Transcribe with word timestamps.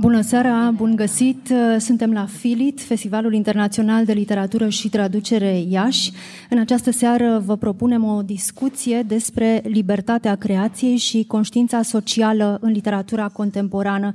Bună 0.00 0.20
seara, 0.20 0.70
bun 0.70 0.96
găsit! 0.96 1.52
Suntem 1.78 2.12
la 2.12 2.26
FILIT, 2.26 2.80
Festivalul 2.80 3.34
Internațional 3.34 4.04
de 4.04 4.12
Literatură 4.12 4.68
și 4.68 4.88
Traducere 4.88 5.64
Iași. 5.68 6.12
În 6.50 6.58
această 6.58 6.90
seară 6.90 7.42
vă 7.44 7.56
propunem 7.56 8.04
o 8.04 8.22
discuție 8.22 9.02
despre 9.06 9.62
libertatea 9.64 10.34
creației 10.34 10.96
și 10.96 11.24
conștiința 11.26 11.82
socială 11.82 12.58
în 12.60 12.70
literatura 12.70 13.28
contemporană. 13.28 14.12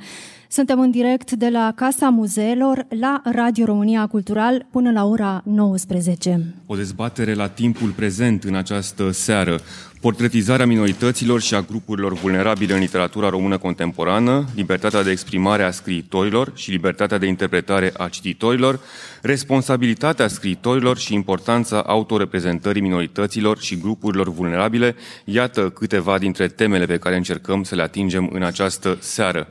Suntem 0.49 0.79
în 0.79 0.91
direct 0.91 1.31
de 1.31 1.49
la 1.49 1.71
Casa 1.75 2.09
Muzeelor 2.09 2.85
la 2.99 3.21
Radio 3.23 3.65
România 3.65 4.07
Cultural 4.07 4.65
până 4.71 4.91
la 4.91 5.05
ora 5.05 5.41
19. 5.45 6.53
O 6.65 6.75
dezbatere 6.75 7.33
la 7.33 7.47
timpul 7.47 7.89
prezent 7.89 8.43
în 8.43 8.55
această 8.55 9.11
seară. 9.11 9.59
Portretizarea 10.05 10.65
minorităților 10.65 11.41
și 11.41 11.55
a 11.55 11.61
grupurilor 11.61 12.13
vulnerabile 12.13 12.73
în 12.73 12.79
literatura 12.79 13.29
română 13.29 13.57
contemporană, 13.57 14.45
libertatea 14.55 15.03
de 15.03 15.11
exprimare 15.11 15.63
a 15.63 15.71
scriitorilor 15.71 16.51
și 16.55 16.71
libertatea 16.71 17.17
de 17.17 17.25
interpretare 17.25 17.91
a 17.97 18.07
cititorilor, 18.07 18.79
responsabilitatea 19.21 20.27
scriitorilor 20.27 20.97
și 20.97 21.13
importanța 21.13 21.81
autoreprezentării 21.81 22.81
minorităților 22.81 23.59
și 23.59 23.77
grupurilor 23.77 24.29
vulnerabile, 24.29 24.95
iată 25.23 25.69
câteva 25.69 26.17
dintre 26.17 26.47
temele 26.47 26.85
pe 26.85 26.97
care 26.97 27.15
încercăm 27.15 27.63
să 27.63 27.75
le 27.75 27.81
atingem 27.81 28.29
în 28.33 28.43
această 28.43 28.97
seară. 28.99 29.47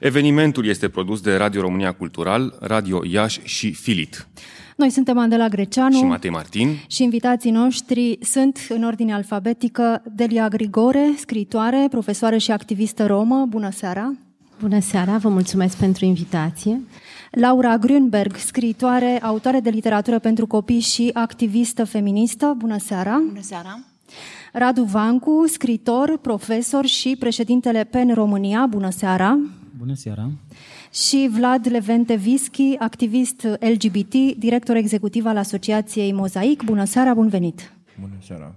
Evenimentul 0.00 0.66
este 0.66 0.88
produs 0.88 1.20
de 1.20 1.36
Radio 1.36 1.60
România 1.60 1.92
Cultural, 1.92 2.56
Radio 2.60 3.02
Iași 3.04 3.40
și 3.44 3.72
Filit. 3.72 4.26
Noi 4.76 4.90
suntem 4.90 5.18
Andela 5.18 5.48
Greceanu 5.48 5.96
și 5.96 6.04
Matei 6.04 6.30
Martin 6.30 6.68
și 6.86 7.02
invitații 7.02 7.50
noștri 7.50 8.18
sunt 8.22 8.58
în 8.68 8.84
ordine 8.84 9.14
alfabetică 9.14 10.02
Delia 10.14 10.48
Grigore, 10.48 11.14
scriitoare, 11.18 11.86
profesoară 11.90 12.36
și 12.36 12.50
activistă 12.50 13.06
romă. 13.06 13.46
Bună 13.48 13.70
seara! 13.70 14.14
Bună 14.60 14.80
seara, 14.80 15.16
vă 15.16 15.28
mulțumesc 15.28 15.76
pentru 15.76 16.04
invitație. 16.04 16.80
Laura 17.30 17.78
Grünberg, 17.78 18.36
scriitoare, 18.36 19.22
autoare 19.22 19.60
de 19.60 19.70
literatură 19.70 20.18
pentru 20.18 20.46
copii 20.46 20.80
și 20.80 21.10
activistă 21.12 21.84
feministă. 21.84 22.54
Bună 22.58 22.78
seara! 22.78 23.22
Bună 23.26 23.42
seara! 23.42 23.80
Radu 24.52 24.82
Vancu, 24.82 25.44
scritor, 25.46 26.18
profesor 26.18 26.86
și 26.86 27.16
președintele 27.18 27.84
PEN 27.84 28.14
România. 28.14 28.66
Bună 28.66 28.90
seara! 28.90 29.38
Bună 29.78 29.94
seara! 29.94 30.30
Și 31.04 31.28
Vlad 31.32 31.68
Levente 31.70 32.14
Vischi, 32.14 32.76
activist 32.78 33.42
LGBT, 33.60 34.12
director 34.36 34.76
executiv 34.76 35.26
al 35.26 35.36
Asociației 35.36 36.12
Mozaic. 36.12 36.62
Bună 36.62 36.84
seara, 36.84 37.14
bun 37.14 37.28
venit! 37.28 37.72
Bună 38.00 38.14
seara! 38.26 38.54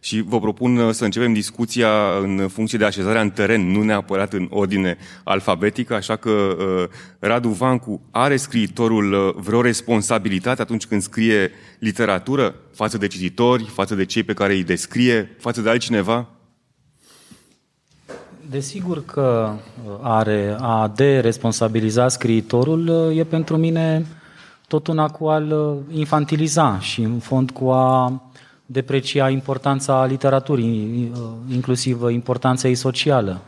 Și 0.00 0.20
vă 0.20 0.40
propun 0.40 0.76
uh, 0.76 0.92
să 0.92 1.04
începem 1.04 1.32
discuția 1.32 1.88
în 2.22 2.48
funcție 2.48 2.78
de 2.78 2.84
așezarea 2.84 3.20
în 3.20 3.30
teren, 3.30 3.70
nu 3.70 3.82
neapărat 3.82 4.32
în 4.32 4.46
ordine 4.50 4.96
alfabetică, 5.24 5.94
așa 5.94 6.16
că 6.16 6.30
uh, 6.30 6.88
Radu 7.18 7.48
Vancu, 7.48 8.00
are 8.10 8.36
scriitorul 8.36 9.12
uh, 9.12 9.42
vreo 9.44 9.60
responsabilitate 9.60 10.62
atunci 10.62 10.86
când 10.86 11.02
scrie 11.02 11.50
literatură 11.78 12.54
față 12.72 12.98
de 12.98 13.06
cititori, 13.06 13.64
față 13.64 13.94
de 13.94 14.04
cei 14.04 14.22
pe 14.22 14.34
care 14.34 14.54
îi 14.54 14.64
descrie, 14.64 15.36
față 15.38 15.60
de 15.60 15.70
altcineva? 15.70 16.35
Desigur 18.50 19.04
că 19.04 19.52
are 20.00 20.56
a 20.60 20.92
de 20.94 21.20
responsabiliza 21.20 22.08
scriitorul 22.08 23.12
e 23.16 23.24
pentru 23.24 23.56
mine 23.56 24.06
tot 24.68 24.86
un 24.86 25.06
cu 25.06 25.26
al 25.26 25.76
infantiliza 25.90 26.78
și 26.78 27.02
în 27.02 27.18
fond 27.18 27.50
cu 27.50 27.70
a 27.70 28.22
deprecia 28.66 29.28
importanța 29.28 30.04
literaturii, 30.04 31.12
inclusiv 31.52 32.02
importanța 32.08 32.68
ei 32.68 32.74
socială. 32.74 33.40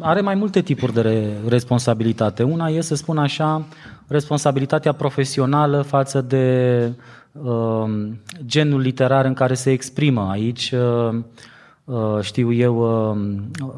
Are 0.00 0.20
mai 0.20 0.34
multe 0.34 0.60
tipuri 0.60 0.92
de 0.92 1.32
responsabilitate. 1.46 2.42
Una 2.42 2.68
e, 2.68 2.80
să 2.80 2.94
spun 2.94 3.18
așa, 3.18 3.64
responsabilitatea 4.06 4.92
profesională 4.92 5.82
față 5.82 6.20
de 6.20 6.92
genul 8.46 8.80
literar 8.80 9.24
în 9.24 9.34
care 9.34 9.54
se 9.54 9.70
exprimă. 9.70 10.28
Aici 10.30 10.72
Uh, 10.72 11.18
știu 12.20 12.52
eu, 12.52 13.10
uh, 13.10 13.18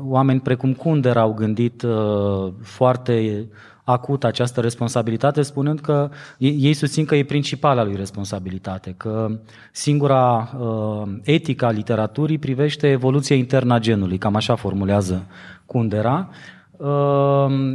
oameni 0.02 0.40
precum 0.40 0.72
Kunder 0.72 1.16
au 1.16 1.32
gândit 1.32 1.82
uh, 1.82 2.52
foarte 2.62 3.46
acut 3.84 4.24
această 4.24 4.60
responsabilitate, 4.60 5.42
spunând 5.42 5.80
că 5.80 6.10
ei 6.38 6.72
susțin 6.72 7.04
că 7.04 7.14
e 7.14 7.24
principala 7.24 7.84
lui 7.84 7.96
responsabilitate, 7.96 8.94
că 8.96 9.38
singura 9.72 10.50
etica 11.22 11.66
a 11.66 11.70
literaturii 11.70 12.38
privește 12.38 12.88
evoluția 12.88 13.36
internă 13.36 13.74
a 13.74 13.78
genului, 13.78 14.18
cam 14.18 14.34
așa 14.34 14.54
formulează 14.54 15.26
Kundera. 15.66 16.28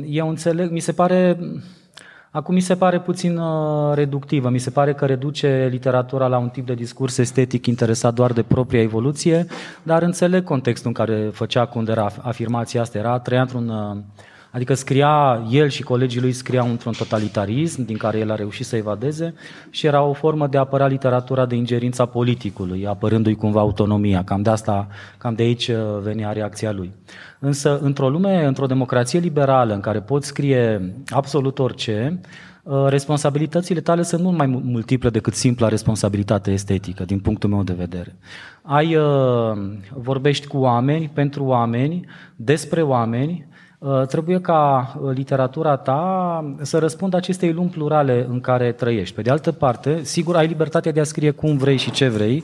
Eu 0.05 0.29
înțeleg, 0.29 0.71
mi 0.71 0.79
se 0.79 0.91
pare 0.91 1.37
Acum 2.35 2.53
mi 2.53 2.59
se 2.59 2.75
pare 2.75 2.99
puțin 2.99 3.37
uh, 3.37 3.93
reductivă, 3.93 4.49
mi 4.49 4.57
se 4.57 4.69
pare 4.69 4.93
că 4.93 5.05
reduce 5.05 5.67
literatura 5.71 6.27
la 6.27 6.37
un 6.37 6.49
tip 6.49 6.65
de 6.65 6.73
discurs 6.73 7.17
estetic 7.17 7.65
interesat 7.65 8.13
doar 8.13 8.31
de 8.31 8.43
propria 8.43 8.81
evoluție, 8.81 9.45
dar 9.83 10.01
înțeleg 10.01 10.43
contextul 10.43 10.87
în 10.87 10.93
care 10.93 11.29
făcea 11.33 11.65
Kundera 11.65 12.11
afirmația 12.21 12.81
asta. 12.81 12.97
Era, 12.97 13.19
trăia 13.19 13.41
într-un 13.41 13.69
uh, 13.69 13.97
Adică 14.55 14.73
scria, 14.73 15.45
el 15.49 15.69
și 15.69 15.83
colegii 15.83 16.21
lui 16.21 16.31
scriau 16.31 16.69
într-un 16.69 16.93
totalitarism 16.97 17.85
din 17.85 17.97
care 17.97 18.17
el 18.17 18.31
a 18.31 18.35
reușit 18.35 18.65
să 18.65 18.75
evadeze 18.75 19.33
și 19.69 19.85
era 19.85 20.01
o 20.01 20.13
formă 20.13 20.47
de 20.47 20.57
a 20.57 20.59
apăra 20.59 20.87
literatura 20.87 21.45
de 21.45 21.55
ingerința 21.55 22.05
politicului, 22.05 22.87
apărându-i 22.87 23.35
cumva 23.35 23.59
autonomia. 23.59 24.23
Cam 24.23 24.41
de 24.41 24.49
asta, 24.49 24.87
cam 25.17 25.33
de 25.33 25.43
aici 25.43 25.67
uh, 25.67 25.77
venea 26.01 26.31
reacția 26.31 26.71
lui. 26.71 26.91
Însă, 27.39 27.79
într-o 27.81 28.09
lume, 28.09 28.45
într-o 28.45 28.65
democrație 28.65 29.19
liberală 29.19 29.73
în 29.73 29.79
care 29.79 29.99
poți 29.99 30.27
scrie 30.27 30.93
absolut 31.07 31.59
orice, 31.59 32.19
uh, 32.63 32.85
responsabilitățile 32.87 33.81
tale 33.81 34.01
sunt 34.01 34.21
mult 34.21 34.37
mai 34.37 34.47
multiple 34.47 35.09
decât 35.09 35.33
simpla 35.33 35.67
responsabilitate 35.67 36.51
estetică, 36.51 37.05
din 37.05 37.19
punctul 37.19 37.49
meu 37.49 37.63
de 37.63 37.73
vedere. 37.77 38.15
Ai, 38.61 38.95
uh, 38.95 39.57
vorbești 39.93 40.47
cu 40.47 40.57
oameni, 40.57 41.09
pentru 41.13 41.43
oameni, 41.43 42.05
despre 42.35 42.81
oameni, 42.81 43.47
Uh, 43.49 43.54
trebuie 44.07 44.41
ca 44.41 44.93
uh, 45.01 45.15
literatura 45.15 45.75
ta 45.75 46.53
să 46.61 46.77
răspundă 46.77 47.15
acestei 47.17 47.51
lumi 47.51 47.69
plurale 47.69 48.25
în 48.29 48.39
care 48.39 48.71
trăiești. 48.71 49.15
Pe 49.15 49.21
de 49.21 49.29
altă 49.29 49.51
parte, 49.51 50.03
sigur, 50.03 50.35
ai 50.35 50.47
libertatea 50.47 50.91
de 50.91 50.99
a 50.99 51.03
scrie 51.03 51.31
cum 51.31 51.57
vrei 51.57 51.77
și 51.77 51.91
ce 51.91 52.07
vrei, 52.07 52.43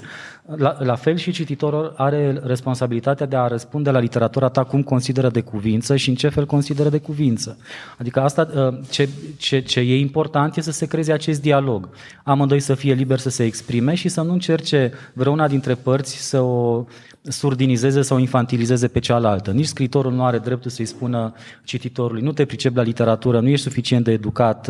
la, 0.56 0.78
la 0.80 0.96
fel 0.96 1.16
și 1.16 1.32
cititorul 1.32 1.94
are 1.98 2.42
responsabilitatea 2.44 3.26
de 3.26 3.36
a 3.36 3.48
răspunde 3.48 3.92
la 3.92 4.00
literatura 4.00 4.50
ta 4.50 4.64
cum 4.64 4.84
consideră 4.84 5.30
de 5.30 5.42
cuvință 5.42 5.96
și 5.96 6.10
în 6.10 6.16
ce 6.16 6.30
fel 6.30 6.46
consideră 6.46 6.90
de 6.90 6.98
cuvință. 6.98 7.58
Adică 7.98 8.22
asta, 8.22 8.48
uh, 8.56 8.80
ce, 8.90 9.10
ce, 9.38 9.60
ce 9.60 9.80
e 9.80 10.00
important 10.00 10.56
este 10.58 10.72
să 10.72 10.78
se 10.78 10.86
creeze 10.86 11.12
acest 11.12 11.42
dialog. 11.42 11.90
Amândoi 12.24 12.60
să 12.60 12.74
fie 12.74 12.94
liberi 12.94 13.22
să 13.22 13.30
se 13.30 13.44
exprime 13.44 13.94
și 13.94 14.10
să 14.10 14.22
nu 14.22 14.34
încerce 14.34 14.92
vreuna 15.14 15.48
dintre 15.48 15.74
părți 15.76 16.16
să 16.16 16.40
o 16.40 16.86
surdinizeze 17.22 18.02
sau 18.02 18.18
infantilizeze 18.18 18.88
pe 18.88 19.00
cealaltă. 19.00 19.52
Nici 19.52 19.66
scritorul 19.66 20.12
nu 20.12 20.26
are 20.26 20.38
dreptul 20.38 20.72
să-i 20.72 20.86
spună 20.86 21.34
cititorului, 21.64 22.22
nu 22.22 22.32
te 22.32 22.46
pricep 22.46 22.76
la 22.76 22.82
literatură, 22.82 23.40
nu 23.40 23.48
ești 23.48 23.66
suficient 23.66 24.04
de 24.04 24.12
educat, 24.12 24.70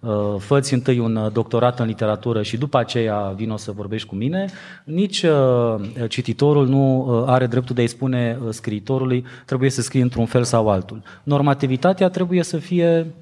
uh, 0.00 0.10
uh, 0.10 0.34
fă 0.38 0.68
întâi 0.70 0.98
un 0.98 1.30
doctorat 1.32 1.80
în 1.80 1.86
literatură 1.86 2.42
și 2.42 2.56
după 2.56 2.78
aceea 2.78 3.32
vino 3.36 3.56
să 3.56 3.72
vorbești 3.72 4.08
cu 4.08 4.14
mine. 4.14 4.48
Nici 4.84 5.22
uh, 5.22 6.08
cititorul 6.08 6.68
nu 6.68 7.08
are 7.26 7.46
dreptul 7.46 7.74
de 7.74 7.80
a-i 7.80 7.86
spune 7.86 8.38
scriitorului 8.48 9.24
trebuie 9.44 9.70
să 9.70 9.82
scrie 9.82 10.02
într-un 10.02 10.26
fel 10.26 10.44
sau 10.44 10.68
altul. 10.68 11.02
Normativitatea 11.22 12.08
trebuie 12.08 12.42
să 12.42 12.56
fie 12.56 13.14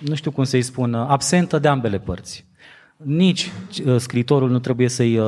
nu 0.00 0.14
știu 0.14 0.30
cum 0.30 0.44
să-i 0.44 0.62
spun, 0.62 0.94
absentă 0.94 1.58
de 1.58 1.68
ambele 1.68 1.98
părți. 1.98 2.44
Nici 2.96 3.52
scritorul 3.96 4.50
nu 4.50 4.58
trebuie 4.58 4.88
să-i 4.88 5.20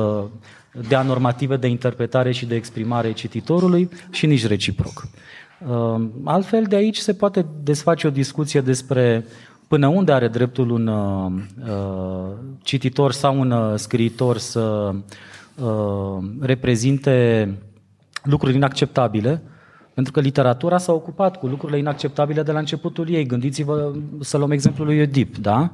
dea 0.87 1.01
normative 1.01 1.57
de 1.57 1.67
interpretare 1.67 2.31
și 2.31 2.45
de 2.45 2.55
exprimare 2.55 3.11
cititorului 3.11 3.89
și 4.11 4.25
nici 4.25 4.47
reciproc. 4.47 5.07
Uh, 5.67 6.07
altfel, 6.23 6.63
de 6.63 6.75
aici 6.75 6.97
se 6.97 7.13
poate 7.13 7.45
desface 7.63 8.07
o 8.07 8.09
discuție 8.09 8.61
despre 8.61 9.25
până 9.67 9.87
unde 9.87 10.11
are 10.11 10.27
dreptul 10.27 10.69
un 10.69 10.87
uh, 10.87 11.31
uh 11.69 12.33
cititor 12.61 13.11
sau 13.11 13.39
un 13.39 13.51
uh, 13.51 13.73
scriitor 13.75 14.37
să 14.37 14.95
uh, 15.55 16.17
reprezinte 16.39 17.49
lucruri 18.23 18.55
inacceptabile, 18.55 19.41
pentru 19.93 20.13
că 20.13 20.19
literatura 20.19 20.77
s-a 20.77 20.93
ocupat 20.93 21.37
cu 21.37 21.47
lucrurile 21.47 21.77
inacceptabile 21.77 22.43
de 22.43 22.51
la 22.51 22.59
începutul 22.59 23.09
ei. 23.09 23.25
Gândiți-vă 23.25 23.91
să 24.19 24.37
luăm 24.37 24.51
exemplul 24.51 24.87
lui 24.87 24.97
Oedip, 24.97 25.37
da? 25.37 25.71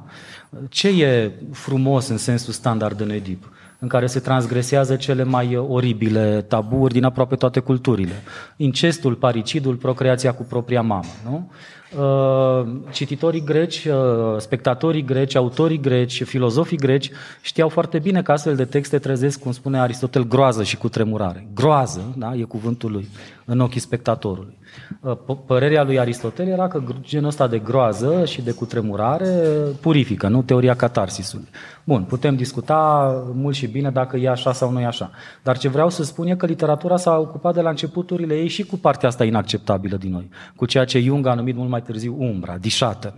Ce 0.68 0.88
e 1.04 1.32
frumos 1.52 2.08
în 2.08 2.16
sensul 2.16 2.52
standard 2.52 3.00
în 3.00 3.10
Oedip? 3.10 3.52
În 3.82 3.88
care 3.88 4.06
se 4.06 4.20
transgresează 4.20 4.96
cele 4.96 5.24
mai 5.24 5.56
oribile 5.56 6.44
taburi 6.48 6.92
din 6.92 7.04
aproape 7.04 7.36
toate 7.36 7.60
culturile. 7.60 8.12
Incestul, 8.56 9.14
paricidul, 9.14 9.74
procreația 9.74 10.32
cu 10.34 10.42
propria 10.42 10.82
mamă. 10.82 11.10
Nu? 11.24 11.50
Uh, 11.98 12.66
cititorii 12.92 13.44
greci, 13.44 13.84
uh, 13.84 13.94
spectatorii 14.38 15.04
greci, 15.04 15.34
autorii 15.34 15.80
greci, 15.80 16.22
filozofii 16.24 16.76
greci 16.76 17.10
știau 17.40 17.68
foarte 17.68 17.98
bine 17.98 18.22
că 18.22 18.32
astfel 18.32 18.56
de 18.56 18.64
texte 18.64 18.98
trezesc, 18.98 19.40
cum 19.40 19.52
spune 19.52 19.78
Aristotel, 19.78 20.26
groază 20.26 20.62
și 20.62 20.76
cutremurare. 20.76 21.48
Groază, 21.54 22.14
da? 22.16 22.34
e 22.34 22.42
cuvântul 22.42 22.90
lui 22.92 23.08
în 23.44 23.60
ochii 23.60 23.80
spectatorului. 23.80 24.58
Uh, 25.00 25.36
părerea 25.46 25.82
lui 25.82 25.98
Aristotel 25.98 26.46
era 26.48 26.68
că 26.68 26.82
genul 27.00 27.28
ăsta 27.28 27.46
de 27.46 27.58
groază 27.58 28.24
și 28.24 28.42
de 28.42 28.52
cutremurare 28.52 29.42
purifică, 29.80 30.28
nu 30.28 30.42
teoria 30.42 30.74
catarsisului. 30.74 31.48
Bun, 31.84 32.02
putem 32.02 32.36
discuta 32.36 33.12
mult 33.34 33.54
și 33.54 33.66
bine 33.66 33.90
dacă 33.90 34.16
e 34.16 34.28
așa 34.28 34.52
sau 34.52 34.70
nu 34.70 34.80
e 34.80 34.86
așa. 34.86 35.10
Dar 35.42 35.58
ce 35.58 35.68
vreau 35.68 35.88
să 35.88 36.02
spun 36.02 36.26
e 36.26 36.36
că 36.36 36.46
literatura 36.46 36.96
s-a 36.96 37.18
ocupat 37.18 37.54
de 37.54 37.60
la 37.60 37.70
începuturile 37.70 38.34
ei 38.34 38.48
și 38.48 38.62
cu 38.64 38.76
partea 38.76 39.08
asta 39.08 39.24
inacceptabilă 39.24 39.96
din 39.96 40.10
noi, 40.10 40.30
cu 40.56 40.66
ceea 40.66 40.84
ce 40.84 41.00
Jung 41.00 41.26
a 41.26 41.34
numit 41.34 41.56
mult 41.56 41.68
mai 41.68 41.82
târziu 41.82 42.16
umbra, 42.18 42.56
dișată, 42.56 43.14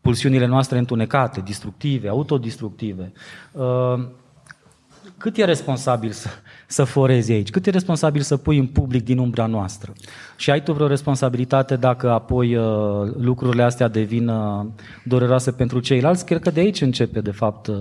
pulsiunile 0.00 0.46
noastre 0.46 0.78
întunecate, 0.78 1.40
destructive, 1.40 2.08
autodistructive. 2.08 3.12
Uh, 3.52 4.08
cât 5.18 5.36
e 5.36 5.44
responsabil 5.44 6.10
să, 6.10 6.28
să 6.66 6.84
forezi 6.84 7.32
aici? 7.32 7.50
Cât 7.50 7.66
e 7.66 7.70
responsabil 7.70 8.20
să 8.20 8.36
pui 8.36 8.58
în 8.58 8.66
public 8.66 9.04
din 9.04 9.18
umbra 9.18 9.46
noastră? 9.46 9.92
Și 10.36 10.50
ai 10.50 10.62
tu 10.62 10.72
vreo 10.72 10.86
responsabilitate 10.86 11.76
dacă 11.76 12.10
apoi 12.10 12.56
uh, 12.56 12.64
lucrurile 13.18 13.62
astea 13.62 13.88
devin 13.88 14.28
uh, 14.28 14.66
dureroase 15.04 15.50
pentru 15.50 15.80
ceilalți? 15.80 16.24
Cred 16.24 16.40
că 16.40 16.50
de 16.50 16.60
aici 16.60 16.80
începe, 16.80 17.20
de 17.20 17.30
fapt, 17.30 17.66
uh, 17.66 17.76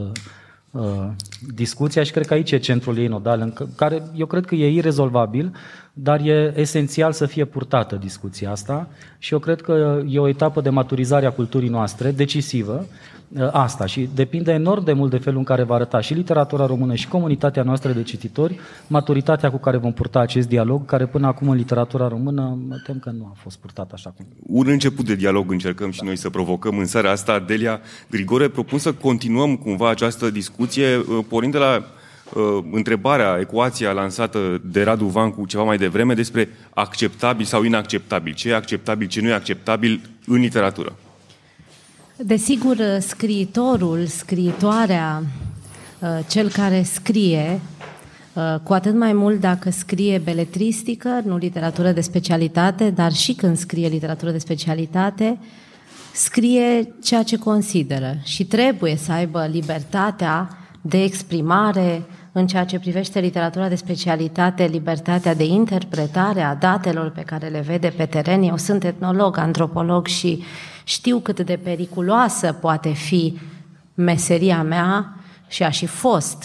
uh, 0.71 1.07
discuția 1.53 2.03
și 2.03 2.11
cred 2.11 2.25
că 2.25 2.33
aici 2.33 2.51
e 2.51 2.57
centrul 2.57 2.97
ei 2.97 3.07
nodal, 3.07 3.39
în 3.39 3.53
care 3.75 4.03
eu 4.15 4.25
cred 4.25 4.45
că 4.45 4.55
e 4.55 4.69
irezolvabil, 4.69 5.51
dar 5.93 6.19
e 6.19 6.53
esențial 6.55 7.11
să 7.11 7.25
fie 7.25 7.45
purtată 7.45 7.95
discuția 7.95 8.51
asta 8.51 8.87
și 9.17 9.33
eu 9.33 9.39
cred 9.39 9.61
că 9.61 10.01
e 10.07 10.19
o 10.19 10.27
etapă 10.27 10.61
de 10.61 10.69
maturizare 10.69 11.25
a 11.25 11.31
culturii 11.31 11.69
noastre 11.69 12.11
decisivă, 12.11 12.85
Uh, 12.85 13.14
asta 13.51 13.85
și 13.85 14.09
depinde 14.15 14.51
enorm 14.51 14.83
de 14.83 14.93
mult 14.93 15.11
de 15.11 15.17
felul 15.17 15.37
în 15.37 15.43
care 15.43 15.63
va 15.63 15.75
arăta 15.75 16.01
și 16.01 16.13
literatura 16.13 16.65
română 16.65 16.95
și 16.95 17.07
comunitatea 17.07 17.63
noastră 17.63 17.91
de 17.91 18.03
cititori, 18.03 18.59
maturitatea 18.87 19.51
cu 19.51 19.57
care 19.57 19.77
vom 19.77 19.93
purta 19.93 20.19
acest 20.19 20.47
dialog, 20.47 20.85
care 20.85 21.05
până 21.05 21.27
acum 21.27 21.49
în 21.49 21.55
literatura 21.55 22.07
română 22.07 22.57
mă 22.67 22.75
tem 22.85 22.99
că 22.99 23.09
nu 23.09 23.25
a 23.25 23.35
fost 23.41 23.57
purtat 23.57 23.91
așa 23.91 24.13
cum. 24.15 24.25
Un 24.47 24.67
început 24.67 25.05
de 25.05 25.15
dialog 25.15 25.51
încercăm 25.51 25.91
și 25.91 26.03
noi 26.03 26.15
să 26.15 26.29
provocăm 26.29 26.77
în 26.77 26.85
seara 26.85 27.11
asta. 27.11 27.39
Delia 27.39 27.79
Grigore, 28.09 28.47
propun 28.47 28.79
să 28.79 28.93
continuăm 28.93 29.55
cumva 29.55 29.89
această 29.89 30.29
discuție, 30.29 30.97
uh, 30.97 31.25
pornind 31.27 31.53
de 31.53 31.59
la 31.59 31.83
uh, 32.33 32.63
întrebarea, 32.71 33.37
ecuația 33.39 33.91
lansată 33.91 34.61
de 34.63 34.83
Radu 34.83 35.05
Vancu 35.05 35.45
ceva 35.45 35.63
mai 35.63 35.77
devreme 35.77 36.13
despre 36.13 36.49
acceptabil 36.73 37.45
sau 37.45 37.63
inacceptabil. 37.63 38.33
Ce 38.33 38.49
e 38.49 38.55
acceptabil, 38.55 39.07
ce 39.07 39.21
nu 39.21 39.27
e 39.27 39.33
acceptabil 39.33 40.01
în 40.25 40.39
literatură. 40.39 40.95
Desigur, 42.17 42.77
scriitorul, 42.99 44.05
scriitoarea, 44.05 45.23
uh, 45.99 46.19
cel 46.29 46.49
care 46.49 46.83
scrie, 46.83 47.59
uh, 48.33 48.55
cu 48.63 48.73
atât 48.73 48.95
mai 48.95 49.13
mult 49.13 49.39
dacă 49.39 49.69
scrie 49.69 50.17
beletristică, 50.17 51.21
nu 51.25 51.37
literatură 51.37 51.91
de 51.91 52.01
specialitate, 52.01 52.89
dar 52.89 53.13
și 53.13 53.33
când 53.33 53.57
scrie 53.57 53.87
literatură 53.87 54.31
de 54.31 54.37
specialitate, 54.37 55.37
scrie 56.13 56.93
ceea 57.03 57.23
ce 57.23 57.37
consideră 57.37 58.17
și 58.23 58.45
trebuie 58.45 58.95
să 58.95 59.11
aibă 59.11 59.45
libertatea 59.51 60.49
de 60.81 61.03
exprimare 61.03 62.05
în 62.37 62.47
ceea 62.47 62.65
ce 62.65 62.79
privește 62.79 63.19
literatura 63.19 63.67
de 63.67 63.75
specialitate, 63.75 64.65
libertatea 64.65 65.35
de 65.35 65.43
interpretare 65.43 66.41
a 66.41 66.55
datelor 66.55 67.09
pe 67.09 67.21
care 67.21 67.47
le 67.47 67.59
vede 67.59 67.87
pe 67.87 68.05
teren. 68.05 68.43
Eu 68.43 68.57
sunt 68.57 68.83
etnolog, 68.83 69.37
antropolog 69.37 70.07
și 70.07 70.43
știu 70.83 71.19
cât 71.19 71.39
de 71.39 71.59
periculoasă 71.63 72.53
poate 72.53 72.89
fi 72.89 73.39
meseria 73.93 74.63
mea 74.63 75.15
și 75.47 75.63
a 75.63 75.69
și 75.69 75.85
fost 75.85 76.43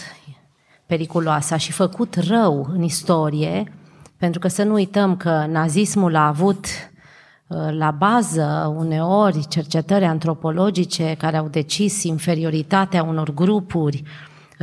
periculoasă, 0.87 1.55
a 1.55 1.57
și 1.57 1.73
făcut 1.73 2.15
rău 2.15 2.69
în 2.73 2.83
istorie, 2.83 3.73
pentru 4.17 4.41
că 4.41 4.49
să 4.49 4.63
nu 4.63 4.73
uităm 4.73 5.17
că 5.17 5.47
nazismul 5.49 6.17
a 6.17 6.27
avut 6.27 6.67
uh, 6.67 7.59
la 7.71 7.91
bază 7.91 8.75
uneori 8.79 9.49
cercetări 9.49 10.05
antropologice 10.05 11.15
care 11.19 11.37
au 11.37 11.49
decis 11.49 12.03
inferioritatea 12.03 13.03
unor 13.03 13.35
grupuri, 13.35 14.03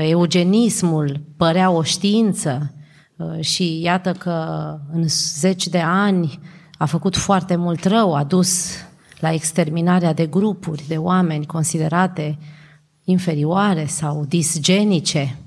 eugenismul 0.03 1.21
părea 1.37 1.69
o 1.69 1.83
știință 1.83 2.73
uh, 3.15 3.39
și 3.39 3.81
iată 3.81 4.11
că 4.11 4.77
în 4.91 5.03
zeci 5.07 5.67
de 5.67 5.79
ani 5.79 6.39
a 6.77 6.85
făcut 6.85 7.15
foarte 7.15 7.55
mult 7.55 7.85
rău, 7.85 8.15
a 8.15 8.23
dus 8.23 8.75
la 9.19 9.33
exterminarea 9.33 10.13
de 10.13 10.25
grupuri 10.25 10.83
de 10.87 10.97
oameni 10.97 11.45
considerate 11.45 12.37
inferioare 13.03 13.85
sau 13.85 14.25
disgenice. 14.27 15.37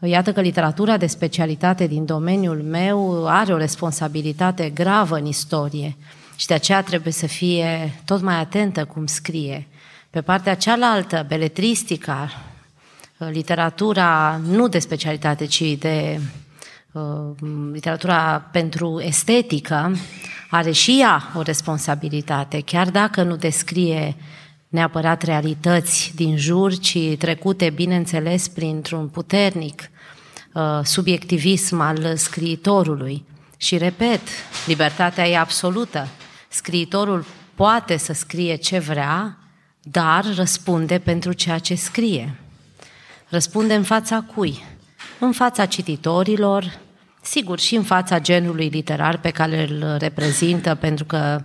Iată 0.00 0.32
că 0.32 0.40
literatura 0.40 0.96
de 0.96 1.06
specialitate 1.06 1.86
din 1.86 2.04
domeniul 2.04 2.62
meu 2.62 3.26
are 3.28 3.52
o 3.52 3.56
responsabilitate 3.56 4.70
gravă 4.70 5.16
în 5.16 5.26
istorie 5.26 5.96
și 6.36 6.46
de 6.46 6.54
aceea 6.54 6.82
trebuie 6.82 7.12
să 7.12 7.26
fie 7.26 8.00
tot 8.04 8.20
mai 8.20 8.40
atentă 8.40 8.84
cum 8.84 9.06
scrie. 9.06 9.66
Pe 10.10 10.20
partea 10.20 10.54
cealaltă, 10.54 11.24
beletristica, 11.28 12.30
literatura 13.18 14.40
nu 14.46 14.68
de 14.68 14.78
specialitate, 14.78 15.44
ci 15.44 15.62
de 15.62 16.20
uh, 16.92 17.02
literatura 17.72 18.48
pentru 18.52 19.00
estetică, 19.00 19.96
are 20.50 20.70
și 20.70 20.98
ea 21.00 21.32
o 21.34 21.42
responsabilitate, 21.42 22.60
chiar 22.60 22.90
dacă 22.90 23.22
nu 23.22 23.36
descrie 23.36 24.16
neapărat 24.68 25.22
realități 25.22 26.12
din 26.14 26.36
jur, 26.36 26.78
ci 26.78 26.98
trecute, 27.18 27.70
bineînțeles, 27.70 28.48
printr-un 28.48 29.08
puternic 29.08 29.90
uh, 30.52 30.80
subiectivism 30.82 31.80
al 31.80 32.16
scriitorului. 32.16 33.24
Și 33.56 33.76
repet, 33.76 34.20
libertatea 34.66 35.28
e 35.28 35.38
absolută. 35.38 36.08
Scriitorul 36.48 37.24
poate 37.54 37.96
să 37.96 38.12
scrie 38.12 38.54
ce 38.54 38.78
vrea, 38.78 39.38
dar 39.82 40.24
răspunde 40.34 40.98
pentru 40.98 41.32
ceea 41.32 41.58
ce 41.58 41.74
scrie. 41.74 42.45
Răspunde 43.28 43.74
în 43.74 43.82
fața 43.82 44.24
cui? 44.34 44.64
În 45.18 45.32
fața 45.32 45.66
cititorilor, 45.66 46.84
Sigur, 47.26 47.58
și 47.58 47.74
în 47.74 47.82
fața 47.82 48.20
genului 48.20 48.68
literar 48.68 49.18
pe 49.18 49.30
care 49.30 49.68
îl 49.68 49.96
reprezintă, 49.98 50.74
pentru 50.74 51.04
că 51.04 51.42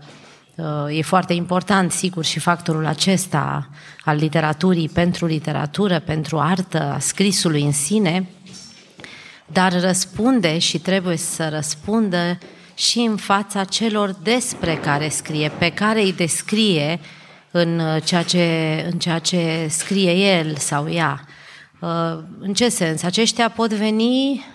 uh, 0.55 0.97
e 0.97 1.01
foarte 1.01 1.33
important, 1.33 1.91
sigur, 1.91 2.25
și 2.25 2.39
factorul 2.39 2.85
acesta 2.85 3.69
al 4.05 4.15
literaturii 4.15 4.89
pentru 4.89 5.25
literatură, 5.25 5.99
pentru 5.99 6.39
artă, 6.39 6.81
a 6.81 6.99
scrisului 6.99 7.61
în 7.61 7.71
sine, 7.71 8.29
dar 9.45 9.81
răspunde 9.81 10.57
și 10.57 10.79
trebuie 10.79 11.17
să 11.17 11.49
răspundă 11.49 12.37
și 12.73 12.99
în 12.99 13.15
fața 13.15 13.63
celor 13.63 14.15
despre 14.23 14.75
care 14.75 15.09
scrie, 15.09 15.51
pe 15.57 15.69
care 15.69 16.01
îi 16.01 16.13
descrie 16.13 16.99
în 17.51 17.81
ceea 18.03 18.23
ce, 18.23 18.85
în 18.91 18.99
ceea 18.99 19.19
ce 19.19 19.67
scrie 19.69 20.11
el 20.11 20.55
sau 20.55 20.89
ea. 20.89 21.25
Uh, 21.81 22.17
în 22.39 22.53
ce 22.53 22.69
sens? 22.69 23.03
Aceștia 23.03 23.49
pot 23.49 23.73
veni 23.73 24.45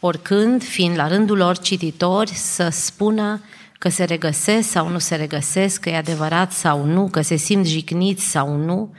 oricând, 0.00 0.62
fiind 0.62 0.96
la 0.96 1.08
rândul 1.08 1.36
lor 1.36 1.58
cititori, 1.58 2.30
să 2.30 2.68
spună 2.68 3.40
că 3.78 3.88
se 3.88 4.04
regăsesc 4.04 4.68
sau 4.68 4.88
nu 4.88 4.98
se 4.98 5.14
regăsesc, 5.14 5.80
că 5.80 5.88
e 5.88 5.96
adevărat 5.96 6.52
sau 6.52 6.84
nu, 6.84 7.08
că 7.08 7.20
se 7.20 7.36
simt 7.36 7.66
jigniți 7.66 8.24
sau 8.24 8.56
nu, 8.56 8.94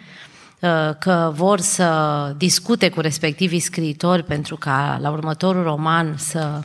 uh, 0.59 0.95
că 0.99 1.31
vor 1.35 1.59
să 1.59 2.33
discute 2.37 2.89
cu 2.89 2.99
respectivii 2.99 3.59
scriitori 3.59 4.23
pentru 4.23 4.55
ca 4.55 4.97
la 5.01 5.09
următorul 5.09 5.63
roman 5.63 6.13
să 6.17 6.59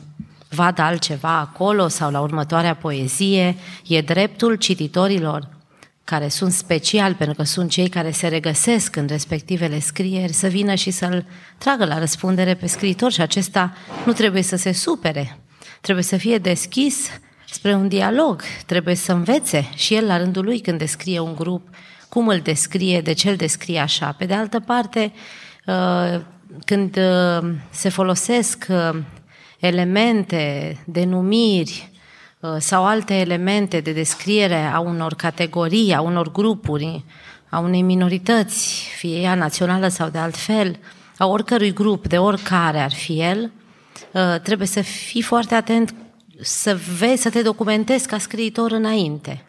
vadă 0.49 0.81
altceva 0.81 1.37
acolo 1.39 1.87
sau 1.87 2.11
la 2.11 2.19
următoarea 2.19 2.75
poezie, 2.75 3.55
e 3.87 4.01
dreptul 4.01 4.55
cititorilor 4.55 5.56
care 6.09 6.27
sunt 6.27 6.51
special 6.51 7.13
pentru 7.13 7.35
că 7.35 7.43
sunt 7.43 7.69
cei 7.69 7.89
care 7.89 8.11
se 8.11 8.27
regăsesc 8.27 8.95
în 8.95 9.05
respectivele 9.07 9.79
scrieri, 9.79 10.33
să 10.33 10.47
vină 10.47 10.75
și 10.75 10.91
să-l 10.91 11.25
tragă 11.57 11.85
la 11.85 11.99
răspundere 11.99 12.53
pe 12.53 12.67
scriitor 12.67 13.11
și 13.11 13.21
acesta 13.21 13.73
nu 14.05 14.13
trebuie 14.13 14.41
să 14.41 14.55
se 14.55 14.71
supere. 14.71 15.39
Trebuie 15.81 16.03
să 16.03 16.17
fie 16.17 16.37
deschis 16.37 17.09
spre 17.49 17.73
un 17.73 17.87
dialog, 17.87 18.41
trebuie 18.65 18.95
să 18.95 19.11
învețe 19.11 19.69
și 19.75 19.95
el 19.95 20.05
la 20.05 20.17
rândul 20.17 20.43
lui 20.43 20.59
când 20.59 20.77
descrie 20.77 21.19
un 21.19 21.35
grup, 21.35 21.67
cum 22.09 22.27
îl 22.27 22.39
descrie, 22.39 23.01
de 23.01 23.13
ce 23.13 23.29
îl 23.29 23.35
descrie 23.35 23.79
așa. 23.79 24.15
Pe 24.17 24.25
de 24.25 24.33
altă 24.33 24.59
parte, 24.59 25.13
uh, 25.65 26.21
când 26.65 26.97
uh, 26.97 27.49
se 27.69 27.89
folosesc 27.89 28.65
uh, 28.69 28.99
elemente, 29.59 30.77
denumiri, 30.85 31.89
Uh, 31.91 31.96
sau 32.57 32.85
alte 32.85 33.13
elemente 33.13 33.79
de 33.79 33.91
descriere 33.91 34.71
a 34.73 34.79
unor 34.79 35.13
categorii, 35.13 35.93
a 35.93 36.01
unor 36.01 36.31
grupuri, 36.31 37.03
a 37.49 37.59
unei 37.59 37.81
minorități, 37.81 38.87
fie 38.97 39.19
ea 39.19 39.35
națională 39.35 39.87
sau 39.87 40.09
de 40.09 40.17
altfel, 40.17 40.79
a 41.17 41.25
oricărui 41.25 41.73
grup, 41.73 42.07
de 42.07 42.17
oricare 42.17 42.79
ar 42.79 42.93
fi 42.93 43.19
el, 43.21 43.51
uh, 44.11 44.39
trebuie 44.43 44.67
să 44.67 44.81
fii 44.81 45.21
foarte 45.21 45.55
atent 45.55 45.93
să 46.41 46.79
vezi, 46.97 47.21
să 47.21 47.29
te 47.29 47.41
documentezi 47.41 48.07
ca 48.07 48.17
scriitor 48.17 48.71
înainte. 48.71 49.45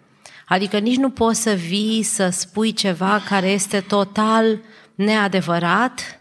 Adică 0.46 0.78
nici 0.78 0.96
nu 0.96 1.10
poți 1.10 1.42
să 1.42 1.52
vii 1.52 2.02
să 2.02 2.28
spui 2.28 2.72
ceva 2.72 3.22
care 3.28 3.48
este 3.48 3.80
total 3.80 4.60
neadevărat, 4.94 6.17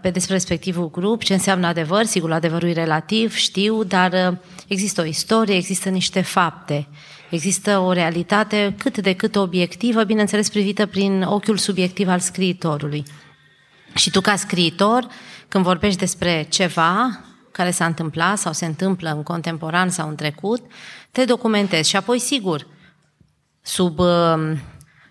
pe 0.00 0.10
despre 0.10 0.34
respectivul 0.34 0.90
grup, 0.90 1.22
ce 1.22 1.32
înseamnă 1.32 1.66
adevăr, 1.66 2.04
sigur, 2.04 2.32
adevărul 2.32 2.68
e 2.68 2.72
relativ, 2.72 3.34
știu, 3.34 3.84
dar 3.84 4.38
există 4.68 5.00
o 5.00 5.04
istorie, 5.04 5.54
există 5.54 5.88
niște 5.88 6.20
fapte. 6.20 6.88
Există 7.30 7.78
o 7.78 7.92
realitate 7.92 8.74
cât 8.78 8.98
de 8.98 9.12
cât 9.12 9.36
obiectivă, 9.36 10.04
bineînțeles 10.04 10.48
privită 10.48 10.86
prin 10.86 11.22
ochiul 11.22 11.56
subiectiv 11.56 12.08
al 12.08 12.18
scriitorului. 12.18 13.02
Și 13.94 14.10
tu, 14.10 14.20
ca 14.20 14.36
scriitor, 14.36 15.06
când 15.48 15.64
vorbești 15.64 15.98
despre 15.98 16.46
ceva 16.48 17.20
care 17.52 17.70
s-a 17.70 17.86
întâmplat 17.86 18.38
sau 18.38 18.52
se 18.52 18.66
întâmplă 18.66 19.10
în 19.10 19.22
contemporan 19.22 19.90
sau 19.90 20.08
în 20.08 20.14
trecut, 20.14 20.62
te 21.10 21.24
documentezi 21.24 21.88
și 21.88 21.96
apoi, 21.96 22.18
sigur, 22.18 22.66
sub 23.62 23.98
uh, 23.98 24.34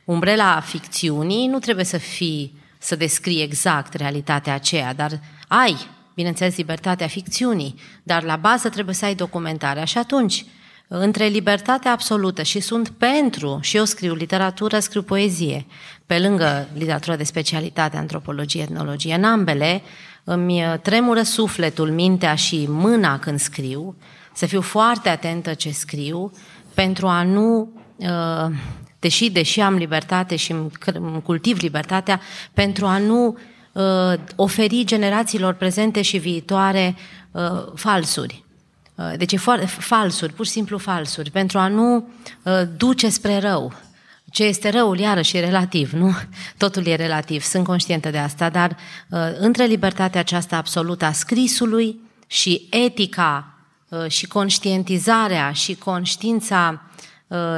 umbrela 0.06 0.60
ficțiunii, 0.60 1.48
nu 1.48 1.60
trebuie 1.60 1.86
să 1.86 1.98
fii, 1.98 2.63
să 2.84 2.96
descrii 2.96 3.42
exact 3.42 3.94
realitatea 3.94 4.54
aceea, 4.54 4.94
dar 4.94 5.20
ai, 5.48 5.76
bineînțeles, 6.14 6.58
libertatea 6.58 7.08
ficțiunii, 7.08 7.76
dar 8.04 8.24
la 8.24 8.36
bază 8.36 8.70
trebuie 8.70 8.96
să 8.96 9.06
ai 9.06 9.16
documentarea. 9.16 9.86
Și 9.86 9.98
atunci 9.98 10.46
între 10.88 11.26
libertatea 11.26 11.92
absolută 11.92 12.44
și 12.44 12.60
sunt 12.60 12.90
pentru, 12.90 13.60
și 13.62 13.78
eu 13.78 13.86
scriu 13.86 14.14
literatură, 14.14 14.80
scriu 14.80 15.02
poezie, 15.02 15.66
pe 16.06 16.20
lângă 16.20 16.68
literatura 16.74 17.16
de 17.16 17.24
specialitate, 17.24 17.98
antropologie, 17.98 18.62
etnologie, 18.62 19.14
în 19.14 19.24
ambele 19.24 19.82
îmi 20.24 20.80
tremură 20.82 21.22
sufletul, 21.22 21.92
mintea 21.92 22.36
și 22.36 22.66
mâna 22.70 23.20
când 23.20 23.40
scriu, 23.40 23.96
să 24.34 24.46
fiu 24.46 24.62
foarte 24.62 25.10
atentă 25.10 25.54
ce 25.54 25.72
scriu, 25.72 26.32
pentru 26.74 27.08
a 27.08 27.24
nu, 27.24 27.72
uh, 27.96 28.56
deși, 29.04 29.30
deși 29.30 29.60
am 29.60 29.76
libertate 29.76 30.36
și 30.36 30.52
îmi 30.52 31.22
cultiv 31.24 31.58
libertatea, 31.62 32.22
pentru 32.54 32.86
a 32.86 32.98
nu 32.98 33.38
uh, 33.72 33.84
oferi 34.36 34.84
generațiilor 34.86 35.54
prezente 35.54 36.02
și 36.02 36.18
viitoare 36.18 36.96
uh, 37.32 37.42
falsuri 37.76 38.44
Uh, 38.96 39.14
deci 39.18 39.32
e 39.32 39.38
foarte 39.38 39.66
falsuri, 39.66 40.34
pur 40.34 40.46
și 40.46 40.52
simplu 40.52 40.78
falsuri, 40.78 41.32
pentru 41.32 41.60
a 41.60 41.68
nu 41.68 42.10
uh, 42.44 42.62
duce 42.78 43.10
spre 43.10 43.40
rău. 43.40 43.74
Ce 44.32 44.44
este 44.44 44.70
răul, 44.70 45.00
iarăși, 45.00 45.38
e 45.38 45.40
relativ, 45.40 45.92
nu? 45.92 46.16
Totul 46.58 46.86
e 46.86 46.96
relativ, 46.96 47.42
sunt 47.42 47.66
conștientă 47.66 48.10
de 48.10 48.18
asta, 48.18 48.50
dar 48.50 48.78
uh, 49.10 49.20
între 49.38 49.66
libertatea 49.66 50.20
aceasta 50.20 50.58
absolută 50.58 51.06
a 51.06 51.12
scrisului 51.12 52.00
și 52.28 52.68
etica 52.70 53.48
și 54.08 54.28
conștientizarea 54.28 55.52
și 55.52 55.76
conștiința 55.76 56.82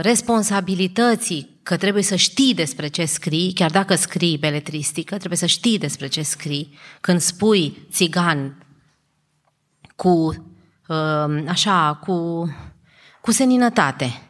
responsabilității 0.01 1.59
că 1.63 1.77
trebuie 1.77 2.03
să 2.03 2.15
știi 2.15 2.53
despre 2.53 2.87
ce 2.87 3.05
scrii, 3.05 3.53
chiar 3.53 3.71
dacă 3.71 3.95
scrii 3.95 4.37
beletristică, 4.37 5.17
trebuie 5.17 5.37
să 5.37 5.45
știi 5.45 5.77
despre 5.77 6.07
ce 6.07 6.21
scrii. 6.21 6.73
Când 7.01 7.19
spui 7.19 7.87
țigan 7.91 8.65
cu 9.95 10.45
Ehm, 10.87 11.47
așa, 11.47 11.99
cu, 12.05 12.45
cu 13.21 13.31
seninătate. 13.31 14.21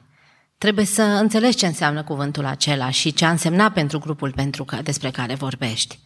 Trebuie 0.58 0.86
să 0.86 1.02
înțelegi 1.02 1.58
ce 1.58 1.66
înseamnă 1.66 2.04
cuvântul 2.04 2.46
acela 2.46 2.90
și 2.90 3.14
ce 3.14 3.26
a 3.26 3.30
însemnat 3.30 3.74
pentru 3.74 4.00
grupul 4.00 4.32
pentru 4.32 4.64
ca, 4.64 4.82
despre 4.82 5.12
care 5.12 5.36
vorbești. 5.36 6.00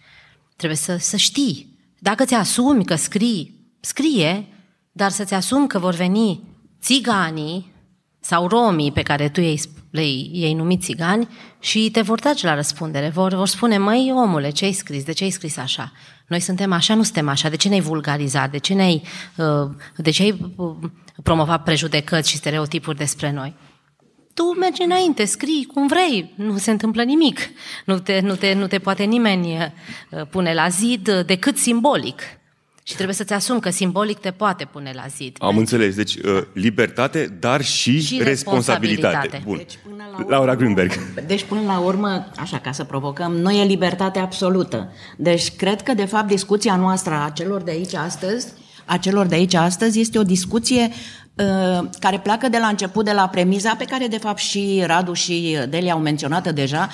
Trebuie 0.56 0.78
să, 0.78 0.98
să 0.98 1.18
știi. 1.18 1.78
Dacă 2.00 2.26
ți 2.26 2.34
asumi 2.34 2.86
că 2.86 2.96
scrii, 2.96 3.72
scrie, 3.80 4.48
dar 4.92 5.12
să-ți 5.12 5.34
asumi 5.34 5.68
că 5.68 5.80
vor 5.80 5.94
veni 5.94 6.44
țiganii 6.82 7.69
sau 8.20 8.48
romii 8.48 8.92
pe 8.92 9.02
care 9.02 9.30
tu 9.30 9.42
ei, 9.42 9.62
le 9.90 10.02
ei 10.32 10.54
numit 10.54 10.82
țigani 10.82 11.28
și 11.60 11.90
te 11.92 12.02
vor 12.02 12.20
trage 12.20 12.48
la 12.48 12.56
răspundere. 12.56 13.10
Vor, 13.10 13.34
vor 13.34 13.48
spune, 13.48 13.78
măi, 13.78 14.12
omule, 14.16 14.50
ce 14.50 14.66
ai 14.66 14.72
scris? 14.72 15.04
De 15.04 15.12
ce 15.12 15.24
ai 15.24 15.30
scris 15.30 15.58
așa? 15.58 15.92
Noi 16.28 16.40
suntem 16.40 16.72
așa, 16.72 16.96
nu 16.96 17.04
suntem 17.04 17.28
așa. 17.30 17.50
De 17.50 17.56
ce 17.56 17.68
ne-ai 17.68 17.82
vulgarizat? 17.82 18.52
De 18.52 18.58
ce 18.58 18.74
ne-ai, 18.74 19.04
uh, 19.36 19.70
de 19.96 20.10
ce 20.10 20.22
ai 20.22 20.54
uh, 20.56 20.76
promovat 21.24 21.64
prejudecăți 21.64 22.30
și 22.30 22.36
stereotipuri 22.36 22.98
despre 22.98 23.32
noi? 23.32 23.56
Tu 24.34 24.44
mergi 24.44 24.82
înainte, 24.82 25.26
scrii 25.26 25.66
cum 25.66 25.88
vrei, 25.88 26.34
nu 26.36 26.58
se 26.58 26.72
întâmplă 26.72 27.04
nimic. 27.04 27.40
Nu 27.86 28.00
te, 28.00 28.20
nu 28.20 28.36
te, 28.36 28.54
nu 28.54 28.68
te 28.68 28.80
poate 28.80 29.04
nimeni 29.04 29.58
uh, 29.58 30.22
pune 30.30 30.54
la 30.54 30.68
zid 30.68 31.10
decât 31.26 31.58
simbolic. 31.58 32.22
Și 32.90 32.96
trebuie 32.96 33.16
să-ți 33.16 33.34
asumi 33.34 33.62
că 33.62 33.70
simbolic 33.70 34.18
te 34.18 34.32
poate 34.32 34.66
pune 34.66 34.92
la 34.96 35.06
zid. 35.16 35.36
Am 35.40 35.58
înțeles. 35.58 35.96
Deci 35.96 36.16
uh, 36.16 36.42
libertate, 36.54 37.38
dar 37.40 37.64
și, 37.64 38.02
și 38.02 38.22
responsabilitate. 38.24 39.30
responsabilitate. 39.30 39.42
Bun. 39.46 39.58
Deci, 39.58 39.80
până 39.84 40.04
la 40.12 40.18
urmă, 40.18 40.30
Laura 40.30 40.56
Grünberg. 40.56 40.92
Deci 41.28 41.44
până 41.44 41.62
la 41.66 41.80
urmă, 41.80 42.28
așa 42.38 42.60
ca 42.60 42.72
să 42.72 42.84
provocăm, 42.84 43.32
nu 43.36 43.52
e 43.52 43.64
libertate 43.64 44.20
absolută. 44.20 44.94
Deci 45.18 45.56
cred 45.56 45.82
că 45.82 45.94
de 45.94 46.06
fapt 46.06 46.28
discuția 46.28 46.76
noastră 46.76 47.14
a 47.14 47.30
celor 47.30 47.62
de 47.62 47.72
aici 47.72 47.94
astăzi 47.94 48.48
a 48.86 48.98
celor 48.98 49.26
de 49.26 49.36
aici 49.36 49.54
astăzi 49.54 50.00
este 50.00 50.20
o 50.20 50.24
discuție 50.24 50.90
uh, 51.36 51.88
care 52.00 52.20
pleacă 52.20 52.50
de 52.50 52.58
la 52.58 52.68
început, 52.68 53.06
de 53.06 53.12
la 53.12 53.28
premiza 53.28 53.76
pe 53.76 53.86
care 53.86 54.08
de 54.08 54.18
fapt 54.18 54.38
și 54.38 54.84
Radu 54.86 55.14
și 55.14 55.58
Delia 55.70 55.94
au 55.94 56.00
menționat 56.00 56.54
deja, 56.54 56.90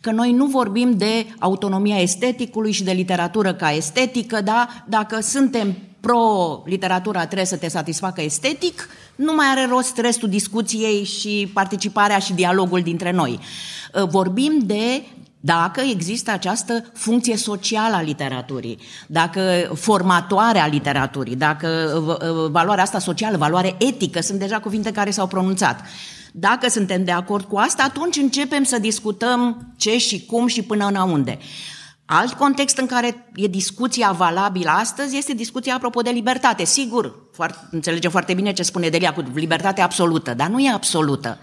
că 0.00 0.10
noi 0.10 0.32
nu 0.32 0.46
vorbim 0.46 0.96
de 0.96 1.26
autonomia 1.38 2.00
esteticului 2.00 2.72
și 2.72 2.84
de 2.84 2.92
literatură 2.92 3.54
ca 3.54 3.72
estetică, 3.72 4.40
da? 4.40 4.68
Dacă 4.86 5.20
suntem 5.20 5.76
pro-literatura 6.00 7.24
trebuie 7.24 7.46
să 7.46 7.56
te 7.56 7.68
satisfacă 7.68 8.20
estetic, 8.20 8.88
nu 9.16 9.34
mai 9.34 9.46
are 9.46 9.66
rost 9.70 9.98
restul 9.98 10.28
discuției 10.28 11.04
și 11.04 11.50
participarea 11.52 12.18
și 12.18 12.32
dialogul 12.32 12.80
dintre 12.80 13.10
noi. 13.10 13.38
Uh, 13.94 14.08
vorbim 14.08 14.58
de 14.64 15.02
dacă 15.40 15.80
există 15.80 16.30
această 16.30 16.84
funcție 16.94 17.36
socială 17.36 17.96
a 17.96 18.00
literaturii, 18.00 18.78
dacă 19.06 19.72
formatoare 19.74 20.58
a 20.58 20.66
literaturii, 20.66 21.36
dacă 21.36 21.68
uh, 22.06 22.28
uh, 22.28 22.50
valoarea 22.50 22.84
asta 22.84 22.98
socială, 22.98 23.36
valoare 23.36 23.74
etică, 23.78 24.20
sunt 24.20 24.38
deja 24.38 24.60
cuvinte 24.60 24.92
care 24.92 25.10
s-au 25.10 25.26
pronunțat. 25.26 25.80
Dacă 26.40 26.68
suntem 26.68 27.04
de 27.04 27.10
acord 27.10 27.44
cu 27.44 27.56
asta, 27.56 27.82
atunci 27.82 28.16
începem 28.16 28.64
să 28.64 28.78
discutăm 28.78 29.72
ce 29.76 29.98
și 29.98 30.26
cum 30.26 30.46
și 30.46 30.62
până 30.62 30.86
în 30.86 31.10
unde. 31.10 31.38
Alt 32.04 32.32
context 32.32 32.76
în 32.76 32.86
care 32.86 33.30
e 33.34 33.46
discuția 33.46 34.12
valabilă 34.12 34.70
astăzi 34.70 35.16
este 35.16 35.34
discuția 35.34 35.74
apropo 35.74 36.00
de 36.00 36.10
libertate. 36.10 36.64
Sigur, 36.64 37.28
foarte, 37.32 37.58
înțelege 37.70 38.08
foarte 38.08 38.34
bine 38.34 38.52
ce 38.52 38.62
spune 38.62 38.88
Delia 38.88 39.12
cu 39.12 39.24
libertate 39.34 39.80
absolută, 39.80 40.34
dar 40.34 40.48
nu 40.48 40.58
e 40.58 40.70
absolută. 40.70 41.38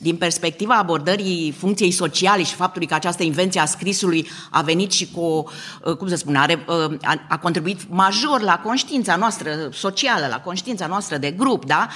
Din 0.00 0.16
perspectiva 0.16 0.74
abordării 0.74 1.54
funcției 1.58 1.90
sociale 1.90 2.42
și 2.42 2.54
faptului 2.54 2.86
că 2.86 2.94
această 2.94 3.22
invenție 3.22 3.60
a 3.60 3.64
scrisului 3.64 4.28
a 4.50 4.62
venit 4.62 4.92
și 4.92 5.10
cu, 5.10 5.50
uh, 5.84 5.96
cum 5.96 6.08
să 6.08 6.16
spun, 6.16 6.36
are, 6.36 6.64
uh, 6.68 6.96
a, 7.02 7.20
a 7.28 7.38
contribuit 7.38 7.80
major 7.88 8.40
la 8.40 8.58
conștiința 8.58 9.16
noastră 9.16 9.68
socială, 9.72 10.26
la 10.26 10.40
conștiința 10.40 10.86
noastră 10.86 11.16
de 11.16 11.30
grup, 11.30 11.64
da? 11.64 11.88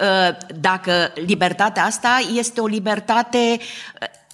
Uh, 0.00 0.36
dacă 0.60 1.12
libertatea 1.26 1.84
asta 1.84 2.20
este 2.34 2.60
o 2.60 2.66
libertate 2.66 3.58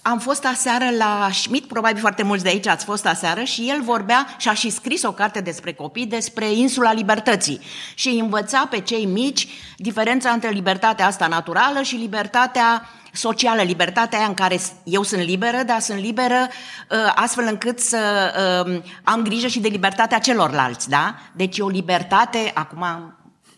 am 0.06 0.18
fost 0.18 0.44
aseară 0.44 0.84
la 0.98 1.28
Schmidt, 1.32 1.68
probabil 1.68 2.00
foarte 2.00 2.22
mulți 2.22 2.42
de 2.42 2.48
aici 2.48 2.66
ați 2.66 2.84
fost 2.84 3.06
aseară, 3.06 3.42
și 3.42 3.68
el 3.68 3.82
vorbea 3.82 4.26
și 4.38 4.48
a 4.48 4.54
și 4.54 4.70
scris 4.70 5.02
o 5.02 5.12
carte 5.12 5.40
despre 5.40 5.72
copii, 5.72 6.06
despre 6.06 6.52
insula 6.52 6.92
libertății. 6.92 7.60
Și 7.94 8.08
îi 8.08 8.18
învăța 8.18 8.66
pe 8.70 8.80
cei 8.80 9.04
mici 9.04 9.48
diferența 9.76 10.30
între 10.30 10.48
libertatea 10.48 11.06
asta 11.06 11.26
naturală 11.26 11.82
și 11.82 11.96
libertatea 11.96 12.88
socială, 13.14 13.62
libertatea 13.62 14.18
aia 14.18 14.26
în 14.26 14.34
care 14.34 14.60
eu 14.84 15.02
sunt 15.02 15.22
liberă, 15.22 15.62
dar 15.66 15.80
sunt 15.80 15.98
liberă 15.98 16.48
uh, 16.90 17.12
astfel 17.14 17.46
încât 17.48 17.80
să 17.80 18.32
uh, 18.66 18.82
am 19.02 19.22
grijă 19.22 19.46
și 19.46 19.60
de 19.60 19.68
libertatea 19.68 20.18
celorlalți, 20.18 20.88
da? 20.88 21.14
Deci 21.32 21.58
e 21.58 21.62
o 21.62 21.68
libertate, 21.68 22.50
acum 22.54 22.84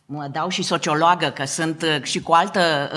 mă 0.08 0.28
dau 0.32 0.48
și 0.48 0.62
sociologă, 0.62 1.26
că 1.26 1.44
sunt 1.44 1.82
uh, 1.82 2.02
și 2.02 2.20
cu 2.20 2.32
altă 2.32 2.90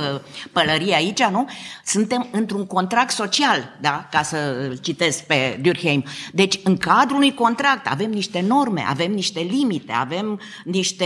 pălărie 0.52 0.96
aici, 0.96 1.24
nu? 1.24 1.50
Suntem 1.86 2.28
într-un 2.32 2.66
contract 2.66 3.12
social, 3.12 3.78
da? 3.82 4.08
Ca 4.12 4.22
să 4.22 4.70
citesc 4.82 5.24
pe 5.24 5.60
Durkheim. 5.62 6.04
Deci, 6.34 6.60
în 6.64 6.78
cadrul 6.78 7.16
unui 7.16 7.34
contract 7.34 7.88
avem 7.88 8.10
niște 8.10 8.42
norme, 8.48 8.86
avem 8.88 9.12
niște 9.12 9.40
limite, 9.40 9.92
avem 9.92 10.40
niște 10.64 11.06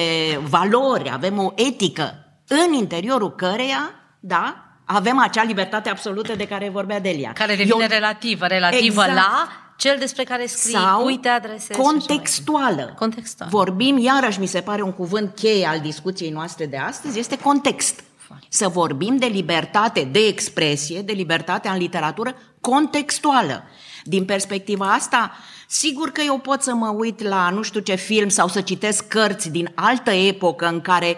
valori, 0.49 1.11
avem 1.11 1.37
o 1.37 1.51
etică 1.55 2.17
în 2.47 2.73
interiorul 2.73 3.35
căreia, 3.35 3.91
da? 4.19 4.62
Avem 4.85 5.19
acea 5.19 5.43
libertate 5.43 5.89
absolută 5.89 6.35
de 6.35 6.47
care 6.47 6.69
vorbea 6.69 6.99
Delia. 6.99 7.33
Care 7.33 7.55
devine 7.55 7.83
Eu... 7.83 7.87
relativă, 7.87 8.45
relativă 8.45 9.01
exact. 9.01 9.13
la 9.13 9.47
cel 9.77 9.95
despre 9.99 10.23
care 10.23 10.45
scrii, 10.45 10.73
Sau 10.73 11.01
cui 11.01 11.17
te 11.17 11.27
adresezi. 11.27 11.79
Contextuală. 11.79 12.93
Contextual. 12.97 13.49
Vorbim, 13.49 13.97
iarăși 13.97 14.39
mi 14.39 14.45
se 14.45 14.61
pare 14.61 14.81
un 14.81 14.91
cuvânt 14.91 15.35
cheie 15.35 15.65
al 15.65 15.79
discuției 15.79 16.29
noastre 16.29 16.65
de 16.65 16.77
astăzi, 16.77 17.19
este 17.19 17.37
context. 17.37 18.03
Să 18.49 18.67
vorbim 18.67 19.17
de 19.17 19.25
libertate 19.25 20.07
de 20.11 20.19
expresie, 20.19 21.01
de 21.01 21.11
libertate 21.11 21.67
în 21.67 21.77
literatură 21.77 22.35
contextuală. 22.61 23.63
Din 24.03 24.25
perspectiva 24.25 24.93
asta, 24.93 25.31
sigur 25.67 26.11
că 26.11 26.21
eu 26.25 26.37
pot 26.37 26.61
să 26.61 26.73
mă 26.73 26.87
uit 26.87 27.21
la 27.21 27.49
nu 27.49 27.61
știu 27.61 27.79
ce 27.79 27.95
film 27.95 28.29
sau 28.29 28.47
să 28.47 28.61
citesc 28.61 29.07
cărți 29.07 29.49
din 29.49 29.71
altă 29.75 30.11
epocă 30.11 30.67
în 30.67 30.81
care 30.81 31.17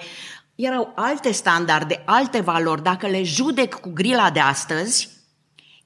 erau 0.56 0.92
alte 0.96 1.32
standarde, 1.32 2.04
alte 2.06 2.40
valori, 2.40 2.84
dacă 2.84 3.08
le 3.08 3.24
judec 3.24 3.80
cu 3.80 3.90
grila 3.90 4.30
de 4.30 4.40
astăzi, 4.40 5.10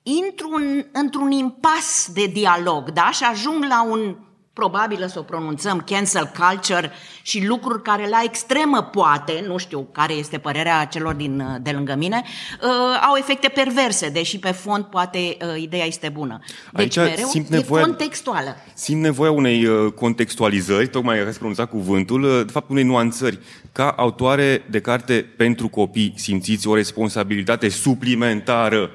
intru 0.04 0.50
în, 0.50 0.86
într-un 0.92 1.32
impas 1.32 2.10
de 2.14 2.26
dialog, 2.26 2.92
da? 2.92 3.12
Și 3.12 3.24
ajung 3.24 3.64
la 3.64 3.84
un 3.84 4.16
probabilă 4.60 5.06
să 5.06 5.20
o 5.20 5.22
pronunțăm, 5.22 5.84
cancel 5.86 6.32
culture 6.38 6.92
și 7.22 7.46
lucruri 7.46 7.82
care 7.82 8.08
la 8.10 8.22
extremă 8.24 8.82
poate, 8.82 9.44
nu 9.48 9.58
știu 9.58 9.88
care 9.92 10.14
este 10.14 10.38
părerea 10.38 10.86
celor 10.86 11.14
din, 11.14 11.60
de 11.62 11.72
lângă 11.72 11.96
mine, 11.98 12.24
uh, 12.24 12.70
au 13.08 13.16
efecte 13.18 13.48
perverse, 13.48 14.10
deși 14.10 14.40
pe 14.40 14.52
fond 14.52 14.84
poate 14.84 15.18
uh, 15.18 15.62
ideea 15.62 15.86
este 15.86 16.10
bună. 16.10 16.40
Deci 16.74 16.98
Aici 16.98 17.10
mereu 17.10 17.28
simt 17.28 17.48
nevoia, 17.48 17.82
e 17.82 17.86
contextuală. 17.86 18.56
Simt 18.74 19.02
nevoia 19.02 19.32
unei 19.32 19.66
uh, 19.66 19.92
contextualizări, 19.92 20.88
tocmai 20.88 21.20
ați 21.20 21.38
pronunțat 21.38 21.70
cuvântul, 21.70 22.24
uh, 22.24 22.42
de 22.46 22.52
fapt 22.52 22.70
unei 22.70 22.84
nuanțări. 22.84 23.40
Ca 23.72 23.90
autoare 23.98 24.66
de 24.70 24.80
carte 24.80 25.14
pentru 25.38 25.68
copii, 25.68 26.14
simțiți 26.16 26.68
o 26.68 26.76
responsabilitate 26.76 27.70
suplimentară 27.70 28.92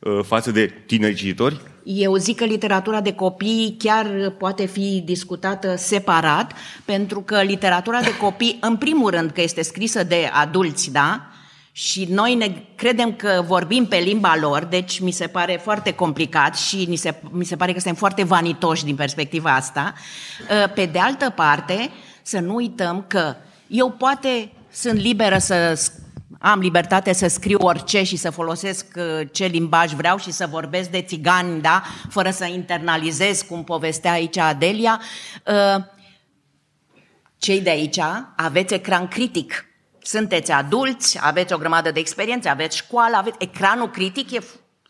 uh, 0.00 0.18
față 0.22 0.50
de 0.50 0.72
tineri 0.86 1.14
cititori? 1.14 1.60
Eu 1.88 2.16
zic 2.16 2.36
că 2.36 2.44
literatura 2.44 3.00
de 3.00 3.12
copii 3.12 3.76
chiar 3.78 4.30
poate 4.38 4.64
fi 4.64 5.02
discutată 5.04 5.76
separat, 5.76 6.52
pentru 6.84 7.20
că 7.20 7.42
literatura 7.42 8.00
de 8.00 8.16
copii, 8.16 8.58
în 8.60 8.76
primul 8.76 9.10
rând, 9.10 9.30
că 9.30 9.40
este 9.40 9.62
scrisă 9.62 10.04
de 10.04 10.30
adulți, 10.32 10.90
da? 10.90 11.26
Și 11.72 12.06
noi 12.10 12.34
ne 12.34 12.62
credem 12.74 13.12
că 13.12 13.44
vorbim 13.46 13.86
pe 13.86 13.96
limba 13.96 14.36
lor, 14.40 14.64
deci 14.64 15.00
mi 15.00 15.10
se 15.10 15.26
pare 15.26 15.60
foarte 15.62 15.92
complicat 15.92 16.56
și 16.56 16.86
mi 16.88 16.96
se, 16.96 17.14
mi 17.30 17.44
se 17.44 17.56
pare 17.56 17.72
că 17.72 17.78
suntem 17.78 17.98
foarte 17.98 18.24
vanitoși 18.24 18.84
din 18.84 18.96
perspectiva 18.96 19.54
asta. 19.54 19.94
Uh, 19.94 20.72
pe 20.72 20.86
de 20.86 20.98
altă 20.98 21.30
parte, 21.30 21.90
să 22.22 22.38
nu 22.38 22.54
uităm 22.54 23.04
că 23.06 23.34
eu 23.66 23.90
poate 23.90 24.52
sunt 24.72 25.00
liberă 25.00 25.38
să 25.38 25.80
am 26.40 26.60
libertate 26.60 27.12
să 27.12 27.28
scriu 27.28 27.58
orice 27.60 28.02
și 28.02 28.16
să 28.16 28.30
folosesc 28.30 28.86
uh, 28.96 29.28
ce 29.32 29.46
limbaj 29.46 29.92
vreau 29.92 30.18
și 30.18 30.30
să 30.30 30.46
vorbesc 30.46 30.90
de 30.90 31.02
țigani, 31.02 31.60
da? 31.60 31.82
fără 32.10 32.30
să 32.30 32.44
internalizez, 32.44 33.42
cum 33.42 33.64
povestea 33.64 34.12
aici 34.12 34.36
Adelia. 34.36 35.00
Uh, 35.46 35.84
cei 37.38 37.60
de 37.60 37.70
aici 37.70 37.98
aveți 38.36 38.74
ecran 38.74 39.08
critic. 39.08 39.66
Sunteți 40.02 40.52
adulți, 40.52 41.18
aveți 41.20 41.52
o 41.52 41.58
grămadă 41.58 41.90
de 41.90 42.00
experiențe, 42.00 42.48
aveți 42.48 42.76
școală, 42.76 43.16
aveți 43.16 43.36
ecranul 43.38 43.90
critic, 43.90 44.30
e 44.30 44.38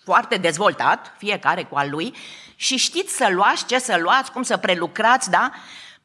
foarte 0.04 0.36
dezvoltat, 0.36 1.14
fiecare 1.18 1.64
cu 1.64 1.76
al 1.76 1.90
lui, 1.90 2.14
și 2.56 2.76
știți 2.76 3.16
să 3.16 3.28
luați 3.30 3.66
ce 3.66 3.78
să 3.78 3.98
luați, 4.00 4.32
cum 4.32 4.42
să 4.42 4.56
prelucrați, 4.56 5.30
da? 5.30 5.50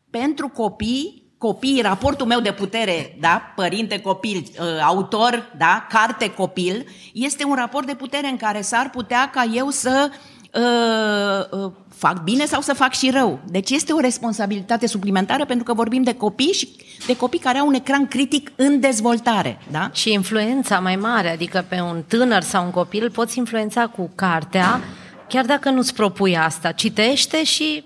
Pentru 0.09 0.47
copii 0.47 1.20
copii, 1.41 1.81
raportul 1.81 2.25
meu 2.25 2.39
de 2.39 2.51
putere, 2.51 3.15
da, 3.19 3.41
părinte 3.55 3.99
copil, 3.99 4.43
uh, 4.59 4.65
autor, 4.83 5.51
da, 5.57 5.87
carte 5.89 6.29
copil, 6.29 6.85
este 7.13 7.45
un 7.45 7.53
raport 7.55 7.85
de 7.85 7.93
putere 7.93 8.27
în 8.27 8.37
care 8.37 8.61
s-ar 8.61 8.89
putea 8.89 9.29
ca 9.33 9.49
eu 9.53 9.69
să 9.69 10.09
uh, 10.53 11.59
uh, 11.63 11.71
fac 11.95 12.23
bine 12.23 12.45
sau 12.45 12.61
să 12.61 12.73
fac 12.73 12.93
și 12.93 13.09
rău. 13.09 13.39
Deci 13.47 13.69
este 13.69 13.93
o 13.93 13.99
responsabilitate 13.99 14.87
suplimentară 14.87 15.45
pentru 15.45 15.63
că 15.63 15.73
vorbim 15.73 16.03
de 16.03 16.13
copii 16.13 16.53
și 16.53 16.69
de 17.05 17.15
copii 17.15 17.39
care 17.39 17.57
au 17.57 17.67
un 17.67 17.73
ecran 17.73 18.07
critic 18.07 18.51
în 18.55 18.79
dezvoltare. 18.79 19.59
Da? 19.71 19.89
Și 19.93 20.11
influența 20.11 20.79
mai 20.79 20.95
mare, 20.95 21.31
adică 21.31 21.65
pe 21.67 21.79
un 21.79 22.03
tânăr 22.07 22.41
sau 22.41 22.65
un 22.65 22.71
copil 22.71 23.11
poți 23.11 23.37
influența 23.37 23.87
cu 23.87 24.11
cartea, 24.15 24.81
chiar 25.27 25.45
dacă 25.45 25.69
nu-ți 25.69 25.93
propui 25.93 26.37
asta. 26.37 26.71
Citește 26.71 27.43
și 27.43 27.83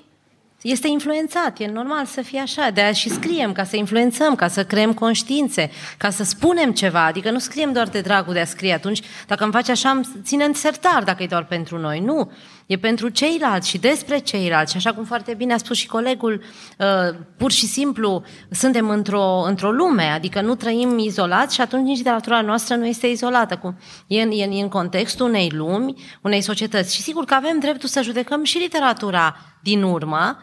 este 0.72 0.88
influențat, 0.88 1.60
e 1.60 1.67
normal 1.67 2.05
să 2.05 2.22
fie 2.22 2.39
așa, 2.39 2.69
de 2.69 2.81
aia 2.81 2.91
și 2.91 3.10
scriem, 3.10 3.51
ca 3.51 3.63
să 3.63 3.75
influențăm, 3.75 4.36
ca 4.36 4.48
să 4.48 4.63
creăm 4.63 4.93
conștiințe, 4.93 5.72
ca 5.98 6.10
să 6.10 6.24
spunem 6.24 6.72
ceva, 6.72 7.05
adică 7.05 7.31
nu 7.31 7.39
scriem 7.39 7.72
doar 7.72 7.88
de 7.88 8.01
dragul 8.01 8.34
de 8.34 8.39
a 8.39 8.45
scrie 8.45 8.74
atunci, 8.74 9.01
dacă 9.27 9.43
îmi 9.43 9.53
faci 9.53 9.69
așa, 9.69 10.01
ținem 10.24 10.53
sertar 10.53 11.03
dacă 11.03 11.24
e 11.24 11.27
doar 11.27 11.45
pentru 11.45 11.77
noi, 11.77 12.00
nu, 12.00 12.31
e 12.65 12.77
pentru 12.77 13.10
ceilalți 13.10 13.69
și 13.69 13.77
despre 13.77 14.17
ceilalți. 14.17 14.72
Și 14.72 14.77
așa 14.77 14.93
cum 14.93 15.03
foarte 15.03 15.34
bine 15.34 15.53
a 15.53 15.57
spus 15.57 15.77
și 15.77 15.88
colegul, 15.88 16.43
uh, 16.77 17.17
pur 17.38 17.51
și 17.51 17.65
simplu 17.65 18.24
suntem 18.51 18.89
într-o, 18.89 19.43
într-o 19.48 19.72
lume, 19.72 20.03
adică 20.03 20.41
nu 20.41 20.55
trăim 20.55 20.98
izolați 20.98 21.55
și 21.55 21.62
atunci 21.62 21.86
nici 21.86 21.98
literatura 21.98 22.41
noastră 22.41 22.75
nu 22.75 22.86
este 22.86 23.07
izolată, 23.07 23.57
cum? 23.57 23.77
E, 24.07 24.22
în, 24.22 24.31
e 24.31 24.62
în 24.62 24.69
contextul 24.69 25.27
unei 25.27 25.50
lumi, 25.53 25.95
unei 26.22 26.41
societăți. 26.41 26.95
Și 26.95 27.01
sigur 27.01 27.25
că 27.25 27.34
avem 27.34 27.60
dreptul 27.60 27.89
să 27.89 28.01
judecăm 28.01 28.43
și 28.43 28.57
literatura 28.57 29.37
din 29.61 29.83
urmă, 29.83 30.37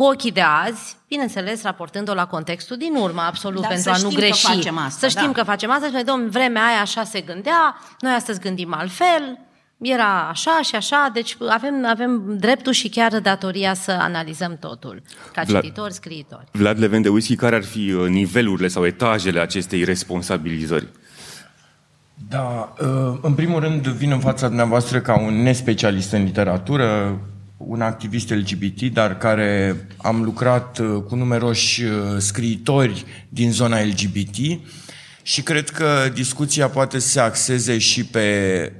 cu 0.00 0.06
ochii 0.06 0.32
de 0.32 0.40
azi, 0.40 0.96
bineînțeles, 1.08 1.62
raportând-o 1.62 2.14
la 2.14 2.26
contextul 2.26 2.76
din 2.76 2.94
urmă, 2.94 3.20
absolut, 3.20 3.60
Dar 3.60 3.70
pentru 3.70 3.90
a 3.90 3.96
nu 3.96 4.08
greși. 4.08 4.46
Că 4.46 4.52
facem 4.52 4.78
asta, 4.78 4.98
să 4.98 5.08
știm 5.08 5.32
da. 5.32 5.32
că 5.32 5.42
facem 5.42 5.70
asta 5.70 5.86
și 5.86 5.92
noi, 5.92 6.04
domn, 6.04 6.28
vremea 6.30 6.66
aia 6.66 6.80
așa 6.80 7.04
se 7.04 7.20
gândea, 7.20 7.76
noi 8.00 8.12
astăzi 8.12 8.40
gândim 8.40 8.74
altfel, 8.74 9.38
era 9.78 10.28
așa 10.28 10.60
și 10.62 10.74
așa, 10.74 11.10
deci 11.12 11.36
avem, 11.48 11.86
avem 11.86 12.36
dreptul 12.38 12.72
și 12.72 12.88
chiar 12.88 13.20
datoria 13.20 13.74
să 13.74 13.90
analizăm 13.90 14.56
totul, 14.60 15.02
ca 15.32 15.42
Vlad, 15.46 15.62
cititori, 15.62 15.92
scriitori. 15.92 16.44
Vlad 16.52 16.78
Leven 16.78 17.02
de 17.02 17.08
Whisky, 17.08 17.36
care 17.36 17.56
ar 17.56 17.64
fi 17.64 17.92
uh, 17.92 18.08
nivelurile 18.08 18.68
sau 18.68 18.86
etajele 18.86 19.40
acestei 19.40 19.84
responsabilizări? 19.84 20.86
Da, 22.28 22.74
uh, 22.80 23.18
în 23.22 23.34
primul 23.34 23.60
rând 23.60 23.86
vin 23.86 24.10
în 24.10 24.20
fața 24.20 24.46
dumneavoastră 24.46 25.00
ca 25.00 25.20
un 25.20 25.42
nespecialist 25.42 26.12
în 26.12 26.24
literatură, 26.24 27.18
un 27.66 27.80
activist 27.80 28.30
LGBT, 28.30 28.82
dar 28.82 29.16
care 29.16 29.76
am 29.96 30.22
lucrat 30.22 30.78
uh, 30.78 31.02
cu 31.08 31.14
numeroși 31.14 31.82
uh, 31.82 31.90
scriitori 32.18 33.04
din 33.28 33.52
zona 33.52 33.80
LGBT 33.80 34.36
și 35.22 35.42
cred 35.42 35.70
că 35.70 36.10
discuția 36.14 36.68
poate 36.68 36.98
să 36.98 37.08
se 37.08 37.20
axeze 37.20 37.78
și 37.78 38.04
pe 38.04 38.72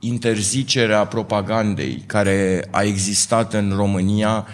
interzicerea 0.00 1.04
propagandei 1.04 2.04
care 2.06 2.68
a 2.70 2.82
existat 2.82 3.54
în 3.54 3.72
România 3.76 4.46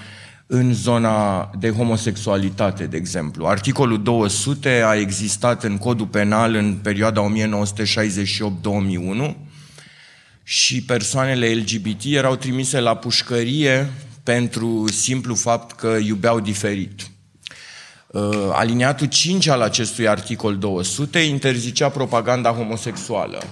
în 0.46 0.74
zona 0.74 1.50
de 1.58 1.70
homosexualitate, 1.70 2.86
de 2.86 2.96
exemplu. 2.96 3.46
Articolul 3.46 4.02
200 4.02 4.82
a 4.86 4.94
existat 4.94 5.64
în 5.64 5.78
codul 5.78 6.06
penal 6.06 6.54
în 6.54 6.78
perioada 6.82 7.32
1968-2001 7.32 9.49
și 10.50 10.82
persoanele 10.82 11.54
LGBT 11.54 12.04
erau 12.04 12.36
trimise 12.36 12.80
la 12.80 12.96
pușcărie 12.96 13.92
pentru 14.22 14.88
simplu 14.92 15.34
fapt 15.34 15.76
că 15.76 15.98
iubeau 16.02 16.40
diferit. 16.40 17.10
Uh, 18.06 18.48
aliniatul 18.52 19.06
5 19.06 19.46
al 19.46 19.60
acestui 19.60 20.08
articol 20.08 20.56
200 20.58 21.18
interzicea 21.18 21.88
propaganda 21.88 22.50
homosexuală, 22.50 23.42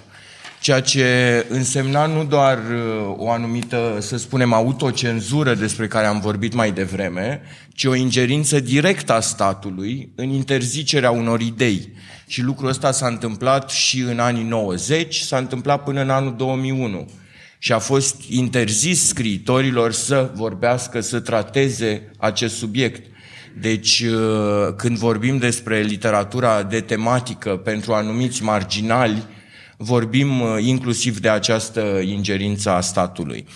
ceea 0.61 0.81
ce 0.81 1.47
însemna 1.49 2.07
nu 2.07 2.25
doar 2.25 2.59
uh, 2.59 3.14
o 3.16 3.31
anumită, 3.31 3.99
să 4.01 4.16
spunem, 4.16 4.53
autocenzură 4.53 5.55
despre 5.55 5.87
care 5.87 6.07
am 6.07 6.21
vorbit 6.21 6.55
mai 6.55 6.73
devreme, 6.73 7.40
ci 7.75 7.85
o 7.85 7.94
ingerință 7.94 8.61
directă 8.61 9.12
a 9.12 9.21
statului 9.21 10.12
în 10.14 10.29
interzicerea 10.29 11.11
unor 11.11 11.40
idei 11.40 11.92
și 12.27 12.42
lucrul 12.42 12.68
ăsta 12.68 12.92
s-a 12.92 13.07
întâmplat 13.07 13.71
și 13.71 14.01
în 14.01 14.18
anii 14.18 14.42
90, 14.42 15.16
s-a 15.16 15.38
întâmplat 15.38 15.85
până 15.85 16.01
în 16.01 16.11
anul 16.11 16.35
2001. 16.37 17.11
Și 17.59 17.73
a 17.73 17.79
fost 17.79 18.23
interzis 18.29 19.07
scriitorilor 19.07 19.92
să 19.92 20.31
vorbească, 20.35 21.01
să 21.01 21.21
trateze 21.21 22.11
acest 22.16 22.57
subiect. 22.57 23.11
Deci, 23.61 24.01
uh, 24.01 24.75
când 24.77 24.97
vorbim 24.97 25.38
despre 25.38 25.81
literatura 25.81 26.62
de 26.62 26.81
tematică 26.81 27.51
pentru 27.51 27.92
anumiți 27.92 28.42
marginali, 28.42 29.27
vorbim 29.81 30.41
uh, 30.41 30.57
inclusiv 30.61 31.19
de 31.19 31.29
această 31.29 31.81
ingerință 32.05 32.71
a 32.71 32.81
statului. 32.81 33.47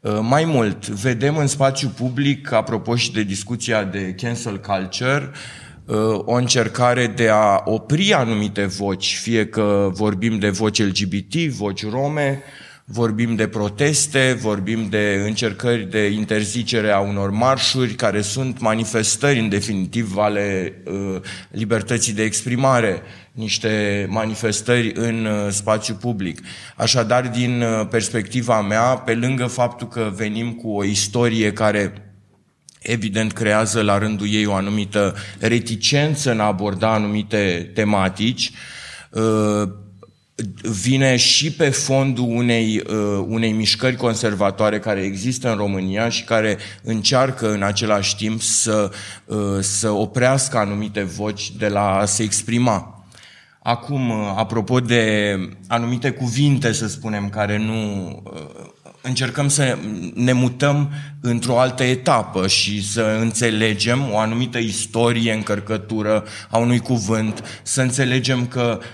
Uh, 0.00 0.18
mai 0.20 0.44
mult, 0.44 0.88
vedem 0.88 1.36
în 1.36 1.46
spațiu 1.46 1.88
public, 1.88 2.52
apropo 2.52 2.96
și 2.96 3.12
de 3.12 3.22
discuția 3.22 3.84
de 3.84 4.14
cancel 4.20 4.58
culture, 4.58 5.30
o 6.24 6.32
încercare 6.32 7.06
de 7.06 7.28
a 7.28 7.62
opri 7.64 8.12
anumite 8.12 8.64
voci, 8.64 9.16
fie 9.16 9.46
că 9.46 9.90
vorbim 9.92 10.38
de 10.38 10.48
voci 10.48 10.82
LGBT, 10.82 11.34
voci 11.34 11.90
rome, 11.90 12.42
vorbim 12.90 13.34
de 13.34 13.48
proteste, 13.48 14.38
vorbim 14.40 14.88
de 14.88 15.22
încercări 15.24 15.90
de 15.90 16.06
interzicere 16.06 16.90
a 16.90 16.98
unor 16.98 17.30
marșuri 17.30 17.94
care 17.94 18.20
sunt 18.20 18.60
manifestări 18.60 19.38
în 19.38 19.48
definitiv 19.48 20.16
ale 20.16 20.74
uh, 20.84 21.20
libertății 21.50 22.12
de 22.12 22.22
exprimare, 22.22 23.02
niște 23.32 24.06
manifestări 24.10 24.92
în 24.94 25.24
uh, 25.24 25.50
spațiu 25.50 25.94
public. 25.94 26.40
Așadar, 26.76 27.28
din 27.28 27.62
uh, 27.62 27.86
perspectiva 27.90 28.60
mea, 28.60 28.82
pe 28.82 29.14
lângă 29.14 29.46
faptul 29.46 29.88
că 29.88 30.12
venim 30.14 30.52
cu 30.52 30.70
o 30.70 30.84
istorie 30.84 31.52
care 31.52 31.92
evident 32.80 33.32
creează 33.32 33.82
la 33.82 33.98
rândul 33.98 34.26
ei 34.30 34.46
o 34.46 34.54
anumită 34.54 35.14
reticență 35.38 36.30
în 36.30 36.40
a 36.40 36.44
aborda 36.44 36.92
anumite 36.92 37.70
tematici, 37.74 38.50
uh, 39.10 39.68
vine 40.62 41.16
și 41.16 41.52
pe 41.52 41.68
fondul 41.70 42.24
unei, 42.28 42.82
uh, 42.90 43.24
unei 43.26 43.52
mișcări 43.52 43.96
conservatoare 43.96 44.78
care 44.78 45.00
există 45.00 45.50
în 45.50 45.56
România 45.56 46.08
și 46.08 46.24
care 46.24 46.58
încearcă 46.82 47.52
în 47.52 47.62
același 47.62 48.16
timp 48.16 48.40
să, 48.42 48.90
uh, 49.24 49.36
să 49.60 49.90
oprească 49.90 50.58
anumite 50.58 51.02
voci 51.02 51.52
de 51.56 51.68
la 51.68 51.96
a 51.96 52.04
se 52.04 52.22
exprima. 52.22 53.06
Acum, 53.62 54.10
apropo 54.36 54.80
de 54.80 55.34
anumite 55.68 56.10
cuvinte, 56.10 56.72
să 56.72 56.88
spunem, 56.88 57.28
care 57.28 57.58
nu 57.58 58.22
încercăm 59.02 59.48
să 59.48 59.78
ne 60.14 60.32
mutăm 60.32 60.90
într-o 61.20 61.60
altă 61.60 61.82
etapă 61.82 62.46
și 62.46 62.88
să 62.88 63.18
înțelegem 63.20 64.10
o 64.12 64.18
anumită 64.18 64.58
istorie, 64.58 65.32
încărcătură 65.32 66.24
a 66.50 66.58
unui 66.58 66.78
cuvânt, 66.78 67.60
să 67.62 67.82
înțelegem 67.82 68.46
că 68.46 68.78
uh, 68.80 68.86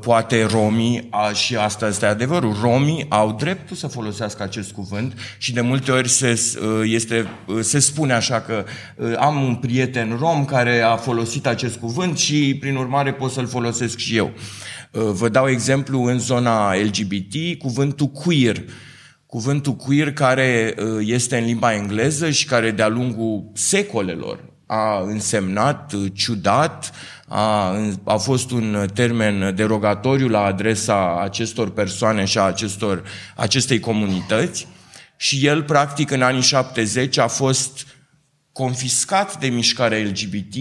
poate 0.00 0.44
romii, 0.44 1.06
a, 1.10 1.32
și 1.32 1.56
asta 1.56 1.86
este 1.86 2.06
adevărul, 2.06 2.56
romii 2.62 3.06
au 3.08 3.32
dreptul 3.32 3.76
să 3.76 3.86
folosească 3.86 4.42
acest 4.42 4.72
cuvânt 4.72 5.14
și 5.38 5.52
de 5.52 5.60
multe 5.60 5.90
ori 5.90 6.08
se, 6.08 6.40
uh, 6.62 6.80
este, 6.84 7.26
uh, 7.46 7.60
se 7.60 7.78
spune 7.78 8.12
așa 8.12 8.40
că 8.40 8.64
am 9.18 9.42
un 9.42 9.54
prieten 9.54 10.16
rom 10.20 10.44
care 10.44 10.80
a 10.80 10.96
folosit 10.96 11.46
acest 11.46 11.76
cuvânt 11.76 12.18
și 12.18 12.56
prin 12.60 12.76
urmare 12.76 13.12
pot 13.12 13.30
să-l 13.30 13.46
folosesc 13.46 13.98
și 13.98 14.16
eu. 14.16 14.30
Vă 14.92 15.28
dau 15.28 15.48
exemplu 15.48 16.02
în 16.02 16.18
zona 16.18 16.74
LGBT, 16.74 17.58
cuvântul 17.58 18.06
queer 18.06 18.62
cuvântul 19.30 19.72
queer 19.72 20.12
care 20.12 20.74
uh, 20.78 21.06
este 21.06 21.38
în 21.38 21.44
limba 21.44 21.74
engleză 21.74 22.30
și 22.30 22.46
care 22.46 22.70
de-a 22.70 22.88
lungul 22.88 23.50
secolelor 23.54 24.44
a 24.66 25.00
însemnat 25.00 25.92
uh, 25.92 26.12
ciudat, 26.14 26.92
a, 27.32 27.76
a 28.04 28.16
fost 28.16 28.50
un 28.50 28.86
termen 28.94 29.54
derogatoriu 29.54 30.28
la 30.28 30.42
adresa 30.42 31.20
acestor 31.20 31.70
persoane 31.70 32.24
și 32.24 32.38
a 32.38 32.42
acestor, 32.42 33.02
acestei 33.36 33.80
comunități 33.80 34.66
și 35.16 35.46
el, 35.46 35.62
practic, 35.62 36.10
în 36.10 36.22
anii 36.22 36.42
70 36.42 37.18
a 37.18 37.26
fost 37.26 37.86
confiscat 38.52 39.38
de 39.38 39.46
mișcarea 39.46 39.98
LGBT, 39.98 40.54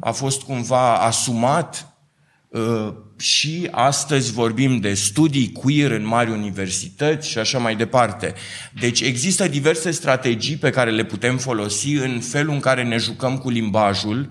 a 0.00 0.10
fost 0.10 0.42
cumva 0.42 0.94
asumat 0.94 1.96
uh, 2.48 2.92
și 3.18 3.68
astăzi 3.70 4.32
vorbim 4.32 4.80
de 4.80 4.94
studii 4.94 5.52
queer 5.52 5.90
în 5.90 6.06
mari 6.06 6.30
universități 6.30 7.28
și 7.28 7.38
așa 7.38 7.58
mai 7.58 7.76
departe. 7.76 8.34
Deci 8.80 9.00
există 9.00 9.48
diverse 9.48 9.90
strategii 9.90 10.56
pe 10.56 10.70
care 10.70 10.90
le 10.90 11.04
putem 11.04 11.38
folosi 11.38 11.92
în 11.92 12.20
felul 12.20 12.54
în 12.54 12.60
care 12.60 12.82
ne 12.82 12.96
jucăm 12.96 13.38
cu 13.38 13.50
limbajul, 13.50 14.28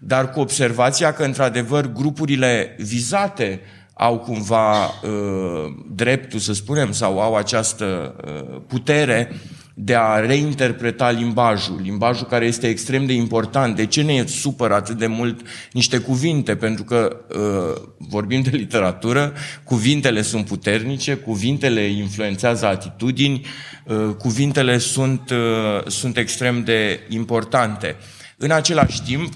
dar 0.00 0.30
cu 0.30 0.40
observația 0.40 1.12
că, 1.12 1.24
într-adevăr, 1.24 1.92
grupurile 1.92 2.76
vizate 2.78 3.60
au 3.94 4.18
cumva 4.18 4.84
uh, 4.84 5.74
dreptul, 5.94 6.38
să 6.38 6.52
spunem, 6.52 6.92
sau 6.92 7.20
au 7.20 7.34
această 7.34 8.16
uh, 8.24 8.60
putere 8.66 9.30
de 9.78 9.94
a 9.94 10.20
reinterpreta 10.20 11.10
limbajul, 11.10 11.80
limbajul 11.82 12.26
care 12.26 12.46
este 12.46 12.68
extrem 12.68 13.06
de 13.06 13.12
important. 13.12 13.76
De 13.76 13.86
ce 13.86 14.02
ne 14.02 14.24
supără 14.26 14.74
atât 14.74 14.98
de 14.98 15.06
mult 15.06 15.40
niște 15.72 15.98
cuvinte? 15.98 16.56
Pentru 16.56 16.84
că 16.84 17.16
uh, 17.28 17.82
vorbim 17.98 18.42
de 18.42 18.50
literatură, 18.50 19.32
cuvintele 19.64 20.22
sunt 20.22 20.46
puternice, 20.46 21.14
cuvintele 21.14 21.80
influențează 21.80 22.66
atitudini, 22.66 23.46
uh, 23.84 24.14
cuvintele 24.18 24.78
sunt, 24.78 25.30
uh, 25.30 25.86
sunt 25.86 26.16
extrem 26.16 26.64
de 26.64 27.00
importante. 27.08 27.96
În 28.36 28.50
același 28.50 29.02
timp, 29.02 29.32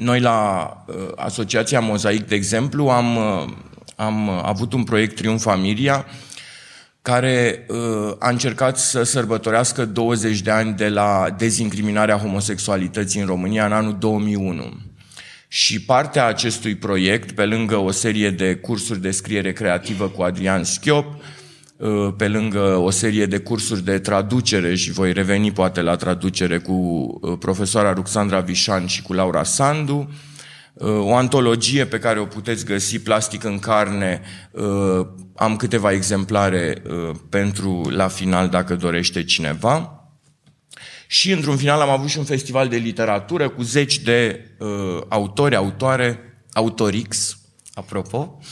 noi 0.00 0.20
la 0.20 0.70
uh, 0.86 0.94
Asociația 1.16 1.80
Mozaic, 1.80 2.26
de 2.26 2.34
exemplu, 2.34 2.88
am, 2.88 3.16
uh, 3.16 3.52
am 3.96 4.28
avut 4.28 4.72
un 4.72 4.84
proiect 4.84 5.16
Triumf 5.16 5.42
Familia, 5.42 6.06
care 7.02 7.66
uh, 7.68 8.14
a 8.18 8.28
încercat 8.28 8.78
să 8.78 9.02
sărbătorească 9.02 9.84
20 9.84 10.40
de 10.40 10.50
ani 10.50 10.74
de 10.74 10.88
la 10.88 11.34
dezincriminarea 11.38 12.16
homosexualității 12.16 13.20
în 13.20 13.26
România 13.26 13.64
în 13.64 13.72
anul 13.72 13.96
2001. 13.98 14.80
Și 15.48 15.82
partea 15.82 16.26
acestui 16.26 16.74
proiect, 16.74 17.32
pe 17.32 17.44
lângă 17.44 17.76
o 17.76 17.90
serie 17.90 18.30
de 18.30 18.54
cursuri 18.54 19.00
de 19.00 19.10
scriere 19.10 19.52
creativă 19.52 20.08
cu 20.08 20.22
Adrian 20.22 20.64
Schiop, 20.64 21.14
uh, 21.14 21.20
pe 22.16 22.28
lângă 22.28 22.76
o 22.76 22.90
serie 22.90 23.26
de 23.26 23.38
cursuri 23.38 23.84
de 23.84 23.98
traducere 23.98 24.74
și 24.74 24.92
voi 24.92 25.12
reveni 25.12 25.52
poate 25.52 25.80
la 25.80 25.96
traducere 25.96 26.58
cu 26.58 26.72
uh, 26.72 27.38
profesoara 27.38 27.92
Ruxandra 27.92 28.40
Vișan 28.40 28.86
și 28.86 29.02
cu 29.02 29.12
Laura 29.12 29.42
Sandu, 29.42 30.08
Uh, 30.80 30.88
o 30.88 31.14
antologie 31.14 31.86
pe 31.86 31.98
care 31.98 32.20
o 32.20 32.24
puteți 32.24 32.64
găsi, 32.64 32.98
Plastic 32.98 33.44
în 33.44 33.58
carne, 33.58 34.20
uh, 34.50 35.06
am 35.36 35.56
câteva 35.56 35.92
exemplare 35.92 36.82
uh, 36.90 37.16
pentru 37.28 37.88
la 37.90 38.08
final 38.08 38.48
dacă 38.48 38.74
dorește 38.74 39.24
cineva. 39.24 40.04
Și 41.06 41.32
într-un 41.32 41.56
final 41.56 41.80
am 41.80 41.88
avut 41.88 42.08
și 42.08 42.18
un 42.18 42.24
festival 42.24 42.68
de 42.68 42.76
literatură 42.76 43.48
cu 43.48 43.62
zeci 43.62 43.98
de 43.98 44.46
uh, 44.58 45.00
autori, 45.08 45.56
autoare, 45.56 46.18
autorix, 46.52 47.38
apropo, 47.74 48.38
uh, 48.38 48.46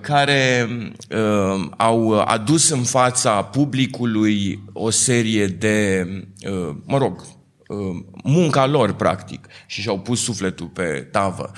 care 0.00 0.68
uh, 1.10 1.66
au 1.76 2.20
adus 2.20 2.68
în 2.68 2.82
fața 2.82 3.42
publicului 3.42 4.62
o 4.72 4.90
serie 4.90 5.46
de, 5.46 6.06
uh, 6.44 6.74
mă 6.84 6.98
rog, 6.98 7.24
Uh, 7.72 7.96
munca 8.24 8.66
lor, 8.66 8.92
practic, 8.92 9.46
și 9.66 9.80
și-au 9.80 9.98
pus 9.98 10.22
sufletul 10.22 10.66
pe 10.66 11.08
tavă. 11.10 11.50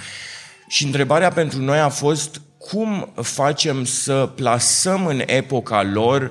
Și 0.68 0.84
întrebarea 0.84 1.28
pentru 1.28 1.62
noi 1.62 1.78
a 1.78 1.88
fost 1.88 2.40
cum 2.58 3.12
facem 3.14 3.84
să 3.84 4.30
plasăm 4.34 5.06
în 5.06 5.22
epoca 5.26 5.82
lor 5.82 6.30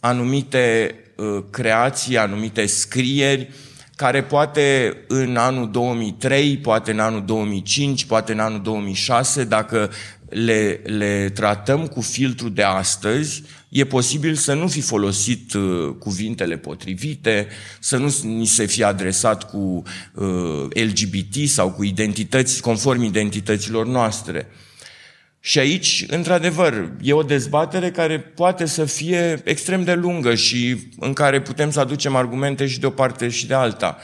anumite 0.00 0.94
uh, 1.16 1.44
creații, 1.50 2.18
anumite 2.18 2.66
scrieri, 2.66 3.50
care 3.96 4.22
poate 4.22 4.96
în 5.08 5.36
anul 5.36 5.70
2003, 5.70 6.58
poate 6.58 6.90
în 6.90 6.98
anul 6.98 7.24
2005, 7.24 8.04
poate 8.04 8.32
în 8.32 8.38
anul 8.38 8.60
2006, 8.62 9.44
dacă 9.44 9.90
le, 10.32 10.80
le 10.84 11.30
tratăm 11.34 11.86
cu 11.86 12.00
filtru 12.00 12.48
de 12.48 12.62
astăzi, 12.62 13.42
e 13.68 13.84
posibil 13.84 14.34
să 14.34 14.54
nu 14.54 14.68
fi 14.68 14.80
folosit 14.80 15.52
uh, 15.52 15.94
cuvintele 15.98 16.56
potrivite, 16.56 17.48
să 17.80 17.96
nu 17.96 18.14
ni 18.22 18.46
se 18.46 18.66
fie 18.66 18.84
adresat 18.84 19.50
cu 19.50 19.82
uh, 20.14 20.66
LGBT 20.74 21.48
sau 21.48 21.70
cu 21.70 21.84
identități 21.84 22.60
conform 22.60 23.02
identităților 23.02 23.86
noastre. 23.86 24.48
Și 25.40 25.58
aici, 25.58 26.04
într-adevăr, 26.08 26.92
e 27.02 27.12
o 27.12 27.22
dezbatere 27.22 27.90
care 27.90 28.18
poate 28.20 28.66
să 28.66 28.84
fie 28.84 29.40
extrem 29.44 29.84
de 29.84 29.94
lungă 29.94 30.34
și 30.34 30.76
în 30.98 31.12
care 31.12 31.40
putem 31.40 31.70
să 31.70 31.80
aducem 31.80 32.16
argumente 32.16 32.66
și 32.66 32.80
de 32.80 32.86
o 32.86 32.90
parte 32.90 33.28
și 33.28 33.46
de 33.46 33.54
alta. 33.54 33.98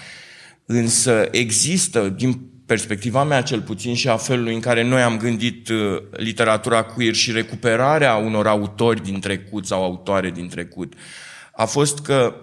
Însă 0.66 1.28
există, 1.30 2.08
din 2.08 2.40
perspectiva 2.68 3.24
mea 3.24 3.42
cel 3.42 3.60
puțin 3.60 3.94
și 3.94 4.08
a 4.08 4.16
felului 4.16 4.54
în 4.54 4.60
care 4.60 4.82
noi 4.82 5.02
am 5.02 5.16
gândit 5.16 5.68
uh, 5.68 6.02
literatura 6.10 6.82
queer 6.82 7.14
și 7.14 7.32
recuperarea 7.32 8.14
unor 8.14 8.46
autori 8.46 9.02
din 9.02 9.20
trecut 9.20 9.66
sau 9.66 9.84
autoare 9.84 10.30
din 10.30 10.48
trecut, 10.48 10.92
a 11.52 11.64
fost 11.64 11.98
că 11.98 12.34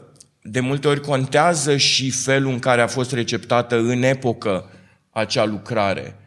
de 0.42 0.60
multe 0.60 0.88
ori 0.88 1.02
contează 1.02 1.78
și 1.78 2.10
felul 2.10 2.52
în 2.52 2.60
care 2.60 2.82
a 2.82 2.88
fost 2.88 3.12
receptată 3.12 3.78
în 3.78 4.04
epocă 4.04 4.70
acea 5.12 5.46
lucrare 5.46 6.20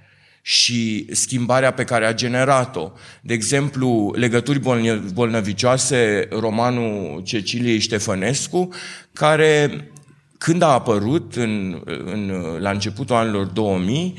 și 0.42 1.06
schimbarea 1.14 1.72
pe 1.72 1.84
care 1.84 2.06
a 2.06 2.14
generat-o. 2.14 2.90
De 3.20 3.34
exemplu, 3.34 4.12
legături 4.16 4.60
bolnăvicioase, 5.12 6.28
romanul 6.30 7.22
Ceciliei 7.24 7.78
Ștefănescu, 7.78 8.68
care 9.12 9.70
când 10.38 10.62
a 10.62 10.66
apărut 10.66 11.34
în, 11.36 11.82
în, 11.84 12.32
la 12.58 12.70
începutul 12.70 13.16
anilor 13.16 13.46
2000, 13.46 14.14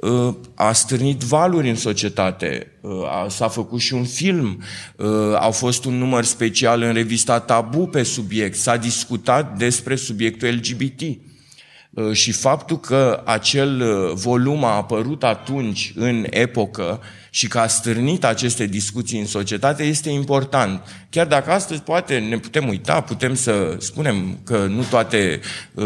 uh, 0.00 0.34
a 0.54 0.72
stârnit 0.72 1.20
valuri 1.22 1.68
în 1.68 1.76
societate, 1.76 2.72
uh, 2.80 3.26
s-a 3.28 3.48
făcut 3.48 3.80
și 3.80 3.94
un 3.94 4.04
film, 4.04 4.62
uh, 4.96 5.36
au 5.40 5.50
fost 5.50 5.84
un 5.84 5.94
număr 5.98 6.24
special 6.24 6.82
în 6.82 6.92
revista 6.92 7.40
Tabu 7.40 7.86
pe 7.86 8.02
subiect, 8.02 8.56
s-a 8.56 8.76
discutat 8.76 9.56
despre 9.56 9.96
subiectul 9.96 10.48
LGBT. 10.48 11.00
Și 12.12 12.32
faptul 12.32 12.80
că 12.80 13.22
acel 13.24 13.84
volum 14.14 14.64
a 14.64 14.76
apărut 14.76 15.22
atunci 15.24 15.92
în 15.94 16.26
epocă 16.30 17.00
și 17.30 17.48
că 17.48 17.58
a 17.58 17.66
stârnit 17.66 18.24
aceste 18.24 18.66
discuții 18.66 19.18
în 19.18 19.26
societate 19.26 19.82
este 19.82 20.10
important. 20.10 20.80
Chiar 21.10 21.26
dacă 21.26 21.50
astăzi 21.50 21.80
poate 21.80 22.18
ne 22.18 22.38
putem 22.38 22.68
uita, 22.68 23.00
putem 23.00 23.34
să 23.34 23.76
spunem 23.78 24.38
că 24.44 24.66
nu 24.68 24.82
toate 24.90 25.40
uh, 25.74 25.84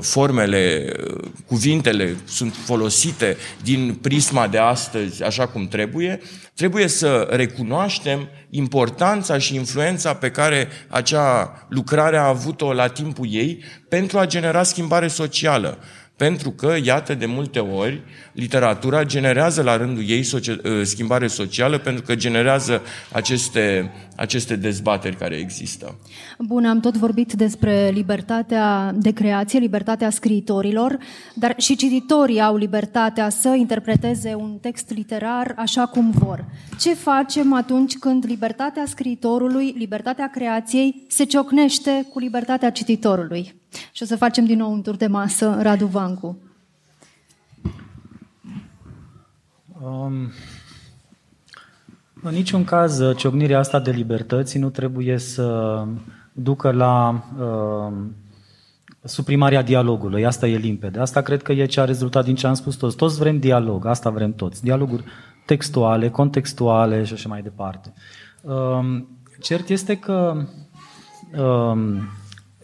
formele, 0.00 0.92
uh, 1.06 1.17
cuvintele 1.48 2.16
sunt 2.24 2.54
folosite 2.64 3.36
din 3.62 3.94
prisma 3.94 4.48
de 4.48 4.58
astăzi 4.58 5.22
așa 5.22 5.46
cum 5.46 5.68
trebuie, 5.68 6.20
trebuie 6.54 6.88
să 6.88 7.28
recunoaștem 7.30 8.28
importanța 8.50 9.38
și 9.38 9.54
influența 9.54 10.14
pe 10.14 10.30
care 10.30 10.68
acea 10.88 11.66
lucrare 11.68 12.16
a 12.16 12.26
avut-o 12.26 12.72
la 12.72 12.88
timpul 12.88 13.26
ei 13.30 13.64
pentru 13.88 14.18
a 14.18 14.26
genera 14.26 14.62
schimbare 14.62 15.08
socială 15.08 15.78
Pentru 16.18 16.50
că, 16.50 16.74
iată, 16.84 17.14
de 17.14 17.26
multe 17.26 17.58
ori, 17.58 18.02
literatura 18.32 19.04
generează 19.04 19.62
la 19.62 19.76
rândul 19.76 20.04
ei 20.08 20.22
socia- 20.22 20.82
schimbare 20.82 21.26
socială 21.26 21.78
pentru 21.78 22.02
că 22.02 22.14
generează 22.14 22.82
aceste, 23.12 23.92
aceste 24.16 24.56
dezbateri 24.56 25.16
care 25.16 25.36
există. 25.36 25.98
Bun, 26.38 26.64
am 26.64 26.80
tot 26.80 26.96
vorbit 26.96 27.32
despre 27.32 27.90
libertatea 27.94 28.92
de 28.94 29.12
creație, 29.12 29.58
libertatea 29.58 30.10
scriitorilor, 30.10 30.98
dar 31.34 31.54
și 31.56 31.76
cititorii 31.76 32.40
au 32.40 32.56
libertatea 32.56 33.28
să 33.28 33.48
interpreteze 33.48 34.34
un 34.34 34.58
text 34.60 34.90
literar 34.94 35.54
așa 35.56 35.86
cum 35.86 36.10
vor. 36.10 36.44
Ce 36.78 36.94
facem 36.94 37.52
atunci 37.52 37.96
când 37.96 38.24
libertatea 38.26 38.84
scriitorului, 38.86 39.74
libertatea 39.76 40.30
creației 40.30 41.04
se 41.08 41.24
ciocnește 41.24 42.06
cu 42.12 42.18
libertatea 42.18 42.70
cititorului? 42.70 43.54
Și 43.92 44.02
o 44.02 44.06
să 44.06 44.16
facem 44.16 44.44
din 44.44 44.58
nou 44.58 44.72
un 44.72 44.82
tur 44.82 44.96
de 44.96 45.06
masă, 45.06 45.58
Radu 45.60 45.86
Vancu. 45.86 46.38
Um, 49.82 50.32
în 52.22 52.34
niciun 52.34 52.64
caz, 52.64 53.00
ciocnirea 53.16 53.58
asta 53.58 53.80
de 53.80 53.90
libertăți 53.90 54.58
nu 54.58 54.70
trebuie 54.70 55.18
să 55.18 55.84
ducă 56.32 56.70
la 56.70 57.24
uh, 57.38 57.92
suprimarea 59.02 59.62
dialogului. 59.62 60.26
Asta 60.26 60.46
e 60.46 60.56
limpede. 60.56 60.98
Asta 60.98 61.20
cred 61.20 61.42
că 61.42 61.52
e 61.52 61.66
ce 61.66 61.80
a 61.80 61.84
rezultat 61.84 62.24
din 62.24 62.34
ce 62.34 62.46
am 62.46 62.54
spus 62.54 62.74
toți. 62.74 62.96
Toți 62.96 63.18
vrem 63.18 63.38
dialog, 63.38 63.86
asta 63.86 64.10
vrem 64.10 64.32
toți. 64.32 64.62
Dialoguri 64.62 65.04
textuale, 65.46 66.10
contextuale 66.10 67.04
și 67.04 67.12
așa 67.12 67.28
mai 67.28 67.42
departe. 67.42 67.92
Uh, 68.42 69.02
cert 69.40 69.68
este 69.68 69.96
că 69.96 70.44
uh, 71.32 71.78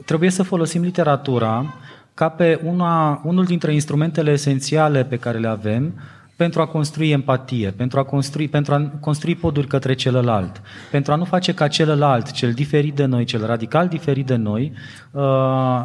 trebuie 0.05 0.31
să 0.31 0.43
folosim 0.43 0.83
literatura 0.83 1.75
ca 2.15 2.29
pe 2.29 2.61
una, 2.65 3.21
unul 3.25 3.45
dintre 3.45 3.73
instrumentele 3.73 4.31
esențiale 4.31 5.05
pe 5.05 5.17
care 5.17 5.39
le 5.39 5.49
avem 5.49 5.95
pentru 6.37 6.61
a 6.61 6.67
construi 6.67 7.11
empatie, 7.11 7.71
pentru 7.71 7.99
a 7.99 8.05
construi, 8.05 8.49
pentru 8.49 8.75
a 8.75 8.91
construi 9.01 9.35
poduri 9.35 9.67
către 9.67 9.95
celălalt, 9.95 10.63
pentru 10.91 11.13
a 11.13 11.17
nu 11.17 11.25
face 11.25 11.55
ca 11.55 11.69
celălalt, 11.69 12.31
cel 12.31 12.53
diferit 12.53 12.95
de 12.95 13.05
noi, 13.05 13.25
cel 13.25 13.47
radical 13.47 13.89
diferit 13.89 14.27
de 14.27 14.37
noi, 14.37 14.73
uh, 15.11 15.23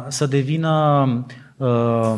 să 0.08 0.26
devină 0.26 1.06
uh, 1.56 2.14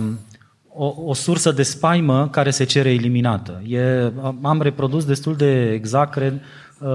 o, 0.74 0.94
o 1.04 1.14
sursă 1.14 1.50
de 1.50 1.62
spaimă 1.62 2.28
care 2.28 2.50
se 2.50 2.64
cere 2.64 2.90
eliminată. 2.90 3.62
E, 3.66 4.12
am 4.42 4.60
reprodus 4.62 5.04
destul 5.04 5.36
de 5.36 5.70
exact, 5.72 6.12
cred, 6.12 6.32
uh, 6.32 6.40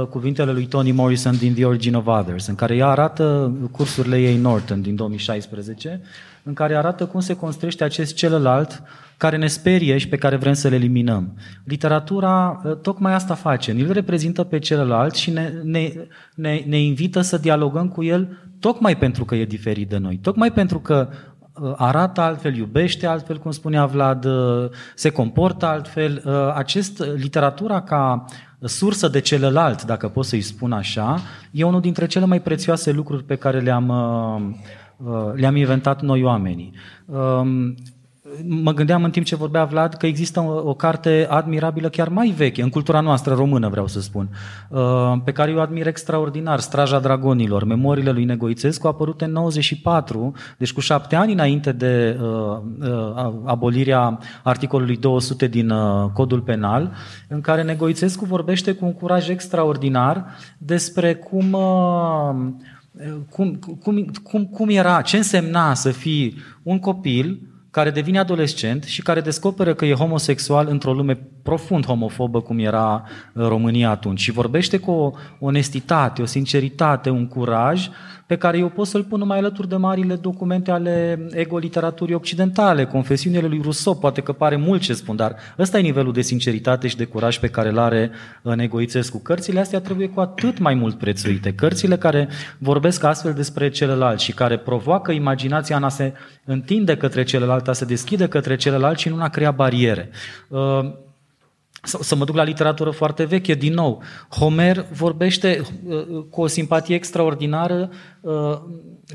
cuvintele 0.10 0.52
lui 0.52 0.66
Toni 0.66 0.92
Morrison 0.92 1.38
din 1.38 1.54
The 1.54 1.66
Origin 1.66 1.96
of 1.96 2.06
Others, 2.06 2.48
în 2.48 2.56
care 2.56 2.76
ea 2.76 2.88
arată 2.88 3.54
cursurile 3.72 4.22
ei 4.22 4.38
Norton 4.38 4.82
din 4.82 4.96
2016, 4.96 6.02
în 6.44 6.54
care 6.54 6.76
arată 6.76 7.06
cum 7.06 7.20
se 7.20 7.36
construiește 7.36 7.84
acest 7.84 8.16
celălalt 8.16 8.84
care 9.18 9.38
ne 9.38 9.48
sperie 9.48 9.98
și 9.98 10.08
pe 10.08 10.18
care 10.18 10.36
vrem 10.36 10.54
să 10.54 10.68
le 10.68 10.76
eliminăm. 10.76 11.34
Literatura 11.64 12.62
ă, 12.66 12.74
tocmai 12.74 13.14
asta 13.14 13.34
face, 13.34 13.72
îl 13.72 13.92
reprezintă 13.92 14.44
pe 14.44 14.60
celălalt 14.60 15.16
și 15.16 15.32
ne, 15.32 15.54
ne, 15.64 15.94
ne, 16.36 16.64
ne 16.68 16.80
invită 16.80 17.22
să 17.22 17.38
dialogăm 17.38 17.88
cu 17.88 18.04
el 18.04 18.38
tocmai 18.60 18.98
pentru 18.98 19.26
că 19.26 19.36
e 19.36 19.46
diferit 19.46 19.90
de 19.90 19.98
noi, 19.98 20.20
tocmai 20.22 20.52
pentru 20.52 20.80
că 20.80 21.10
ă, 21.62 21.76
arată 21.78 22.22
altfel, 22.22 22.56
iubește 22.56 23.06
altfel, 23.06 23.38
cum 23.38 23.52
spunea 23.52 23.86
Vlad, 23.86 24.26
ă, 24.26 24.70
se 24.96 25.10
comportă 25.10 25.66
altfel. 25.66 26.22
Acest, 26.56 27.04
literatura 27.16 27.82
ca 27.82 28.26
sursă 28.62 29.08
de 29.08 29.20
celălalt, 29.20 29.84
dacă 29.84 30.08
pot 30.08 30.26
să-i 30.26 30.42
spun 30.42 30.72
așa, 30.72 31.20
e 31.52 31.64
unul 31.64 31.82
dintre 31.82 32.08
cele 32.08 32.26
mai 32.26 32.42
prețioase 32.42 32.92
lucruri 32.92 33.24
pe 33.24 33.36
care 33.36 33.60
le-am, 33.60 33.88
le-am 35.34 35.56
inventat 35.56 36.02
noi 36.02 36.24
oamenii 36.24 36.74
mă 38.46 38.74
gândeam 38.74 39.04
în 39.04 39.12
timp 39.12 39.26
ce 39.26 39.36
vorbea 39.36 39.66
Vlad 39.66 39.94
că 39.94 40.06
există 40.06 40.40
o, 40.40 40.70
o 40.70 40.74
carte 40.74 41.28
admirabilă, 41.30 41.90
chiar 41.90 42.10
mai 42.10 42.34
veche, 42.38 42.62
în 42.62 42.70
cultura 42.70 43.00
noastră 43.00 43.34
română, 43.34 43.70
vreau 43.70 43.88
să 43.88 44.02
spun, 44.02 44.30
uh, 44.70 45.14
pe 45.24 45.32
care 45.32 45.52
eu 45.52 45.62
admir 45.62 45.88
extraordinar, 45.88 46.60
Straja 46.60 47.00
Dragonilor, 47.00 47.64
memoriile 47.64 48.12
lui 48.12 48.24
Negoițescu, 48.24 48.88
apărute 48.88 49.26
în 49.26 49.32
94, 49.32 50.34
deci 50.58 50.74
cu 50.74 50.80
șapte 50.80 51.16
ani 51.16 51.34
înainte 51.34 51.72
de 51.72 52.20
uh, 52.22 52.28
uh, 52.80 53.34
abolirea 53.46 54.20
articolului 54.44 54.98
200 54.98 55.48
din 55.48 55.74
Codul 56.14 56.42
Penal, 56.42 56.92
în 57.28 57.42
care 57.42 57.64
Negoițescu 57.64 58.26
vorbește 58.26 58.72
cu 58.72 58.86
un 58.86 58.94
curaj 58.94 59.30
extraordinar 59.30 60.26
despre 60.58 61.16
cum 61.16 61.58
cum, 63.30 63.60
cum, 63.84 64.12
cum, 64.24 64.46
cum 64.46 64.70
era, 64.70 65.02
ce 65.02 65.18
însemna 65.18 65.74
să 65.74 65.92
fii 65.92 66.38
un 66.64 66.80
copil 66.80 67.40
care 67.78 67.90
devine 67.90 68.20
adolescent 68.20 68.84
și 68.84 69.02
care 69.02 69.22
descoperă 69.22 69.74
că 69.74 69.86
e 69.86 69.94
homosexual 69.94 70.68
într-o 70.70 70.94
lume 70.94 71.18
profund 71.44 71.86
homofobă 71.86 72.42
cum 72.42 72.60
era 72.60 73.04
uh, 73.34 73.48
România 73.48 73.90
atunci. 73.90 74.20
Și 74.20 74.32
vorbește 74.32 74.78
cu 74.78 74.92
o 74.92 75.12
onestitate, 75.40 76.22
o 76.22 76.26
sinceritate, 76.26 77.10
un 77.10 77.28
curaj 77.28 77.90
pe 78.28 78.36
care 78.36 78.58
eu 78.58 78.70
pot 78.70 78.88
să-l 78.88 79.04
pun 79.04 79.20
numai 79.20 79.38
alături 79.38 79.70
de 79.70 79.76
marile 79.76 80.16
documente 80.16 80.72
ale 80.72 81.28
ego-literaturii 81.32 82.16
occidentale, 82.16 82.86
confesiunile 82.86 83.48
lui 83.48 83.60
Rousseau, 83.62 83.96
poate 83.96 84.22
că 84.22 84.32
pare 84.32 84.56
mult 84.56 84.82
ce 84.82 84.94
spun, 84.94 85.16
dar 85.16 85.36
ăsta 85.60 85.78
e 85.78 85.82
nivelul 85.82 86.14
de 86.14 86.22
sinceritate 86.22 86.88
și 86.88 86.98
de 86.98 87.06
curaj 87.06 87.40
pe 87.40 87.48
care 87.48 87.70
îl 87.70 87.78
are 87.78 88.12
în 88.42 88.60
egoițescu. 88.60 89.18
Cărțile 89.18 89.60
astea 89.60 89.82
trebuie 89.82 90.08
cu 90.10 90.20
atât 90.20 90.60
mai 90.60 90.74
mult 90.74 90.98
prețuite. 90.98 91.54
Cărțile 91.54 91.98
care 91.98 92.30
vorbesc 92.58 93.04
astfel 93.04 93.34
despre 93.34 93.70
celălalt 93.70 94.20
și 94.20 94.34
care 94.34 94.58
provoacă 94.58 95.12
imaginația 95.12 95.76
în 95.78 95.84
a 95.84 95.90
se 95.90 96.14
întinde 96.46 96.98
către 96.98 97.24
celălalt, 97.24 97.68
a 97.68 97.74
se 97.74 97.86
deschide 97.86 98.28
către 98.28 98.56
celălalt 98.56 98.98
și 98.98 99.10
nu 99.10 99.22
a 99.22 99.30
crea 99.30 99.52
bariere. 99.52 100.10
Uh, 101.84 101.88
să, 101.88 102.00
să 102.02 102.16
mă 102.16 102.26
duc 102.26 102.36
la 102.36 102.44
literatură 102.44 102.90
foarte 102.90 103.24
veche, 103.24 103.54
din 103.54 103.74
nou. 103.74 104.04
Homer 104.30 104.86
vorbește 104.92 105.62
uh, 105.86 106.24
cu 106.30 106.42
o 106.42 106.48
simpatie 106.48 106.96
extraordinară 106.96 107.90
uh, 108.22 108.60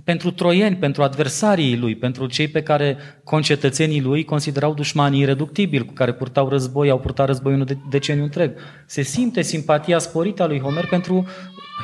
pentru 0.04 0.30
troieni, 0.30 0.76
pentru 0.76 1.02
adversarii 1.02 1.76
lui, 1.76 1.96
pentru 1.96 2.26
cei 2.26 2.48
pe 2.48 2.62
care 2.62 2.96
concetățenii 3.24 4.00
lui 4.00 4.24
considerau 4.24 4.74
dușmanii 4.74 5.20
ireductibili, 5.20 5.84
cu 5.84 5.92
care 5.92 6.12
purtau 6.12 6.48
război, 6.48 6.90
au 6.90 6.98
purtat 6.98 7.26
război 7.26 7.54
un 7.54 7.66
deceniu 7.90 8.22
întreg. 8.22 8.54
Se 8.86 9.02
simte 9.02 9.42
simpatia 9.42 9.98
sporită 9.98 10.42
a 10.42 10.46
lui 10.46 10.60
Homer 10.60 10.86
pentru 10.86 11.26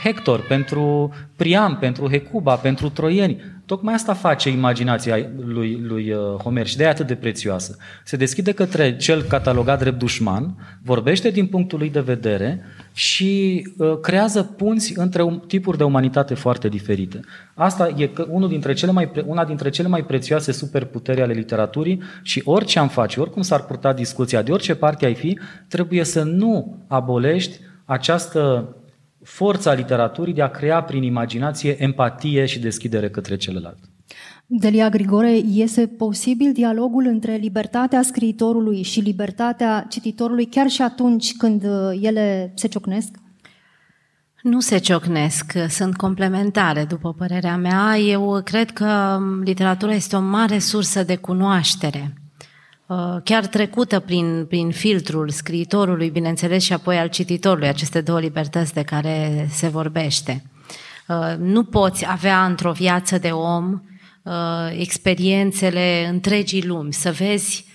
Hector, 0.02 0.40
pentru 0.40 1.12
Priam, 1.36 1.76
pentru 1.76 2.08
Hecuba, 2.10 2.54
pentru 2.54 2.88
troieni. 2.88 3.40
Tocmai 3.66 3.94
asta 3.94 4.14
face 4.14 4.50
imaginația 4.50 5.16
lui, 5.44 5.80
lui 5.82 6.12
uh, 6.12 6.18
Homer 6.42 6.66
și 6.66 6.76
de 6.76 6.82
aia 6.82 6.92
atât 6.92 7.06
de 7.06 7.14
prețioasă. 7.14 7.76
Se 8.04 8.16
deschide 8.16 8.52
către 8.52 8.96
cel 8.96 9.22
catalogat 9.22 9.78
drept 9.78 9.98
dușman, 9.98 10.54
vorbește 10.82 11.30
din 11.30 11.46
punctul 11.46 11.78
lui 11.78 11.90
de 11.90 12.00
vedere 12.00 12.60
și 12.92 13.62
uh, 13.78 13.98
creează 14.00 14.42
punți 14.42 14.98
între 14.98 15.22
um, 15.22 15.44
tipuri 15.46 15.76
de 15.76 15.84
umanitate 15.84 16.34
foarte 16.34 16.68
diferite. 16.68 17.20
Asta 17.54 17.88
e 17.96 18.10
unul 18.28 18.48
dintre 18.48 18.72
cele 18.72 18.92
mai, 18.92 19.10
una 19.26 19.44
dintre 19.44 19.70
cele 19.70 19.88
mai 19.88 20.04
prețioase 20.04 20.52
superputeri 20.52 21.22
ale 21.22 21.32
literaturii 21.32 22.02
și 22.22 22.42
orice 22.44 22.78
am 22.78 22.88
face, 22.88 23.20
oricum 23.20 23.42
s-ar 23.42 23.64
purta 23.64 23.92
discuția, 23.92 24.42
de 24.42 24.52
orice 24.52 24.74
parte 24.74 25.06
ai 25.06 25.14
fi, 25.14 25.38
trebuie 25.68 26.04
să 26.04 26.22
nu 26.22 26.84
abolești 26.86 27.60
această 27.84 28.72
forța 29.28 29.72
literaturii 29.72 30.34
de 30.34 30.42
a 30.42 30.48
crea 30.48 30.82
prin 30.82 31.02
imaginație 31.02 31.82
empatie 31.82 32.46
și 32.46 32.58
deschidere 32.58 33.10
către 33.10 33.36
celălalt. 33.36 33.78
Delia 34.46 34.88
Grigore, 34.88 35.30
este 35.52 35.86
posibil 35.86 36.52
dialogul 36.52 37.06
între 37.06 37.34
libertatea 37.34 38.02
scriitorului 38.02 38.82
și 38.82 39.00
libertatea 39.00 39.86
cititorului 39.88 40.46
chiar 40.46 40.68
și 40.68 40.82
atunci 40.82 41.36
când 41.36 41.64
uh, 41.64 41.98
ele 42.02 42.52
se 42.54 42.68
ciocnesc? 42.68 43.08
Nu 44.42 44.60
se 44.60 44.78
ciocnesc, 44.78 45.52
sunt 45.68 45.96
complementare, 45.96 46.84
după 46.84 47.12
părerea 47.12 47.56
mea. 47.56 47.96
Eu 47.98 48.40
cred 48.44 48.70
că 48.70 49.18
literatura 49.44 49.92
este 49.92 50.16
o 50.16 50.20
mare 50.20 50.58
sursă 50.58 51.02
de 51.02 51.16
cunoaștere. 51.16 52.17
Uh, 52.88 53.16
chiar 53.24 53.46
trecută 53.46 54.00
prin, 54.00 54.46
prin 54.46 54.70
filtrul 54.70 55.28
scriitorului, 55.28 56.10
bineînțeles, 56.10 56.62
și 56.62 56.72
apoi 56.72 56.98
al 56.98 57.08
cititorului, 57.08 57.68
aceste 57.68 58.00
două 58.00 58.20
libertăți 58.20 58.74
de 58.74 58.82
care 58.82 59.48
se 59.50 59.68
vorbește. 59.68 60.42
Uh, 61.08 61.34
nu 61.38 61.64
poți 61.64 62.04
avea 62.08 62.44
într-o 62.44 62.72
viață 62.72 63.18
de 63.18 63.30
om 63.30 63.82
uh, 64.22 64.32
experiențele 64.78 66.06
întregii 66.10 66.66
lumi, 66.66 66.92
să 66.92 67.12
vezi 67.12 67.66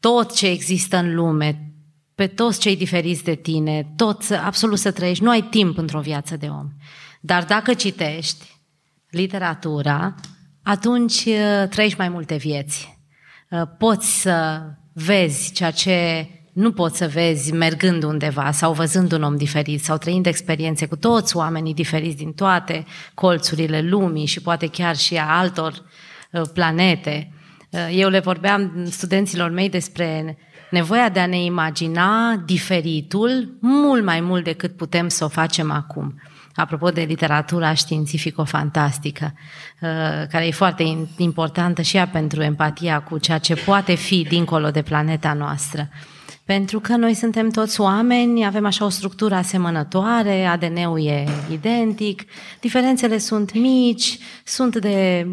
tot 0.00 0.34
ce 0.34 0.46
există 0.46 0.96
în 0.96 1.14
lume, 1.14 1.72
pe 2.14 2.26
toți 2.26 2.60
cei 2.60 2.76
diferiți 2.76 3.24
de 3.24 3.34
tine, 3.34 3.92
tot, 3.96 4.22
absolut 4.44 4.78
să 4.78 4.90
trăiești. 4.90 5.24
Nu 5.24 5.30
ai 5.30 5.42
timp 5.42 5.78
într-o 5.78 6.00
viață 6.00 6.36
de 6.36 6.46
om. 6.46 6.68
Dar 7.20 7.44
dacă 7.44 7.74
citești 7.74 8.60
literatura, 9.10 10.14
atunci 10.62 11.28
trăiești 11.70 11.98
mai 11.98 12.08
multe 12.08 12.36
vieți 12.36 13.00
Uh, 13.01 13.01
poți 13.78 14.20
să 14.20 14.60
vezi 14.92 15.52
ceea 15.52 15.70
ce 15.70 16.26
nu 16.52 16.72
poți 16.72 16.96
să 16.96 17.08
vezi 17.08 17.52
mergând 17.52 18.02
undeva 18.02 18.50
sau 18.50 18.72
văzând 18.72 19.12
un 19.12 19.22
om 19.22 19.36
diferit 19.36 19.84
sau 19.84 19.96
trăind 19.96 20.26
experiențe 20.26 20.86
cu 20.86 20.96
toți 20.96 21.36
oamenii 21.36 21.74
diferiți 21.74 22.16
din 22.16 22.32
toate 22.32 22.84
colțurile 23.14 23.80
lumii 23.80 24.26
și 24.26 24.40
poate 24.40 24.66
chiar 24.66 24.96
și 24.96 25.16
a 25.16 25.38
altor 25.38 25.72
uh, 26.32 26.42
planete. 26.54 27.32
Eu 27.90 28.08
le 28.08 28.18
vorbeam 28.18 28.86
studenților 28.90 29.50
mei 29.50 29.68
despre 29.68 30.38
nevoia 30.70 31.08
de 31.08 31.20
a 31.20 31.26
ne 31.26 31.44
imagina 31.44 32.36
diferitul 32.46 33.56
mult 33.60 34.04
mai 34.04 34.20
mult 34.20 34.44
decât 34.44 34.76
putem 34.76 35.08
să 35.08 35.24
o 35.24 35.28
facem 35.28 35.70
acum. 35.70 36.20
Apropo 36.54 36.90
de 36.90 37.00
literatura 37.00 37.74
științifico-fantastică, 37.74 39.34
uh, 39.80 39.88
care 40.30 40.46
e 40.46 40.50
foarte 40.50 41.06
importantă 41.16 41.82
și 41.82 41.96
ea 41.96 42.06
pentru 42.08 42.42
empatia 42.42 43.00
cu 43.00 43.18
ceea 43.18 43.38
ce 43.38 43.54
poate 43.54 43.94
fi 43.94 44.26
dincolo 44.28 44.70
de 44.70 44.82
planeta 44.82 45.32
noastră. 45.32 45.88
Pentru 46.44 46.80
că 46.80 46.96
noi 46.96 47.14
suntem 47.14 47.50
toți 47.50 47.80
oameni, 47.80 48.46
avem 48.46 48.66
așa 48.66 48.84
o 48.84 48.88
structură 48.88 49.34
asemănătoare, 49.34 50.44
ADN-ul 50.44 51.06
e 51.06 51.24
identic, 51.52 52.22
diferențele 52.60 53.18
sunt 53.18 53.54
mici, 53.54 54.18
sunt 54.44 54.76
de 54.76 55.26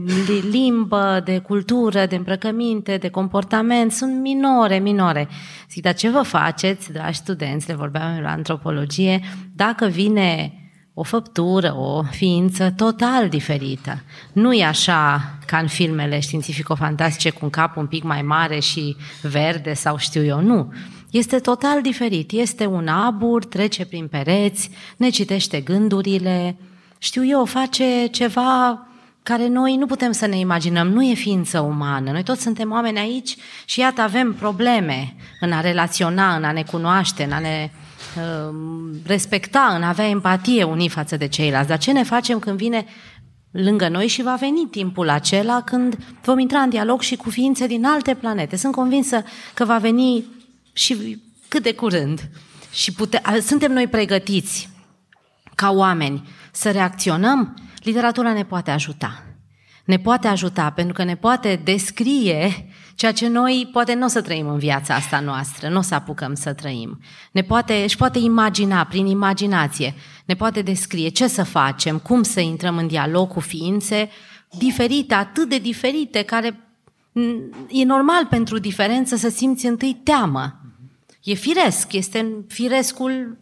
limbă, 0.51 1.21
de 1.25 1.37
cultură, 1.37 2.05
de 2.05 2.15
îmbrăcăminte, 2.15 2.97
de 2.97 3.09
comportament, 3.09 3.91
sunt 3.91 4.21
minore, 4.21 4.77
minore. 4.77 5.27
Zic, 5.69 5.83
dar 5.83 5.93
ce 5.93 6.09
vă 6.09 6.21
faceți, 6.21 6.91
dragi 6.91 7.17
studenți, 7.17 7.67
le 7.67 7.73
vorbeam 7.73 8.19
la 8.21 8.31
antropologie, 8.31 9.19
dacă 9.55 9.85
vine 9.85 10.58
o 10.99 11.03
făptură, 11.03 11.75
o 11.75 12.03
ființă 12.03 12.73
total 12.75 13.29
diferită. 13.29 14.01
Nu 14.33 14.53
e 14.53 14.65
așa 14.65 15.33
ca 15.45 15.57
în 15.57 15.67
filmele 15.67 16.19
științifico-fantastice 16.19 17.29
cu 17.29 17.39
un 17.41 17.49
cap 17.49 17.77
un 17.77 17.85
pic 17.85 18.03
mai 18.03 18.21
mare 18.21 18.59
și 18.59 18.95
verde 19.21 19.73
sau 19.73 19.97
știu 19.97 20.23
eu, 20.23 20.41
nu. 20.41 20.73
Este 21.11 21.39
total 21.39 21.81
diferit. 21.81 22.31
Este 22.31 22.65
un 22.65 22.87
abur, 22.87 23.45
trece 23.45 23.85
prin 23.85 24.07
pereți, 24.07 24.69
ne 24.97 25.09
citește 25.09 25.59
gândurile, 25.59 26.57
știu 26.97 27.25
eu, 27.25 27.45
face 27.45 28.07
ceva 28.11 28.87
care 29.23 29.47
noi 29.47 29.75
nu 29.75 29.85
putem 29.85 30.11
să 30.11 30.25
ne 30.25 30.37
imaginăm, 30.37 30.87
nu 30.87 31.03
e 31.03 31.13
ființă 31.13 31.59
umană. 31.59 32.11
Noi 32.11 32.23
toți 32.23 32.41
suntem 32.41 32.71
oameni 32.71 32.99
aici 32.99 33.35
și 33.65 33.79
iată 33.79 34.01
avem 34.01 34.33
probleme 34.33 35.15
în 35.39 35.51
a 35.51 35.61
relaționa, 35.61 36.35
în 36.35 36.43
a 36.43 36.51
ne 36.51 36.63
cunoaște, 36.63 37.23
în 37.23 37.31
a 37.31 37.39
ne 37.39 37.69
uh, 37.73 37.88
respecta, 39.05 39.73
în 39.75 39.83
a 39.83 39.87
avea 39.87 40.07
empatie 40.07 40.63
unii 40.63 40.89
față 40.89 41.17
de 41.17 41.27
ceilalți. 41.27 41.67
Dar 41.67 41.77
ce 41.77 41.91
ne 41.91 42.03
facem 42.03 42.39
când 42.39 42.57
vine 42.57 42.85
lângă 43.51 43.87
noi 43.89 44.07
și 44.07 44.21
va 44.21 44.35
veni 44.35 44.67
timpul 44.71 45.09
acela 45.09 45.61
când 45.61 45.97
vom 46.23 46.39
intra 46.39 46.59
în 46.59 46.69
dialog 46.69 47.01
și 47.01 47.15
cu 47.15 47.29
ființe 47.29 47.67
din 47.67 47.85
alte 47.85 48.15
planete. 48.15 48.55
Sunt 48.55 48.73
convinsă 48.73 49.23
că 49.53 49.65
va 49.65 49.77
veni 49.77 50.25
și 50.73 51.21
cât 51.47 51.63
de 51.63 51.73
curând. 51.73 52.29
Și 52.71 52.93
pute- 52.93 53.21
suntem 53.41 53.71
noi 53.71 53.87
pregătiți 53.87 54.69
ca 55.55 55.71
oameni 55.71 56.29
să 56.51 56.71
reacționăm? 56.71 57.57
Literatura 57.83 58.33
ne 58.33 58.43
poate 58.43 58.71
ajuta. 58.71 59.23
Ne 59.85 59.99
poate 59.99 60.27
ajuta 60.27 60.69
pentru 60.69 60.93
că 60.93 61.03
ne 61.03 61.15
poate 61.15 61.61
descrie 61.63 62.68
ceea 62.99 63.11
ce 63.11 63.27
noi 63.27 63.69
poate 63.71 63.93
nu 63.93 64.05
o 64.05 64.07
să 64.07 64.21
trăim 64.21 64.47
în 64.47 64.57
viața 64.57 64.93
asta 64.93 65.19
noastră, 65.19 65.69
nu 65.69 65.77
o 65.77 65.81
să 65.81 65.95
apucăm 65.95 66.33
să 66.33 66.53
trăim. 66.53 66.99
Ne 67.31 67.41
poate, 67.41 67.73
își 67.73 67.97
poate 67.97 68.19
imagina, 68.19 68.83
prin 68.83 69.05
imaginație, 69.05 69.93
ne 70.25 70.35
poate 70.35 70.61
descrie 70.61 71.09
ce 71.09 71.27
să 71.27 71.43
facem, 71.43 71.97
cum 71.97 72.23
să 72.23 72.39
intrăm 72.39 72.77
în 72.77 72.87
dialog 72.87 73.27
cu 73.27 73.39
ființe 73.39 74.09
diferite, 74.57 75.13
atât 75.13 75.49
de 75.49 75.57
diferite, 75.57 76.21
care 76.21 76.59
e 77.69 77.83
normal 77.83 78.25
pentru 78.25 78.57
diferență 78.57 79.15
să 79.15 79.29
simți 79.29 79.65
întâi 79.65 80.01
teamă. 80.03 80.61
E 81.23 81.33
firesc, 81.33 81.93
este 81.93 82.19
în 82.19 82.31
firescul 82.47 83.37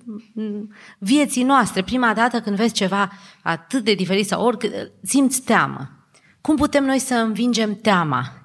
vieții 0.97 1.43
noastre. 1.43 1.83
Prima 1.83 2.13
dată 2.13 2.41
când 2.41 2.55
vezi 2.55 2.73
ceva 2.73 3.11
atât 3.41 3.83
de 3.83 3.93
diferit 3.93 4.27
sau 4.27 4.45
oricât, 4.45 4.71
simți 5.03 5.41
teamă. 5.41 5.89
Cum 6.41 6.55
putem 6.55 6.85
noi 6.85 6.99
să 6.99 7.13
învingem 7.13 7.75
teama? 7.75 8.36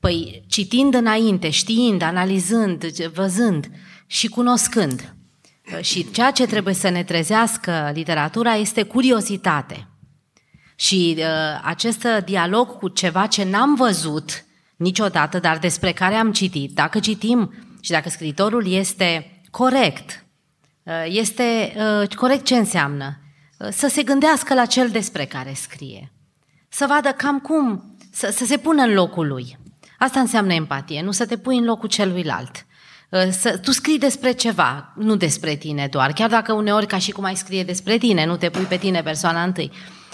Păi 0.00 0.44
citind 0.46 0.94
înainte, 0.94 1.50
știind, 1.50 2.02
analizând, 2.02 2.84
văzând 3.06 3.66
și 4.06 4.28
cunoscând. 4.28 5.14
Și 5.80 6.10
ceea 6.10 6.30
ce 6.30 6.46
trebuie 6.46 6.74
să 6.74 6.88
ne 6.88 7.04
trezească 7.04 7.90
literatura 7.94 8.54
este 8.54 8.82
curiozitate. 8.82 9.88
Și 10.74 11.14
uh, 11.18 11.24
acest 11.62 12.06
dialog 12.24 12.78
cu 12.78 12.88
ceva 12.88 13.26
ce 13.26 13.44
n-am 13.44 13.74
văzut 13.74 14.44
niciodată, 14.76 15.38
dar 15.38 15.58
despre 15.58 15.92
care 15.92 16.14
am 16.14 16.32
citit. 16.32 16.74
Dacă 16.74 16.98
citim 16.98 17.54
și 17.80 17.90
dacă 17.90 18.08
scriitorul 18.08 18.72
este 18.72 19.40
corect, 19.50 20.24
uh, 20.82 21.04
este 21.06 21.74
uh, 22.02 22.08
corect 22.14 22.44
ce 22.44 22.56
înseamnă? 22.56 23.18
Uh, 23.58 23.68
să 23.70 23.88
se 23.88 24.02
gândească 24.02 24.54
la 24.54 24.66
cel 24.66 24.88
despre 24.88 25.24
care 25.24 25.52
scrie. 25.54 26.12
Să 26.68 26.86
vadă 26.88 27.08
cam 27.08 27.38
cum, 27.38 27.96
să, 28.12 28.30
să 28.30 28.44
se 28.44 28.56
pună 28.56 28.82
în 28.82 28.92
locul 28.92 29.26
lui. 29.26 29.58
Asta 29.98 30.20
înseamnă 30.20 30.52
empatie, 30.52 31.02
nu 31.02 31.10
să 31.10 31.26
te 31.26 31.36
pui 31.36 31.56
în 31.56 31.64
locul 31.64 31.88
celuilalt. 31.88 32.66
Să, 33.30 33.58
tu 33.58 33.70
scrii 33.70 33.98
despre 33.98 34.32
ceva, 34.32 34.92
nu 34.96 35.16
despre 35.16 35.54
tine 35.54 35.86
doar, 35.90 36.12
chiar 36.12 36.30
dacă 36.30 36.52
uneori 36.52 36.86
ca 36.86 36.98
și 36.98 37.10
cum 37.10 37.24
ai 37.24 37.36
scrie 37.36 37.64
despre 37.64 37.96
tine, 37.96 38.26
nu 38.26 38.36
te 38.36 38.48
pui 38.48 38.64
pe 38.64 38.76
tine 38.76 39.02
persoana 39.02 39.42
întâi. 39.42 39.70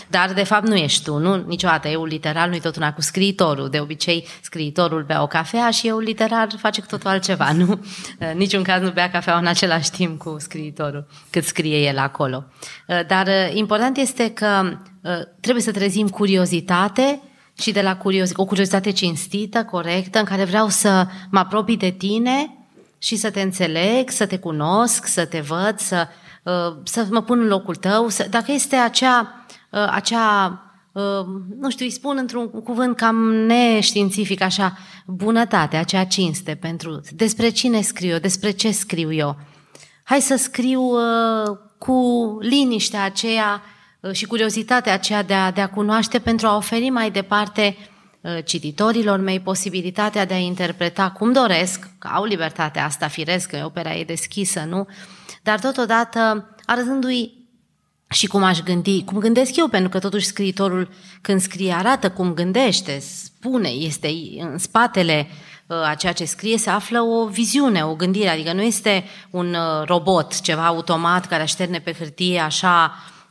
Dar, 0.09 0.33
de 0.33 0.43
fapt, 0.43 0.67
nu 0.67 0.77
ești 0.77 1.05
tu. 1.05 1.19
Nu, 1.19 1.45
niciodată. 1.47 1.89
Eu 1.89 2.05
literal 2.05 2.49
nu-i 2.49 2.61
tot 2.61 2.77
una 2.77 2.93
cu 2.93 3.01
scriitorul. 3.01 3.69
De 3.71 3.81
obicei, 3.81 4.27
scriitorul 4.43 5.03
bea 5.03 5.23
o 5.23 5.27
cafea 5.27 5.71
și 5.71 5.89
eu 5.89 5.99
literar 5.99 6.49
face 6.59 6.81
cu 6.81 6.87
totul 6.87 7.11
altceva. 7.11 7.53
Nu? 7.53 7.85
În 8.19 8.37
niciun 8.37 8.63
caz 8.63 8.83
nu 8.83 8.91
bea 8.91 9.11
cafea 9.11 9.37
în 9.37 9.47
același 9.47 9.91
timp 9.91 10.19
cu 10.19 10.37
scriitorul, 10.39 11.07
cât 11.31 11.45
scrie 11.45 11.79
el 11.79 11.99
acolo. 11.99 12.45
Dar 13.07 13.29
important 13.53 13.97
este 13.97 14.31
că 14.31 14.79
trebuie 15.41 15.63
să 15.63 15.73
trezim 15.73 16.09
curiozitate 16.09 17.21
și 17.59 17.73
de 17.73 17.83
la 17.83 17.97
curiozitate, 17.97 18.41
o 18.41 18.45
curiozitate 18.45 18.91
cinstită, 18.91 19.65
corectă, 19.65 20.19
în 20.19 20.25
care 20.25 20.45
vreau 20.45 20.69
să 20.69 21.07
mă 21.31 21.39
apropii 21.39 21.77
de 21.77 21.91
tine 21.91 22.57
și 22.99 23.17
să 23.17 23.31
te 23.31 23.41
înțeleg, 23.41 24.11
să 24.11 24.27
te 24.27 24.39
cunosc, 24.39 25.07
să 25.07 25.25
te 25.25 25.41
văd, 25.41 25.79
să, 25.79 26.09
să 26.85 27.07
mă 27.11 27.23
pun 27.23 27.41
în 27.41 27.47
locul 27.47 27.75
tău. 27.75 28.09
Să, 28.09 28.27
dacă 28.31 28.53
este 28.53 28.77
acea 28.77 29.43
Uh, 29.73 29.89
acea, 29.91 30.63
uh, 30.93 31.27
nu 31.59 31.71
știu, 31.71 31.85
îi 31.85 31.91
spun 31.91 32.17
într-un 32.17 32.49
cuvânt 32.49 32.97
cam 32.97 33.17
neștiințific, 33.35 34.41
așa, 34.41 34.77
bunătate, 35.07 35.77
acea 35.77 36.05
cinste 36.05 36.55
pentru 36.55 37.01
despre 37.11 37.49
cine 37.49 37.81
scriu 37.81 38.09
eu, 38.11 38.19
despre 38.19 38.51
ce 38.51 38.71
scriu 38.71 39.13
eu. 39.13 39.37
Hai 40.05 40.21
să 40.21 40.37
scriu 40.37 40.81
uh, 40.81 41.57
cu 41.79 42.39
liniștea 42.41 43.05
aceea 43.05 43.63
și 44.13 44.27
curiozitatea 44.27 44.93
aceea 44.93 45.23
de 45.23 45.35
a, 45.35 45.51
de 45.51 45.61
a 45.61 45.69
cunoaște 45.69 46.19
pentru 46.19 46.47
a 46.47 46.57
oferi 46.57 46.91
mai 46.91 47.11
departe 47.11 47.77
cititorilor 48.45 49.19
mei 49.19 49.41
posibilitatea 49.41 50.25
de 50.25 50.35
a 50.35 50.39
interpreta 50.39 51.11
cum 51.11 51.33
doresc, 51.33 51.89
că 51.99 52.09
au 52.13 52.25
libertatea 52.25 52.85
asta 52.85 53.09
firesc, 53.09 53.51
că 53.51 53.63
opera 53.65 53.95
e 53.95 54.05
deschisă, 54.05 54.65
nu? 54.69 54.87
Dar 55.43 55.61
totodată 55.61 56.49
arătându-i 56.67 57.43
și 58.13 58.27
cum 58.27 58.43
aș 58.43 58.61
gândi, 58.61 59.05
cum 59.05 59.19
gândesc 59.19 59.57
eu, 59.57 59.69
pentru 59.69 59.89
că 59.89 59.99
totuși 59.99 60.27
scriitorul 60.27 60.89
când 61.21 61.41
scrie 61.41 61.73
arată 61.73 62.11
cum 62.11 62.35
gândește, 62.35 62.99
spune, 62.99 63.69
este 63.69 64.09
în 64.39 64.59
spatele 64.59 65.29
uh, 65.67 65.89
a 65.89 65.95
ceea 65.95 66.13
ce 66.13 66.25
scrie 66.25 66.59
se 66.59 66.71
află 66.71 67.01
o 67.01 67.27
viziune, 67.27 67.85
o 67.85 67.95
gândire, 67.95 68.29
adică 68.29 68.53
nu 68.53 68.63
este 68.63 69.05
un 69.31 69.55
uh, 69.55 69.87
robot, 69.87 70.41
ceva 70.41 70.67
automat 70.67 71.27
care 71.27 71.43
așterne 71.43 71.79
pe 71.79 71.93
hârtie 71.93 72.39
așa 72.39 72.95
um, 72.95 73.22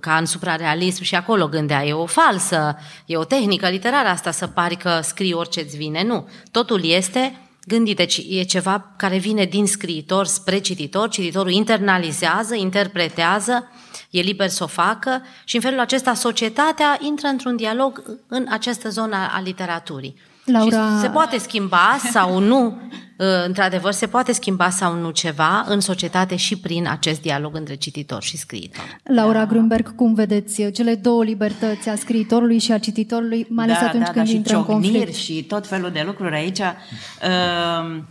ca 0.00 0.16
în 0.16 0.26
suprarealism 0.26 1.02
și 1.02 1.14
acolo 1.14 1.48
gândea. 1.48 1.84
E 1.84 1.92
o 1.92 2.06
falsă, 2.06 2.76
e 3.06 3.16
o 3.16 3.24
tehnică 3.24 3.68
literară 3.68 4.08
asta 4.08 4.30
să 4.30 4.46
pari 4.46 4.76
că 4.76 5.00
scrii 5.02 5.32
orice 5.32 5.60
îți 5.60 5.76
vine. 5.76 6.02
Nu. 6.02 6.28
Totul 6.50 6.84
este 6.84 7.38
gândit, 7.66 7.96
deci 7.96 8.22
e 8.28 8.42
ceva 8.42 8.92
care 8.96 9.18
vine 9.18 9.44
din 9.44 9.66
scriitor 9.66 10.26
spre 10.26 10.58
cititor, 10.58 11.08
cititorul 11.08 11.52
internalizează, 11.52 12.54
interpretează, 12.54 13.68
e 14.10 14.20
liber 14.20 14.48
să 14.48 14.64
o 14.64 14.66
facă 14.66 15.22
și 15.44 15.56
în 15.56 15.62
felul 15.62 15.80
acesta 15.80 16.14
societatea 16.14 16.98
intră 17.00 17.26
într-un 17.26 17.56
dialog 17.56 18.02
în 18.28 18.46
această 18.50 18.88
zonă 18.88 19.16
a 19.16 19.40
literaturii. 19.40 20.16
Laura... 20.50 20.76
Și 20.76 21.00
se 21.00 21.08
poate 21.08 21.38
schimba 21.38 21.96
sau 22.10 22.38
nu, 22.38 22.80
ă, 23.18 23.44
într-adevăr, 23.46 23.92
se 23.92 24.06
poate 24.06 24.32
schimba 24.32 24.70
sau 24.70 24.94
nu 24.94 25.10
ceva 25.10 25.64
în 25.68 25.80
societate 25.80 26.36
și 26.36 26.58
prin 26.58 26.88
acest 26.88 27.20
dialog 27.20 27.56
între 27.56 27.74
cititor 27.74 28.22
și 28.22 28.36
scriitor. 28.36 29.00
Laura 29.04 29.46
Grunberg, 29.46 29.94
cum 29.94 30.14
vedeți 30.14 30.70
cele 30.70 30.94
două 30.94 31.24
libertăți 31.24 31.88
a 31.88 31.96
scriitorului 31.96 32.58
și 32.58 32.72
a 32.72 32.78
cititorului, 32.78 33.46
mai 33.48 33.64
ales 33.64 33.78
da, 33.78 33.86
atunci 33.86 34.04
da, 34.04 34.10
când 34.10 34.26
da, 34.26 34.32
intră 34.32 34.56
în 34.56 34.64
conflict? 34.64 35.14
și 35.14 35.42
tot 35.42 35.66
felul 35.66 35.90
de 35.90 36.02
lucruri 36.06 36.34
aici. 36.34 36.58
Uh, 36.58 38.02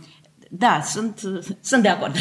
da, 0.52 0.80
sunt, 0.84 1.20
sunt 1.60 1.82
de 1.82 1.88
acord 1.88 2.16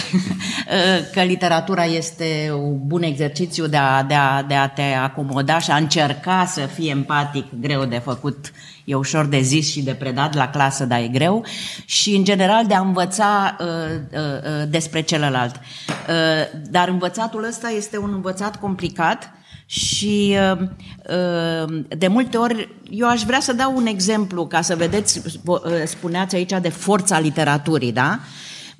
că 1.13 1.21
literatura 1.21 1.85
este 1.85 2.51
un 2.53 2.87
bun 2.87 3.03
exercițiu 3.03 3.67
de 3.67 3.77
a, 3.77 4.03
de, 4.03 4.13
a, 4.13 4.43
de 4.43 4.53
a 4.53 4.67
te 4.67 4.81
acomoda 4.81 5.59
și 5.59 5.71
a 5.71 5.75
încerca 5.75 6.45
să 6.45 6.59
fii 6.59 6.89
empatic, 6.89 7.45
greu 7.59 7.85
de 7.85 7.97
făcut, 7.97 8.51
e 8.89 8.95
ușor 8.95 9.25
de 9.25 9.41
zis 9.41 9.71
și 9.71 9.81
de 9.81 9.93
predat 9.93 10.35
la 10.35 10.49
clasă, 10.49 10.85
dar 10.85 10.99
e 10.99 11.07
greu, 11.07 11.45
și 11.85 12.15
în 12.15 12.23
general 12.23 12.65
de 12.65 12.73
a 12.73 12.79
învăța 12.79 13.57
uh, 13.59 13.67
uh, 14.11 14.19
uh 14.19 14.69
despre 14.69 15.01
celălalt. 15.01 15.55
Uh, 15.55 16.61
dar 16.69 16.87
învățatul 16.87 17.43
ăsta 17.43 17.69
este 17.69 17.97
un 17.97 18.13
învățat 18.13 18.59
complicat 18.59 19.31
Și 19.65 20.35
uh, 20.51 20.59
uh, 20.59 21.83
de 21.97 22.07
multe 22.07 22.37
ori, 22.37 22.75
eu 22.89 23.07
aș 23.07 23.23
vrea 23.23 23.39
să 23.39 23.53
dau 23.53 23.75
un 23.75 23.85
exemplu 23.85 24.47
ca 24.47 24.61
să 24.61 24.75
vedeți, 24.75 25.21
uh, 25.45 25.61
spuneați 25.85 26.35
aici 26.35 26.53
de 26.61 26.69
forța 26.69 27.19
literaturii, 27.19 27.91
da? 27.91 28.19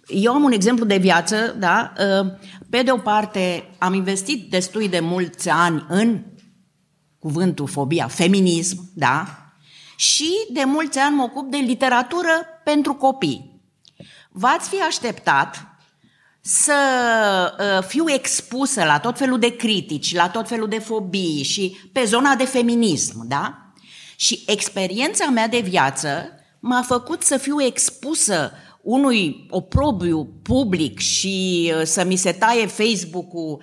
Eu 0.08 0.34
am 0.34 0.44
un 0.44 0.52
exemplu 0.52 0.86
de 0.86 0.98
viață, 0.98 1.56
da? 1.60 1.94
Pe 2.70 2.82
de 2.82 2.92
o 2.92 2.98
parte, 2.98 3.70
am 3.78 3.94
investit 3.94 4.50
destui 4.50 4.90
de 4.90 5.00
mulți 5.00 5.50
ani 5.50 5.86
în 5.88 6.22
cuvântul 7.20 7.68
fobia, 7.68 8.08
feminism, 8.08 8.92
da? 8.94 9.49
Și 10.00 10.34
de 10.50 10.64
mulți 10.64 10.98
ani 10.98 11.16
mă 11.16 11.24
ocup 11.24 11.52
de 11.52 11.58
literatură 11.58 12.46
pentru 12.64 12.94
copii. 12.94 13.62
V-ați 14.32 14.70
fi 14.70 14.82
așteptat 14.82 15.68
să 16.42 16.74
uh, 17.60 17.86
fiu 17.88 18.10
expusă 18.10 18.84
la 18.84 19.00
tot 19.00 19.18
felul 19.18 19.40
de 19.40 19.56
critici, 19.56 20.16
la 20.16 20.30
tot 20.30 20.48
felul 20.48 20.68
de 20.68 20.80
fobii 20.80 21.44
și 21.44 21.78
pe 21.92 22.04
zona 22.04 22.36
de 22.36 22.46
feminism, 22.46 23.28
da? 23.28 23.74
Și 24.16 24.44
experiența 24.48 25.26
mea 25.26 25.48
de 25.48 25.60
viață 25.60 26.30
m-a 26.60 26.82
făcut 26.82 27.22
să 27.22 27.38
fiu 27.38 27.62
expusă 27.62 28.52
unui 28.82 29.48
oprobiu 29.50 30.34
public 30.44 31.00
și 31.00 31.72
uh, 31.76 31.82
să 31.86 32.04
mi 32.04 32.16
se 32.16 32.32
taie 32.32 32.66
Facebook-ul 32.66 33.62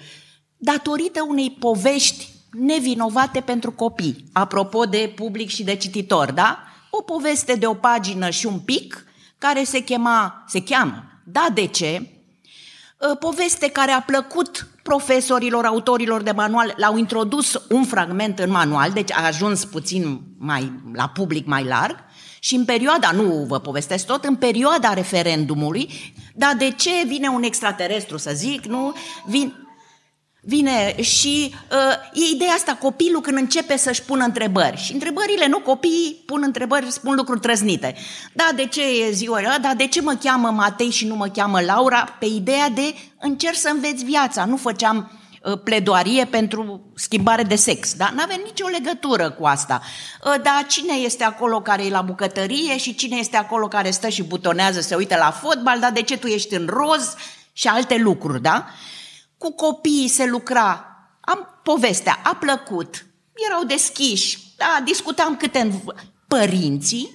datorită 0.57 1.23
unei 1.29 1.51
povești 1.51 2.36
nevinovate 2.59 3.41
pentru 3.41 3.73
copii. 3.73 4.25
Apropo 4.33 4.85
de 4.85 5.13
public 5.15 5.49
și 5.49 5.65
de 5.65 5.75
cititor, 5.75 6.33
da? 6.33 6.59
O 6.91 7.03
poveste 7.03 7.55
de 7.55 7.67
o 7.67 7.75
pagină 7.75 8.31
și 8.31 8.47
un 8.47 8.59
pic 8.59 9.05
care 9.39 9.65
se 9.65 9.79
chema, 9.79 10.45
se 10.49 10.63
cheamă, 10.63 11.05
da 11.25 11.47
de 11.55 11.67
ce? 11.67 12.11
Uh, 12.99 13.19
poveste 13.19 13.69
care 13.69 13.91
a 13.91 14.01
plăcut 14.01 14.69
profesorilor, 14.83 15.65
autorilor 15.65 16.23
de 16.23 16.31
manual, 16.31 16.75
l-au 16.77 16.97
introdus 16.97 17.63
un 17.69 17.85
fragment 17.85 18.39
în 18.39 18.51
manual, 18.51 18.91
deci 18.91 19.13
a 19.13 19.27
ajuns 19.27 19.65
puțin 19.65 20.21
mai 20.39 20.73
la 20.93 21.09
public 21.09 21.47
mai 21.47 21.65
larg 21.65 21.97
și 22.39 22.55
în 22.55 22.65
perioada, 22.65 23.11
nu 23.11 23.45
vă 23.49 23.59
povestesc 23.59 24.07
tot, 24.07 24.25
în 24.25 24.37
perioada 24.37 24.93
referendumului, 24.93 25.89
dar 26.35 26.55
de 26.59 26.71
ce 26.71 26.91
vine 27.07 27.29
un 27.29 27.43
extraterestru, 27.43 28.17
să 28.17 28.31
zic, 28.35 28.65
nu? 28.65 28.95
Vin, 29.27 29.66
vine 30.47 31.03
și 31.03 31.55
uh, 31.71 32.23
e 32.23 32.35
ideea 32.35 32.53
asta, 32.53 32.79
copilul 32.81 33.21
când 33.21 33.39
începe 33.39 33.77
să-și 33.77 34.03
pună 34.03 34.25
întrebări. 34.25 34.77
Și 34.77 34.93
întrebările, 34.93 35.47
nu, 35.47 35.59
copiii 35.59 36.23
pun 36.27 36.43
întrebări, 36.45 36.93
spun 36.93 37.15
lucruri 37.15 37.41
trăznite. 37.41 37.95
Da, 38.33 38.49
de 38.57 38.67
ce 38.67 38.83
e 38.83 39.11
ziua 39.11 39.39
ăla? 39.39 39.59
Da, 39.59 39.75
de 39.77 39.87
ce 39.87 40.01
mă 40.01 40.19
cheamă 40.23 40.51
Matei 40.51 40.91
și 40.91 41.07
nu 41.07 41.15
mă 41.15 41.27
cheamă 41.29 41.61
Laura? 41.61 42.17
Pe 42.19 42.27
ideea 42.27 42.69
de 42.69 42.95
încerc 43.21 43.57
să 43.57 43.71
înveți 43.73 44.05
viața. 44.05 44.45
Nu 44.45 44.57
făceam 44.57 45.21
uh, 45.43 45.59
pledoarie 45.65 46.25
pentru 46.25 46.91
schimbare 46.95 47.43
de 47.43 47.57
sex. 47.57 47.95
Da? 47.95 48.11
Nu 48.15 48.23
avem 48.23 48.41
nicio 48.45 48.67
legătură 48.67 49.31
cu 49.31 49.47
asta. 49.47 49.81
Uh, 50.25 50.35
dar 50.43 50.67
cine 50.69 50.95
este 50.95 51.25
acolo 51.25 51.61
care 51.61 51.85
e 51.85 51.91
la 51.91 52.03
bucătărie 52.03 52.79
și 52.79 52.95
cine 52.95 53.17
este 53.17 53.37
acolo 53.37 53.69
care 53.69 53.91
stă 53.91 54.09
și 54.09 54.23
butonează, 54.23 54.81
se 54.81 54.95
uită 54.95 55.17
la 55.19 55.31
fotbal, 55.31 55.81
dar 55.81 55.93
de 55.93 56.03
ce 56.03 56.19
tu 56.19 56.27
ești 56.27 56.55
în 56.55 56.67
roz 56.71 57.15
și 57.53 57.69
alte 57.69 57.97
lucruri, 57.97 58.43
da? 58.43 58.67
Cu 59.39 59.53
copiii 59.53 60.09
se 60.09 60.27
lucra. 60.27 60.87
Am 61.21 61.61
povestea, 61.63 62.19
a 62.25 62.37
plăcut, 62.41 63.07
erau 63.49 63.65
deschiși, 63.65 64.39
da, 64.57 64.81
discutam 64.85 65.37
câte 65.37 65.83
părinții. 66.29 67.11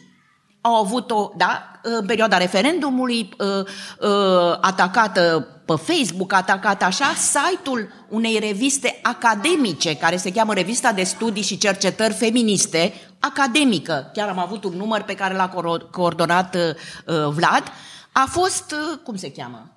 Au 0.62 0.76
avut 0.76 1.12
o, 1.12 1.32
da, 1.38 1.72
în 1.82 2.06
perioada 2.06 2.38
referendumului, 2.38 3.30
uh, 3.38 3.66
uh, 4.00 4.58
atacată 4.62 5.48
pe 5.66 5.74
Facebook, 5.94 6.34
atacată 6.34 6.86
așa, 6.86 7.14
site-ul 7.14 7.90
unei 8.10 8.40
reviste 8.40 9.00
academice, 9.04 9.96
care 9.96 10.18
se 10.18 10.32
cheamă 10.32 10.54
Revista 10.54 10.92
de 10.92 11.04
Studii 11.04 11.44
și 11.44 11.58
Cercetări 11.58 12.14
Feministe, 12.14 12.94
academică, 13.20 14.10
chiar 14.14 14.30
am 14.30 14.40
avut 14.40 14.64
un 14.64 14.74
număr 14.74 15.02
pe 15.02 15.16
care 15.16 15.36
l-a 15.36 15.50
coordonat 15.92 16.56
uh, 16.56 16.74
Vlad, 17.06 17.64
a 18.12 18.26
fost, 18.30 18.76
cum 19.04 19.16
se 19.16 19.32
cheamă? 19.32 19.72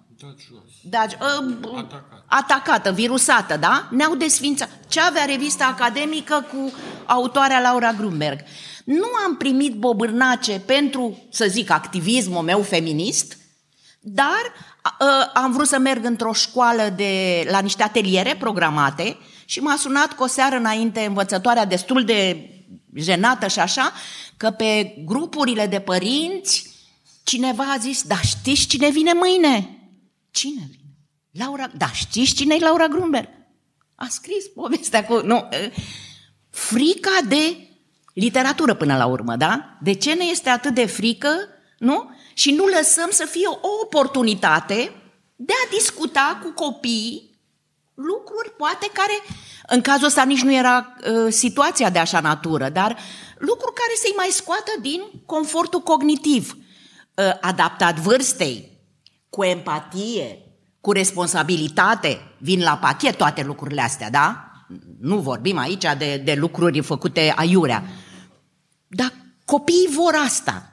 Da, 0.83 1.05
uh, 1.05 1.55
atacată. 1.77 2.25
atacată, 2.27 2.93
virusată, 2.93 3.57
da? 3.57 3.89
Ne-au 3.91 4.15
desfințat. 4.15 4.71
Ce 4.89 5.01
avea 5.01 5.25
revista 5.25 5.65
academică 5.65 6.47
cu 6.53 6.73
autoarea 7.07 7.61
Laura 7.61 7.93
Grunberg? 7.93 8.41
Nu 8.85 9.07
am 9.27 9.37
primit 9.37 9.75
bobârnace 9.75 10.61
pentru, 10.67 11.19
să 11.31 11.47
zic, 11.49 11.71
activismul 11.71 12.43
meu 12.43 12.63
feminist, 12.63 13.37
dar 14.01 14.53
uh, 15.01 15.31
am 15.35 15.53
vrut 15.53 15.67
să 15.67 15.79
merg 15.79 16.05
într-o 16.05 16.33
școală 16.33 16.93
de, 16.97 17.45
la 17.51 17.59
niște 17.59 17.83
ateliere 17.83 18.37
programate 18.39 19.17
și 19.45 19.61
m-a 19.61 19.77
sunat 19.77 20.13
cu 20.13 20.23
o 20.23 20.27
seară 20.27 20.57
înainte 20.57 21.01
învățătoarea 21.01 21.65
destul 21.65 22.05
de 22.05 22.49
jenată 22.95 23.47
și 23.47 23.59
așa, 23.59 23.93
că 24.37 24.51
pe 24.51 24.95
grupurile 25.05 25.67
de 25.67 25.81
părinți 25.81 26.73
cineva 27.23 27.65
a 27.65 27.79
zis, 27.79 28.03
da 28.03 28.21
știți 28.21 28.67
cine 28.67 28.91
vine 28.91 29.13
mâine? 29.13 29.84
Cine 30.35 30.69
vine? 30.71 30.97
Laura, 31.31 31.71
da, 31.77 31.91
știți 31.91 32.35
cine 32.35 32.55
e 32.55 32.59
Laura 32.59 32.87
Grunberg? 32.87 33.29
A 33.95 34.07
scris 34.09 34.47
povestea 34.55 35.05
cu... 35.05 35.15
Nu, 35.15 35.49
frica 36.51 37.19
de 37.29 37.69
literatură 38.15 38.75
până 38.75 38.97
la 38.97 39.07
urmă, 39.07 39.37
da? 39.37 39.79
De 39.81 39.93
ce 39.93 40.13
ne 40.13 40.25
este 40.25 40.49
atât 40.49 40.75
de 40.75 40.87
frică, 40.87 41.29
nu? 41.79 42.11
Și 42.33 42.51
nu 42.51 42.67
lăsăm 42.67 43.11
să 43.11 43.25
fie 43.25 43.47
o 43.47 43.69
oportunitate 43.83 44.93
de 45.37 45.53
a 45.53 45.75
discuta 45.77 46.41
cu 46.43 46.51
copiii 46.51 47.41
lucruri, 47.95 48.51
poate 48.57 48.91
care, 48.93 49.23
în 49.67 49.81
cazul 49.81 50.07
ăsta 50.07 50.25
nici 50.25 50.43
nu 50.43 50.53
era 50.53 50.97
uh, 51.11 51.33
situația 51.33 51.91
de 51.91 51.99
așa 51.99 52.21
natură, 52.21 52.69
dar 52.69 52.99
lucruri 53.39 53.75
care 53.75 53.93
să-i 53.97 54.15
mai 54.17 54.29
scoată 54.31 54.73
din 54.81 55.03
confortul 55.27 55.81
cognitiv, 55.81 56.57
uh, 57.15 57.39
adaptat 57.41 57.99
vârstei, 57.99 58.74
cu 59.35 59.45
empatie, 59.45 60.39
cu 60.81 60.93
responsabilitate, 60.93 62.21
vin 62.39 62.61
la 62.61 62.77
pachet 62.77 63.17
toate 63.17 63.43
lucrurile 63.43 63.81
astea, 63.81 64.11
da? 64.11 64.51
Nu 65.01 65.19
vorbim 65.19 65.59
aici 65.59 65.85
de, 65.99 66.17
de 66.25 66.35
lucruri 66.35 66.81
făcute 66.81 67.33
aiurea. 67.37 67.85
Dar 68.87 69.13
copiii 69.45 69.89
vor 69.97 70.15
asta. 70.25 70.73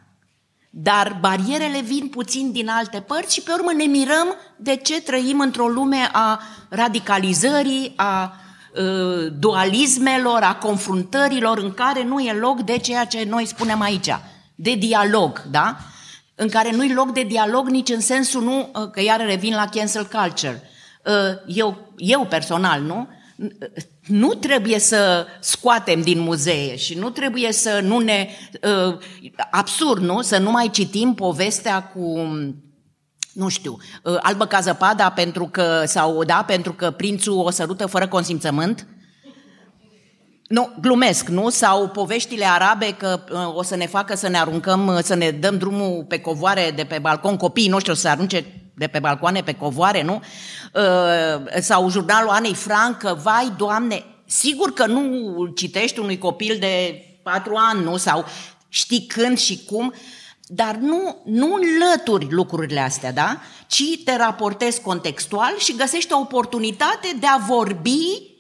Dar 0.70 1.18
barierele 1.20 1.82
vin 1.82 2.08
puțin 2.08 2.52
din 2.52 2.70
alte 2.70 3.00
părți 3.00 3.34
și 3.34 3.42
pe 3.42 3.52
urmă 3.52 3.72
ne 3.74 3.84
mirăm 3.84 4.36
de 4.58 4.76
ce 4.76 5.02
trăim 5.02 5.40
într-o 5.40 5.68
lume 5.68 6.10
a 6.12 6.42
radicalizării, 6.70 7.94
a 7.96 8.34
uh, 8.76 9.34
dualismelor, 9.40 10.42
a 10.42 10.56
confruntărilor 10.56 11.58
în 11.58 11.74
care 11.74 12.04
nu 12.04 12.20
e 12.20 12.34
loc 12.34 12.62
de 12.62 12.78
ceea 12.78 13.06
ce 13.06 13.26
noi 13.30 13.46
spunem 13.46 13.82
aici, 13.82 14.10
de 14.56 14.76
dialog, 14.76 15.44
da? 15.52 15.78
În 16.42 16.50
care 16.50 16.72
nu-i 16.72 16.94
loc 16.94 17.12
de 17.14 17.24
dialog 17.24 17.68
nici 17.68 17.90
în 17.90 18.00
sensul, 18.00 18.44
nu, 18.44 18.60
uh, 18.60 18.90
că 18.92 19.02
iar 19.02 19.26
revin 19.26 19.54
la 19.54 19.70
cancel 19.72 20.08
culture. 20.08 20.62
Uh, 21.06 21.56
eu, 21.56 21.94
eu 21.98 22.26
personal, 22.26 22.82
nu? 22.82 23.08
Nu 24.08 24.34
trebuie 24.34 24.80
să 24.80 25.28
scoatem 25.40 26.02
din 26.02 26.20
muzee 26.20 26.76
și 26.76 26.98
nu 26.98 27.10
trebuie 27.10 27.52
să 27.52 27.80
nu 27.84 28.00
ne... 28.00 28.28
Uh, 28.88 28.98
absurd, 29.52 30.04
nu? 30.04 30.22
Să 30.22 30.38
nu 30.38 30.52
mai 30.52 30.70
citim 30.70 31.14
povestea 31.14 31.84
cu 31.84 32.28
nu 33.34 33.48
știu, 33.48 33.78
albă 34.20 34.46
ca 34.46 34.60
zăpada 34.60 35.10
pentru 35.10 35.48
că, 35.52 35.84
sau 35.86 36.24
da, 36.24 36.44
pentru 36.48 36.74
că 36.74 36.92
prințul 36.92 37.38
o 37.38 37.50
sărută 37.50 37.86
fără 37.86 38.08
consimțământ, 38.08 38.88
nu, 40.52 40.70
glumesc, 40.82 41.28
nu? 41.28 41.50
Sau 41.50 41.88
poveștile 41.88 42.46
arabe 42.46 42.96
că 42.98 43.24
uh, 43.32 43.56
o 43.56 43.64
să 43.64 43.76
ne 43.76 43.88
facă 43.88 44.16
să 44.16 44.28
ne 44.28 44.40
aruncăm, 44.40 44.88
uh, 44.88 45.00
să 45.04 45.16
ne 45.16 45.32
dăm 45.32 45.58
drumul 45.58 46.06
pe 46.08 46.20
covoare 46.20 46.72
de 46.76 46.84
pe 46.84 47.00
balcon, 47.00 47.38
copiii 47.38 47.70
noștri 47.70 47.92
o 47.92 47.94
să 47.94 48.02
se 48.02 48.08
arunce 48.08 48.46
de 48.76 48.88
pe 48.88 49.00
balcoane 49.00 49.42
pe 49.42 49.54
covoare, 49.54 50.04
nu? 50.04 50.22
Uh, 50.74 51.62
sau 51.62 51.90
jurnalul 51.90 52.30
Anei 52.30 52.54
Frank, 52.54 53.02
vai, 53.02 53.54
Doamne, 53.58 54.04
sigur 54.26 54.74
că 54.74 54.86
nu 54.86 55.48
citești 55.56 56.00
unui 56.00 56.18
copil 56.18 56.58
de 56.60 57.06
patru 57.24 57.54
ani, 57.56 57.84
nu? 57.84 57.98
Sau 57.98 58.26
știi 58.70 59.06
când 59.06 59.38
și 59.38 59.64
cum, 59.66 59.94
dar 60.48 60.76
nu, 60.76 61.22
nu 61.26 61.54
înlături 61.54 62.28
lucrurile 62.30 62.80
astea, 62.80 63.12
da? 63.12 63.38
Ci 63.68 63.84
te 64.06 64.16
raportezi 64.16 64.82
contextual 64.82 65.54
și 65.58 65.76
găsești 65.76 66.14
o 66.14 66.20
oportunitate 66.20 67.18
de 67.20 67.28
a 67.28 67.46
vorbi 67.48 68.31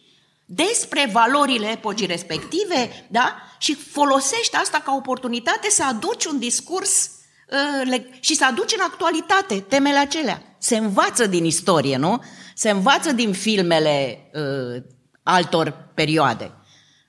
despre 0.53 1.09
valorile 1.11 1.71
epocii 1.71 2.05
respective, 2.05 3.05
da? 3.07 3.35
Și 3.57 3.75
folosești 3.75 4.55
asta 4.55 4.81
ca 4.85 4.93
oportunitate 4.95 5.69
să 5.69 5.83
aduci 5.89 6.25
un 6.25 6.39
discurs 6.39 7.11
uh, 7.87 8.01
și 8.19 8.35
să 8.35 8.45
aduci 8.45 8.73
în 8.73 8.83
actualitate 8.83 9.59
temele 9.59 9.97
acelea. 9.97 10.41
Se 10.57 10.77
învață 10.77 11.25
din 11.25 11.45
istorie, 11.45 11.97
nu? 11.97 12.23
Se 12.55 12.69
învață 12.69 13.11
din 13.11 13.33
filmele 13.33 14.29
uh, 14.33 14.83
altor 15.23 15.89
perioade. 15.93 16.51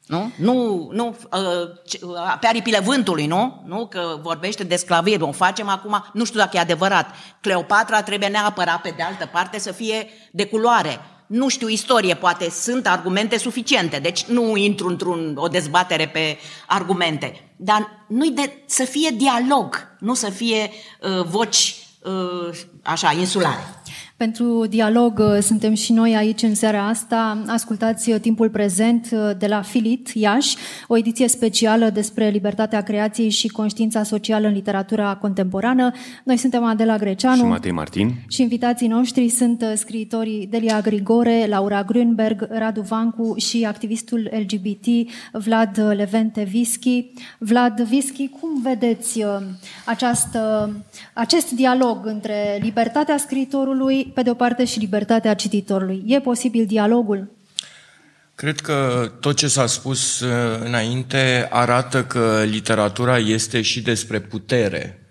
Nu? 0.07 0.31
Nu, 0.37 0.89
nu 0.93 1.17
uh, 1.33 2.39
pe 2.41 2.47
aripile 2.47 2.79
vântului, 2.79 3.27
nu? 3.27 3.63
Nu? 3.67 3.87
Că 3.87 4.19
vorbește 4.23 4.65
de 4.65 4.77
sclavie, 4.77 5.17
o 5.21 5.33
facem 5.33 5.69
acum, 5.69 6.05
nu 6.13 6.25
știu 6.25 6.39
dacă 6.39 6.57
e 6.57 6.61
adevărat. 6.61 7.15
Cleopatra 7.41 8.03
trebuie 8.03 8.29
neapărat, 8.29 8.81
pe 8.81 8.93
de 8.97 9.03
altă 9.03 9.29
parte, 9.33 9.59
să 9.59 9.73
fie 9.73 10.09
de 10.33 10.47
culoare. 10.47 11.01
Nu 11.33 11.49
știu 11.49 11.69
istorie, 11.69 12.15
poate 12.15 12.51
sunt 12.51 12.87
argumente 12.87 13.39
suficiente, 13.39 13.99
deci 13.99 14.25
nu 14.25 14.57
intru 14.57 14.89
într-o 14.89 15.49
dezbatere 15.49 16.09
pe 16.09 16.39
argumente. 16.67 17.55
Dar 17.57 18.05
nu 18.09 18.31
de, 18.31 18.63
să 18.67 18.85
fie 18.85 19.11
dialog, 19.11 19.97
nu 19.99 20.15
să 20.15 20.31
fie 20.31 20.71
uh, 21.01 21.25
voci 21.25 21.75
uh, 22.03 22.59
așa, 22.83 23.13
insulare. 23.13 23.82
Pentru 24.17 24.67
dialog 24.67 25.19
uh, 25.19 25.39
suntem 25.41 25.75
și 25.75 25.93
noi 25.93 26.17
aici 26.17 26.43
în 26.43 26.55
seara 26.55 26.89
asta. 26.89 27.43
Ascultați 27.47 28.11
uh, 28.11 28.21
timpul 28.21 28.51
prezent 28.51 29.09
uh, 29.13 29.31
de 29.39 29.47
la 29.47 29.63
Filit, 29.63 30.09
Iași, 30.09 30.57
o 30.87 30.97
ediție 30.97 31.29
specială 31.29 31.91
despre 31.91 32.29
libertatea 32.29 32.83
creației 32.83 33.31
și 33.31 33.49
conștiința 33.49 34.03
socială 34.03 34.47
în 34.47 34.53
literatura 34.53 35.15
contemporană. 35.15 35.91
Noi 36.25 36.37
suntem 36.37 36.65
Adela 36.65 36.97
Greceanu 36.97 37.37
și 37.37 37.43
Matei 37.43 37.71
Martin. 37.71 38.15
Și 38.29 38.43
invitații 38.43 38.87
noștri 38.87 39.29
sunt 39.29 39.65
scriitorii 39.75 40.47
Delia 40.51 40.81
Grigore, 40.81 41.47
Laura 41.49 41.83
Grünberg, 41.83 42.47
Radu 42.51 42.81
Vancu 42.81 43.35
și 43.39 43.65
activistul 43.65 44.31
LGBT 44.33 45.11
Vlad 45.33 45.93
Levente 45.97 46.43
Vischi. 46.43 47.13
Vlad 47.39 47.81
Vischi, 47.81 48.29
cum 48.29 48.63
vedeți 48.63 49.25
această, 49.85 50.71
acest 51.15 51.51
dialog 51.51 52.07
între 52.07 52.59
libertatea 52.61 53.17
scriitorului 53.17 53.82
pe 54.15 54.23
de 54.23 54.31
o 54.31 54.35
parte, 54.35 54.65
și 54.65 54.79
libertatea 54.79 55.35
cititorului. 55.35 56.03
E 56.07 56.21
posibil 56.21 56.67
dialogul? 56.67 57.31
Cred 58.35 58.61
că 58.61 59.11
tot 59.21 59.37
ce 59.37 59.49
s-a 59.49 59.67
spus 59.67 60.21
uh, 60.21 60.31
înainte 60.65 61.49
arată 61.51 62.05
că 62.05 62.43
literatura 62.45 63.19
este 63.19 63.63
și 63.63 63.83
despre 63.83 64.21
putere. 64.21 65.07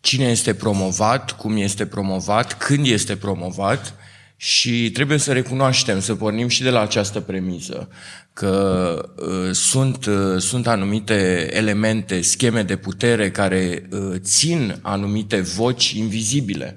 Cine 0.00 0.24
este 0.24 0.54
promovat, 0.54 1.36
cum 1.36 1.56
este 1.56 1.86
promovat, 1.86 2.52
când 2.52 2.86
este 2.86 3.16
promovat 3.16 3.94
și 4.36 4.90
trebuie 4.90 5.18
să 5.18 5.32
recunoaștem, 5.32 6.00
să 6.00 6.14
pornim 6.14 6.48
și 6.48 6.62
de 6.62 6.70
la 6.70 6.80
această 6.80 7.20
premisă, 7.20 7.88
că 8.32 9.10
uh, 9.16 9.52
sunt, 9.52 10.06
uh, 10.06 10.40
sunt 10.40 10.66
anumite 10.66 11.48
elemente, 11.52 12.20
scheme 12.20 12.62
de 12.62 12.76
putere 12.76 13.30
care 13.30 13.88
uh, 13.90 14.14
țin 14.18 14.78
anumite 14.82 15.40
voci 15.40 15.90
invizibile 15.90 16.76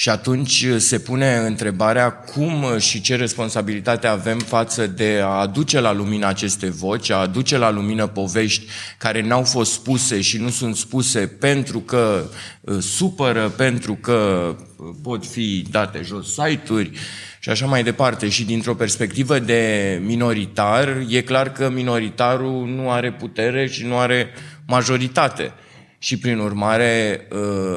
și 0.00 0.08
atunci 0.08 0.62
uh, 0.62 0.76
se 0.78 0.98
pune 0.98 1.36
întrebarea 1.36 2.12
cum 2.12 2.62
uh, 2.62 2.76
și 2.78 3.00
ce 3.00 3.16
responsabilitate 3.16 4.06
avem 4.06 4.38
față 4.38 4.86
de 4.86 5.20
a 5.22 5.26
aduce 5.26 5.80
la 5.80 5.92
lumină 5.92 6.26
aceste 6.26 6.70
voci, 6.70 7.10
a 7.10 7.16
aduce 7.16 7.58
la 7.58 7.70
lumină 7.70 8.06
povești 8.06 8.66
care 8.98 9.22
n-au 9.22 9.42
fost 9.42 9.72
spuse 9.72 10.20
și 10.20 10.38
nu 10.38 10.48
sunt 10.48 10.76
spuse 10.76 11.26
pentru 11.26 11.78
că 11.78 12.24
uh, 12.60 12.78
supără, 12.78 13.48
pentru 13.48 13.94
că 13.94 14.56
pot 15.02 15.26
fi 15.26 15.64
date 15.70 16.00
jos 16.04 16.32
site-uri 16.32 16.90
și 17.38 17.48
așa 17.48 17.66
mai 17.66 17.82
departe. 17.82 18.28
Și 18.28 18.44
dintr-o 18.44 18.74
perspectivă 18.74 19.38
de 19.38 20.00
minoritar, 20.04 21.04
e 21.08 21.20
clar 21.20 21.52
că 21.52 21.70
minoritarul 21.70 22.66
nu 22.66 22.90
are 22.90 23.12
putere 23.12 23.66
și 23.66 23.84
nu 23.84 23.98
are 23.98 24.28
majoritate. 24.66 25.52
Și 26.02 26.18
prin 26.18 26.38
urmare, 26.38 27.26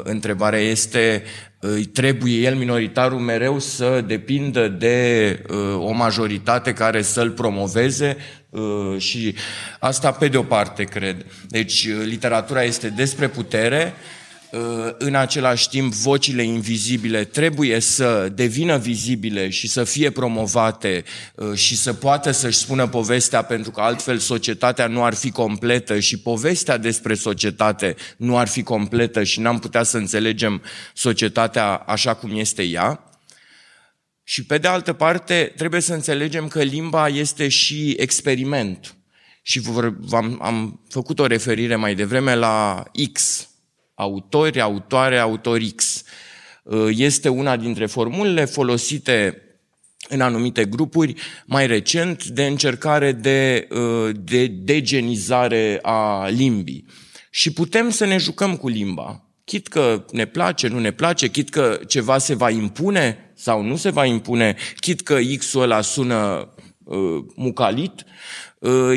întrebarea 0.03 0.59
este 0.59 1.23
îi 1.65 1.85
trebuie 1.85 2.33
el, 2.33 2.55
minoritarul, 2.55 3.19
mereu 3.19 3.59
să 3.59 4.03
depindă 4.07 4.67
de 4.67 5.39
uh, 5.49 5.57
o 5.77 5.91
majoritate 5.91 6.73
care 6.73 7.01
să-l 7.01 7.31
promoveze 7.31 8.17
uh, 8.49 8.95
și 8.97 9.35
asta 9.79 10.11
pe 10.11 10.27
de 10.27 10.37
o 10.37 10.43
parte, 10.43 10.83
cred. 10.83 11.25
Deci, 11.47 11.85
uh, 11.85 12.05
literatura 12.05 12.63
este 12.63 12.89
despre 12.89 13.27
putere, 13.27 13.93
Uh, 13.93 14.22
în 14.97 15.15
același 15.15 15.69
timp 15.69 15.93
vocile 15.93 16.43
invizibile 16.43 17.23
trebuie 17.23 17.79
să 17.79 18.29
devină 18.33 18.77
vizibile 18.77 19.49
și 19.49 19.67
să 19.67 19.83
fie 19.83 20.09
promovate 20.09 21.03
uh, 21.35 21.53
și 21.53 21.77
să 21.77 21.93
poată 21.93 22.31
să-și 22.31 22.57
spună 22.57 22.87
povestea 22.87 23.41
pentru 23.41 23.71
că 23.71 23.81
altfel 23.81 24.17
societatea 24.17 24.87
nu 24.87 25.03
ar 25.03 25.13
fi 25.13 25.31
completă 25.31 25.99
și 25.99 26.19
povestea 26.19 26.77
despre 26.77 27.13
societate 27.13 27.95
nu 28.17 28.37
ar 28.37 28.47
fi 28.47 28.63
completă 28.63 29.23
și 29.23 29.39
n-am 29.39 29.59
putea 29.59 29.83
să 29.83 29.97
înțelegem 29.97 30.61
societatea 30.93 31.75
așa 31.75 32.13
cum 32.13 32.37
este 32.39 32.63
ea. 32.63 33.03
Și 34.23 34.45
pe 34.45 34.57
de 34.57 34.67
altă 34.67 34.93
parte 34.93 35.53
trebuie 35.57 35.81
să 35.81 35.93
înțelegem 35.93 36.47
că 36.47 36.61
limba 36.61 37.07
este 37.07 37.47
și 37.47 37.95
experiment. 37.97 38.95
Și 39.41 39.61
am, 40.11 40.39
am 40.41 40.81
făcut 40.89 41.19
o 41.19 41.25
referire 41.25 41.75
mai 41.75 41.95
devreme 41.95 42.35
la 42.35 42.83
X, 43.13 43.47
autori, 43.93 44.61
autoare, 44.61 45.17
autor 45.17 45.59
X. 45.75 46.03
Uh, 46.63 46.87
este 46.95 47.29
una 47.29 47.57
dintre 47.57 47.85
formulele 47.85 48.45
folosite 48.45 49.37
în 50.09 50.21
anumite 50.21 50.65
grupuri, 50.65 51.15
mai 51.45 51.67
recent, 51.67 52.25
de 52.25 52.45
încercare 52.45 53.11
de, 53.11 53.67
uh, 53.71 54.15
de 54.19 54.47
degenizare 54.47 55.79
a 55.81 56.27
limbii. 56.27 56.85
Și 57.29 57.53
putem 57.53 57.89
să 57.89 58.05
ne 58.05 58.17
jucăm 58.17 58.55
cu 58.55 58.67
limba. 58.67 59.27
Chit 59.45 59.67
că 59.67 60.05
ne 60.11 60.25
place, 60.25 60.67
nu 60.67 60.79
ne 60.79 60.91
place, 60.91 61.27
chit 61.27 61.49
că 61.49 61.79
ceva 61.87 62.17
se 62.17 62.35
va 62.35 62.49
impune 62.49 63.33
sau 63.35 63.61
nu 63.61 63.75
se 63.75 63.89
va 63.89 64.05
impune, 64.05 64.55
chit 64.79 65.01
că 65.01 65.17
X-ul 65.37 65.61
ăla 65.61 65.81
sună 65.81 66.49
uh, 66.83 67.23
mucalit, 67.35 68.05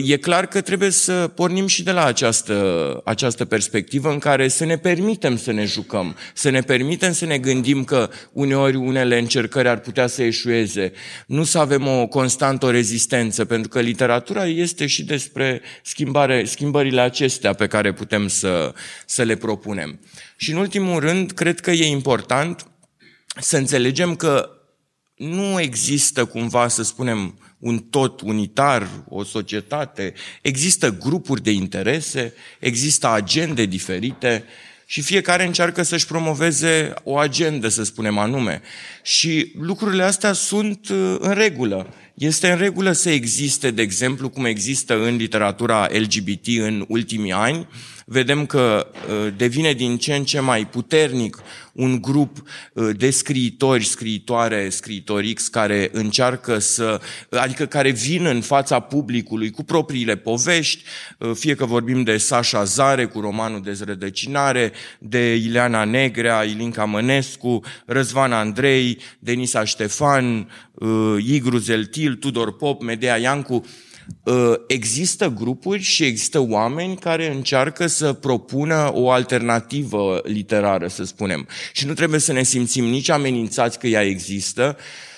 e 0.02 0.16
clar 0.16 0.46
că 0.46 0.60
trebuie 0.60 0.90
să 0.90 1.30
pornim 1.34 1.66
și 1.66 1.82
de 1.82 1.90
la 1.90 2.04
această, 2.04 3.00
această 3.04 3.44
perspectivă 3.44 4.10
în 4.10 4.18
care 4.18 4.48
să 4.48 4.64
ne 4.64 4.78
permitem 4.78 5.36
să 5.36 5.52
ne 5.52 5.64
jucăm, 5.64 6.16
să 6.34 6.50
ne 6.50 6.60
permitem 6.60 7.12
să 7.12 7.24
ne 7.24 7.38
gândim 7.38 7.84
că 7.84 8.10
uneori 8.32 8.76
unele 8.76 9.18
încercări 9.18 9.68
ar 9.68 9.78
putea 9.78 10.06
să 10.06 10.22
eșueze, 10.22 10.92
nu 11.26 11.44
să 11.44 11.58
avem 11.58 11.86
o 11.86 12.06
constantă 12.06 12.66
o 12.66 12.70
rezistență, 12.70 13.44
pentru 13.44 13.68
că 13.68 13.80
literatura 13.80 14.46
este 14.46 14.86
și 14.86 15.04
despre 15.04 15.62
schimbare, 15.82 16.44
schimbările 16.44 17.00
acestea 17.00 17.52
pe 17.52 17.66
care 17.66 17.92
putem 17.92 18.28
să, 18.28 18.74
să 19.06 19.22
le 19.22 19.36
propunem. 19.36 20.00
Și 20.36 20.50
în 20.50 20.56
ultimul 20.56 21.00
rând, 21.00 21.30
cred 21.30 21.60
că 21.60 21.70
e 21.70 21.86
important 21.86 22.66
să 23.40 23.56
înțelegem 23.56 24.16
că 24.16 24.50
nu 25.16 25.60
există 25.60 26.24
cumva, 26.24 26.68
să 26.68 26.82
spunem, 26.82 27.38
un 27.58 27.78
tot 27.78 28.20
unitar, 28.20 28.88
o 29.08 29.24
societate. 29.24 30.12
Există 30.42 30.96
grupuri 30.98 31.42
de 31.42 31.50
interese, 31.50 32.34
există 32.58 33.10
agende 33.10 33.64
diferite 33.64 34.44
și 34.86 35.02
fiecare 35.02 35.46
încearcă 35.46 35.82
să-și 35.82 36.06
promoveze 36.06 36.94
o 37.02 37.18
agendă, 37.18 37.68
să 37.68 37.84
spunem 37.84 38.18
anume. 38.18 38.62
Și 39.02 39.52
lucrurile 39.60 40.02
astea 40.02 40.32
sunt 40.32 40.88
uh, 40.88 41.16
în 41.18 41.34
regulă. 41.34 41.94
Este 42.14 42.50
în 42.50 42.58
regulă 42.58 42.92
să 42.92 43.10
existe, 43.10 43.70
de 43.70 43.82
exemplu, 43.82 44.28
cum 44.28 44.44
există 44.44 45.02
în 45.02 45.16
literatura 45.16 45.88
LGBT 45.90 46.46
în 46.46 46.84
ultimii 46.88 47.32
ani, 47.32 47.68
vedem 48.08 48.46
că 48.46 48.86
uh, 49.08 49.32
devine 49.36 49.72
din 49.72 49.96
ce 49.96 50.14
în 50.14 50.24
ce 50.24 50.40
mai 50.40 50.66
puternic 50.66 51.42
un 51.72 52.00
grup 52.00 52.42
uh, 52.72 52.96
de 52.96 53.10
scriitori, 53.10 53.84
scriitoare, 53.84 54.68
scriitori 54.68 55.32
X 55.32 55.48
care 55.48 55.90
încearcă 55.92 56.58
să, 56.58 57.00
adică 57.30 57.66
care 57.66 57.90
vin 57.90 58.26
în 58.26 58.40
fața 58.40 58.80
publicului 58.80 59.50
cu 59.50 59.64
propriile 59.64 60.16
povești, 60.16 60.84
uh, 61.18 61.30
fie 61.34 61.54
că 61.54 61.64
vorbim 61.64 62.02
de 62.02 62.16
Sasha 62.16 62.64
Zare 62.64 63.06
cu 63.06 63.20
romanul 63.20 63.62
Dezrădăcinare, 63.62 64.72
de 64.98 65.34
Ileana 65.34 65.84
Negrea, 65.84 66.42
Ilinca 66.42 66.84
Mănescu, 66.84 67.60
Răzvan 67.86 68.32
Andrei, 68.32 68.98
Denisa 69.18 69.64
Ștefan, 69.64 70.50
Igru 71.18 71.56
Zeltil, 71.56 72.14
Tudor 72.14 72.56
Pop, 72.56 72.82
Medea 72.82 73.16
Iancu, 73.16 73.54
Uh, 73.54 73.85
există 74.66 75.28
grupuri 75.28 75.82
și 75.82 76.04
există 76.04 76.38
oameni 76.38 76.96
care 76.96 77.32
încearcă 77.32 77.86
să 77.86 78.12
propună 78.12 78.90
o 78.94 79.10
alternativă 79.10 80.20
literară, 80.24 80.88
să 80.88 81.04
spunem. 81.04 81.48
Și 81.72 81.86
nu 81.86 81.92
trebuie 81.92 82.20
să 82.20 82.32
ne 82.32 82.42
simțim 82.42 82.84
nici 82.84 83.08
amenințați 83.08 83.78
că 83.78 83.86
ea 83.86 84.02
există, 84.02 84.76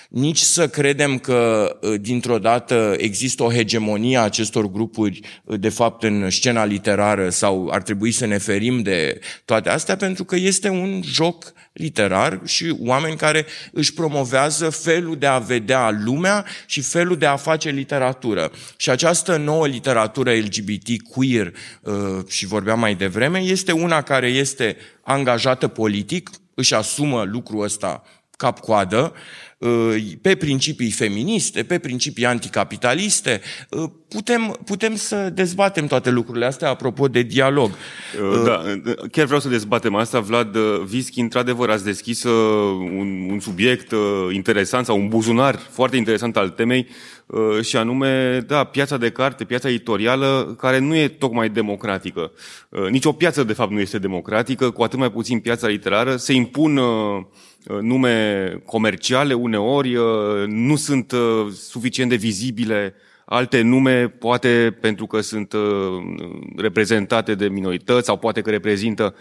nici 0.09 0.39
să 0.39 0.67
credem 0.67 1.17
că 1.17 1.69
uh, 1.81 2.01
dintr-o 2.01 2.39
dată 2.39 2.95
există 2.97 3.43
o 3.43 3.51
hegemonie 3.51 4.17
a 4.17 4.21
acestor 4.21 4.71
grupuri, 4.71 5.19
uh, 5.43 5.59
de 5.59 5.69
fapt, 5.69 6.03
în 6.03 6.29
scena 6.29 6.65
literară 6.65 7.29
sau 7.29 7.69
ar 7.71 7.81
trebui 7.81 8.11
să 8.11 8.25
ne 8.25 8.37
ferim 8.37 8.81
de 8.81 9.19
toate 9.45 9.69
astea, 9.69 9.95
pentru 9.95 10.23
că 10.23 10.35
este 10.35 10.69
un 10.69 11.01
joc 11.03 11.53
literar 11.73 12.39
și 12.45 12.75
oameni 12.79 13.17
care 13.17 13.45
își 13.71 13.93
promovează 13.93 14.69
felul 14.69 15.17
de 15.17 15.25
a 15.25 15.37
vedea 15.37 15.99
lumea 16.03 16.45
și 16.65 16.81
felul 16.81 17.17
de 17.17 17.25
a 17.25 17.35
face 17.35 17.69
literatură. 17.69 18.51
Și 18.77 18.89
această 18.89 19.37
nouă 19.37 19.67
literatură 19.67 20.31
LGBT 20.31 21.01
queer, 21.09 21.53
uh, 21.81 21.93
și 22.27 22.45
vorbeam 22.45 22.79
mai 22.79 22.95
devreme, 22.95 23.39
este 23.39 23.71
una 23.71 24.01
care 24.01 24.27
este 24.27 24.77
angajată 25.01 25.67
politic, 25.67 26.29
își 26.53 26.73
asumă 26.73 27.23
lucrul 27.23 27.63
ăsta 27.63 28.03
cap-coadă, 28.37 29.13
pe 30.21 30.35
principii 30.35 30.91
feministe, 30.91 31.63
pe 31.63 31.79
principii 31.79 32.25
anticapitaliste. 32.25 33.41
Putem, 34.07 34.57
putem 34.65 34.95
să 34.95 35.29
dezbatem 35.29 35.87
toate 35.87 36.09
lucrurile 36.09 36.45
astea 36.45 36.69
apropo 36.69 37.07
de 37.07 37.21
dialog. 37.21 37.71
Da, 38.45 38.63
chiar 39.11 39.25
vreau 39.25 39.39
să 39.39 39.49
dezbatem 39.49 39.95
asta. 39.95 40.19
Vlad 40.19 40.57
Vischi, 40.85 41.19
într-adevăr, 41.19 41.69
ați 41.69 41.83
deschis 41.83 42.23
un, 42.23 43.27
un 43.29 43.39
subiect 43.39 43.93
interesant 44.31 44.85
sau 44.85 44.97
un 44.97 45.07
buzunar 45.07 45.55
foarte 45.69 45.97
interesant 45.97 46.37
al 46.37 46.49
temei 46.49 46.87
și 47.61 47.77
anume, 47.77 48.43
da, 48.47 48.63
piața 48.63 48.97
de 48.97 49.09
carte, 49.09 49.43
piața 49.43 49.69
editorială, 49.69 50.55
care 50.59 50.79
nu 50.79 50.95
e 50.95 51.07
tocmai 51.07 51.49
democratică. 51.49 52.31
Nici 52.89 53.05
o 53.05 53.11
piață, 53.11 53.43
de 53.43 53.53
fapt, 53.53 53.71
nu 53.71 53.79
este 53.79 53.99
democratică, 53.99 54.69
cu 54.69 54.83
atât 54.83 54.99
mai 54.99 55.11
puțin 55.11 55.39
piața 55.39 55.67
literară. 55.67 56.15
Se 56.15 56.33
impun 56.33 56.79
nume 57.81 58.61
comerciale 58.65 59.33
uneori, 59.33 59.93
nu 60.47 60.75
sunt 60.75 61.13
suficient 61.53 62.09
de 62.09 62.15
vizibile 62.15 62.93
alte 63.25 63.61
nume, 63.61 64.07
poate 64.07 64.77
pentru 64.81 65.05
că 65.05 65.21
sunt 65.21 65.53
reprezentate 66.55 67.35
de 67.35 67.47
minorități 67.47 68.05
sau 68.05 68.17
poate 68.17 68.41
că 68.41 68.49
reprezintă 68.49 69.15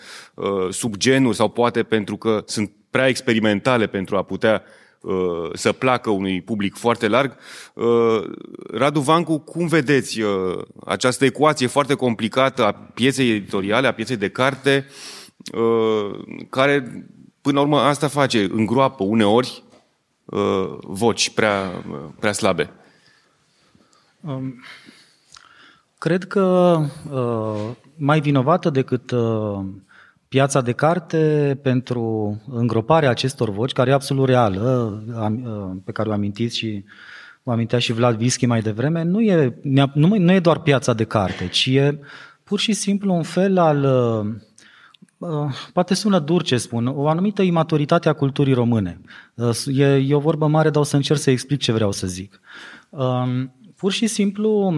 subgenuri 0.70 1.36
sau 1.36 1.49
poate 1.49 1.82
pentru 1.82 2.16
că 2.16 2.43
sunt 2.47 2.70
prea 2.91 3.09
experimentale 3.09 3.86
pentru 3.86 4.16
a 4.16 4.22
putea 4.22 4.62
să 5.53 5.72
placă 5.72 6.11
unui 6.11 6.41
public 6.41 6.76
foarte 6.76 7.09
larg. 7.09 7.36
Radu 8.70 9.01
Vancu, 9.01 9.39
cum 9.39 9.66
vedeți 9.66 10.20
această 10.86 11.24
ecuație 11.24 11.66
foarte 11.66 11.95
complicată 11.95 12.64
a 12.64 12.72
pieței 12.72 13.30
editoriale, 13.30 13.86
a 13.86 13.93
pieței 13.93 14.16
de 14.16 14.28
carte, 14.28 14.86
care 16.51 17.07
până 17.49 17.61
la 17.61 17.66
urmă 17.66 17.80
asta 17.80 18.09
face, 18.09 18.49
îngroapă 18.51 19.05
uneori 19.05 19.62
voci 20.82 21.30
prea, 21.30 21.84
prea 22.20 22.32
slabe? 22.32 22.70
Um, 24.20 24.64
cred 25.99 26.24
că 26.24 26.78
uh, 27.12 27.70
mai 27.96 28.20
vinovată 28.20 28.70
decât 28.70 29.11
uh, 29.11 29.61
piața 30.28 30.61
de 30.61 30.72
carte 30.72 31.59
pentru 31.62 32.36
îngroparea 32.51 33.11
acestor 33.11 33.51
voci, 33.51 33.72
care 33.72 33.90
e 33.90 33.92
absolut 33.92 34.26
reală, 34.26 35.03
pe 35.84 35.92
care 35.92 36.09
o 36.09 36.12
amintiți 36.12 36.57
și 36.57 36.84
o 37.42 37.51
amintea 37.51 37.78
și 37.78 37.92
Vlad 37.92 38.16
Vischi 38.16 38.46
mai 38.46 38.61
devreme, 38.61 39.03
nu 39.03 39.20
e, 39.20 39.59
nu, 39.62 39.90
nu 39.94 40.32
e 40.32 40.40
doar 40.40 40.59
piața 40.59 40.92
de 40.92 41.05
carte, 41.05 41.49
ci 41.49 41.66
e 41.66 41.99
pur 42.44 42.59
și 42.59 42.72
simplu 42.72 43.14
un 43.14 43.22
fel 43.22 43.59
al, 43.59 43.86
poate 45.73 45.95
sună 45.95 46.19
dur 46.19 46.43
ce 46.43 46.57
spun, 46.57 46.87
o 46.87 47.09
anumită 47.09 47.43
imaturitate 47.43 48.09
a 48.09 48.12
culturii 48.12 48.55
române. 48.55 49.01
E, 49.66 49.85
e 49.85 50.14
o 50.14 50.19
vorbă 50.19 50.47
mare, 50.47 50.71
dar 50.71 50.81
o 50.81 50.85
să 50.85 50.97
încerc 50.97 51.19
să 51.19 51.31
explic 51.31 51.61
ce 51.61 51.73
vreau 51.73 51.93
să 51.93 52.07
zic. 52.07 52.41
Pur 53.77 53.93
și 53.93 54.07
simplu, 54.07 54.75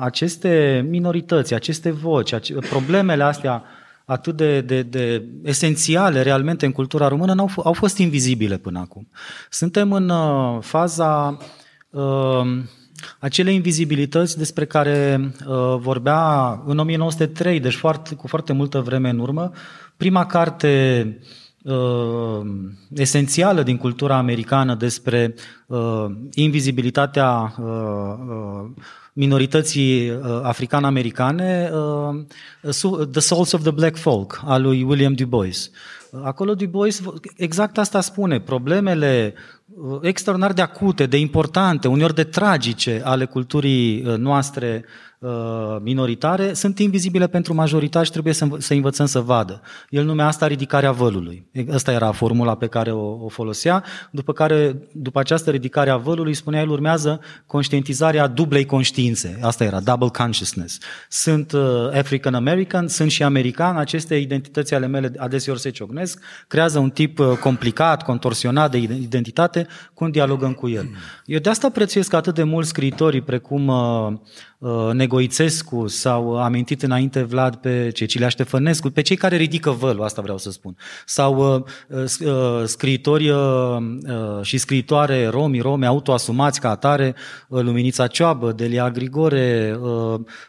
aceste 0.00 0.84
minorități, 0.88 1.54
aceste 1.54 1.90
voci, 1.90 2.34
problemele 2.70 3.22
astea 3.22 3.64
atât 4.04 4.36
de, 4.36 4.60
de, 4.60 4.82
de 4.82 5.24
esențiale 5.42 6.22
realmente 6.22 6.66
în 6.66 6.72
cultura 6.72 7.08
română 7.08 7.34
au 7.38 7.50
au 7.64 7.72
fost 7.72 7.98
invizibile 7.98 8.56
până 8.56 8.78
acum. 8.78 9.08
Suntem 9.50 9.92
în 9.92 10.08
uh, 10.08 10.58
faza 10.60 11.36
uh, 11.90 12.46
acele 13.18 13.52
invizibilități 13.52 14.38
despre 14.38 14.64
care 14.64 15.30
uh, 15.46 15.76
vorbea 15.78 16.50
în 16.66 16.78
1903, 16.78 17.60
deci 17.60 17.74
foarte, 17.74 18.14
cu 18.14 18.26
foarte 18.26 18.52
multă 18.52 18.80
vreme 18.80 19.08
în 19.08 19.18
urmă, 19.18 19.52
prima 19.96 20.26
carte 20.26 21.04
uh, 21.62 22.40
esențială 22.94 23.62
din 23.62 23.76
cultura 23.76 24.16
americană 24.16 24.74
despre 24.74 25.34
uh, 25.66 26.06
invizibilitatea 26.32 27.54
uh, 27.58 27.66
uh, 28.28 28.70
minorității 29.12 30.10
uh, 30.10 30.40
african-americane, 30.42 31.70
uh, 31.72 33.04
The 33.10 33.20
Souls 33.20 33.52
of 33.52 33.62
the 33.62 33.70
Black 33.70 33.96
Folk, 33.96 34.40
al 34.44 34.62
lui 34.62 34.82
William 34.82 35.12
Du 35.12 35.26
Bois. 35.26 35.70
Acolo 36.22 36.54
Du 36.54 36.66
Bois 36.66 37.02
exact 37.36 37.78
asta 37.78 38.00
spune, 38.00 38.40
problemele 38.40 39.34
uh, 39.36 39.57
extraordinar 40.02 40.52
de 40.52 40.62
acute, 40.62 41.06
de 41.06 41.16
importante, 41.16 41.88
uneori 41.88 42.14
de 42.14 42.24
tragice 42.24 43.00
ale 43.04 43.26
culturii 43.26 44.02
noastre 44.02 44.84
Uh, 44.84 45.07
minoritare 45.82 46.52
sunt 46.52 46.78
invizibile 46.78 47.26
pentru 47.26 47.54
majoritate 47.54 48.04
și 48.04 48.10
trebuie 48.10 48.34
să, 48.34 48.46
să 48.58 48.74
învățăm 48.74 49.06
să 49.06 49.20
vadă. 49.20 49.60
El 49.88 50.04
numea 50.04 50.26
asta 50.26 50.46
ridicarea 50.46 50.92
vălului. 50.92 51.46
Asta 51.72 51.92
era 51.92 52.12
formula 52.12 52.54
pe 52.54 52.66
care 52.66 52.92
o, 52.92 53.24
o 53.24 53.28
folosea, 53.28 53.84
după 54.10 54.32
care, 54.32 54.76
după 54.92 55.18
această 55.18 55.50
ridicare 55.50 55.90
a 55.90 55.96
vălului, 55.96 56.34
spunea 56.34 56.60
el, 56.60 56.68
urmează 56.68 57.20
conștientizarea 57.46 58.26
dublei 58.26 58.64
conștiințe. 58.64 59.38
Asta 59.42 59.64
era, 59.64 59.80
double 59.80 60.08
consciousness. 60.08 60.78
Sunt 61.08 61.52
uh, 61.52 61.88
African 61.92 62.34
American, 62.34 62.88
sunt 62.88 63.10
și 63.10 63.22
american, 63.22 63.76
aceste 63.76 64.14
identități 64.14 64.74
ale 64.74 64.86
mele 64.86 65.12
adeseori 65.16 65.60
se 65.60 65.70
ciocnesc, 65.70 66.22
creează 66.48 66.78
un 66.78 66.90
tip 66.90 67.18
uh, 67.18 67.28
complicat, 67.40 68.02
contorsionat 68.02 68.70
de 68.70 68.78
identitate, 68.78 69.66
cum 69.94 70.10
dialogăm 70.10 70.52
cu 70.52 70.68
el. 70.68 70.88
Eu 71.24 71.38
de 71.38 71.50
asta 71.50 71.70
prețuiesc 71.70 72.12
atât 72.12 72.34
de 72.34 72.42
mult 72.42 72.66
scriitorii 72.66 73.20
precum 73.20 73.66
uh, 73.66 73.76
Uh, 73.98 74.14
Negoițescu 74.92 75.86
sau 75.86 76.38
amintit 76.38 76.82
înainte 76.82 77.22
Vlad 77.22 77.54
pe 77.54 77.90
Cecilia 77.94 78.28
Ștefănescu, 78.28 78.90
pe 78.90 79.02
cei 79.02 79.16
care 79.16 79.36
ridică 79.36 79.70
vălul, 79.70 80.02
asta 80.02 80.22
vreau 80.22 80.38
să 80.38 80.50
spun. 80.50 80.76
Sau 81.06 81.54
uh, 81.88 82.02
uh, 82.20 82.64
scriitori 82.64 83.32
și 84.42 84.58
scriitoare 84.58 85.26
romi, 85.26 85.60
rome, 85.60 85.86
autoasumați 85.86 86.60
ca 86.60 86.70
atare, 86.70 87.14
Luminița 87.48 88.06
Cioabă, 88.06 88.52
Delia 88.52 88.90
Grigore, 88.90 89.78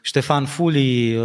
Ștefan 0.01 0.45
Fuli, 0.45 1.19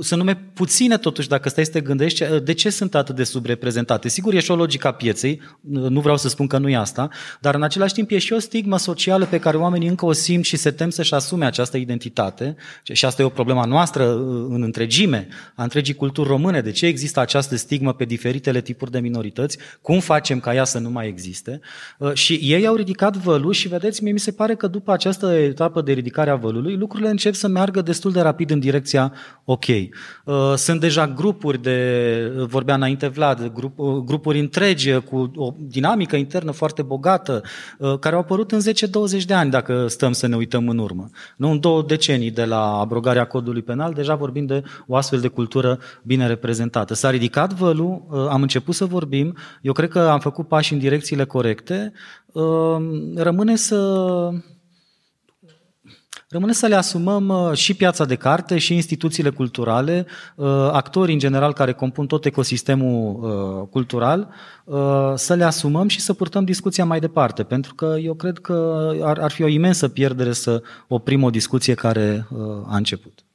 sunt 0.00 0.20
nume 0.20 0.50
puține 0.54 0.96
totuși, 0.96 1.28
dacă 1.28 1.48
stai 1.48 1.64
să 1.64 1.70
te 1.70 1.80
gândești, 1.80 2.24
de 2.42 2.52
ce 2.52 2.70
sunt 2.70 2.94
atât 2.94 3.14
de 3.14 3.24
subreprezentate? 3.24 4.08
Sigur, 4.08 4.34
e 4.34 4.40
și 4.40 4.50
o 4.50 4.56
logică 4.56 4.86
a 4.86 4.92
pieței, 4.92 5.40
nu 5.70 6.00
vreau 6.00 6.16
să 6.16 6.28
spun 6.28 6.46
că 6.46 6.58
nu 6.58 6.68
e 6.68 6.76
asta, 6.76 7.08
dar 7.40 7.54
în 7.54 7.62
același 7.62 7.94
timp 7.94 8.10
e 8.10 8.18
și 8.18 8.32
o 8.32 8.38
stigmă 8.38 8.78
socială 8.78 9.24
pe 9.24 9.38
care 9.38 9.56
oamenii 9.56 9.88
încă 9.88 10.06
o 10.06 10.12
simt 10.12 10.44
și 10.44 10.56
se 10.56 10.70
tem 10.70 10.90
să-și 10.90 11.14
asume 11.14 11.46
această 11.46 11.76
identitate, 11.78 12.56
și 12.82 13.04
asta 13.04 13.22
e 13.22 13.24
o 13.24 13.28
problemă 13.28 13.64
noastră 13.66 14.04
uh, 14.04 14.46
în 14.48 14.62
întregime, 14.62 15.28
a 15.54 15.62
întregii 15.62 15.94
culturi 15.94 16.28
române, 16.28 16.60
de 16.60 16.70
ce 16.70 16.86
există 16.86 17.20
această 17.20 17.56
stigmă 17.56 17.92
pe 17.92 18.04
diferitele 18.04 18.60
tipuri 18.60 18.90
de 18.90 18.98
minorități, 18.98 19.58
cum 19.82 20.00
facem 20.00 20.40
ca 20.40 20.54
ea 20.54 20.64
să 20.64 20.78
nu 20.78 20.90
mai 20.90 21.06
existe. 21.06 21.60
Uh, 21.98 22.12
și 22.12 22.34
ei 22.34 22.66
au 22.66 22.74
ridicat 22.74 23.16
vălul 23.16 23.52
și 23.52 23.68
vedeți, 23.68 24.02
mie 24.02 24.12
mi 24.12 24.18
se 24.18 24.32
pare 24.32 24.54
că 24.54 24.66
după 24.66 24.92
această 24.92 25.26
etapă 25.26 25.80
de 25.80 25.92
ridicare 25.92 26.30
a 26.30 26.36
vălului, 26.36 26.76
lucrurile 26.76 27.10
încep 27.10 27.34
să 27.34 27.48
meargă 27.48 27.82
destul 27.82 28.12
de 28.12 28.20
rapid 28.20 28.50
în 28.50 28.58
direcția 28.58 29.12
ok. 29.44 29.64
Uh, 29.66 30.54
sunt 30.56 30.80
deja 30.80 31.08
grupuri 31.08 31.62
de, 31.62 32.32
vorbea 32.46 32.74
înainte 32.74 33.06
Vlad, 33.06 33.52
grup, 33.54 33.78
grupuri 34.04 34.38
întregi 34.38 34.92
cu 34.92 35.32
o 35.34 35.54
dinamică 35.58 36.16
internă 36.16 36.50
foarte 36.50 36.82
bogată, 36.82 37.42
care 38.00 38.14
au 38.14 38.20
apărut 38.20 38.52
în 38.52 38.60
10-20 39.20 39.24
de 39.26 39.34
ani, 39.34 39.50
dacă 39.50 39.86
stăm 39.86 40.12
să 40.12 40.26
ne 40.26 40.36
uităm 40.36 40.68
în 40.68 40.78
urmă. 40.78 41.10
Nu 41.36 41.50
în 41.50 41.58
două 41.68 41.82
decenii 41.82 42.30
de 42.30 42.44
la 42.44 42.78
abrogarea 42.78 43.26
codului 43.26 43.62
penal, 43.62 43.92
deja 43.92 44.14
vorbim 44.14 44.46
de 44.46 44.62
o 44.86 44.96
astfel 44.96 45.20
de 45.20 45.28
cultură 45.28 45.78
bine 46.02 46.26
reprezentată. 46.26 46.94
S-a 46.94 47.10
ridicat 47.10 47.52
vălul, 47.52 48.02
uh, 48.10 48.26
am 48.30 48.42
început 48.42 48.74
să 48.74 48.84
vorbim, 48.84 49.36
eu 49.62 49.72
cred 49.72 49.88
că 49.88 49.98
am 49.98 50.18
făcut 50.18 50.48
pași 50.48 50.72
în 50.72 50.78
direcțiile 50.78 51.24
corecte, 51.24 51.92
uh, 52.32 52.76
rămâne 53.14 53.56
să 53.56 53.78
Rămâne 56.30 56.52
să 56.52 56.66
le 56.66 56.74
asumăm 56.74 57.28
uh, 57.28 57.52
și 57.52 57.74
piața 57.74 58.04
de 58.04 58.14
carte, 58.14 58.58
și 58.58 58.74
instituțiile 58.74 59.30
culturale, 59.30 60.06
actorii 60.72 61.12
în 61.12 61.20
general 61.20 61.52
care 61.52 61.72
compun 61.72 62.06
tot 62.06 62.24
ecosistemul 62.24 63.68
cultural, 63.70 64.28
să 65.14 65.34
le 65.34 65.44
asumăm 65.44 65.88
și 65.88 66.00
să 66.00 66.12
purtăm 66.12 66.44
discuția 66.44 66.84
mai 66.84 67.00
departe, 67.00 67.42
pentru 67.42 67.74
că 67.74 67.96
eu 68.02 68.14
cred 68.14 68.38
că 68.38 68.90
ar, 69.02 69.18
ar 69.18 69.30
fi 69.30 69.42
o 69.42 69.46
imensă 69.46 69.88
pierdere 69.88 70.32
să 70.32 70.62
oprim 70.88 71.22
o 71.22 71.30
discuție 71.30 71.74
care 71.74 72.28
a 72.66 72.76
început. 72.76 73.27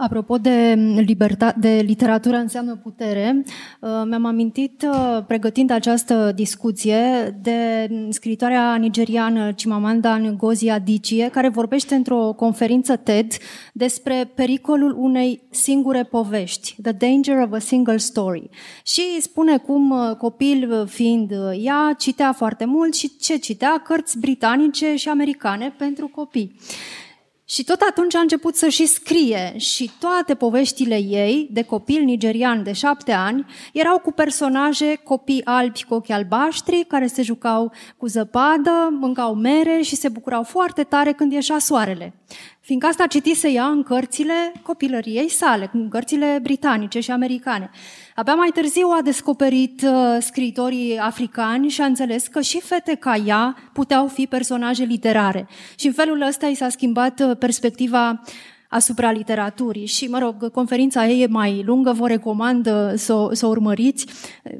Apropo 0.00 0.36
de, 0.36 0.74
libertate, 0.96 1.58
de 1.60 1.82
literatură 1.86 2.36
înseamnă 2.36 2.76
putere, 2.76 3.42
uh, 3.80 3.90
mi-am 4.08 4.24
amintit, 4.24 4.86
uh, 4.92 5.24
pregătind 5.26 5.70
această 5.70 6.32
discuție, 6.34 6.98
de 7.42 7.88
scritoarea 8.08 8.74
nigeriană 8.74 9.52
Chimamanda 9.52 10.18
Ngozi 10.18 10.68
Adichie, 10.68 11.28
care 11.28 11.48
vorbește 11.48 11.94
într-o 11.94 12.32
conferință 12.36 12.96
TED 12.96 13.32
despre 13.72 14.30
pericolul 14.34 14.94
unei 14.98 15.42
singure 15.50 16.02
povești, 16.02 16.76
The 16.82 16.92
Danger 16.92 17.38
of 17.38 17.52
a 17.52 17.58
Single 17.58 17.96
Story. 17.96 18.48
Și 18.84 19.20
spune 19.20 19.56
cum 19.56 19.90
uh, 19.90 20.16
copil 20.16 20.86
fiind 20.86 21.32
ea, 21.60 21.94
citea 21.98 22.32
foarte 22.32 22.64
mult 22.64 22.94
și 22.94 23.16
ce 23.16 23.36
citea? 23.36 23.82
Cărți 23.84 24.18
britanice 24.18 24.96
și 24.96 25.08
americane 25.08 25.74
pentru 25.78 26.08
copii. 26.08 26.56
Și 27.50 27.64
tot 27.64 27.80
atunci 27.80 28.14
a 28.14 28.20
început 28.20 28.56
să 28.56 28.68
și 28.68 28.86
scrie 28.86 29.54
și 29.56 29.90
toate 29.98 30.34
poveștile 30.34 30.96
ei, 30.96 31.48
de 31.50 31.62
copil 31.62 32.02
nigerian 32.02 32.62
de 32.62 32.72
șapte 32.72 33.12
ani, 33.12 33.46
erau 33.72 33.98
cu 33.98 34.12
personaje 34.12 34.94
copii 34.94 35.44
albi 35.44 35.84
cu 35.84 35.94
ochi 35.94 36.10
albaștri, 36.10 36.84
care 36.88 37.06
se 37.06 37.22
jucau 37.22 37.72
cu 37.96 38.06
zăpadă, 38.06 38.88
mâncau 38.90 39.34
mere 39.34 39.80
și 39.82 39.96
se 39.96 40.08
bucurau 40.08 40.42
foarte 40.42 40.82
tare 40.82 41.12
când 41.12 41.32
ieșea 41.32 41.58
soarele. 41.58 42.14
Fiindcă 42.68 42.88
asta 42.88 43.06
citise 43.06 43.48
ea 43.50 43.66
în 43.66 43.82
cărțile 43.82 44.52
copilăriei 44.62 45.30
sale, 45.30 45.70
în 45.72 45.88
cărțile 45.88 46.38
britanice 46.42 47.00
și 47.00 47.10
americane. 47.10 47.70
Abia 48.14 48.34
mai 48.34 48.48
târziu 48.48 48.88
a 48.88 49.02
descoperit 49.02 49.82
uh, 49.82 50.16
scriitorii 50.20 50.98
africani 50.98 51.68
și 51.68 51.80
a 51.80 51.84
înțeles 51.84 52.26
că 52.26 52.40
și 52.40 52.60
fete 52.60 52.94
ca 52.94 53.16
ea 53.16 53.56
puteau 53.72 54.06
fi 54.06 54.26
personaje 54.26 54.84
literare. 54.84 55.48
Și 55.78 55.86
în 55.86 55.92
felul 55.92 56.20
ăsta 56.20 56.46
i 56.46 56.54
s-a 56.54 56.68
schimbat 56.68 57.20
uh, 57.20 57.36
perspectiva 57.38 58.20
asupra 58.68 59.10
literaturii. 59.10 59.86
Și, 59.86 60.06
mă 60.06 60.18
rog, 60.18 60.50
conferința 60.50 61.06
ei 61.06 61.22
e 61.22 61.26
mai 61.26 61.62
lungă, 61.64 61.92
vă 61.92 62.06
recomand 62.06 62.66
uh, 62.66 62.92
să 62.94 63.14
o, 63.14 63.34
să 63.34 63.46
o 63.46 63.48
urmăriți, 63.48 64.06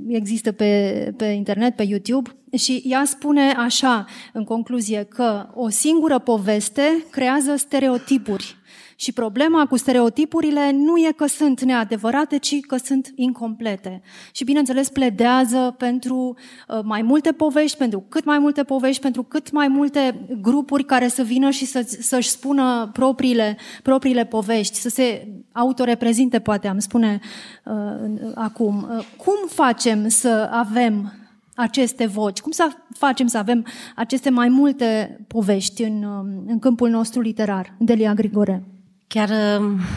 există 0.09 0.53
pe, 0.53 1.13
pe 1.17 1.25
internet, 1.25 1.77
pe 1.77 1.83
YouTube. 1.83 2.31
Și 2.57 2.83
ea 2.87 3.03
spune 3.05 3.53
așa, 3.53 4.05
în 4.33 4.45
concluzie, 4.45 5.03
că 5.03 5.47
o 5.55 5.69
singură 5.69 6.19
poveste 6.19 7.05
creează 7.11 7.57
stereotipuri 7.57 8.58
și 9.01 9.13
problema 9.13 9.67
cu 9.67 9.77
stereotipurile 9.77 10.71
nu 10.71 10.97
e 10.97 11.13
că 11.17 11.27
sunt 11.27 11.63
neadevărate, 11.63 12.37
ci 12.37 12.61
că 12.61 12.77
sunt 12.77 13.13
incomplete. 13.15 14.03
Și, 14.33 14.45
bineînțeles, 14.45 14.89
pledează 14.89 15.75
pentru 15.79 16.35
uh, 16.69 16.79
mai 16.83 17.03
multe 17.03 17.33
povești, 17.33 17.77
pentru 17.77 18.05
cât 18.09 18.25
mai 18.25 18.39
multe 18.39 18.63
povești, 18.63 19.03
pentru 19.03 19.23
cât 19.23 19.51
mai 19.51 19.69
multe 19.69 20.27
grupuri 20.41 20.85
care 20.85 21.09
să 21.09 21.23
vină 21.23 21.51
și 21.51 21.65
să, 21.65 21.97
să-și 22.01 22.29
spună 22.29 22.91
propriile, 22.93 23.57
propriile 23.83 24.25
povești, 24.25 24.77
să 24.77 24.89
se 24.89 25.29
autoreprezinte, 25.53 26.39
poate 26.39 26.69
am 26.69 26.79
spune 26.79 27.21
uh, 27.65 28.31
acum. 28.35 28.89
Uh, 28.91 29.05
cum 29.17 29.37
facem 29.49 30.09
să 30.09 30.49
avem 30.53 31.13
aceste 31.55 32.07
voci? 32.07 32.41
Cum 32.41 32.51
să 32.51 32.69
facem 32.91 33.27
să 33.27 33.39
avem 33.39 33.67
aceste 33.97 34.31
mai 34.31 34.49
multe 34.49 35.21
povești 35.27 35.83
în, 35.83 36.03
uh, 36.03 36.43
în 36.47 36.59
câmpul 36.59 36.91
nostru 36.91 37.21
literar? 37.21 37.75
Delia 37.79 38.15
Grigore. 38.15 38.63
Chiar, 39.09 39.31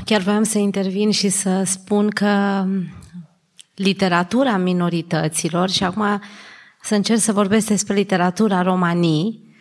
chiar 0.06 0.22
voiam 0.22 0.44
să 0.44 0.58
intervin 0.58 1.12
și 1.12 1.30
să 1.30 1.64
spun 1.66 2.10
că 2.10 2.66
literatura 3.76 4.58
minorităților, 4.58 5.70
și 5.70 5.84
acum 5.84 6.22
să 6.82 6.96
încerc 6.96 7.20
să 7.20 7.32
vorbesc 7.32 7.68
despre 7.68 7.94
literatura 7.94 8.62
romanii, 8.62 9.56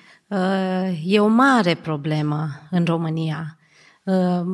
e 1.05 1.21
o 1.21 1.27
mare 1.27 1.75
problemă 1.75 2.49
în 2.71 2.85
România. 2.85 3.59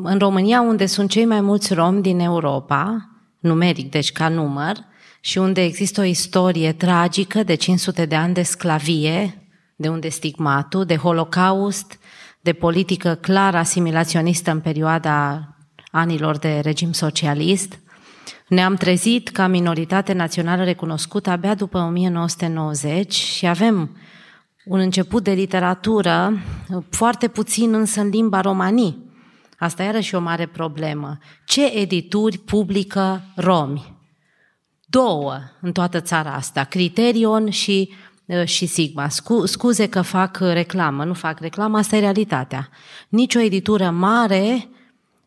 În 0.03 0.19
România, 0.19 0.61
unde 0.61 0.87
sunt 0.87 1.11
cei 1.11 1.25
mai 1.25 1.41
mulți 1.41 1.75
romi 1.75 2.03
din 2.03 2.19
Europa, 2.19 3.11
numeric, 3.39 3.91
deci 3.91 4.13
ca 4.13 4.29
număr, 4.29 4.77
și 5.21 5.39
unde 5.39 5.63
există 5.63 6.01
o 6.01 6.05
istorie 6.05 6.73
tragică 6.73 7.43
de 7.43 7.55
500 7.55 8.07
de 8.07 8.15
ani 8.15 8.35
de 8.35 8.43
sclavie, 8.43 9.49
de 9.77 9.89
unde 9.89 10.09
stigmatul, 10.09 10.85
de 10.85 10.97
holocaust, 10.97 11.99
de 12.47 12.53
politică 12.53 13.15
clar 13.15 13.55
asimilaționistă 13.55 14.51
în 14.51 14.61
perioada 14.61 15.49
anilor 15.91 16.37
de 16.37 16.61
regim 16.63 16.93
socialist. 16.93 17.79
Ne-am 18.49 18.75
trezit 18.75 19.29
ca 19.29 19.47
minoritate 19.47 20.13
națională 20.13 20.65
recunoscută 20.65 21.31
abia 21.31 21.55
după 21.55 21.79
1990 21.79 23.15
și 23.15 23.47
avem 23.47 23.97
un 24.65 24.79
început 24.79 25.23
de 25.23 25.31
literatură, 25.31 26.39
foarte 26.91 27.29
puțin 27.29 27.75
însă 27.75 28.01
în 28.01 28.09
limba 28.09 28.41
romanii. 28.41 29.11
Asta 29.59 29.83
era 29.83 30.01
și 30.01 30.15
o 30.15 30.21
mare 30.21 30.47
problemă. 30.47 31.19
Ce 31.47 31.67
edituri 31.67 32.39
publică 32.39 33.23
romi? 33.37 33.95
Două 34.85 35.39
în 35.61 35.73
toată 35.73 36.01
țara 36.01 36.35
asta, 36.35 36.65
Criterion 36.65 37.51
și 37.51 37.91
Uh, 37.91 38.06
și 38.45 38.67
Sigma. 38.67 39.09
Scuze 39.45 39.89
că 39.89 40.03
fac 40.03 40.37
reclamă, 40.37 41.05
nu 41.05 41.15
fac 41.15 41.41
reclamă, 41.41 41.79
asta 41.79 41.97
e 41.97 42.01
realitatea. 42.01 42.69
Nici 43.09 43.35
o 43.35 43.41
editură 43.41 43.91
mare 43.91 44.69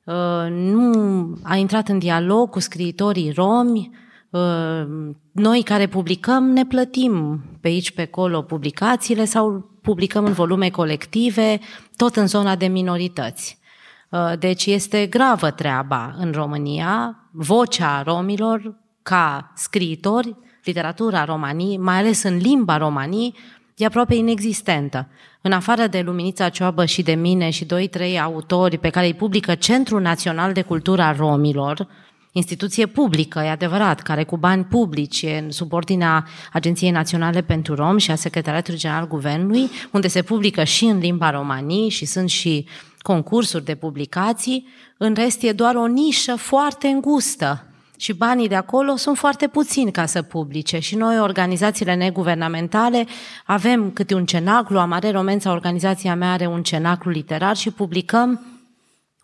uh, 0.03 0.47
nu 0.49 1.37
a 1.43 1.55
intrat 1.55 1.87
în 1.87 1.99
dialog 1.99 2.49
cu 2.49 2.59
scriitorii 2.59 3.31
romi. 3.31 3.91
Uh, 4.29 5.11
noi 5.31 5.63
care 5.63 5.87
publicăm 5.87 6.43
ne 6.43 6.65
plătim 6.65 7.43
pe 7.61 7.67
aici, 7.67 7.91
pe 7.91 8.01
acolo 8.01 8.41
publicațiile 8.41 9.25
sau 9.25 9.69
publicăm 9.81 10.25
în 10.25 10.33
volume 10.33 10.69
colective, 10.69 11.59
tot 11.95 12.15
în 12.15 12.27
zona 12.27 12.55
de 12.55 12.67
minorități. 12.67 13.57
Deci 14.39 14.65
este 14.65 15.05
gravă 15.05 15.51
treaba 15.51 16.15
în 16.17 16.31
România. 16.31 17.15
Vocea 17.31 18.01
romilor 18.01 18.75
ca 19.01 19.51
scriitori 19.55 20.35
literatura 20.63 21.25
romanii, 21.25 21.77
mai 21.77 21.97
ales 21.97 22.23
în 22.23 22.37
limba 22.37 22.77
romanii, 22.77 23.35
e 23.75 23.85
aproape 23.85 24.15
inexistentă. 24.15 25.07
În 25.41 25.51
afară 25.51 25.87
de 25.87 26.01
Luminița 26.01 26.49
Cioabă 26.49 26.85
și 26.85 27.01
de 27.01 27.13
mine 27.13 27.49
și 27.49 27.65
doi, 27.65 27.87
trei 27.87 28.19
autori 28.19 28.77
pe 28.77 28.89
care 28.89 29.05
îi 29.05 29.13
publică 29.13 29.55
Centrul 29.55 30.01
Național 30.01 30.53
de 30.53 30.61
Cultură 30.61 31.01
a 31.01 31.11
Romilor, 31.11 31.87
instituție 32.31 32.85
publică, 32.85 33.39
e 33.39 33.49
adevărat, 33.49 34.01
care 34.01 34.23
cu 34.23 34.37
bani 34.37 34.63
publici, 34.63 35.25
în 35.39 35.51
subordinea 35.51 36.25
Agenției 36.53 36.91
Naționale 36.91 37.41
pentru 37.41 37.75
Rom 37.75 37.97
și 37.97 38.11
a 38.11 38.15
Secretariatului 38.15 38.79
General 38.79 39.07
Guvernului, 39.07 39.69
unde 39.91 40.07
se 40.07 40.21
publică 40.21 40.63
și 40.63 40.85
în 40.85 40.99
limba 40.99 41.29
romanii 41.29 41.89
și 41.89 42.05
sunt 42.05 42.29
și 42.29 42.65
concursuri 43.01 43.65
de 43.65 43.75
publicații, 43.75 44.67
în 44.97 45.13
rest 45.13 45.43
e 45.43 45.51
doar 45.51 45.75
o 45.75 45.87
nișă 45.87 46.35
foarte 46.35 46.87
îngustă 46.87 47.68
și 47.99 48.13
banii 48.13 48.47
de 48.47 48.55
acolo 48.55 48.95
sunt 48.95 49.17
foarte 49.17 49.47
puțini 49.47 49.91
ca 49.91 50.05
să 50.05 50.21
publice. 50.21 50.79
Și 50.79 50.95
noi, 50.95 51.19
organizațiile 51.19 51.95
neguvernamentale, 51.95 53.05
avem 53.45 53.91
câte 53.91 54.13
un 54.13 54.25
cenaclu, 54.25 54.79
Amare 54.79 55.11
Romența, 55.11 55.51
organizația 55.51 56.15
mea 56.15 56.31
are 56.31 56.45
un 56.45 56.63
cenaclu 56.63 57.11
literar 57.11 57.55
și 57.55 57.71
publicăm 57.71 58.41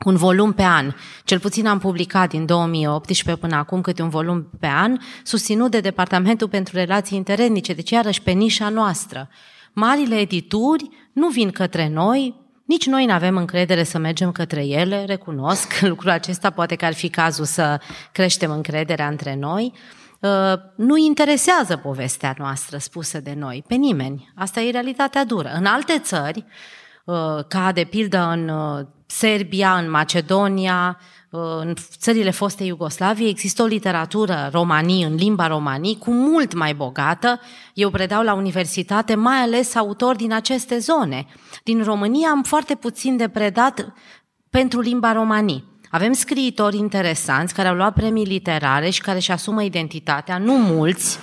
un 0.05 0.15
volum 0.15 0.53
pe 0.53 0.63
an. 0.63 0.93
Cel 1.23 1.39
puțin 1.39 1.67
am 1.67 1.79
publicat 1.79 2.29
din 2.29 2.45
2018 2.45 3.45
până 3.45 3.55
acum 3.55 3.81
câte 3.81 4.01
un 4.01 4.09
volum 4.09 4.49
pe 4.59 4.67
an, 4.67 4.97
susținut 5.23 5.71
de 5.71 5.79
Departamentul 5.79 6.47
pentru 6.47 6.75
Relații 6.75 7.17
Interetnice, 7.17 7.73
deci 7.73 7.89
iarăși 7.89 8.21
pe 8.21 8.31
nișa 8.31 8.69
noastră. 8.69 9.29
Marile 9.73 10.15
edituri 10.15 10.89
nu 11.13 11.27
vin 11.27 11.51
către 11.51 11.89
noi, 11.89 12.44
nici 12.65 12.85
noi 12.85 13.05
nu 13.05 13.13
avem 13.13 13.37
încredere 13.37 13.83
să 13.83 13.97
mergem 13.97 14.31
către 14.31 14.65
ele, 14.65 15.05
recunosc 15.05 15.79
lucrul 15.91 16.09
acesta, 16.09 16.49
poate 16.49 16.75
că 16.75 16.85
ar 16.85 16.93
fi 16.93 17.09
cazul 17.09 17.45
să 17.45 17.81
creștem 18.11 18.51
încrederea 18.51 19.07
între 19.07 19.35
noi. 19.35 19.73
Uh, 20.19 20.53
nu 20.75 20.97
interesează 20.97 21.77
povestea 21.77 22.35
noastră 22.37 22.77
spusă 22.77 23.19
de 23.19 23.33
noi, 23.33 23.63
pe 23.67 23.75
nimeni. 23.75 24.31
Asta 24.35 24.61
e 24.61 24.71
realitatea 24.71 25.25
dură. 25.25 25.51
În 25.55 25.65
alte 25.65 25.99
țări, 25.99 26.45
uh, 27.05 27.15
ca 27.47 27.71
de 27.71 27.83
pildă 27.83 28.29
în 28.31 28.49
uh, 28.49 28.85
Serbia, 29.05 29.77
în 29.77 29.89
Macedonia, 29.89 30.99
în 31.59 31.73
țările 31.97 32.31
foste 32.31 32.63
Iugoslavie 32.63 33.27
există 33.27 33.61
o 33.63 33.65
literatură 33.65 34.49
romanii, 34.51 35.03
în 35.03 35.15
limba 35.15 35.47
romanii, 35.47 35.97
cu 35.97 36.11
mult 36.11 36.53
mai 36.53 36.73
bogată. 36.73 37.39
Eu 37.73 37.89
predau 37.89 38.23
la 38.23 38.33
universitate 38.33 39.15
mai 39.15 39.37
ales 39.37 39.75
autori 39.75 40.17
din 40.17 40.33
aceste 40.33 40.77
zone. 40.77 41.25
Din 41.63 41.83
România 41.83 42.29
am 42.29 42.43
foarte 42.43 42.75
puțin 42.75 43.17
de 43.17 43.27
predat 43.27 43.93
pentru 44.49 44.79
limba 44.79 45.13
romanii. 45.13 45.73
Avem 45.89 46.13
scriitori 46.13 46.77
interesanți 46.77 47.53
care 47.53 47.67
au 47.67 47.75
luat 47.75 47.93
premii 47.93 48.25
literare 48.25 48.89
și 48.89 49.01
care 49.01 49.17
își 49.17 49.31
asumă 49.31 49.63
identitatea, 49.63 50.37
nu 50.37 50.53
mulți, 50.53 51.17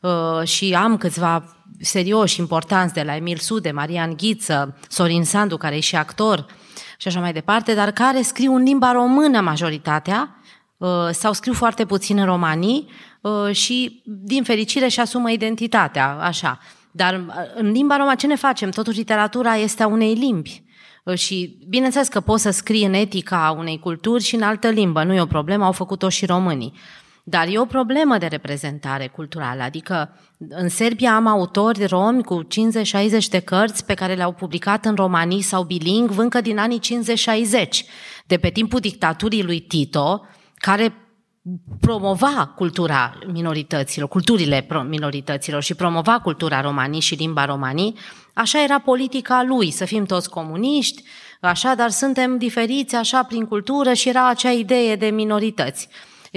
uh, 0.00 0.48
și 0.48 0.74
am 0.74 0.96
câțiva 0.96 1.56
serioși, 1.80 2.40
importanți, 2.40 2.94
de 2.94 3.02
la 3.02 3.16
Emil 3.16 3.36
Sude, 3.36 3.70
Marian 3.70 4.14
Ghiță, 4.16 4.78
Sorin 4.88 5.24
Sandu, 5.24 5.56
care 5.56 5.76
e 5.76 5.80
și 5.80 5.96
actor, 5.96 6.46
și 6.96 7.08
așa 7.08 7.20
mai 7.20 7.32
departe, 7.32 7.74
dar 7.74 7.90
care 7.90 8.22
scriu 8.22 8.54
în 8.54 8.62
limba 8.62 8.92
română 8.92 9.40
majoritatea, 9.40 10.36
uh, 10.76 10.88
sau 11.10 11.32
scriu 11.32 11.52
foarte 11.52 11.84
puțin 11.84 12.18
în 12.18 12.24
romanii 12.24 12.88
uh, 13.20 13.54
și, 13.54 14.02
din 14.04 14.42
fericire, 14.42 14.88
și 14.88 15.00
asumă 15.00 15.30
identitatea, 15.30 16.18
așa. 16.20 16.58
Dar 16.90 17.14
uh, 17.14 17.34
în 17.54 17.70
limba 17.70 17.96
română 17.96 18.14
ce 18.14 18.26
ne 18.26 18.36
facem? 18.36 18.70
Totuși 18.70 18.98
literatura 18.98 19.54
este 19.54 19.82
a 19.82 19.86
unei 19.86 20.14
limbi. 20.14 20.64
Și 21.14 21.58
bineînțeles 21.68 22.08
că 22.08 22.20
poți 22.20 22.42
să 22.42 22.50
scrii 22.50 22.84
în 22.84 22.92
etica 22.92 23.54
unei 23.58 23.78
culturi 23.78 24.22
și 24.22 24.34
în 24.34 24.42
altă 24.42 24.68
limbă, 24.68 25.04
nu 25.04 25.14
e 25.14 25.20
o 25.20 25.26
problemă, 25.26 25.64
au 25.64 25.72
făcut-o 25.72 26.08
și 26.08 26.26
românii. 26.26 26.72
Dar 27.28 27.46
e 27.50 27.58
o 27.58 27.64
problemă 27.64 28.18
de 28.18 28.26
reprezentare 28.26 29.06
culturală, 29.06 29.62
adică 29.62 30.18
în 30.48 30.68
Serbia 30.68 31.14
am 31.14 31.26
autori 31.26 31.84
romi 31.84 32.24
cu 32.24 32.44
50-60 32.44 32.48
de 33.30 33.38
cărți 33.38 33.84
pe 33.84 33.94
care 33.94 34.14
le-au 34.14 34.32
publicat 34.32 34.84
în 34.84 34.94
romanii 34.94 35.42
sau 35.42 35.62
bilingv 35.62 36.18
încă 36.18 36.40
din 36.40 36.58
anii 36.58 36.80
50-60, 36.80 36.82
de 38.26 38.36
pe 38.36 38.50
timpul 38.50 38.80
dictaturii 38.80 39.42
lui 39.42 39.60
Tito, 39.60 40.26
care 40.54 40.94
promova 41.80 42.52
cultura 42.56 43.18
minorităților, 43.32 44.08
culturile 44.08 44.66
minorităților 44.88 45.62
și 45.62 45.74
promova 45.74 46.20
cultura 46.20 46.60
romanii 46.60 47.00
și 47.00 47.14
limba 47.14 47.44
romanii, 47.44 47.96
așa 48.34 48.62
era 48.62 48.78
politica 48.78 49.42
lui, 49.42 49.70
să 49.70 49.84
fim 49.84 50.04
toți 50.04 50.30
comuniști, 50.30 51.02
așa, 51.40 51.74
dar 51.74 51.90
suntem 51.90 52.38
diferiți 52.38 52.94
așa 52.94 53.22
prin 53.22 53.44
cultură 53.44 53.92
și 53.92 54.08
era 54.08 54.28
acea 54.28 54.50
idee 54.50 54.96
de 54.96 55.06
minorități. 55.06 55.88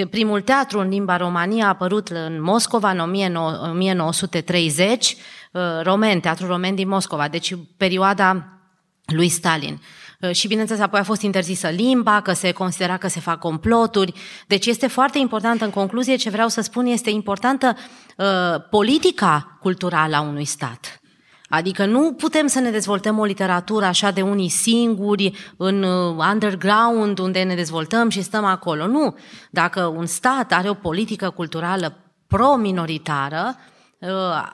Primul 0.06 0.42
teatru 0.42 0.80
în 0.80 0.90
limba 0.90 1.18
România 1.18 1.66
a 1.66 1.68
apărut 1.68 2.08
în 2.08 2.42
Moscova 2.42 2.90
în 2.90 3.00
1930, 3.00 5.16
uh, 5.52 5.62
Romen, 5.84 6.20
Teatrul 6.20 6.48
Romen 6.48 6.76
din 6.76 6.88
Moscova, 6.88 7.28
deci 7.28 7.56
perioada 7.78 8.48
lui 9.06 9.30
Stalin. 9.30 9.82
Uh, 10.20 10.32
și 10.32 10.48
bineînțeles 10.48 10.82
apoi 10.82 11.00
a 11.00 11.04
fost 11.04 11.22
interzisă 11.22 11.68
limba, 11.68 12.22
că 12.22 12.34
se 12.34 12.52
considera 12.52 12.98
că 12.98 13.08
se 13.08 13.20
fac 13.20 13.40
comploturi. 13.40 14.14
Deci 14.48 14.66
este 14.66 14.88
foarte 14.88 15.18
important 15.18 15.62
în 15.62 15.70
concluzie 15.70 16.16
ce 16.16 16.30
vreau 16.30 16.48
să 16.48 16.62
spun, 16.62 16.86
este 16.86 17.10
importantă 17.10 17.78
uh, 18.18 18.26
politica 18.70 19.58
culturală 19.62 20.16
a 20.16 20.22
unui 20.22 20.46
stat. 20.46 21.00
Adică 21.50 21.86
nu 21.86 22.14
putem 22.14 22.48
să 22.48 22.60
ne 22.60 22.72
dezvoltăm 22.72 23.20
o 23.20 23.24
literatură 23.24 23.86
așa 23.86 24.12
de 24.12 24.22
unii 24.22 24.50
singuri, 24.50 25.54
în 25.58 25.84
uh, 25.84 26.16
underground, 26.32 27.20
unde 27.20 27.44
ne 27.44 27.56
dezvoltăm 27.56 28.10
și 28.10 28.22
stăm 28.22 28.46
acolo. 28.46 28.88
Nu. 28.88 29.18
Dacă 29.50 29.86
un 29.86 30.06
stat 30.06 30.52
are 30.52 30.70
o 30.70 30.74
politică 30.74 31.30
culturală 31.30 31.98
pro-minoritară, 32.28 33.56
uh, 34.00 34.10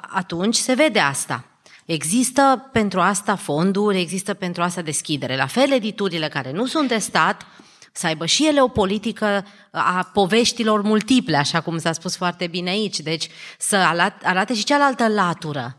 atunci 0.10 0.56
se 0.56 0.74
vede 0.74 1.00
asta. 1.00 1.46
Există 1.86 2.70
pentru 2.72 3.00
asta 3.00 3.36
fonduri, 3.36 4.00
există 4.00 4.34
pentru 4.34 4.62
asta 4.62 4.82
deschidere. 4.82 5.36
La 5.36 5.46
fel, 5.46 5.72
editurile 5.72 6.28
care 6.28 6.52
nu 6.52 6.66
sunt 6.66 6.88
de 6.88 6.98
stat, 6.98 7.46
să 7.92 8.08
aibă 8.08 8.26
și 8.26 8.48
ele 8.48 8.62
o 8.62 8.68
politică 8.68 9.46
a 9.72 10.10
poveștilor 10.14 10.82
multiple, 10.82 11.38
așa 11.38 11.62
cum 11.62 11.78
s-a 11.78 11.92
spus 11.92 12.16
foarte 12.16 12.48
bine 12.48 12.70
aici. 12.70 13.00
Deci 13.00 13.28
să 13.58 13.76
arate 14.24 14.54
și 14.54 14.64
cealaltă 14.64 15.08
latură 15.08 15.78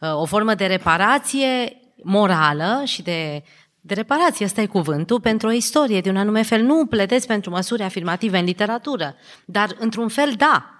o 0.00 0.24
formă 0.24 0.54
de 0.54 0.66
reparație 0.66 1.80
morală 2.02 2.82
și 2.84 3.02
de, 3.02 3.42
de 3.80 3.94
reparație, 3.94 4.44
ăsta 4.44 4.60
e 4.60 4.66
cuvântul, 4.66 5.20
pentru 5.20 5.48
o 5.48 5.52
istorie 5.52 6.00
de 6.00 6.10
un 6.10 6.16
anume 6.16 6.42
fel. 6.42 6.62
Nu 6.62 6.86
pledez 6.86 7.26
pentru 7.26 7.50
măsuri 7.50 7.82
afirmative 7.82 8.38
în 8.38 8.44
literatură, 8.44 9.16
dar 9.44 9.76
într-un 9.78 10.08
fel 10.08 10.32
da. 10.36 10.72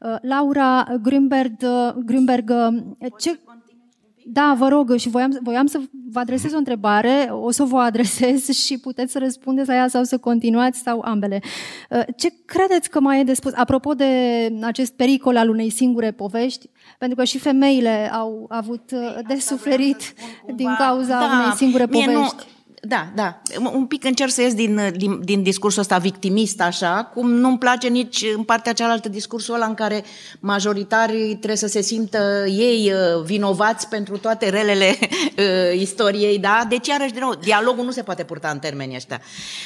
Uh, 0.00 0.16
Laura 0.22 0.86
Grünberg, 1.02 1.52
uh, 1.62 1.92
Grünberg 2.04 2.52
ce, 3.18 3.40
da, 4.26 4.54
vă 4.58 4.68
rog, 4.68 4.96
și 4.96 5.08
voiam, 5.08 5.38
voiam 5.42 5.66
să 5.66 5.80
vă 6.10 6.18
adresez 6.18 6.52
o 6.52 6.56
întrebare, 6.56 7.28
o 7.30 7.50
să 7.50 7.64
vă 7.64 7.78
adresez 7.78 8.48
și 8.64 8.78
puteți 8.78 9.12
să 9.12 9.18
răspundeți 9.18 9.68
la 9.68 9.74
ea 9.74 9.88
sau 9.88 10.04
să 10.04 10.18
continuați 10.18 10.80
sau 10.80 11.00
ambele. 11.04 11.40
Ce 12.16 12.28
credeți 12.44 12.90
că 12.90 13.00
mai 13.00 13.20
e 13.20 13.24
de 13.24 13.34
spus? 13.34 13.52
Apropo 13.54 13.94
de 13.94 14.06
acest 14.62 14.92
pericol 14.92 15.36
al 15.36 15.48
unei 15.48 15.70
singure 15.70 16.10
povești, 16.10 16.68
pentru 17.02 17.20
că 17.20 17.24
și 17.24 17.38
femeile 17.38 18.10
au 18.12 18.46
avut 18.48 18.90
de 19.26 19.38
suferit 19.38 20.14
din 20.54 20.74
cauza 20.78 21.18
da, 21.18 21.40
unei 21.40 21.56
singure 21.56 21.86
povești. 21.86 22.12
Nu, 22.12 22.30
da, 22.88 23.06
da. 23.14 23.42
Un 23.72 23.86
pic 23.86 24.04
încerc 24.04 24.30
să 24.30 24.42
ies 24.42 24.54
din, 24.54 24.92
din, 24.96 25.20
din 25.24 25.42
discursul 25.42 25.80
ăsta 25.80 25.98
victimist, 25.98 26.60
așa, 26.60 27.10
cum 27.14 27.30
nu-mi 27.30 27.58
place 27.58 27.88
nici 27.88 28.24
în 28.36 28.42
partea 28.42 28.72
cealaltă 28.72 29.08
discursul 29.08 29.54
ăla 29.54 29.66
în 29.66 29.74
care 29.74 30.04
majoritarii 30.40 31.28
trebuie 31.28 31.56
să 31.56 31.66
se 31.66 31.80
simtă 31.80 32.44
ei 32.46 32.92
uh, 32.92 33.22
vinovați 33.24 33.88
pentru 33.88 34.18
toate 34.18 34.48
relele 34.48 34.96
uh, 34.98 35.80
istoriei, 35.80 36.38
da? 36.38 36.64
Deci, 36.68 36.86
iarăși, 36.86 37.12
din 37.12 37.20
nou, 37.20 37.34
dialogul 37.34 37.84
nu 37.84 37.90
se 37.90 38.02
poate 38.02 38.24
purta 38.24 38.48
în 38.48 38.58
termenii 38.58 38.96
ăștia. 38.96 39.20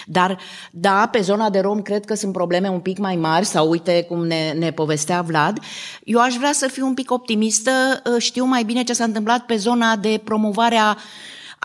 Dar, 0.06 0.38
da, 0.70 1.08
pe 1.12 1.20
zona 1.20 1.50
de 1.50 1.60
rom 1.60 1.82
cred 1.82 2.04
că 2.04 2.14
sunt 2.14 2.32
probleme 2.32 2.68
un 2.68 2.80
pic 2.80 2.98
mai 2.98 3.16
mari, 3.16 3.44
sau 3.44 3.68
uite 3.68 4.04
cum 4.08 4.26
ne, 4.26 4.52
ne 4.52 4.70
povestea 4.70 5.22
Vlad. 5.22 5.58
Eu 6.04 6.20
aș 6.20 6.34
vrea 6.34 6.52
să 6.52 6.68
fiu 6.68 6.86
un 6.86 6.94
pic 6.94 7.10
optimistă, 7.10 7.70
uh, 8.04 8.22
știu 8.22 8.44
mai 8.44 8.64
bine 8.64 8.82
ce 8.82 8.92
s-a 8.92 9.04
întâmplat 9.04 9.40
pe 9.40 9.56
zona 9.56 9.96
de 9.96 10.20
promovarea 10.24 10.96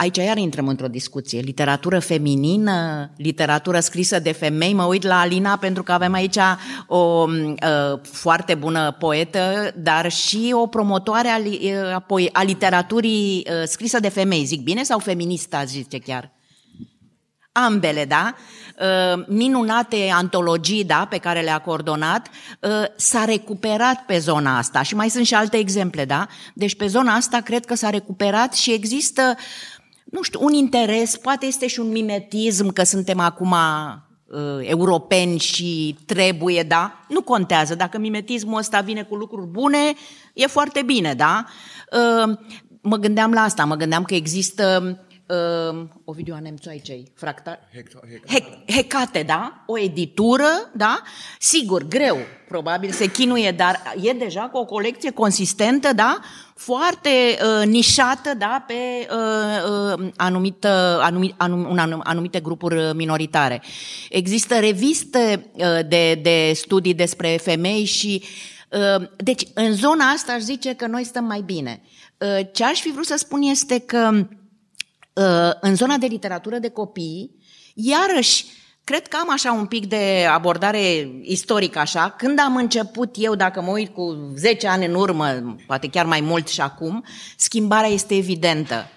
Aici 0.02 0.18
iar 0.18 0.38
intrăm 0.38 0.68
într-o 0.68 0.88
discuție. 0.88 1.40
Literatură 1.40 2.00
feminină, 2.00 3.10
literatură 3.18 3.80
scrisă 3.80 4.20
de 4.20 4.32
femei. 4.32 4.74
Mă 4.74 4.84
uit 4.84 5.04
la 5.04 5.20
Alina 5.20 5.58
pentru 5.58 5.84
că 5.84 5.92
avem 5.92 6.14
aici 6.14 6.38
o 6.88 6.98
uh, 6.98 8.00
foarte 8.02 8.56
bună 8.56 8.96
poetă, 9.00 9.74
dar 9.76 10.12
și 10.12 10.52
o 10.54 10.68
promotoare 10.68 11.28
a, 11.28 11.38
uh, 12.08 12.28
a 12.32 12.44
literaturii 12.44 13.48
uh, 13.48 13.64
scrisă 13.66 14.00
de 14.00 14.10
femei. 14.10 14.44
Zic 14.44 14.62
bine 14.64 14.84
sau 14.84 15.00
feministă, 15.00 15.56
ați 15.56 15.72
zice 15.72 15.98
chiar? 15.98 16.32
Ambele, 17.54 18.06
da? 18.06 18.36
Uh, 18.80 19.24
minunate 19.28 20.12
antologii 20.14 20.84
da, 20.84 21.08
pe 21.10 21.18
care 21.18 21.42
le-a 21.42 21.58
coordonat, 21.58 22.28
uh, 22.60 22.72
s-a 22.96 23.26
recuperat 23.26 24.06
pe 24.06 24.18
zona 24.18 24.58
asta 24.58 24.82
și 24.82 24.96
mai 24.96 25.10
sunt 25.10 25.26
și 25.26 25.34
alte 25.34 25.58
exemple, 25.58 26.06
da? 26.06 26.28
Deci 26.54 26.76
pe 26.76 26.88
zona 26.88 27.14
asta 27.14 27.42
cred 27.42 27.66
că 27.66 27.76
s-a 27.76 27.90
recuperat 27.90 28.54
și 28.54 28.72
există 28.72 29.36
nu 30.12 30.22
știu, 30.22 30.40
un 30.44 30.54
interes, 30.54 31.18
poate 31.18 31.46
este 31.46 31.68
și 31.68 31.80
un 31.80 31.92
mimetism 31.92 32.74
că 32.74 32.84
suntem 32.84 33.20
acum 33.20 33.52
uh, 33.52 34.40
europeni 34.62 35.40
și 35.40 35.98
trebuie, 36.06 36.64
da? 36.64 37.06
Nu 37.08 37.22
contează. 37.22 37.76
Dacă 37.76 37.98
mimetismul 37.98 38.58
ăsta 38.58 38.80
vine 38.80 39.04
cu 39.04 39.16
lucruri 39.16 39.48
bune, 39.48 39.94
e 40.34 40.48
foarte 40.48 40.82
bine, 40.82 41.14
da? 41.14 41.46
Uh, 41.92 42.38
mă 42.82 42.98
gândeam 42.98 43.32
la 43.32 43.42
asta, 43.42 43.66
mă 43.66 43.76
gândeam 43.76 44.04
că 44.04 44.14
există 44.14 44.98
uh, 45.28 45.88
Ovidiu 46.06 46.34
Anemțu 46.34 46.70
aici, 46.70 47.04
fractal? 47.16 47.60
Hecate, 48.68 49.24
da? 49.24 49.64
O 49.66 49.80
editură, 49.80 50.50
da? 50.74 51.02
Sigur, 51.40 51.88
greu, 51.88 52.18
probabil 52.48 52.92
se 52.92 53.12
chinuie, 53.12 53.52
dar 53.52 53.82
e 54.02 54.12
deja 54.12 54.42
cu 54.42 54.58
o 54.58 54.66
colecție 54.66 55.12
consistentă, 55.12 55.94
da? 55.94 56.20
Foarte 56.64 57.10
uh, 57.10 57.68
nișată, 57.68 58.34
da? 58.38 58.64
Pe 58.68 58.74
uh, 58.74 59.98
uh, 60.00 60.12
anumită, 60.16 61.00
anumit, 61.02 61.34
anum, 61.38 61.80
anum, 61.80 62.02
anumite 62.04 62.40
grupuri 62.40 62.96
minoritare. 62.96 63.62
Există 64.10 64.60
reviste 64.60 65.52
uh, 65.54 65.80
de, 65.88 66.14
de 66.14 66.52
studii 66.56 66.94
despre 66.94 67.40
femei 67.42 67.84
și 67.84 68.24
uh, 68.70 69.08
deci, 69.18 69.44
în 69.54 69.74
zona 69.74 70.06
asta 70.06 70.34
aș 70.34 70.42
zice 70.42 70.74
că 70.74 70.88
noi 70.88 71.04
stăm 71.04 71.26
mai 71.26 71.42
bine. 71.46 71.82
Uh, 72.18 72.40
ce 72.54 72.64
aș 72.64 72.80
fi 72.80 72.92
vrut 72.92 73.06
să 73.06 73.16
spun 73.18 73.42
este 73.42 73.80
că 73.80 74.28
Uh, 75.14 75.52
în 75.62 75.76
zona 75.76 75.98
de 75.98 76.06
literatură 76.06 76.58
de 76.58 76.70
copii, 76.70 77.36
iarăși, 77.74 78.46
cred 78.84 79.08
că 79.08 79.18
am 79.22 79.32
așa 79.32 79.52
un 79.52 79.66
pic 79.66 79.86
de 79.86 80.28
abordare 80.32 81.12
istorică 81.22 81.80
așa. 81.80 82.10
Când 82.18 82.40
am 82.40 82.56
început 82.56 83.16
eu, 83.20 83.36
dacă 83.36 83.62
mă 83.62 83.72
uit 83.72 83.94
cu 83.94 84.32
10 84.36 84.68
ani 84.68 84.86
în 84.86 84.94
urmă, 84.94 85.56
poate 85.68 85.88
chiar 85.88 86.06
mai 86.06 86.22
mult 86.22 86.48
și 86.48 86.62
acum, 86.62 87.04
schimbarea 87.38 87.90
este 87.90 88.16
evidentă. 88.16 88.90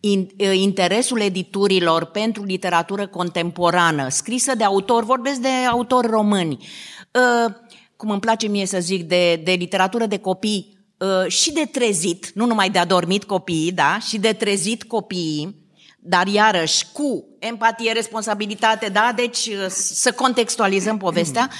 Uh, 0.00 0.54
interesul 0.54 1.20
editurilor 1.20 2.04
pentru 2.04 2.44
literatură 2.44 3.06
contemporană, 3.06 4.08
scrisă 4.08 4.54
de 4.54 4.64
autori, 4.64 5.06
vorbesc 5.06 5.40
de 5.40 5.48
autori 5.70 6.06
români, 6.06 6.58
uh, 6.58 7.54
cum 7.96 8.10
îmi 8.10 8.20
place 8.20 8.46
mie 8.46 8.66
să 8.66 8.78
zic, 8.80 9.02
de, 9.02 9.40
de 9.44 9.52
literatură 9.52 10.06
de 10.06 10.18
copii, 10.18 10.74
Uh, 10.98 11.30
și 11.30 11.52
de 11.52 11.68
trezit, 11.72 12.30
nu 12.34 12.46
numai 12.46 12.70
de 12.70 12.78
adormit 12.78 13.24
copiii, 13.24 13.72
da, 13.72 13.98
și 13.98 14.18
de 14.18 14.32
trezit 14.32 14.82
copiii, 14.82 15.63
dar 16.06 16.26
iarăși 16.26 16.86
cu 16.92 17.24
empatie, 17.38 17.92
responsabilitate, 17.92 18.88
da, 18.88 19.12
deci 19.16 19.46
uh, 19.46 19.66
să 19.68 20.12
contextualizăm 20.12 20.96
povestea, 20.96 21.50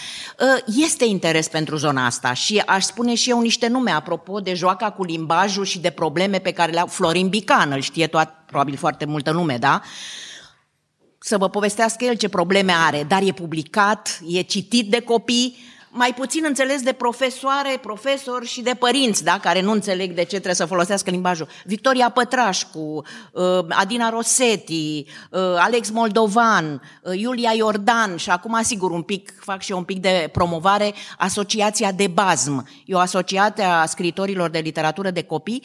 uh, 0.40 0.74
este 0.84 1.04
interes 1.04 1.48
pentru 1.48 1.76
zona 1.76 2.06
asta 2.06 2.32
și 2.32 2.62
aș 2.66 2.84
spune 2.84 3.14
și 3.14 3.30
eu 3.30 3.40
niște 3.40 3.66
nume 3.66 3.90
apropo 3.90 4.40
de 4.40 4.54
joaca 4.54 4.90
cu 4.90 5.04
limbajul 5.04 5.64
și 5.64 5.78
de 5.78 5.90
probleme 5.90 6.38
pe 6.38 6.52
care 6.52 6.72
le-au 6.72 6.86
Florin 6.86 7.28
Bican, 7.28 7.72
îl 7.72 7.80
știe 7.80 8.06
toat, 8.06 8.44
probabil 8.46 8.76
foarte 8.76 9.04
multă 9.04 9.30
lume, 9.30 9.56
da, 9.56 9.80
să 11.18 11.38
vă 11.38 11.48
povestească 11.48 12.04
el 12.04 12.16
ce 12.16 12.28
probleme 12.28 12.72
are, 12.72 13.04
dar 13.08 13.22
e 13.22 13.32
publicat, 13.32 14.20
e 14.28 14.40
citit 14.40 14.90
de 14.90 15.00
copii, 15.00 15.56
mai 15.96 16.14
puțin 16.14 16.44
înțeles 16.46 16.82
de 16.82 16.92
profesoare, 16.92 17.78
profesori 17.82 18.46
și 18.46 18.62
de 18.62 18.74
părinți, 18.78 19.24
da? 19.24 19.38
care 19.38 19.60
nu 19.60 19.72
înțeleg 19.72 20.12
de 20.12 20.20
ce 20.20 20.26
trebuie 20.26 20.54
să 20.54 20.64
folosească 20.64 21.10
limbajul. 21.10 21.48
Victoria 21.64 22.08
Pătrașcu, 22.08 23.02
uh, 23.32 23.64
Adina 23.68 24.10
Rosetti, 24.10 25.04
uh, 25.30 25.40
Alex 25.58 25.90
Moldovan, 25.90 26.82
uh, 27.02 27.18
Iulia 27.18 27.52
Iordan 27.52 28.16
și 28.16 28.30
acum, 28.30 28.58
sigur, 28.62 28.90
un 28.90 29.02
pic, 29.02 29.34
fac 29.40 29.62
și 29.62 29.70
eu 29.70 29.78
un 29.78 29.84
pic 29.84 30.00
de 30.00 30.28
promovare, 30.32 30.94
Asociația 31.18 31.92
de 31.92 32.06
Bazm. 32.06 32.68
E 32.86 32.94
o 32.94 32.98
asociație 32.98 33.64
a 33.64 33.86
scriitorilor 33.86 34.50
de 34.50 34.58
literatură 34.58 35.10
de 35.10 35.22
copii, 35.22 35.62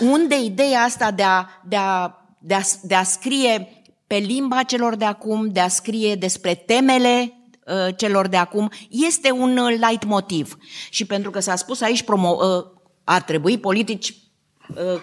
unde 0.00 0.40
ideea 0.40 0.80
asta 0.80 1.10
de 1.10 1.22
a, 1.22 1.46
de 1.68 1.76
a, 1.76 2.14
de 2.38 2.54
a, 2.54 2.60
de 2.82 2.94
a 2.94 3.02
scrie 3.02 3.84
pe 4.06 4.16
limba 4.16 4.62
celor 4.62 4.94
de 4.96 5.04
acum, 5.04 5.48
de 5.52 5.60
a 5.60 5.68
scrie 5.68 6.14
despre 6.14 6.54
temele 6.54 7.39
Uh, 7.66 7.96
celor 7.96 8.26
de 8.26 8.36
acum 8.36 8.70
este 8.88 9.30
un 9.30 9.56
uh, 9.56 9.76
light 9.88 10.04
motiv. 10.04 10.56
Și 10.90 11.04
pentru 11.04 11.30
că 11.30 11.40
s-a 11.40 11.56
spus 11.56 11.80
aici, 11.80 12.02
promo, 12.02 12.28
uh, 12.28 12.64
ar 13.04 13.22
trebui 13.22 13.58
politici 13.58 14.14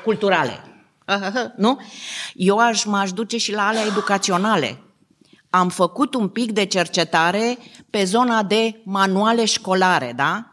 culturale. 0.03 0.63
Nu? 1.55 1.81
Eu 2.33 2.57
aș, 2.57 2.83
m-aș 2.83 3.11
duce 3.11 3.37
și 3.37 3.51
la 3.51 3.67
alea 3.67 3.85
educaționale. 3.85 4.81
Am 5.49 5.69
făcut 5.69 6.13
un 6.13 6.27
pic 6.27 6.51
de 6.51 6.65
cercetare 6.65 7.57
pe 7.89 8.03
zona 8.03 8.43
de 8.43 8.81
manuale 8.83 9.45
școlare, 9.45 10.13
da? 10.15 10.51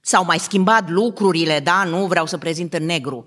S-au 0.00 0.24
mai 0.24 0.38
schimbat 0.38 0.90
lucrurile, 0.90 1.60
da? 1.60 1.84
Nu 1.84 2.06
vreau 2.06 2.26
să 2.26 2.38
prezint 2.38 2.74
în 2.74 2.84
negru. 2.84 3.24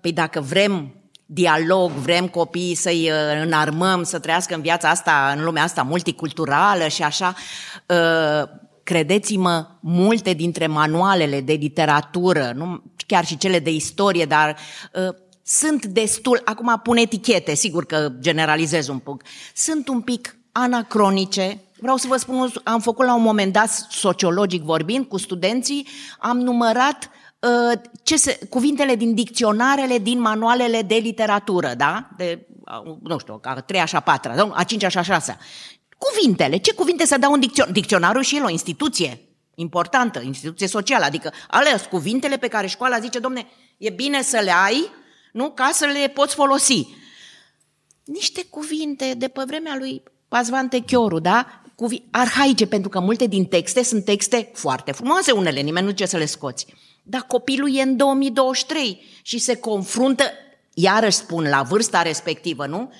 Păi 0.00 0.12
dacă 0.12 0.40
vrem 0.40 0.99
dialog, 1.32 1.90
vrem 1.90 2.28
copiii 2.28 2.74
să-i 2.74 3.10
uh, 3.10 3.42
înarmăm, 3.42 4.02
să 4.02 4.18
trăiască 4.18 4.54
în 4.54 4.60
viața 4.60 4.88
asta, 4.88 5.34
în 5.36 5.44
lumea 5.44 5.62
asta 5.62 5.82
multiculturală 5.82 6.88
și 6.88 7.02
așa. 7.02 7.34
Uh, 7.86 8.48
credeți-mă, 8.82 9.66
multe 9.80 10.32
dintre 10.32 10.66
manualele 10.66 11.40
de 11.40 11.52
literatură, 11.52 12.52
nu 12.54 12.82
chiar 13.06 13.24
și 13.24 13.36
cele 13.36 13.58
de 13.58 13.70
istorie, 13.70 14.24
dar 14.24 14.56
uh, 14.92 15.14
sunt 15.42 15.86
destul, 15.86 16.40
acum 16.44 16.80
pun 16.82 16.96
etichete, 16.96 17.54
sigur 17.54 17.86
că 17.86 18.12
generalizez 18.18 18.88
un 18.88 18.98
pic, 18.98 19.22
sunt 19.54 19.88
un 19.88 20.00
pic 20.00 20.36
anacronice, 20.52 21.60
Vreau 21.82 21.96
să 21.96 22.06
vă 22.08 22.16
spun, 22.16 22.52
am 22.64 22.80
făcut 22.80 23.06
la 23.06 23.14
un 23.14 23.22
moment 23.22 23.52
dat, 23.52 23.86
sociologic 23.90 24.62
vorbind, 24.62 25.06
cu 25.06 25.18
studenții, 25.18 25.86
am 26.18 26.38
numărat 26.38 27.10
Uh, 27.12 27.19
ce 28.02 28.16
se, 28.16 28.38
cuvintele 28.48 28.94
din 28.94 29.14
dicționarele, 29.14 29.98
din 29.98 30.20
manualele 30.20 30.82
de 30.82 30.94
literatură, 30.94 31.74
da? 31.74 32.08
De, 32.16 32.46
uh, 32.84 32.96
nu 33.02 33.18
știu, 33.18 33.40
a 33.42 33.60
treia 33.60 33.84
și 33.84 33.96
a 33.96 34.00
patra, 34.00 34.50
a 34.54 34.64
cincea 34.64 34.88
și 34.88 34.98
a 34.98 35.02
șasea. 35.02 35.38
Cuvintele, 35.98 36.56
ce 36.56 36.74
cuvinte 36.74 37.06
să 37.06 37.18
dau 37.18 37.32
în 37.32 37.40
dicționar? 37.40 37.72
Dicționarul 37.72 38.22
și 38.22 38.36
el 38.36 38.44
o 38.44 38.50
instituție 38.50 39.20
importantă, 39.54 40.20
instituție 40.20 40.66
socială, 40.66 41.04
adică 41.04 41.32
ales 41.48 41.86
cuvintele 41.90 42.36
pe 42.36 42.48
care 42.48 42.66
școala 42.66 42.98
zice, 42.98 43.18
domne, 43.18 43.46
e 43.78 43.90
bine 43.90 44.22
să 44.22 44.40
le 44.44 44.52
ai, 44.64 44.90
nu? 45.32 45.50
Ca 45.50 45.70
să 45.72 45.86
le 45.86 46.08
poți 46.08 46.34
folosi. 46.34 46.86
Niște 48.04 48.44
cuvinte 48.50 49.14
de 49.16 49.28
pe 49.28 49.42
vremea 49.46 49.76
lui 49.78 50.02
Pazvan 50.28 50.68
Techioru, 50.68 51.18
da? 51.18 51.62
Cuvi- 51.74 52.02
arhaice, 52.10 52.66
pentru 52.66 52.88
că 52.88 53.00
multe 53.00 53.26
din 53.26 53.44
texte 53.44 53.82
sunt 53.82 54.04
texte 54.04 54.50
foarte 54.54 54.92
frumoase 54.92 55.32
unele, 55.32 55.60
nimeni 55.60 55.86
nu 55.86 55.92
ce 55.92 56.06
să 56.06 56.16
le 56.16 56.24
scoți. 56.24 56.66
Dar 57.02 57.20
copilul 57.20 57.76
e 57.76 57.82
în 57.82 57.96
2023 57.96 59.02
și 59.22 59.38
se 59.38 59.56
confruntă, 59.56 60.24
iarăși 60.74 61.16
spun, 61.16 61.48
la 61.48 61.62
vârsta 61.62 62.02
respectivă, 62.02 62.66
nu? 62.66 62.92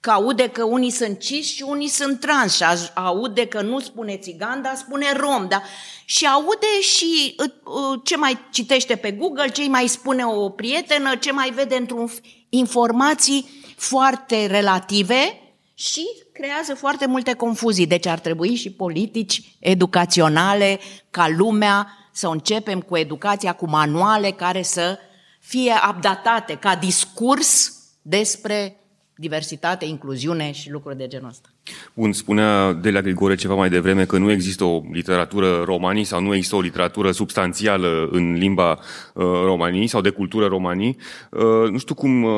Că 0.00 0.10
aude 0.10 0.48
că 0.48 0.64
unii 0.64 0.90
sunt 0.90 1.18
cis 1.18 1.46
și 1.46 1.62
unii 1.62 1.88
sunt 1.88 2.20
trans 2.20 2.56
și 2.56 2.62
aude 2.94 3.46
că 3.46 3.62
nu 3.62 3.80
spune 3.80 4.16
țigan, 4.16 4.62
dar 4.62 4.74
spune 4.74 5.12
rom. 5.12 5.46
Da? 5.48 5.62
Și 6.04 6.26
aude 6.26 6.80
și 6.80 7.34
uh, 7.38 7.46
uh, 7.64 8.00
ce 8.04 8.16
mai 8.16 8.38
citește 8.50 8.96
pe 8.96 9.10
Google, 9.10 9.48
ce 9.48 9.68
mai 9.68 9.86
spune 9.86 10.24
o 10.24 10.48
prietenă, 10.48 11.16
ce 11.16 11.32
mai 11.32 11.50
vede 11.50 11.76
într-un 11.76 12.10
informații 12.48 13.48
foarte 13.76 14.46
relative 14.46 15.40
și 15.74 16.06
creează 16.32 16.74
foarte 16.74 17.06
multe 17.06 17.32
confuzii. 17.32 17.86
Deci 17.86 18.06
ar 18.06 18.18
trebui 18.18 18.54
și 18.54 18.70
politici 18.70 19.42
educaționale 19.58 20.78
ca 21.10 21.28
lumea 21.36 21.86
să 22.16 22.28
începem 22.28 22.80
cu 22.80 22.96
educația, 22.96 23.52
cu 23.52 23.68
manuale 23.68 24.30
care 24.30 24.62
să 24.62 24.98
fie 25.40 25.72
updatate 25.88 26.56
ca 26.56 26.76
discurs 26.76 27.72
despre 28.02 28.80
diversitate, 29.14 29.84
incluziune 29.84 30.52
și 30.52 30.70
lucruri 30.70 30.96
de 30.96 31.06
genul 31.06 31.28
ăsta. 31.28 31.48
Bun, 31.94 32.12
spunea 32.12 32.72
Delia 32.72 33.00
Grigore 33.00 33.34
ceva 33.34 33.54
mai 33.54 33.68
devreme 33.68 34.04
că 34.04 34.18
nu 34.18 34.30
există 34.30 34.64
o 34.64 34.82
literatură 34.92 35.62
romanii 35.64 36.04
sau 36.04 36.20
nu 36.20 36.34
există 36.34 36.56
o 36.56 36.60
literatură 36.60 37.10
substanțială 37.10 38.08
în 38.12 38.34
limba 38.34 38.70
uh, 38.70 39.24
romanii 39.44 39.86
sau 39.86 40.00
de 40.00 40.10
cultură 40.10 40.46
romanii. 40.46 40.96
Uh, 41.30 41.70
nu 41.70 41.78
știu 41.78 41.94
cum, 41.94 42.22
uh, 42.22 42.32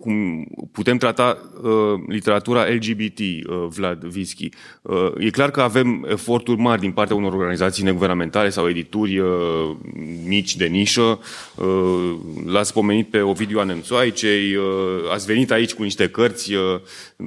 cum 0.00 0.46
putem 0.72 0.96
trata 0.96 1.38
uh, 1.62 1.70
literatura 2.08 2.66
LGBT, 2.68 3.18
uh, 3.18 3.66
Vlad 3.68 4.04
Vischi. 4.04 4.48
Uh, 4.82 5.12
e 5.18 5.30
clar 5.30 5.50
că 5.50 5.60
avem 5.60 6.06
eforturi 6.10 6.60
mari 6.60 6.80
din 6.80 6.92
partea 6.92 7.16
unor 7.16 7.32
organizații 7.32 7.84
neguvernamentale 7.84 8.48
sau 8.48 8.68
edituri 8.68 9.18
uh, 9.18 9.28
mici 10.26 10.56
de 10.56 10.66
nișă. 10.66 11.18
Uh, 11.54 12.14
l-ați 12.46 12.72
pomenit 12.72 13.08
pe 13.08 13.20
Ovidiu 13.20 13.58
Anemțoaicei, 13.58 14.54
uh, 14.54 14.64
ați 15.12 15.26
venit 15.26 15.50
aici 15.50 15.74
cu 15.74 15.82
niște 15.82 16.08
cărți, 16.08 16.54
uh, 16.54 16.80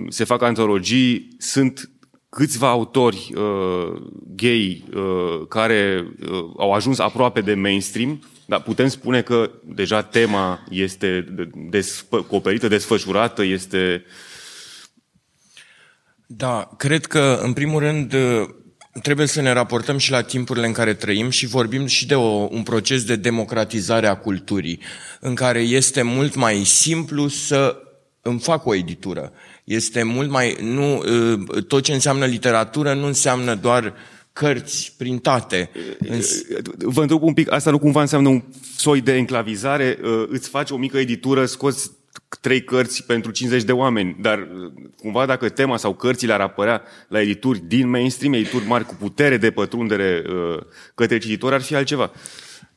se 0.09 0.23
fac 0.23 0.41
antologii, 0.41 1.30
sunt 1.41 1.91
câțiva 2.29 2.69
autori 2.69 3.33
uh, 3.35 4.01
gay 4.35 4.83
uh, 4.93 5.47
care 5.47 6.07
uh, 6.21 6.43
au 6.57 6.71
ajuns 6.73 6.99
aproape 6.99 7.41
de 7.41 7.53
mainstream, 7.53 8.23
dar 8.45 8.61
putem 8.61 8.87
spune 8.87 9.21
că 9.21 9.51
deja 9.63 10.01
tema 10.01 10.63
este 10.69 11.25
descoperită, 11.69 12.67
desfășurată, 12.67 13.43
este... 13.43 14.03
Da, 16.25 16.69
cred 16.77 17.05
că, 17.05 17.39
în 17.41 17.53
primul 17.53 17.79
rând, 17.79 18.13
uh, 18.13 18.47
trebuie 19.01 19.27
să 19.27 19.41
ne 19.41 19.51
raportăm 19.51 19.97
și 19.97 20.11
la 20.11 20.21
timpurile 20.21 20.65
în 20.65 20.73
care 20.73 20.93
trăim 20.93 21.29
și 21.29 21.45
vorbim 21.45 21.85
și 21.85 22.05
de 22.05 22.15
o, 22.15 22.47
un 22.51 22.63
proces 22.63 23.03
de 23.03 23.15
democratizare 23.15 24.07
a 24.07 24.17
culturii, 24.17 24.79
în 25.19 25.35
care 25.35 25.59
este 25.59 26.01
mult 26.01 26.35
mai 26.35 26.63
simplu 26.63 27.27
să 27.27 27.81
îmi 28.21 28.39
fac 28.39 28.65
o 28.65 28.75
editură. 28.75 29.31
Este 29.73 30.03
mult 30.03 30.29
mai... 30.29 30.57
Nu, 30.61 31.03
ă, 31.55 31.61
tot 31.61 31.83
ce 31.83 31.93
înseamnă 31.93 32.25
literatură 32.25 32.93
nu 32.93 33.05
înseamnă 33.05 33.55
doar 33.55 33.93
cărți 34.33 34.93
printate. 34.97 35.69
Vă 36.77 37.01
întreb 37.01 37.21
un 37.21 37.33
pic, 37.33 37.51
asta 37.51 37.71
nu 37.71 37.79
cumva 37.79 38.01
înseamnă 38.01 38.29
un 38.29 38.43
soi 38.75 39.01
de 39.01 39.13
enclavizare? 39.13 39.99
Ă, 40.03 40.25
îți 40.29 40.49
faci 40.49 40.69
o 40.69 40.77
mică 40.77 40.97
editură, 40.97 41.45
scoți 41.45 41.91
trei 42.41 42.63
cărți 42.63 43.03
pentru 43.03 43.31
50 43.31 43.63
de 43.63 43.71
oameni, 43.71 44.17
dar 44.21 44.37
ă, 44.37 44.71
cumva 44.97 45.25
dacă 45.25 45.49
tema 45.49 45.77
sau 45.77 45.93
cărțile 45.93 46.33
ar 46.33 46.41
apărea 46.41 46.81
la 47.07 47.21
edituri 47.21 47.61
din 47.67 47.89
mainstream, 47.89 48.33
edituri 48.33 48.65
mari 48.67 48.85
cu 48.85 48.95
putere 48.99 49.37
de 49.37 49.51
pătrundere 49.51 50.21
către 50.95 51.17
cititori, 51.17 51.53
ar 51.53 51.61
fi 51.61 51.75
altceva. 51.75 52.11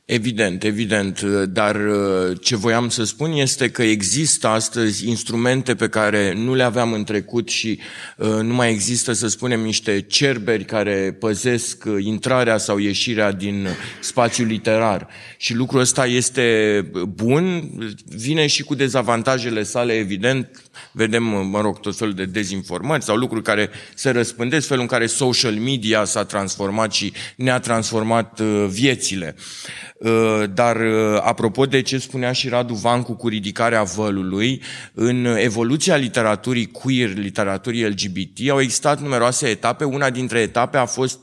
Evident, 0.05 0.63
evident, 0.63 1.21
dar 1.45 1.75
uh, 1.75 2.37
ce 2.41 2.55
voiam 2.55 2.89
să 2.89 3.03
spun 3.03 3.31
este 3.31 3.69
că 3.69 3.83
există 3.83 4.47
astăzi 4.47 5.07
instrumente 5.07 5.75
pe 5.75 5.89
care 5.89 6.33
nu 6.33 6.53
le 6.55 6.63
aveam 6.63 6.93
în 6.93 7.03
trecut 7.03 7.49
și 7.49 7.79
uh, 8.17 8.27
nu 8.27 8.53
mai 8.53 8.71
există, 8.71 9.13
să 9.13 9.27
spunem, 9.27 9.61
niște 9.61 10.01
cerberi 10.01 10.65
care 10.65 11.17
păzesc 11.19 11.83
uh, 11.85 12.03
intrarea 12.03 12.57
sau 12.57 12.77
ieșirea 12.77 13.31
din 13.31 13.67
spațiul 13.99 14.47
literar. 14.47 15.07
Și 15.37 15.53
lucrul 15.53 15.79
ăsta 15.79 16.05
este 16.05 16.81
bun, 17.07 17.71
vine 18.05 18.47
și 18.47 18.63
cu 18.63 18.75
dezavantajele 18.75 19.63
sale, 19.63 19.93
evident, 19.93 20.64
vedem, 20.91 21.23
mă 21.23 21.61
rog, 21.61 21.79
tot 21.79 21.97
felul 21.97 22.13
de 22.13 22.25
dezinformări 22.25 23.03
sau 23.03 23.15
lucruri 23.15 23.43
care 23.43 23.69
se 23.95 24.09
răspândesc, 24.09 24.67
felul 24.67 24.81
în 24.81 24.87
care 24.87 25.05
social 25.05 25.53
media 25.53 26.03
s-a 26.03 26.23
transformat 26.23 26.91
și 26.91 27.13
ne-a 27.35 27.59
transformat 27.59 28.41
viețile. 28.67 29.35
Uh, 29.99 30.43
dar 30.53 30.75
uh, 30.75 31.19
apropo 31.21 31.65
de 31.65 31.81
ce 31.81 31.97
spunea 31.97 32.31
și 32.31 32.49
Radu 32.49 32.73
Vancu 32.73 33.13
cu 33.13 33.27
ridicarea 33.27 33.83
vălului, 33.83 34.61
în 34.93 35.25
evoluția 35.25 35.95
literaturii 35.95 36.71
queer, 36.71 37.13
literaturii 37.13 37.87
LGBT, 37.87 38.49
au 38.49 38.61
existat 38.61 39.01
numeroase 39.01 39.47
etape. 39.47 39.83
Una 39.83 40.09
dintre 40.09 40.39
etape 40.39 40.77
a 40.77 40.85
fost 40.85 41.19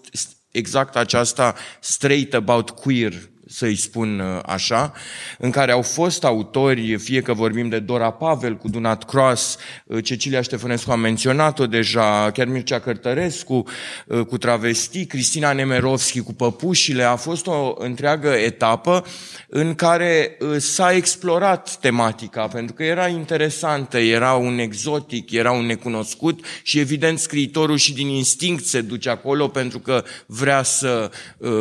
exact 0.50 0.96
aceasta 0.96 1.55
straight 1.80 2.34
about 2.34 2.70
queer 2.70 3.12
să-i 3.53 3.76
spun 3.76 4.18
uh, 4.18 4.38
așa, 4.46 4.92
în 5.38 5.50
care 5.50 5.72
au 5.72 5.82
fost 5.82 6.24
autori, 6.24 6.96
fie 6.96 7.20
că 7.20 7.32
vorbim 7.32 7.68
de 7.68 7.78
Dora 7.78 8.11
Pavel 8.11 8.57
cu 8.57 8.68
Dunat 8.68 9.05
Cross, 9.05 9.59
uh, 9.86 10.05
Cecilia 10.05 10.40
Ștefănescu 10.40 10.90
a 10.90 10.96
menționat-o 10.96 11.66
deja, 11.66 12.30
chiar 12.30 12.46
Mircea 12.46 12.80
Cărtărescu 12.80 13.64
uh, 14.07 14.20
cu 14.20 14.38
Travesti, 14.38 15.07
Cristina 15.07 15.53
Nemerovski 15.53 16.20
cu 16.20 16.32
Păpușile, 16.32 17.03
a 17.03 17.16
fost 17.16 17.46
o 17.46 17.74
întreagă 17.78 18.28
etapă 18.28 19.07
în 19.48 19.74
care 19.74 20.38
s-a 20.59 20.92
explorat 20.92 21.76
tematica, 21.80 22.46
pentru 22.46 22.74
că 22.74 22.82
era 22.82 23.09
interesantă, 23.09 23.98
era 23.98 24.32
un 24.32 24.59
exotic, 24.59 25.30
era 25.30 25.50
un 25.50 25.66
necunoscut 25.66 26.44
și 26.62 26.78
evident 26.78 27.18
scriitorul 27.18 27.76
și 27.76 27.92
din 27.92 28.09
instinct 28.09 28.64
se 28.64 28.80
duce 28.80 29.11
acolo 29.11 29.48
pentru 29.48 29.78
că 29.78 30.05
vrea 30.26 30.62
să, 30.62 31.11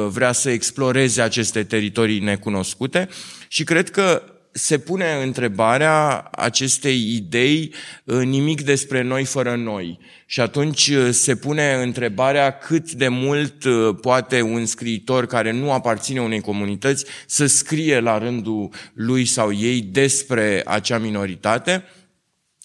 vrea 0.07 0.31
să 0.31 0.49
exploreze 0.49 1.21
aceste 1.21 1.63
teritorii 1.63 1.80
teritorii 1.81 2.19
necunoscute 2.19 3.09
și 3.47 3.63
cred 3.63 3.89
că 3.89 4.23
se 4.51 4.77
pune 4.77 5.21
întrebarea 5.23 6.29
acestei 6.31 7.15
idei 7.15 7.73
nimic 8.03 8.61
despre 8.61 9.01
noi 9.01 9.25
fără 9.25 9.55
noi. 9.55 9.99
Și 10.25 10.41
atunci 10.41 10.87
uh, 10.87 11.09
se 11.11 11.35
pune 11.35 11.73
întrebarea 11.73 12.57
cât 12.57 12.91
de 12.91 13.07
mult 13.07 13.63
uh, 13.63 13.95
poate 14.01 14.41
un 14.41 14.65
scriitor 14.65 15.25
care 15.25 15.51
nu 15.51 15.71
aparține 15.71 16.21
unei 16.21 16.41
comunități 16.41 17.05
să 17.27 17.45
scrie 17.45 17.99
la 17.99 18.17
rândul 18.17 18.69
lui 18.93 19.25
sau 19.25 19.53
ei 19.53 19.81
despre 19.81 20.61
acea 20.65 20.97
minoritate 20.97 21.83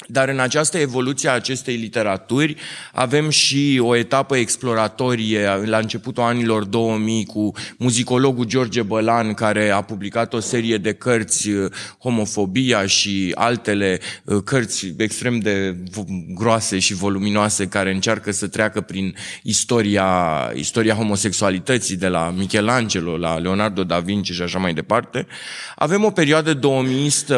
dar 0.09 0.28
în 0.28 0.38
această 0.38 0.78
evoluție 0.78 1.28
a 1.28 1.32
acestei 1.32 1.76
literaturi 1.76 2.57
avem 2.92 3.30
și 3.30 3.80
o 3.82 3.97
etapă 3.97 4.36
exploratorie 4.36 5.62
la 5.64 5.78
începutul 5.78 6.22
anilor 6.22 6.64
2000 6.64 7.24
cu 7.24 7.53
muzicologul 7.76 8.44
George 8.44 8.82
Bălan 8.82 9.34
care 9.34 9.70
a 9.70 9.80
publicat 9.80 10.32
o 10.34 10.40
serie 10.40 10.76
de 10.76 10.92
cărți 10.92 11.49
uh, 11.49 11.70
Homofobia 11.99 12.86
și 12.86 13.32
altele 13.34 14.01
uh, 14.24 14.42
cărți 14.44 14.94
extrem 14.97 15.38
de 15.38 15.76
groase 16.34 16.78
și 16.78 16.94
voluminoase 16.94 17.66
care 17.66 17.92
încearcă 17.92 18.32
să 18.32 18.47
treacă 18.47 18.80
prin 18.80 19.14
istoria, 19.42 20.09
istoria 20.55 20.94
homosexualității 20.94 21.97
de 21.97 22.09
la 22.09 22.34
Michelangelo 22.36 23.16
la 23.16 23.38
Leonardo 23.38 23.84
da 23.84 23.99
Vinci 23.99 24.32
și 24.32 24.42
așa 24.42 24.59
mai 24.59 24.74
departe. 24.74 25.26
Avem 25.76 26.05
o 26.05 26.11
perioadă 26.11 26.55
2000 26.55 27.05
uh, 27.07 27.36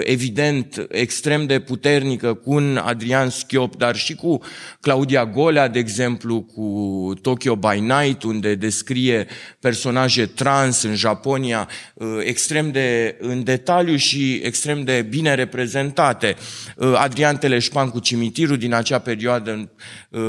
evident 0.00 0.86
extrem 0.88 1.46
de 1.46 1.58
puternică 1.58 1.80
puternică 1.82 2.34
cu 2.34 2.52
un 2.52 2.76
Adrian 2.76 3.28
Schiop, 3.28 3.76
dar 3.76 3.96
și 3.96 4.14
cu 4.14 4.40
Claudia 4.80 5.26
Golea, 5.26 5.68
de 5.68 5.78
exemplu, 5.78 6.40
cu 6.40 7.12
Tokyo 7.22 7.56
by 7.56 7.80
Night, 7.80 8.22
unde 8.22 8.54
descrie 8.54 9.26
personaje 9.60 10.26
trans 10.26 10.82
în 10.82 10.94
Japonia 10.94 11.68
uh, 11.94 12.06
extrem 12.20 12.70
de 12.70 13.16
în 13.20 13.44
detaliu 13.44 13.96
și 13.96 14.40
extrem 14.42 14.84
de 14.84 15.06
bine 15.08 15.34
reprezentate. 15.34 16.36
Uh, 16.76 16.92
Adrian 16.96 17.36
Teleșpan 17.36 17.88
cu 17.88 17.98
Cimitirul 17.98 18.56
din 18.56 18.74
acea 18.74 18.98
perioadă, 18.98 19.70
uh, 20.10 20.20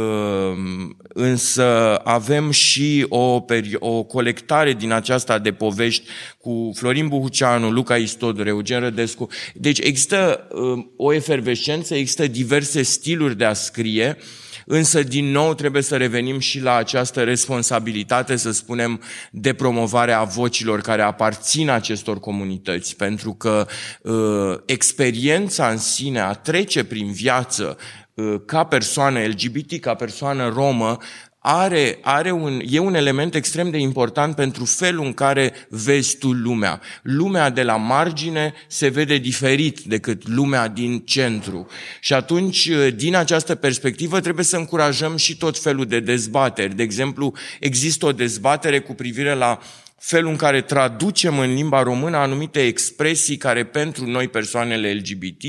însă 1.08 1.98
avem 2.04 2.52
și 2.52 3.06
o, 3.10 3.46
o 3.80 4.04
colectare 4.04 4.74
din 4.74 4.92
aceasta 4.92 5.40
de 5.40 5.52
povești 5.52 6.08
cu 6.44 6.72
Florin 6.76 7.08
Buhuceanu, 7.08 7.72
Luca 7.72 7.96
Istodor, 7.98 8.48
Eugen 8.48 8.80
Rădescu. 8.80 9.28
Deci 9.54 9.80
există 9.80 10.48
o 10.96 11.14
efervescență 11.14 11.62
adolescență 11.64 11.96
există 11.96 12.28
diverse 12.28 12.82
stiluri 12.82 13.38
de 13.38 13.46
a 13.46 13.54
scrie, 13.54 14.18
însă 14.66 15.04
din 15.04 15.32
nou 15.32 15.54
trebuie 15.54 15.82
să 15.82 15.98
revenim 15.98 16.40
și 16.40 16.60
la 16.60 16.76
această 16.76 17.24
responsabilitate, 17.24 18.36
să 18.36 18.52
spunem, 18.52 19.02
de 19.32 19.54
promovare 19.54 20.12
a 20.12 20.24
vocilor 20.24 20.82
care 20.82 21.02
aparțin 21.02 21.70
acestor 21.70 22.20
comunități, 22.20 22.96
pentru 22.96 23.34
că 23.34 23.68
uh, 24.02 24.60
experiența 24.66 25.70
în 25.70 25.78
sine 25.78 26.20
a 26.20 26.34
trece 26.34 26.84
prin 26.84 27.12
viață 27.12 27.78
uh, 28.14 28.36
ca 28.46 28.64
persoană 28.64 29.20
LGBT, 29.20 29.80
ca 29.80 29.94
persoană 29.94 30.52
romă, 30.56 30.98
are, 31.46 31.98
are 32.02 32.32
un, 32.32 32.62
e 32.66 32.80
un 32.80 32.96
element 32.96 33.36
extrem 33.36 33.70
de 33.70 33.78
important 33.78 34.36
pentru 34.36 34.66
felul 34.66 35.06
în 35.06 35.14
care 35.14 35.54
vezi 35.70 36.18
tu 36.18 36.32
lumea. 36.32 36.82
Lumea 37.02 37.50
de 37.50 37.64
la 37.64 37.76
margine 37.76 38.54
se 38.68 38.88
vede 38.88 39.18
diferit 39.18 39.80
decât 39.80 40.28
lumea 40.28 40.68
din 40.68 41.00
centru. 41.00 41.68
Și 42.00 42.14
atunci, 42.14 42.70
din 42.96 43.16
această 43.16 43.56
perspectivă, 43.56 44.20
trebuie 44.20 44.46
să 44.46 44.58
încurajăm 44.58 45.18
și 45.18 45.38
tot 45.38 45.60
felul 45.60 45.86
de 45.86 46.00
dezbateri. 46.00 46.76
De 46.76 46.84
exemplu, 46.84 47.34
există 47.60 48.06
o 48.06 48.12
dezbatere 48.12 48.80
cu 48.80 48.94
privire 48.94 49.34
la 49.34 49.60
felul 49.98 50.30
în 50.30 50.36
care 50.36 50.62
traducem 50.62 51.40
în 51.40 51.54
limba 51.54 51.84
română 51.84 52.18
anumite 52.18 52.66
expresii 52.66 53.38
care 53.38 53.66
pentru 53.66 54.06
noi 54.06 54.28
persoanele 54.28 54.94
LGBT, 54.94 55.42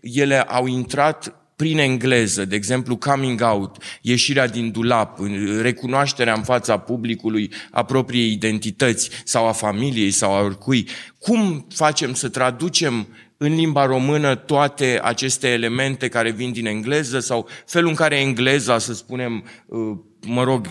ele 0.00 0.40
au 0.40 0.66
intrat 0.66 1.39
prin 1.60 1.78
engleză, 1.78 2.44
de 2.44 2.56
exemplu 2.56 2.96
coming 2.96 3.40
out, 3.42 3.76
ieșirea 4.00 4.46
din 4.48 4.70
dulap, 4.70 5.18
recunoașterea 5.60 6.34
în 6.34 6.42
fața 6.42 6.78
publicului 6.78 7.52
a 7.70 7.84
propriei 7.84 8.32
identități 8.32 9.10
sau 9.24 9.46
a 9.46 9.52
familiei 9.52 10.10
sau 10.10 10.32
a 10.32 10.42
oricui. 10.42 10.88
Cum 11.18 11.66
facem 11.74 12.14
să 12.14 12.28
traducem 12.28 13.06
în 13.36 13.54
limba 13.54 13.86
română 13.86 14.34
toate 14.34 15.00
aceste 15.02 15.48
elemente 15.48 16.08
care 16.08 16.30
vin 16.30 16.52
din 16.52 16.66
engleză 16.66 17.18
sau 17.18 17.48
felul 17.66 17.88
în 17.88 17.94
care 17.94 18.16
engleza, 18.16 18.78
să 18.78 18.94
spunem, 18.94 19.44
uh, 19.66 19.98
mă 20.26 20.42
rog, 20.42 20.66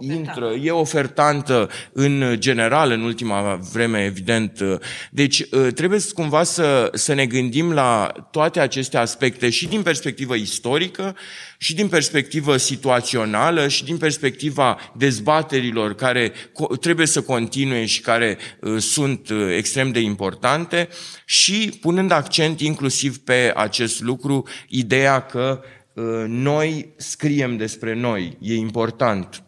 intră, 0.00 0.54
e 0.62 0.70
ofertantă 0.70 1.68
în 1.92 2.36
general, 2.38 2.90
în 2.90 3.00
ultima 3.00 3.60
vreme, 3.72 4.04
evident. 4.04 4.60
Deci 5.10 5.48
trebuie 5.74 6.00
cumva 6.14 6.42
să, 6.42 6.90
să 6.94 7.14
ne 7.14 7.26
gândim 7.26 7.72
la 7.72 8.12
toate 8.30 8.60
aceste 8.60 8.96
aspecte 8.96 9.50
și 9.50 9.68
din 9.68 9.82
perspectivă 9.82 10.34
istorică, 10.34 11.16
și 11.58 11.74
din 11.74 11.88
perspectivă 11.88 12.56
situațională, 12.56 13.68
și 13.68 13.84
din 13.84 13.96
perspectiva 13.96 14.92
dezbaterilor 14.96 15.94
care 15.94 16.32
trebuie 16.80 17.06
să 17.06 17.22
continue 17.22 17.84
și 17.84 18.00
care 18.00 18.38
sunt 18.78 19.28
extrem 19.56 19.90
de 19.90 20.00
importante 20.00 20.88
și 21.24 21.78
punând 21.80 22.10
accent 22.10 22.60
inclusiv 22.60 23.18
pe 23.18 23.52
acest 23.54 24.00
lucru, 24.00 24.46
ideea 24.68 25.20
că 25.20 25.60
Uh, 25.60 25.79
noi 26.26 26.92
scriem 26.96 27.56
despre 27.56 27.94
noi, 27.94 28.36
e 28.40 28.54
important. 28.54 29.44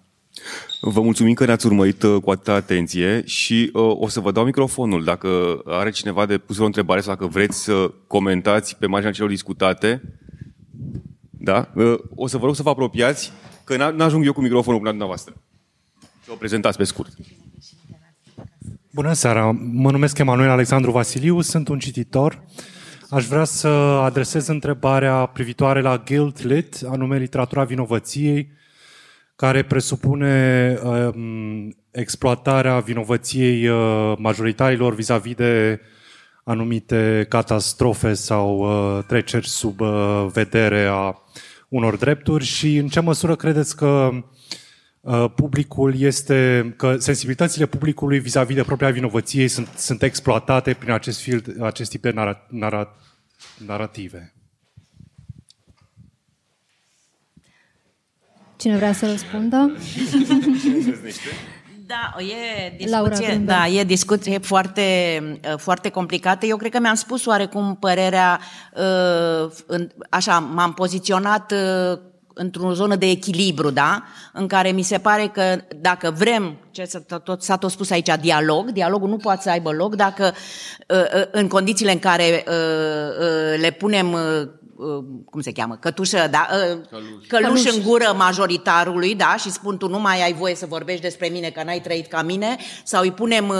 Vă 0.81 1.01
mulțumim 1.01 1.35
că 1.35 1.45
ne-ați 1.45 1.67
urmărit 1.67 2.03
uh, 2.03 2.23
cu 2.23 2.31
atâta 2.31 2.53
atenție 2.53 3.23
și 3.25 3.71
uh, 3.73 3.93
o 3.99 4.09
să 4.09 4.21
vă 4.21 4.33
dau 4.33 4.45
microfonul. 4.45 5.05
Dacă 5.05 5.61
are 5.67 5.91
cineva 5.91 6.27
de 6.27 6.39
pus 6.39 6.59
o 6.59 6.65
întrebare 6.65 7.01
sau 7.01 7.15
dacă 7.15 7.27
vreți 7.27 7.63
să 7.63 7.93
comentați 8.07 8.77
pe 8.77 8.87
marginea 8.87 9.13
celor 9.13 9.31
discutate, 9.31 10.03
da? 11.31 11.73
Uh, 11.75 11.95
o 12.15 12.27
să 12.27 12.39
vă 12.39 12.47
rog 12.47 12.55
să 12.55 12.63
vă 12.63 12.71
apropiați, 12.71 13.33
că 13.65 13.77
n-ajung 13.91 14.25
eu 14.25 14.33
cu 14.33 14.41
microfonul 14.41 14.79
până 14.79 14.91
dumneavoastră. 14.91 15.35
Să 16.25 16.31
o 16.33 16.35
prezentați 16.35 16.77
pe 16.77 16.85
scurt. 16.85 17.13
Bună 18.91 19.13
seara, 19.13 19.51
mă 19.73 19.91
numesc 19.91 20.19
Emanuel 20.19 20.51
Alexandru 20.51 20.91
Vasiliu, 20.91 21.41
sunt 21.41 21.69
un 21.69 21.79
cititor. 21.79 22.43
Aș 23.13 23.27
vrea 23.27 23.45
să 23.45 23.69
adresez 24.03 24.47
întrebarea 24.47 25.27
privitoare 25.27 25.81
la 25.81 26.03
guilt 26.07 26.43
lit, 26.43 26.81
anume 26.89 27.19
literatura 27.19 27.65
vinovăției, 27.65 28.53
care 29.37 29.63
presupune 29.63 30.79
um, 30.83 31.77
exploatarea 31.91 32.79
vinovăției 32.79 33.69
uh, 33.69 34.13
majoritarilor 34.19 34.95
vis-a-vis 34.95 35.35
de 35.35 35.81
anumite 36.45 37.27
catastrofe 37.29 38.13
sau 38.13 38.59
uh, 38.59 39.05
treceri 39.05 39.49
sub 39.49 39.81
uh, 39.81 40.27
vedere 40.33 40.85
a 40.85 41.15
unor 41.69 41.97
drepturi 41.97 42.45
și 42.45 42.77
în 42.77 42.89
ce 42.89 43.01
măsură 43.01 43.37
credeți 43.37 43.77
că 43.77 44.11
uh, 44.13 44.23
publicul 45.35 46.01
este, 46.01 46.73
că 46.77 46.97
sensibilitățile 46.99 47.67
publicului 47.67 48.19
vis-a-vis 48.19 48.57
de 48.57 48.63
propria 48.63 48.91
vinovăție 48.91 49.49
sunt, 49.49 49.69
sunt 49.77 50.03
exploatate 50.03 50.75
prin 50.75 50.93
acest, 50.93 51.21
fil, 51.21 51.57
acest 51.61 51.91
tip 51.91 52.03
de 52.03 52.11
nara, 52.11 52.47
nara, 52.49 52.97
narrative. 53.67 54.35
Cine 58.57 58.77
vrea 58.77 58.93
să 58.93 59.07
răspundă? 59.07 59.57
Da, 61.87 62.23
e 62.23 62.77
discuție, 62.77 63.37
da, 63.37 63.67
e 63.67 63.85
discuție 63.85 64.39
foarte, 64.39 64.83
foarte 65.57 65.89
complicată. 65.89 66.47
Eu 66.47 66.57
cred 66.57 66.71
că 66.71 66.79
mi-am 66.81 66.95
spus 66.95 67.27
oarecum 67.27 67.77
părerea, 67.77 68.41
uh, 68.75 69.53
așa, 70.11 70.39
m-am 70.39 70.73
poziționat 70.73 71.53
uh, 71.53 71.99
într-o 72.43 72.73
zonă 72.73 72.97
de 72.97 73.07
echilibru, 73.07 73.71
da? 73.71 74.03
În 74.33 74.47
care 74.47 74.71
mi 74.71 74.83
se 74.83 74.99
pare 74.99 75.31
că 75.33 75.61
dacă 75.77 76.11
vrem, 76.11 76.57
ce 76.71 76.85
s-a 76.85 77.19
tot, 77.19 77.43
s-a 77.43 77.57
tot 77.57 77.71
spus 77.71 77.91
aici, 77.91 78.11
dialog, 78.21 78.71
dialogul 78.71 79.09
nu 79.09 79.17
poate 79.17 79.43
să 79.43 79.51
aibă 79.51 79.71
loc 79.71 79.95
dacă 79.95 80.35
uh, 80.89 81.23
în 81.31 81.49
condițiile 81.49 81.93
în 81.93 81.99
care 81.99 82.45
le 83.61 83.71
punem 83.71 84.13
uh, 84.13 84.49
cum 85.31 85.41
se 85.41 85.53
cheamă, 85.53 85.77
cătușă, 85.81 86.29
da, 86.31 86.49
uh, 86.51 86.79
căluș. 86.91 87.27
căluș 87.29 87.65
în 87.65 87.83
gură 87.83 88.15
majoritarului, 88.17 89.15
da, 89.15 89.35
și 89.39 89.51
spun 89.51 89.77
tu 89.79 89.89
nu 89.89 90.01
mai 90.01 90.23
ai 90.23 90.33
voie 90.33 90.55
să 90.55 90.67
vorbești 90.69 91.03
despre 91.03 91.29
mine 91.29 91.51
că 91.51 91.63
n-ai 91.65 91.81
trăit 91.81 92.07
ca 92.07 92.23
mine, 92.23 92.57
sau 92.85 93.03
îi 93.03 93.13
punem 93.13 93.49
uh, 93.49 93.57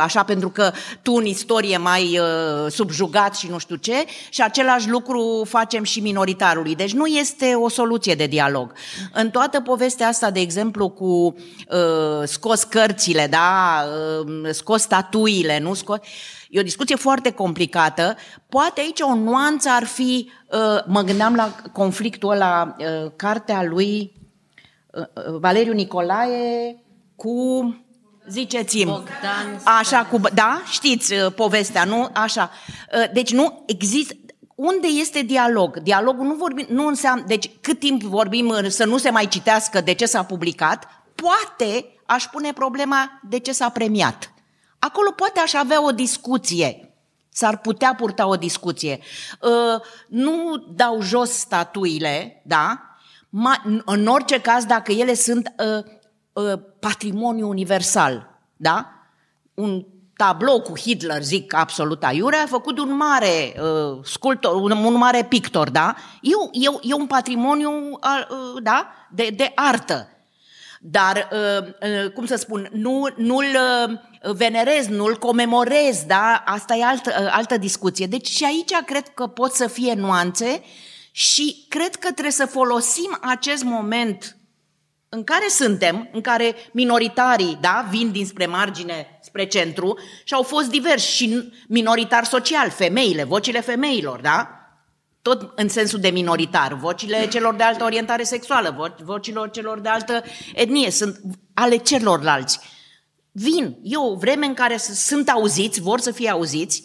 așa 0.00 0.22
pentru 0.22 0.48
că 0.48 0.70
tu 1.02 1.12
în 1.12 1.24
istorie 1.24 1.76
mai 1.76 2.20
subjugat 2.68 3.36
și 3.36 3.48
nu 3.48 3.58
știu 3.58 3.76
ce, 3.76 4.04
și 4.28 4.42
același 4.42 4.88
lucru 4.88 5.42
facem 5.48 5.82
și 5.82 6.00
minoritarului. 6.00 6.74
Deci 6.74 6.92
nu 6.92 7.06
este 7.06 7.54
o 7.54 7.68
soluție 7.68 8.14
de 8.14 8.26
dialog. 8.26 8.72
În 9.12 9.30
toată 9.30 9.60
povestea 9.60 10.08
asta, 10.08 10.30
de 10.30 10.40
exemplu, 10.40 10.88
cu 10.88 11.04
uh, 11.04 12.24
scos 12.24 12.62
cărțile, 12.62 13.26
da, 13.30 13.84
uh, 14.26 14.50
scos 14.50 14.82
statuile, 14.82 15.58
nu 15.58 15.74
scos... 15.74 15.98
E 16.56 16.60
o 16.60 16.62
discuție 16.62 16.96
foarte 16.96 17.30
complicată. 17.30 18.16
Poate 18.48 18.80
aici 18.80 19.00
o 19.00 19.14
nuanță 19.14 19.68
ar 19.68 19.84
fi, 19.84 20.30
uh, 20.50 20.84
mă 20.86 21.02
gândeam 21.02 21.34
la 21.34 21.54
conflictul 21.72 22.30
ăla, 22.30 22.76
uh, 22.78 23.10
cartea 23.16 23.62
lui 23.62 24.12
uh, 24.92 25.38
Valeriu 25.40 25.72
Nicolae 25.72 26.76
cu 27.16 27.34
Ziceți-mi. 28.28 29.02
Așa, 29.64 30.04
cu, 30.04 30.20
da? 30.34 30.62
Știți 30.70 31.14
povestea, 31.14 31.84
nu? 31.84 32.08
Așa. 32.12 32.50
Deci 33.12 33.32
nu 33.32 33.62
există, 33.66 34.14
unde 34.54 34.86
este 34.86 35.20
dialog? 35.20 35.78
Dialogul 35.78 36.26
nu, 36.26 36.34
vorbim, 36.34 36.66
nu 36.68 36.86
înseamnă, 36.86 37.24
deci 37.26 37.50
cât 37.60 37.78
timp 37.78 38.02
vorbim 38.02 38.54
să 38.68 38.84
nu 38.84 38.96
se 38.96 39.10
mai 39.10 39.28
citească 39.28 39.80
de 39.80 39.92
ce 39.92 40.06
s-a 40.06 40.22
publicat, 40.22 40.88
poate 41.14 41.84
aș 42.06 42.24
pune 42.24 42.52
problema 42.52 43.20
de 43.28 43.38
ce 43.38 43.52
s-a 43.52 43.68
premiat. 43.68 44.34
Acolo 44.78 45.10
poate 45.10 45.40
aș 45.40 45.54
avea 45.54 45.84
o 45.84 45.90
discuție. 45.90 46.94
S-ar 47.28 47.58
putea 47.58 47.94
purta 47.94 48.26
o 48.26 48.36
discuție. 48.36 49.00
Uh, 49.40 49.80
nu 50.08 50.64
dau 50.74 51.00
jos 51.00 51.30
statuile, 51.30 52.42
da? 52.44 52.80
în 53.84 54.06
orice 54.06 54.40
caz, 54.40 54.64
dacă 54.64 54.92
ele 54.92 55.14
sunt 55.14 55.54
uh, 55.58 55.84
uh, 56.32 56.58
patrimoniu 56.78 57.48
universal, 57.48 58.40
da? 58.56 58.90
Un 59.54 59.84
tablou 60.16 60.60
cu 60.60 60.78
Hitler, 60.78 61.22
zic 61.22 61.54
absolut 61.54 62.04
aiurea, 62.04 62.42
a 62.42 62.46
făcut 62.46 62.78
un 62.78 62.96
mare 62.96 63.54
uh, 63.60 63.98
sculptor, 64.04 64.54
un, 64.54 64.70
un 64.70 64.94
mare 64.94 65.24
pictor, 65.24 65.70
da? 65.70 65.94
E, 66.22 66.30
e, 66.52 66.90
e 66.90 66.94
un 66.94 67.06
patrimoniu, 67.06 67.70
uh, 67.90 68.62
da? 68.62 68.88
De, 69.10 69.32
de 69.36 69.52
artă. 69.54 70.08
Dar, 70.88 71.28
uh, 71.32 71.66
uh, 71.80 72.10
cum 72.10 72.26
să 72.26 72.36
spun, 72.36 72.68
nu, 72.72 73.08
nu-l 73.16 73.44
uh, 73.44 74.34
venerez, 74.34 74.86
nu-l 74.86 75.16
comemorez, 75.16 76.04
da? 76.06 76.42
Asta 76.44 76.74
e 76.74 76.84
altă, 76.84 77.28
altă 77.30 77.56
discuție. 77.56 78.06
Deci 78.06 78.28
și 78.28 78.44
aici 78.44 78.72
cred 78.86 79.08
că 79.08 79.26
pot 79.26 79.52
să 79.52 79.66
fie 79.66 79.94
nuanțe 79.94 80.62
și 81.10 81.66
cred 81.68 81.94
că 81.94 82.10
trebuie 82.10 82.30
să 82.30 82.46
folosim 82.46 83.18
acest 83.20 83.62
moment 83.62 84.36
în 85.08 85.24
care 85.24 85.48
suntem, 85.48 86.08
în 86.12 86.20
care 86.20 86.54
minoritarii 86.72 87.58
da, 87.60 87.86
vin 87.90 88.12
dinspre 88.12 88.46
margine 88.46 89.18
spre 89.22 89.46
centru 89.46 89.98
și 90.24 90.34
au 90.34 90.42
fost 90.42 90.70
diversi 90.70 91.16
și 91.16 91.52
minoritar 91.68 92.24
social, 92.24 92.70
femeile, 92.70 93.24
vocile 93.24 93.60
femeilor, 93.60 94.20
da? 94.20 94.55
Tot 95.26 95.52
în 95.54 95.68
sensul 95.68 96.00
de 96.00 96.08
minoritar, 96.08 96.74
vocile 96.74 97.28
celor 97.28 97.54
de 97.54 97.62
altă 97.62 97.84
orientare 97.84 98.22
sexuală, 98.22 98.94
vocilor 99.04 99.50
celor 99.50 99.80
de 99.80 99.88
altă 99.88 100.22
etnie, 100.54 100.90
sunt 100.90 101.20
ale 101.54 101.76
celorlalți. 101.76 102.60
Vin, 103.32 103.78
e 103.82 103.96
o 103.96 104.14
vreme 104.14 104.46
în 104.46 104.54
care 104.54 104.76
sunt 104.76 105.28
auziți, 105.28 105.80
vor 105.80 106.00
să 106.00 106.10
fie 106.10 106.30
auziți, 106.30 106.82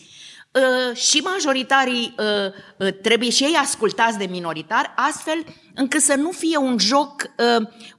uh, 0.52 0.98
și 0.98 1.18
majoritarii 1.18 2.16
uh, 2.18 2.26
uh, 2.88 2.94
trebuie 3.02 3.30
și 3.30 3.44
ei 3.44 3.56
ascultați 3.62 4.18
de 4.18 4.26
minoritar, 4.30 4.94
astfel 4.96 5.44
încât 5.76 6.02
să 6.02 6.16
nu 6.16 6.32
fie 6.32 6.58
un 6.58 6.78
joc, 6.78 7.24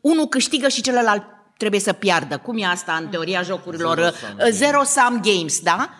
unul 0.00 0.26
câștigă 0.26 0.68
și 0.68 0.82
celălalt 0.82 1.22
trebuie 1.56 1.80
să 1.80 1.92
piardă. 1.92 2.38
Cum 2.38 2.58
e 2.58 2.66
asta 2.66 2.98
în 3.00 3.08
teoria 3.08 3.42
jocurilor? 3.42 3.98
Zero-sum 3.98 4.50
Zero 4.50 4.82
sum 4.82 5.20
games, 5.22 5.60
da? 5.60 5.90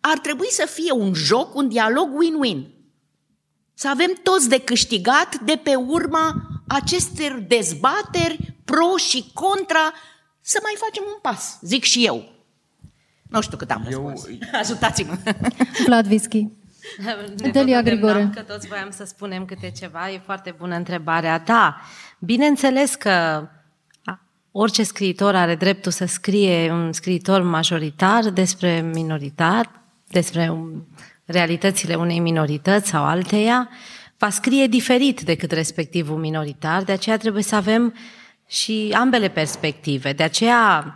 Ar 0.00 0.18
trebui 0.18 0.50
să 0.50 0.66
fie 0.66 0.92
un 0.92 1.14
joc, 1.14 1.54
un 1.54 1.68
dialog 1.68 2.08
win-win 2.08 2.79
să 3.80 3.88
avem 3.88 4.12
toți 4.22 4.48
de 4.48 4.60
câștigat 4.60 5.38
de 5.38 5.60
pe 5.62 5.74
urma 5.74 6.34
acestor 6.66 7.44
dezbateri 7.48 8.54
pro 8.64 8.96
și 8.96 9.30
contra, 9.34 9.92
să 10.40 10.58
mai 10.62 10.74
facem 10.76 11.02
un 11.06 11.18
pas, 11.22 11.58
zic 11.62 11.84
și 11.84 12.06
eu. 12.06 12.32
Nu 13.22 13.40
știu 13.40 13.56
cât 13.56 13.70
am 13.70 13.86
eu... 13.90 14.08
răspuns. 14.08 14.38
Ajutați-mă. 14.62 15.18
Vlad 15.86 16.06
Vischi. 16.06 16.46
Delia 17.52 17.82
Grigore. 17.82 18.30
Că 18.34 18.40
toți 18.40 18.68
voiam 18.68 18.90
să 18.90 19.04
spunem 19.04 19.44
câte 19.44 19.70
ceva, 19.70 20.10
e 20.10 20.22
foarte 20.24 20.54
bună 20.58 20.74
întrebarea. 20.76 21.38
Da, 21.38 21.80
bineînțeles 22.18 22.94
că 22.94 23.48
orice 24.50 24.82
scriitor 24.82 25.34
are 25.34 25.54
dreptul 25.54 25.92
să 25.92 26.04
scrie 26.04 26.72
un 26.72 26.92
scriitor 26.92 27.42
majoritar 27.42 28.30
despre 28.30 28.80
minoritar, 28.80 29.70
despre 30.08 30.48
un 30.48 30.82
realitățile 31.30 31.94
unei 31.94 32.18
minorități 32.18 32.88
sau 32.88 33.04
alteia, 33.04 33.68
va 34.18 34.30
scrie 34.30 34.66
diferit 34.66 35.20
decât 35.20 35.50
respectivul 35.50 36.18
minoritar, 36.18 36.82
de 36.82 36.92
aceea 36.92 37.16
trebuie 37.16 37.42
să 37.42 37.54
avem 37.54 37.94
și 38.48 38.94
ambele 38.96 39.28
perspective. 39.28 40.12
De 40.12 40.22
aceea 40.22 40.94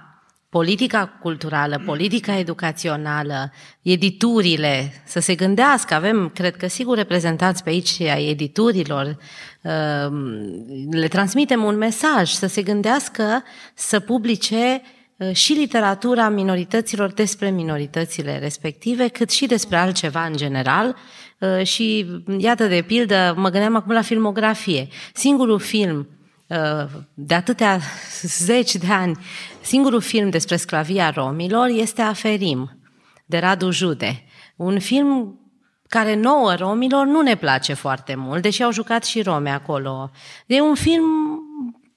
politica 0.48 1.06
culturală, 1.06 1.82
politica 1.84 2.38
educațională, 2.38 3.52
editurile, 3.82 5.02
să 5.06 5.20
se 5.20 5.34
gândească, 5.34 5.94
avem, 5.94 6.30
cred 6.34 6.56
că 6.56 6.66
sigur 6.66 6.96
reprezentanți 6.96 7.62
pe 7.62 7.70
aici 7.70 8.00
ai 8.00 8.26
editurilor, 8.26 9.06
uh, 9.62 10.12
le 10.90 11.08
transmitem 11.08 11.64
un 11.64 11.76
mesaj, 11.76 12.30
să 12.30 12.46
se 12.46 12.62
gândească 12.62 13.42
să 13.74 14.00
publice 14.00 14.82
Uh, 14.82 15.03
și 15.32 15.52
literatura 15.52 16.28
minorităților 16.28 17.12
despre 17.12 17.50
minoritățile 17.50 18.38
respective, 18.38 19.08
cât 19.08 19.30
și 19.30 19.46
despre 19.46 19.76
altceva 19.76 20.24
în 20.24 20.36
general. 20.36 20.96
Uh, 21.38 21.66
și 21.66 22.06
iată, 22.38 22.66
de 22.66 22.82
pildă, 22.86 23.34
mă 23.36 23.48
gândeam 23.48 23.76
acum 23.76 23.92
la 23.92 24.02
filmografie. 24.02 24.88
Singurul 25.14 25.58
film 25.58 26.08
uh, 26.46 26.86
de 27.14 27.34
atâtea 27.34 27.80
zeci 28.44 28.74
de 28.74 28.92
ani, 28.92 29.18
singurul 29.60 30.00
film 30.00 30.30
despre 30.30 30.56
sclavia 30.56 31.10
romilor 31.10 31.68
este 31.68 32.02
Aferim, 32.02 32.78
de 33.26 33.38
Radu 33.38 33.70
Jude. 33.70 34.24
Un 34.56 34.78
film 34.78 35.38
care 35.88 36.14
nouă 36.16 36.54
romilor 36.54 37.06
nu 37.06 37.20
ne 37.20 37.36
place 37.36 37.74
foarte 37.74 38.14
mult, 38.14 38.42
deși 38.42 38.62
au 38.62 38.72
jucat 38.72 39.04
și 39.04 39.22
romi 39.22 39.50
acolo. 39.50 40.10
E 40.46 40.60
un 40.60 40.74
film 40.74 41.04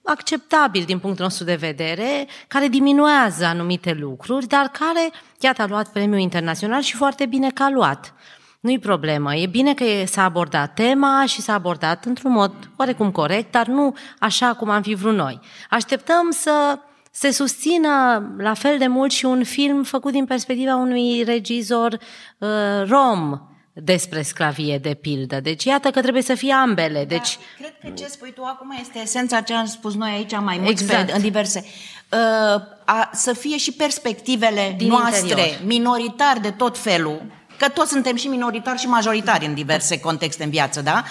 acceptabil 0.07 0.83
din 0.85 0.99
punctul 0.99 1.23
nostru 1.23 1.45
de 1.45 1.55
vedere, 1.55 2.27
care 2.47 2.67
diminuează 2.67 3.45
anumite 3.45 3.93
lucruri, 3.99 4.47
dar 4.47 4.67
care, 4.67 5.11
iată, 5.39 5.61
a 5.61 5.67
luat 5.67 5.91
premiul 5.91 6.19
internațional 6.19 6.81
și 6.81 6.95
foarte 6.95 7.25
bine 7.25 7.49
că 7.49 7.63
a 7.63 7.69
luat. 7.69 8.13
Nu-i 8.59 8.79
problemă. 8.79 9.35
E 9.35 9.45
bine 9.45 9.73
că 9.73 9.83
s-a 10.05 10.23
abordat 10.23 10.73
tema 10.73 11.23
și 11.25 11.41
s-a 11.41 11.53
abordat 11.53 12.05
într-un 12.05 12.31
mod 12.31 12.53
oarecum 12.77 13.11
corect, 13.11 13.51
dar 13.51 13.67
nu 13.67 13.95
așa 14.19 14.53
cum 14.53 14.69
am 14.69 14.81
fi 14.81 14.93
vrut 14.93 15.15
noi. 15.15 15.39
Așteptăm 15.69 16.31
să 16.31 16.79
se 17.11 17.31
susțină 17.31 18.23
la 18.37 18.53
fel 18.53 18.77
de 18.77 18.87
mult 18.87 19.11
și 19.11 19.25
un 19.25 19.43
film 19.43 19.83
făcut 19.83 20.11
din 20.11 20.25
perspectiva 20.25 20.75
unui 20.75 21.23
regizor 21.23 21.97
uh, 22.37 22.49
rom, 22.87 23.39
despre 23.83 24.21
sclavie, 24.21 24.77
de 24.77 24.93
pildă. 24.93 25.39
Deci 25.39 25.63
iată 25.63 25.89
că 25.89 26.01
trebuie 26.01 26.21
să 26.21 26.35
fie 26.35 26.53
ambele. 26.53 26.99
Da, 26.99 27.15
deci... 27.15 27.37
Da, 27.37 27.67
cred 27.67 27.73
că 27.81 28.01
ce 28.01 28.09
spui 28.09 28.33
tu 28.33 28.43
acum 28.43 28.77
este 28.81 28.99
esența 28.99 29.41
ce 29.41 29.53
am 29.53 29.65
spus 29.65 29.95
noi 29.95 30.09
aici 30.09 30.31
mai 30.39 30.57
mult 30.57 30.69
exact. 30.69 31.05
pe, 31.05 31.15
în 31.15 31.21
diverse. 31.21 31.65
Uh, 32.11 32.61
a, 32.85 33.09
să 33.13 33.33
fie 33.33 33.57
și 33.57 33.71
perspectivele 33.71 34.73
Din 34.77 34.87
noastre, 34.87 35.19
interior. 35.19 35.59
minoritar 35.65 36.37
de 36.41 36.49
tot 36.49 36.77
felul, 36.77 37.21
că 37.57 37.69
toți 37.69 37.91
suntem 37.91 38.15
și 38.15 38.27
minoritari 38.27 38.79
și 38.79 38.87
majoritari 38.87 39.45
în 39.45 39.53
diverse 39.53 39.99
contexte 39.99 40.43
în 40.43 40.49
viață, 40.49 40.81
da? 40.81 41.03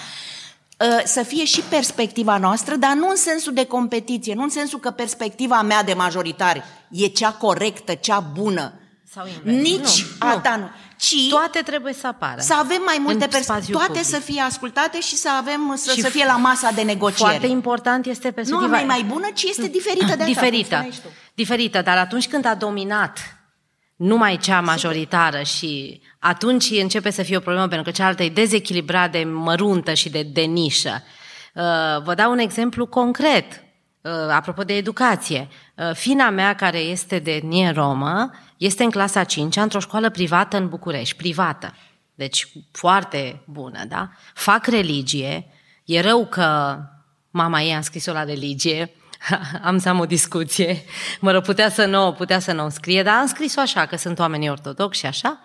Uh, 0.79 1.01
să 1.03 1.23
fie 1.23 1.45
și 1.45 1.61
perspectiva 1.61 2.37
noastră, 2.37 2.75
dar 2.75 2.93
nu 2.93 3.09
în 3.09 3.15
sensul 3.15 3.53
de 3.53 3.65
competiție, 3.65 4.33
nu 4.33 4.43
în 4.43 4.49
sensul 4.49 4.79
că 4.79 4.91
perspectiva 4.91 5.61
mea 5.61 5.83
de 5.83 5.93
majoritar 5.93 6.63
e 6.91 7.07
cea 7.07 7.31
corectă, 7.31 7.93
cea 7.93 8.19
bună. 8.19 8.73
Sau 9.13 9.25
invers. 9.27 9.69
Nici 9.69 10.05
nu, 10.19 10.27
a 10.27 10.39
ta 10.39 10.55
nu 10.55 10.69
ci 10.97 11.29
toate 11.29 11.59
trebuie 11.59 11.93
să 11.93 12.07
apară. 12.07 12.41
Să 12.41 12.53
avem 12.53 12.81
mai 12.85 12.97
multe 12.99 13.27
perspective, 13.27 13.71
toate 13.71 13.87
public. 13.87 14.05
să 14.05 14.19
fie 14.19 14.41
ascultate 14.41 15.01
și 15.01 15.15
să 15.15 15.29
avem 15.37 15.73
să, 15.75 15.91
și 15.91 16.01
să 16.01 16.09
fie 16.09 16.25
la 16.25 16.37
masa 16.37 16.71
de 16.71 16.81
negociere. 16.81 17.29
Foarte 17.29 17.47
important 17.47 18.05
este 18.05 18.31
perspectiva. 18.31 18.65
Nu 18.65 18.67
mai 18.67 18.83
mai 18.83 19.03
bună, 19.03 19.27
ci 19.33 19.43
este 19.43 19.67
diferită 19.67 20.15
de 20.15 20.23
Diferită. 20.33 20.75
Asta, 20.75 21.09
diferită, 21.33 21.81
dar 21.81 21.97
atunci 21.97 22.27
când 22.27 22.45
a 22.45 22.55
dominat 22.55 23.19
numai 23.95 24.37
cea 24.37 24.61
majoritară 24.61 25.41
și 25.41 26.01
atunci 26.19 26.69
începe 26.69 27.09
să 27.09 27.23
fie 27.23 27.37
o 27.37 27.39
problemă 27.39 27.67
pentru 27.67 27.85
că 27.85 27.97
cealaltă 27.97 28.23
e 28.23 28.29
dezechilibrat 28.29 29.11
de 29.11 29.23
măruntă 29.23 29.93
și 29.93 30.09
de, 30.09 30.23
de 30.23 30.41
nișă. 30.41 31.03
Uh, 31.53 31.63
vă 32.03 32.13
dau 32.15 32.31
un 32.31 32.37
exemplu 32.37 32.85
concret. 32.85 33.63
Uh, 34.01 34.11
apropo 34.29 34.63
de 34.63 34.73
educație, 34.73 35.47
uh, 35.49 35.66
fina 35.93 36.29
mea 36.29 36.55
care 36.55 36.77
este 36.77 37.19
de 37.19 37.31
etnie 37.31 37.69
romă 37.69 38.31
este 38.57 38.83
în 38.83 38.89
clasa 38.89 39.23
5 39.23 39.55
într-o 39.55 39.79
școală 39.79 40.09
privată 40.09 40.57
în 40.57 40.69
București, 40.69 41.15
privată. 41.15 41.75
deci 42.15 42.47
foarte 42.71 43.41
bună, 43.45 43.85
da? 43.87 44.09
Fac 44.33 44.65
religie, 44.65 45.47
e 45.85 46.01
rău 46.01 46.25
că 46.25 46.77
mama 47.31 47.61
ei 47.61 47.75
a 47.75 47.81
scris-o 47.81 48.11
la 48.11 48.23
religie, 48.23 48.91
am 49.61 49.77
să 49.77 49.89
am 49.89 49.99
o 49.99 50.05
discuție, 50.05 50.83
mă 51.19 51.31
rog, 51.31 51.43
putea 51.43 51.69
să 51.69 51.85
nu, 51.85 52.13
putea 52.13 52.39
să 52.39 52.51
nu 52.51 52.65
o 52.65 52.69
scrie, 52.69 53.03
dar 53.03 53.15
am 53.15 53.27
scris-o 53.27 53.59
așa, 53.59 53.85
că 53.85 53.95
sunt 53.95 54.19
oamenii 54.19 54.49
ortodoxi 54.49 54.99
și 54.99 55.05
așa, 55.05 55.39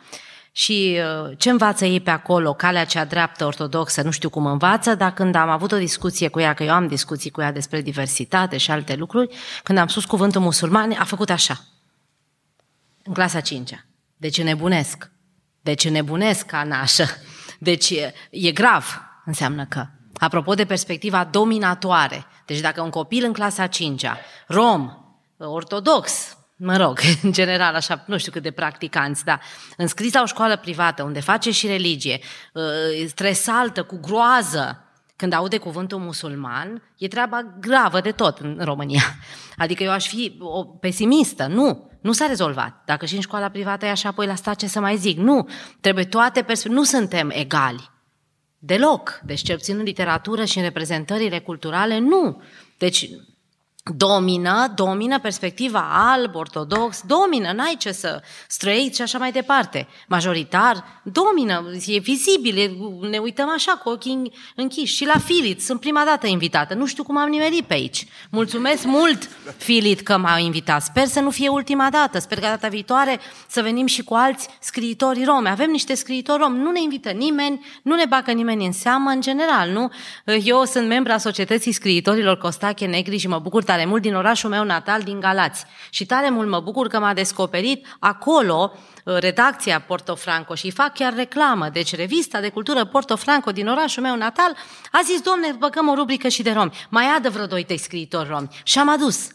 și 0.53 0.99
uh, 1.25 1.39
ce 1.39 1.51
învață 1.51 1.85
ei 1.85 2.01
pe 2.01 2.11
acolo, 2.11 2.55
calea 2.55 2.85
cea 2.85 3.05
dreaptă 3.05 3.45
ortodoxă, 3.45 4.03
nu 4.03 4.11
știu 4.11 4.31
cum 4.31 4.47
învață, 4.47 4.95
dar 4.95 5.13
când 5.13 5.35
am 5.35 5.49
avut 5.49 5.73
o 5.73 5.79
discuție 5.79 6.29
cu 6.29 6.41
ea, 6.41 6.55
că 6.55 6.63
eu 6.63 6.73
am 6.73 6.87
discuții 6.87 7.31
cu 7.31 7.41
ea 7.41 7.53
despre 7.53 7.81
diversitate 7.81 8.57
și 8.57 8.71
alte 8.71 8.95
lucruri, 8.95 9.35
când 9.63 9.79
am 9.79 9.87
spus 9.87 10.05
cuvântul 10.05 10.41
musulman, 10.41 10.93
a 10.99 11.05
făcut 11.05 11.31
așa. 11.31 11.61
În 13.05 13.13
clasa 13.13 13.41
5 13.41 13.85
Deci 14.17 14.43
nebunesc. 14.43 15.11
Deci 15.61 15.89
nebunesc 15.89 16.47
ca 16.47 16.65
nașă. 16.65 17.07
Deci 17.59 17.91
e, 17.91 18.15
e 18.31 18.53
grav, 18.53 19.03
înseamnă 19.25 19.67
că. 19.67 19.87
Apropo 20.15 20.55
de 20.55 20.65
perspectiva 20.65 21.25
dominatoare. 21.25 22.27
Deci 22.47 22.61
dacă 22.61 22.81
un 22.81 22.91
copil 22.91 23.25
în 23.25 23.33
clasa 23.33 23.67
5 23.67 24.05
rom, 24.47 24.91
ortodox, 25.37 26.37
mă 26.65 26.77
rog, 26.77 26.99
în 27.23 27.33
general, 27.33 27.75
așa, 27.75 28.05
nu 28.07 28.19
știu 28.19 28.33
cât 28.33 28.43
de 28.43 28.51
practicanți, 28.51 29.25
dar 29.25 29.41
înscris 29.77 30.13
la 30.13 30.23
o 30.23 30.27
școală 30.27 30.57
privată, 30.57 31.03
unde 31.03 31.21
face 31.21 31.51
și 31.51 31.67
religie, 31.67 32.21
uh, 32.53 33.07
stresaltă, 33.07 33.83
cu 33.83 34.01
groază, 34.01 34.85
când 35.17 35.33
aude 35.33 35.59
cuvântul 35.59 35.99
musulman, 35.99 36.83
e 36.99 37.09
treaba 37.09 37.57
gravă 37.61 38.01
de 38.01 38.11
tot 38.11 38.39
în 38.39 38.59
România. 38.61 39.03
Adică 39.57 39.83
eu 39.83 39.91
aș 39.91 40.09
fi 40.09 40.37
o 40.41 40.65
pesimistă. 40.65 41.47
Nu, 41.47 41.91
nu 42.01 42.13
s-a 42.13 42.27
rezolvat. 42.27 42.83
Dacă 42.85 43.07
și 43.07 43.15
în 43.15 43.21
școala 43.21 43.49
privată 43.49 43.87
e 43.87 43.91
așa, 43.91 44.09
apoi 44.09 44.27
la 44.27 44.35
stat 44.35 44.57
ce 44.57 44.67
să 44.67 44.81
mai 44.81 44.97
zic. 44.97 45.19
Nu, 45.19 45.49
trebuie 45.81 46.05
toate 46.05 46.43
perspectivele. 46.43 46.81
Nu 46.81 46.85
suntem 46.85 47.31
egali. 47.31 47.91
Deloc. 48.59 49.21
Deci, 49.25 49.43
cel 49.43 49.57
puțin 49.57 49.79
în 49.79 49.83
literatură 49.83 50.45
și 50.45 50.59
în 50.59 50.65
reprezentările 50.65 51.39
culturale, 51.39 51.99
nu. 51.99 52.43
Deci, 52.79 53.09
domină, 53.91 54.73
domină 54.75 55.21
perspectiva 55.21 55.89
alb, 55.93 56.35
ortodox, 56.35 57.01
domină, 57.07 57.53
n-ai 57.53 57.77
ce 57.79 57.93
să 57.93 58.23
străiți 58.49 58.97
și 58.97 59.03
așa 59.03 59.19
mai 59.19 59.33
departe. 59.33 59.89
Majoritar, 60.09 60.85
domină, 61.03 61.71
e 61.87 61.99
vizibil, 61.99 62.59
e, 62.59 62.71
ne 63.09 63.19
uităm 63.19 63.51
așa 63.55 63.73
cu 63.73 63.89
ochii 63.89 64.33
închiși. 64.57 64.95
Și 64.95 65.05
la 65.05 65.19
Filit, 65.19 65.63
sunt 65.63 65.81
prima 65.81 66.03
dată 66.05 66.27
invitată, 66.27 66.75
nu 66.75 66.87
știu 66.87 67.03
cum 67.03 67.17
am 67.17 67.29
nimerit 67.29 67.65
pe 67.65 67.75
aici. 67.75 68.07
Mulțumesc 68.31 68.85
mult, 68.85 69.29
Filit, 69.57 70.01
că 70.01 70.17
m-a 70.17 70.39
invitat. 70.39 70.83
Sper 70.83 71.07
să 71.07 71.21
nu 71.21 71.31
fie 71.31 71.49
ultima 71.49 71.89
dată, 71.91 72.19
sper 72.19 72.39
că 72.39 72.47
data 72.47 72.69
viitoare 72.69 73.21
să 73.49 73.63
venim 73.63 73.87
și 73.87 74.03
cu 74.05 74.15
alți 74.15 74.49
scriitori 74.61 75.25
romi. 75.25 75.49
Avem 75.49 75.71
niște 75.71 75.95
scriitori 75.95 76.43
romi, 76.43 76.59
nu 76.59 76.71
ne 76.71 76.81
invită 76.83 77.11
nimeni, 77.11 77.67
nu 77.83 77.95
ne 77.95 78.05
bagă 78.09 78.33
nimeni 78.33 78.67
în 78.67 78.73
seamă, 78.73 79.11
în 79.11 79.21
general, 79.21 79.71
nu? 79.71 79.91
Eu 80.45 80.65
sunt 80.65 80.89
membra 80.89 81.19
Societății 81.19 81.73
Scriitorilor 81.73 82.39
Costache 82.39 82.87
Negri 82.87 83.17
și 83.17 83.29
mă 83.29 83.39
bucur 83.39 83.63
tare 83.73 83.85
mult 83.85 84.03
din 84.03 84.15
orașul 84.15 84.51
meu 84.51 84.65
natal, 84.65 85.03
din 85.03 85.21
Galați. 85.21 85.65
Și 85.91 86.07
tare 86.07 86.31
mult 86.31 86.49
mă 86.49 86.61
bucur 86.61 86.89
că 86.89 86.99
m-a 86.99 87.15
descoperit 87.15 87.87
acolo 87.99 88.73
uh, 89.05 89.17
redacția 89.19 89.81
Portofranco 89.81 90.55
și 90.55 90.71
fac 90.71 90.95
chiar 90.95 91.15
reclamă. 91.15 91.69
Deci 91.69 91.97
revista 91.97 92.41
de 92.41 92.49
cultură 92.49 92.85
Portofranco 92.85 93.51
din 93.51 93.69
orașul 93.69 94.03
meu 94.03 94.17
natal 94.17 94.57
a 94.93 95.01
zis, 95.05 95.21
domne, 95.21 95.55
băgăm 95.59 95.89
o 95.89 95.95
rubrică 95.95 96.29
și 96.29 96.43
de 96.43 96.53
romi. 96.53 96.71
Mai 96.89 97.05
adă 97.17 97.31
vreo 97.31 97.47
doi 97.47 97.67
scriitori 97.77 98.29
romi. 98.29 98.49
Și 98.63 98.79
am 98.79 98.89
adus. 98.89 99.29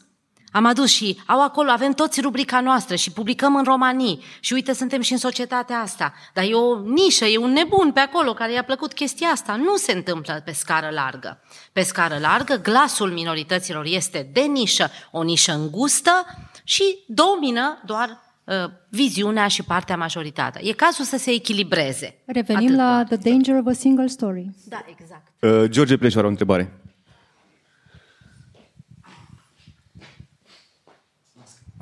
Am 0.57 0.65
adus 0.65 0.91
și 0.91 1.19
au 1.25 1.43
acolo, 1.43 1.69
avem 1.69 1.91
toți 1.91 2.21
rubrica 2.21 2.59
noastră 2.59 2.95
și 2.95 3.11
publicăm 3.11 3.55
în 3.55 3.63
romanii. 3.63 4.23
Și 4.39 4.53
uite, 4.53 4.73
suntem 4.73 5.01
și 5.01 5.11
în 5.11 5.17
societatea 5.17 5.77
asta. 5.77 6.13
Dar 6.33 6.43
e 6.43 6.53
o 6.53 6.79
nișă, 6.79 7.25
e 7.25 7.37
un 7.37 7.51
nebun 7.51 7.91
pe 7.91 7.99
acolo 7.99 8.33
care 8.33 8.51
i-a 8.51 8.63
plăcut 8.63 8.93
chestia 8.93 9.27
asta. 9.27 9.55
Nu 9.55 9.75
se 9.75 9.91
întâmplă 9.91 10.41
pe 10.45 10.51
scară 10.51 10.89
largă. 10.91 11.39
Pe 11.73 11.81
scară 11.81 12.17
largă, 12.21 12.55
glasul 12.63 13.11
minorităților 13.11 13.85
este 13.85 14.29
de 14.33 14.41
nișă, 14.41 14.89
o 15.11 15.23
nișă 15.23 15.53
îngustă 15.53 16.25
și 16.63 16.83
domină 17.07 17.81
doar 17.85 18.19
uh, 18.43 18.55
viziunea 18.89 19.47
și 19.47 19.63
partea 19.63 19.97
majoritară. 19.97 20.59
E 20.61 20.71
cazul 20.71 21.05
să 21.05 21.17
se 21.17 21.31
echilibreze. 21.31 22.21
Revenim 22.25 22.65
Atât 22.65 22.77
la 22.77 23.03
The 23.03 23.29
Danger 23.29 23.55
of 23.55 23.67
a 23.67 23.73
Single 23.73 24.07
Story. 24.07 24.49
Da, 24.65 24.85
exact. 24.89 25.27
Uh, 25.39 25.69
George 25.69 25.97
Pleșu 25.97 26.17
are 26.17 26.27
o 26.27 26.29
întrebare. 26.29 26.81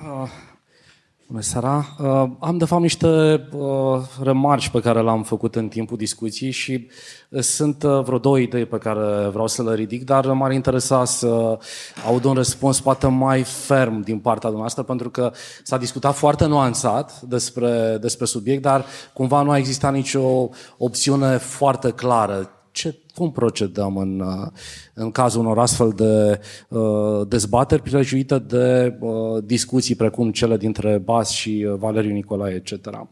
Uh, 0.06 0.30
bună 1.28 1.42
seara! 1.42 1.86
Uh, 2.00 2.30
am 2.40 2.58
de 2.58 2.66
fapt 2.66 2.82
niște 2.82 3.08
uh, 3.52 4.02
remarci 4.22 4.70
pe 4.70 4.80
care 4.80 5.02
le-am 5.02 5.24
făcut 5.24 5.56
în 5.56 5.68
timpul 5.68 5.98
discuției 5.98 6.52
și 6.52 6.88
uh, 7.30 7.42
sunt 7.42 7.84
uh, 7.84 8.04
vreo 8.04 8.18
două 8.18 8.40
idei 8.40 8.66
pe 8.66 8.78
care 8.78 9.28
vreau 9.28 9.48
să 9.48 9.64
le 9.64 9.74
ridic, 9.74 10.04
dar 10.04 10.26
m-ar 10.26 10.52
interesa 10.52 11.06
să 11.06 11.58
aud 12.06 12.24
un 12.24 12.34
răspuns 12.34 12.82
poate 12.82 13.08
mai 13.08 13.44
ferm 13.44 14.02
din 14.02 14.20
partea 14.20 14.50
dumneavoastră, 14.50 14.84
pentru 14.84 15.10
că 15.10 15.32
s-a 15.64 15.78
discutat 15.78 16.16
foarte 16.16 16.46
nuanțat 16.46 17.22
despre, 17.22 17.98
despre 18.02 18.26
subiect, 18.26 18.62
dar 18.62 18.86
cumva 19.14 19.42
nu 19.42 19.50
a 19.50 19.58
existat 19.58 19.94
nicio 19.94 20.50
opțiune 20.78 21.38
foarte 21.38 21.92
clară. 21.92 22.50
Ce 22.72 23.00
cum 23.16 23.32
procedăm 23.32 23.98
în, 23.98 24.20
uh, 24.20 24.48
în 24.94 25.12
cazul 25.12 25.42
unor 25.42 25.60
astfel 25.60 25.94
de 25.96 26.40
uh, 26.70 27.28
dezbateri 27.28 27.82
prilejuite 27.82 28.40
de 28.40 28.98
uh, 29.00 29.44
discuții 29.44 29.96
precum 29.96 30.32
cele 30.32 30.58
dintre 30.58 30.98
Bas 30.98 31.30
și 31.30 31.68
uh, 31.70 31.78
Valeriu 31.78 32.12
Nicolae, 32.12 32.54
etc. 32.54 33.08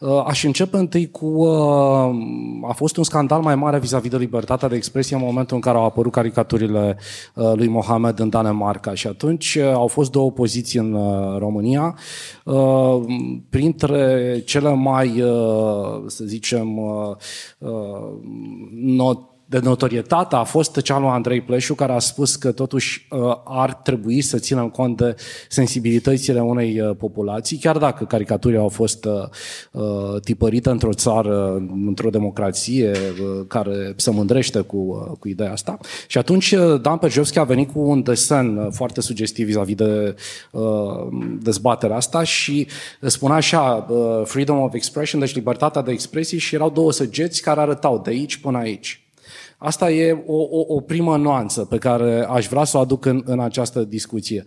Uh, 0.00 0.24
aș 0.26 0.44
începe 0.44 0.76
întâi 0.76 1.10
cu... 1.10 1.26
Uh, 1.26 2.14
a 2.68 2.72
fost 2.72 2.96
un 2.96 3.04
scandal 3.04 3.40
mai 3.40 3.54
mare 3.54 3.78
vis-a-vis 3.78 4.10
de 4.10 4.16
libertatea 4.16 4.68
de 4.68 4.76
expresie 4.76 5.16
în 5.16 5.22
momentul 5.22 5.56
în 5.56 5.62
care 5.62 5.76
au 5.76 5.84
apărut 5.84 6.12
caricaturile 6.12 6.96
uh, 7.34 7.52
lui 7.54 7.68
Mohamed 7.68 8.18
în 8.18 8.28
Danemarca 8.28 8.94
și 8.94 9.06
atunci 9.06 9.54
uh, 9.54 9.72
au 9.72 9.86
fost 9.86 10.10
două 10.10 10.30
poziții 10.30 10.78
în 10.78 10.92
uh, 10.92 11.38
România. 11.38 11.96
Uh, 12.44 13.00
printre 13.50 14.42
cele 14.46 14.74
mai, 14.74 15.20
uh, 15.20 16.02
să 16.06 16.24
zicem, 16.24 16.78
uh, 16.78 17.16
uh, 17.58 17.68
not 18.72 19.33
de 19.54 19.60
notorietate 19.62 20.34
a 20.34 20.42
fost 20.42 20.80
cea 20.80 20.98
lui 20.98 21.08
Andrei 21.08 21.40
Pleșu, 21.40 21.74
care 21.74 21.92
a 21.92 21.98
spus 21.98 22.36
că 22.36 22.52
totuși 22.52 23.06
uh, 23.10 23.36
ar 23.44 23.74
trebui 23.74 24.20
să 24.20 24.38
ținem 24.38 24.68
cont 24.68 24.96
de 24.96 25.14
sensibilitățile 25.48 26.40
unei 26.40 26.80
uh, 26.80 26.96
populații, 26.96 27.56
chiar 27.56 27.78
dacă 27.78 28.04
caricaturile 28.04 28.60
au 28.60 28.68
fost 28.68 29.04
uh, 29.04 30.20
tipărite 30.22 30.70
într-o 30.70 30.92
țară, 30.92 31.66
într-o 31.86 32.10
democrație 32.10 32.92
care 33.48 33.92
se 33.96 34.10
mândrește 34.10 34.60
cu, 34.60 35.16
cu 35.18 35.28
ideea 35.28 35.52
asta. 35.52 35.78
Și 36.06 36.18
atunci 36.18 36.54
Dan 36.82 36.98
Perjovski 36.98 37.38
a 37.38 37.44
venit 37.44 37.72
cu 37.72 37.80
un 37.80 38.02
desen 38.02 38.70
foarte 38.70 39.00
sugestiv 39.00 39.46
vis-a-vis 39.46 39.74
de 39.74 40.14
dezbaterea 41.42 41.96
asta 41.96 42.22
și 42.22 42.66
spunea 43.00 43.36
așa, 43.36 43.86
freedom 44.24 44.60
of 44.60 44.74
expression, 44.74 45.20
deci 45.20 45.34
libertatea 45.34 45.82
de 45.82 45.92
expresie 45.92 46.38
și 46.38 46.54
erau 46.54 46.70
două 46.70 46.92
săgeți 46.92 47.42
care 47.42 47.60
arătau 47.60 48.00
de 48.04 48.10
aici 48.10 48.36
până 48.36 48.58
aici. 48.58 49.03
Asta 49.58 49.90
e 49.90 50.24
o, 50.26 50.42
o, 50.42 50.64
o 50.74 50.80
primă 50.80 51.16
nuanță 51.16 51.64
pe 51.64 51.78
care 51.78 52.26
aș 52.28 52.46
vrea 52.46 52.64
să 52.64 52.76
o 52.76 52.80
aduc 52.80 53.04
în, 53.04 53.22
în 53.24 53.40
această 53.40 53.84
discuție. 53.84 54.44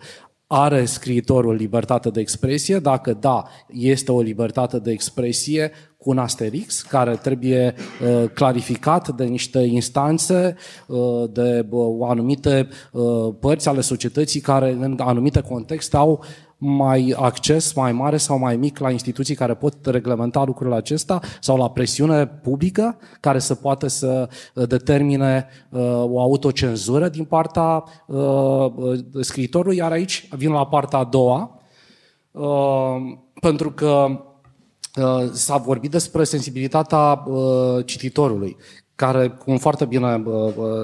Are 0.49 0.85
scriitorul 0.85 1.55
libertate 1.55 2.09
de 2.09 2.19
expresie? 2.19 2.79
Dacă 2.79 3.13
da, 3.13 3.43
este 3.67 4.11
o 4.11 4.21
libertate 4.21 4.79
de 4.79 4.91
expresie 4.91 5.71
cu 5.97 6.09
un 6.09 6.17
asterix 6.17 6.81
care 6.81 7.15
trebuie 7.15 7.73
uh, 8.01 8.29
clarificat 8.33 9.09
de 9.09 9.23
niște 9.23 9.59
instanțe, 9.59 10.55
uh, 10.87 11.23
de 11.31 11.65
uh, 11.69 12.07
anumite 12.09 12.67
uh, 12.91 13.33
părți 13.39 13.67
ale 13.67 13.81
societății 13.81 14.39
care 14.39 14.71
în 14.71 14.97
anumite 14.99 15.41
contexte 15.41 15.97
au 15.97 16.23
mai 16.57 17.13
acces 17.17 17.73
mai 17.73 17.91
mare 17.91 18.17
sau 18.17 18.37
mai 18.37 18.55
mic 18.55 18.77
la 18.77 18.91
instituții 18.91 19.35
care 19.35 19.53
pot 19.53 19.85
reglementa 19.85 20.43
lucrurile 20.43 20.75
acesta 20.75 21.19
sau 21.39 21.57
la 21.57 21.69
presiune 21.69 22.27
publică 22.27 22.97
care 23.19 23.39
să 23.39 23.55
poată 23.55 23.87
să 23.87 24.29
uh, 24.53 24.67
determine 24.67 25.47
uh, 25.69 25.81
o 26.03 26.21
autocenzură 26.21 27.09
din 27.09 27.23
partea 27.23 27.83
uh, 28.05 28.71
scriitorului, 29.21 29.77
iar 29.77 29.91
aici 29.91 30.27
vin 30.31 30.51
la 30.51 30.67
partea 30.67 30.99
a 30.99 31.03
doua, 31.03 31.59
uh, 32.31 32.95
pentru 33.41 33.71
că 33.71 34.07
uh, 35.01 35.29
s-a 35.31 35.57
vorbit 35.57 35.91
despre 35.91 36.23
sensibilitatea 36.23 37.23
uh, 37.25 37.85
cititorului 37.85 38.57
care, 38.97 39.27
cum 39.27 39.57
foarte 39.57 39.85
bine 39.85 40.23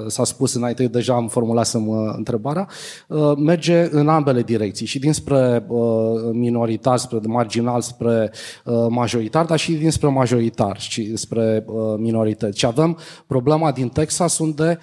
s-a 0.06 0.24
spus 0.24 0.54
înainte, 0.54 0.86
deja 0.86 1.14
am 1.14 1.28
formulasem 1.28 1.90
întrebarea, 2.16 2.68
merge 3.36 3.88
în 3.90 4.08
ambele 4.08 4.42
direcții, 4.42 4.86
și 4.86 4.98
dinspre 4.98 5.66
minoritar, 6.32 6.98
spre 6.98 7.18
marginal, 7.26 7.80
spre 7.80 8.32
majoritar, 8.88 9.44
dar 9.44 9.58
și 9.58 9.72
dinspre 9.72 10.08
majoritar 10.08 10.80
și 10.80 11.16
spre 11.16 11.64
minorități. 11.96 12.58
Și 12.58 12.66
avem 12.66 12.98
problema 13.26 13.72
din 13.72 13.88
Texas, 13.88 14.38
unde 14.38 14.78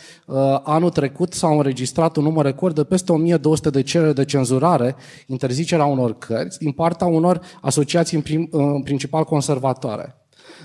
anul 0.64 0.90
trecut 0.90 1.34
s-au 1.34 1.58
înregistrat 1.58 2.16
un 2.16 2.24
număr 2.24 2.46
record 2.46 2.76
de 2.76 2.84
peste 2.84 3.12
1200 3.12 3.70
de 3.70 3.82
cereri 3.82 4.16
de 4.16 4.26
cenzurare, 4.26 4.96
interzicerea 5.28 5.86
unor 5.86 6.18
cărți, 6.18 6.58
din 6.58 6.72
partea 6.72 7.08
unor 7.08 7.42
asociații 7.62 8.18
în, 8.18 8.24
prim, 8.24 8.48
în 8.52 8.82
principal 8.82 9.24
conservatoare. 9.24 10.16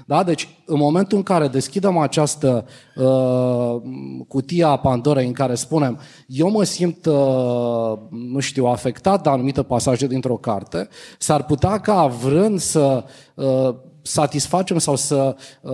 Da? 0.07 0.23
Deci, 0.23 0.49
în 0.67 0.79
momentul 0.79 1.17
în 1.17 1.23
care 1.23 1.49
deschidem 1.49 1.99
această 1.99 2.67
uh, 2.97 3.83
cutie 4.29 4.65
a 4.65 4.77
Pandorei 4.77 5.27
în 5.27 5.33
care 5.33 5.55
spunem 5.55 6.01
eu 6.27 6.51
mă 6.51 6.65
simt, 6.65 7.07
uh, 7.07 7.99
nu 8.11 8.39
știu, 8.39 8.65
afectat 8.65 9.23
de 9.23 9.29
anumite 9.29 9.63
pasaje 9.63 10.07
dintr-o 10.07 10.37
carte, 10.37 10.89
s-ar 11.19 11.45
putea 11.45 11.81
ca 11.81 12.07
vrând 12.07 12.61
să 12.61 13.05
uh, 13.35 13.75
satisfacem 14.03 14.79
sau 14.79 14.97
să 14.97 15.37
uh, 15.61 15.73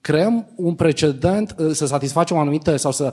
creăm 0.00 0.52
un 0.56 0.74
precedent, 0.74 1.54
uh, 1.58 1.70
să 1.72 1.86
satisfacem 1.86 2.36
anumite 2.36 2.76
sau 2.76 2.92
să 2.92 3.12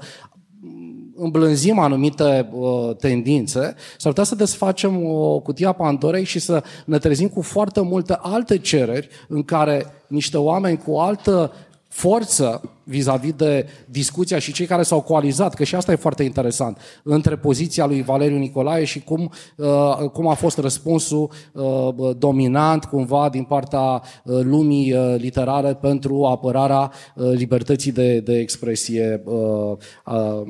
îmblânzim 1.16 1.80
anumite 1.80 2.50
uh, 2.52 2.96
tendințe, 2.96 3.76
s-ar 3.98 4.12
putea 4.12 4.24
să 4.24 4.36
desfacem 4.36 5.06
o 5.06 5.40
cutie 5.40 5.68
a 5.68 5.72
Pandorei 5.72 6.24
și 6.24 6.40
să 6.40 6.64
ne 6.86 6.98
trezim 6.98 7.28
cu 7.28 7.42
foarte 7.42 7.82
multe 7.82 8.18
alte 8.22 8.58
cereri 8.58 9.08
în 9.28 9.44
care 9.44 9.86
niște 10.08 10.38
oameni 10.38 10.78
cu 10.78 10.98
altă 10.98 11.52
forță 11.88 12.62
vis-a-vis 12.86 13.34
de 13.34 13.68
discuția 13.86 14.40
și 14.40 14.53
cei 14.53 14.66
care 14.66 14.84
s-au 14.84 15.02
coalizat, 15.02 15.53
că 15.53 15.64
și 15.64 15.76
asta 15.76 15.91
e 15.91 15.95
foarte 15.95 16.24
interesant, 16.24 16.78
între 17.03 17.36
poziția 17.36 17.86
lui 17.86 18.02
Valeriu 18.02 18.38
Nicolae 18.38 18.84
și 18.84 18.99
cum, 19.03 19.32
uh, 19.57 20.10
cum 20.14 20.28
a 20.28 20.34
fost 20.34 20.57
răspunsul 20.57 21.32
uh, 21.52 22.16
dominant 22.18 22.86
cumva 22.86 23.30
din 23.30 23.44
partea 23.44 23.82
uh, 23.82 24.40
lumii 24.44 24.94
uh, 24.94 25.16
literare 25.18 25.74
pentru 25.74 26.24
apărarea 26.24 26.91
uh, 27.16 27.32
libertății 27.32 27.91
de, 27.91 28.20
de 28.20 28.38
expresie 28.38 29.22
uh, 29.26 29.78
a, 30.03 30.44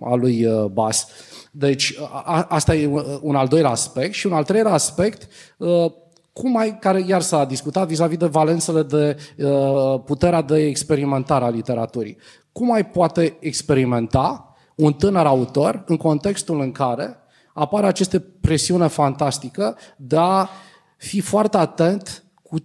a 0.00 0.14
lui 0.14 0.44
uh, 0.44 0.64
Bas. 0.64 1.06
Deci 1.50 1.94
a, 2.24 2.46
asta 2.48 2.74
e 2.74 2.90
un 3.20 3.34
al 3.34 3.48
doilea 3.48 3.70
aspect 3.70 4.12
și 4.12 4.26
un 4.26 4.32
al 4.32 4.44
treilea 4.44 4.72
aspect 4.72 5.28
uh, 5.58 5.92
cum 6.34 6.50
mai, 6.50 6.78
care 6.78 7.04
iar 7.06 7.20
s-a 7.20 7.44
discutat 7.44 7.86
vis-a-vis 7.86 8.16
de 8.16 8.26
valențele 8.26 8.82
de 8.82 9.16
uh, 9.44 10.00
puterea 10.04 10.42
de 10.42 10.56
experimentare 10.56 11.44
a 11.44 11.48
literaturii. 11.48 12.16
Cum 12.52 12.66
mai 12.66 12.86
poate 12.86 13.36
experimenta 13.40 14.54
un 14.74 14.92
tânăr 14.92 15.26
autor 15.26 15.84
în 15.86 15.96
contextul 15.96 16.60
în 16.60 16.72
care 16.72 17.16
apare 17.52 17.86
aceste 17.86 18.20
presiune 18.20 18.86
fantastică 18.86 19.76
de 19.96 20.16
a 20.18 20.48
fi 20.96 21.20
foarte 21.20 21.56
atent 21.56 22.24
cu 22.42 22.56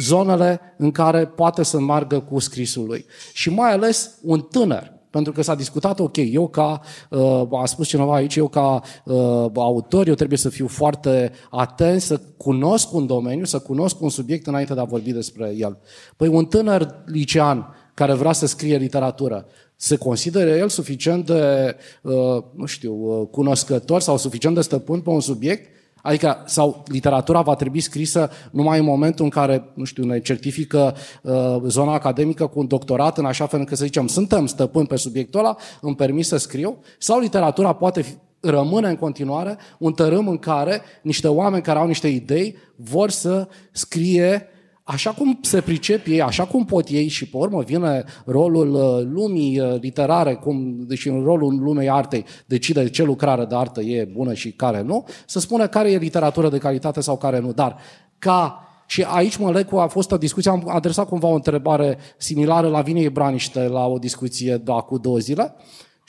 zonele 0.00 0.60
în 0.78 0.90
care 0.90 1.26
poate 1.26 1.62
să 1.62 1.80
meargă 1.80 2.20
cu 2.20 2.38
scrisul 2.38 2.86
lui. 2.86 3.06
Și 3.32 3.50
mai 3.50 3.72
ales 3.72 4.18
un 4.22 4.40
tânăr 4.40 4.99
pentru 5.10 5.32
că 5.32 5.42
s-a 5.42 5.54
discutat, 5.54 6.00
ok, 6.00 6.16
eu 6.16 6.48
ca, 6.48 6.80
uh, 7.10 7.60
a 7.62 7.66
spus 7.66 7.88
cineva 7.88 8.14
aici, 8.14 8.36
eu 8.36 8.48
ca 8.48 8.82
uh, 9.04 9.46
autor, 9.54 10.08
eu 10.08 10.14
trebuie 10.14 10.38
să 10.38 10.48
fiu 10.48 10.66
foarte 10.66 11.32
atent, 11.50 12.00
să 12.00 12.20
cunosc 12.36 12.92
un 12.92 13.06
domeniu, 13.06 13.44
să 13.44 13.58
cunosc 13.58 14.00
un 14.00 14.08
subiect 14.08 14.46
înainte 14.46 14.74
de 14.74 14.80
a 14.80 14.84
vorbi 14.84 15.12
despre 15.12 15.54
el. 15.56 15.78
Păi 16.16 16.28
un 16.28 16.44
tânăr 16.44 17.02
licean 17.06 17.74
care 17.94 18.12
vrea 18.12 18.32
să 18.32 18.46
scrie 18.46 18.76
literatură, 18.76 19.46
se 19.76 19.96
consideră 19.96 20.50
el 20.50 20.68
suficient 20.68 21.26
de, 21.26 21.76
uh, 22.02 22.42
nu 22.54 22.66
știu, 22.66 22.94
uh, 22.94 23.28
cunoscător 23.30 24.00
sau 24.00 24.16
suficient 24.16 24.54
de 24.54 24.60
stăpân 24.60 25.00
pe 25.00 25.10
un 25.10 25.20
subiect 25.20 25.68
Adică, 26.02 26.42
sau 26.46 26.82
literatura 26.86 27.40
va 27.40 27.54
trebui 27.54 27.80
scrisă 27.80 28.30
numai 28.50 28.78
în 28.78 28.84
momentul 28.84 29.24
în 29.24 29.30
care, 29.30 29.64
nu 29.74 29.84
știu, 29.84 30.04
ne 30.04 30.20
certifică 30.20 30.94
uh, 31.22 31.56
zona 31.66 31.92
academică 31.92 32.46
cu 32.46 32.58
un 32.58 32.66
doctorat, 32.66 33.18
în 33.18 33.24
așa 33.24 33.46
fel 33.46 33.58
încât 33.58 33.76
să 33.76 33.84
zicem, 33.84 34.06
suntem 34.06 34.46
stăpâni 34.46 34.86
pe 34.86 34.96
subiectul 34.96 35.40
ăla, 35.40 35.56
îmi 35.80 35.96
permis 35.96 36.28
să 36.28 36.36
scriu, 36.36 36.78
sau 36.98 37.20
literatura 37.20 37.72
poate 37.72 38.02
fi, 38.02 38.12
rămâne 38.40 38.88
în 38.88 38.96
continuare 38.96 39.56
un 39.78 39.92
tărâm 39.92 40.28
în 40.28 40.38
care 40.38 40.82
niște 41.02 41.28
oameni 41.28 41.62
care 41.62 41.78
au 41.78 41.86
niște 41.86 42.08
idei 42.08 42.56
vor 42.76 43.10
să 43.10 43.48
scrie 43.72 44.46
așa 44.92 45.10
cum 45.10 45.38
se 45.42 45.60
pricep 45.60 46.06
ei, 46.06 46.22
așa 46.22 46.44
cum 46.44 46.64
pot 46.64 46.88
ei 46.88 47.08
și 47.08 47.28
pe 47.28 47.36
urmă 47.36 47.62
vine 47.62 48.04
rolul 48.24 48.74
uh, 48.74 49.06
lumii 49.12 49.60
uh, 49.60 49.80
literare, 49.80 50.34
cum, 50.34 50.76
deci 50.78 51.06
în 51.06 51.22
rolul 51.22 51.58
lumei 51.62 51.90
artei 51.90 52.24
decide 52.46 52.88
ce 52.88 53.04
lucrare 53.04 53.44
de 53.44 53.54
artă 53.54 53.80
e 53.80 54.04
bună 54.04 54.34
și 54.34 54.52
care 54.52 54.82
nu, 54.82 55.06
să 55.26 55.40
spună 55.40 55.66
care 55.68 55.90
e 55.90 55.98
literatură 55.98 56.48
de 56.48 56.58
calitate 56.58 57.00
sau 57.00 57.16
care 57.16 57.38
nu. 57.38 57.52
Dar 57.52 57.76
ca 58.18 58.64
și 58.86 59.02
aici 59.02 59.36
mă 59.36 59.50
leg 59.50 59.66
cu, 59.68 59.76
a 59.76 59.86
fost 59.86 60.12
o 60.12 60.16
discuție, 60.16 60.50
am 60.50 60.68
adresat 60.68 61.08
cumva 61.08 61.28
o 61.28 61.34
întrebare 61.34 61.98
similară 62.16 62.68
la 62.68 62.80
Vine 62.80 63.08
Braniște 63.08 63.60
la 63.60 63.86
o 63.86 63.98
discuție 63.98 64.56
de 64.56 64.72
acum 64.72 64.98
două 65.02 65.18
zile, 65.18 65.54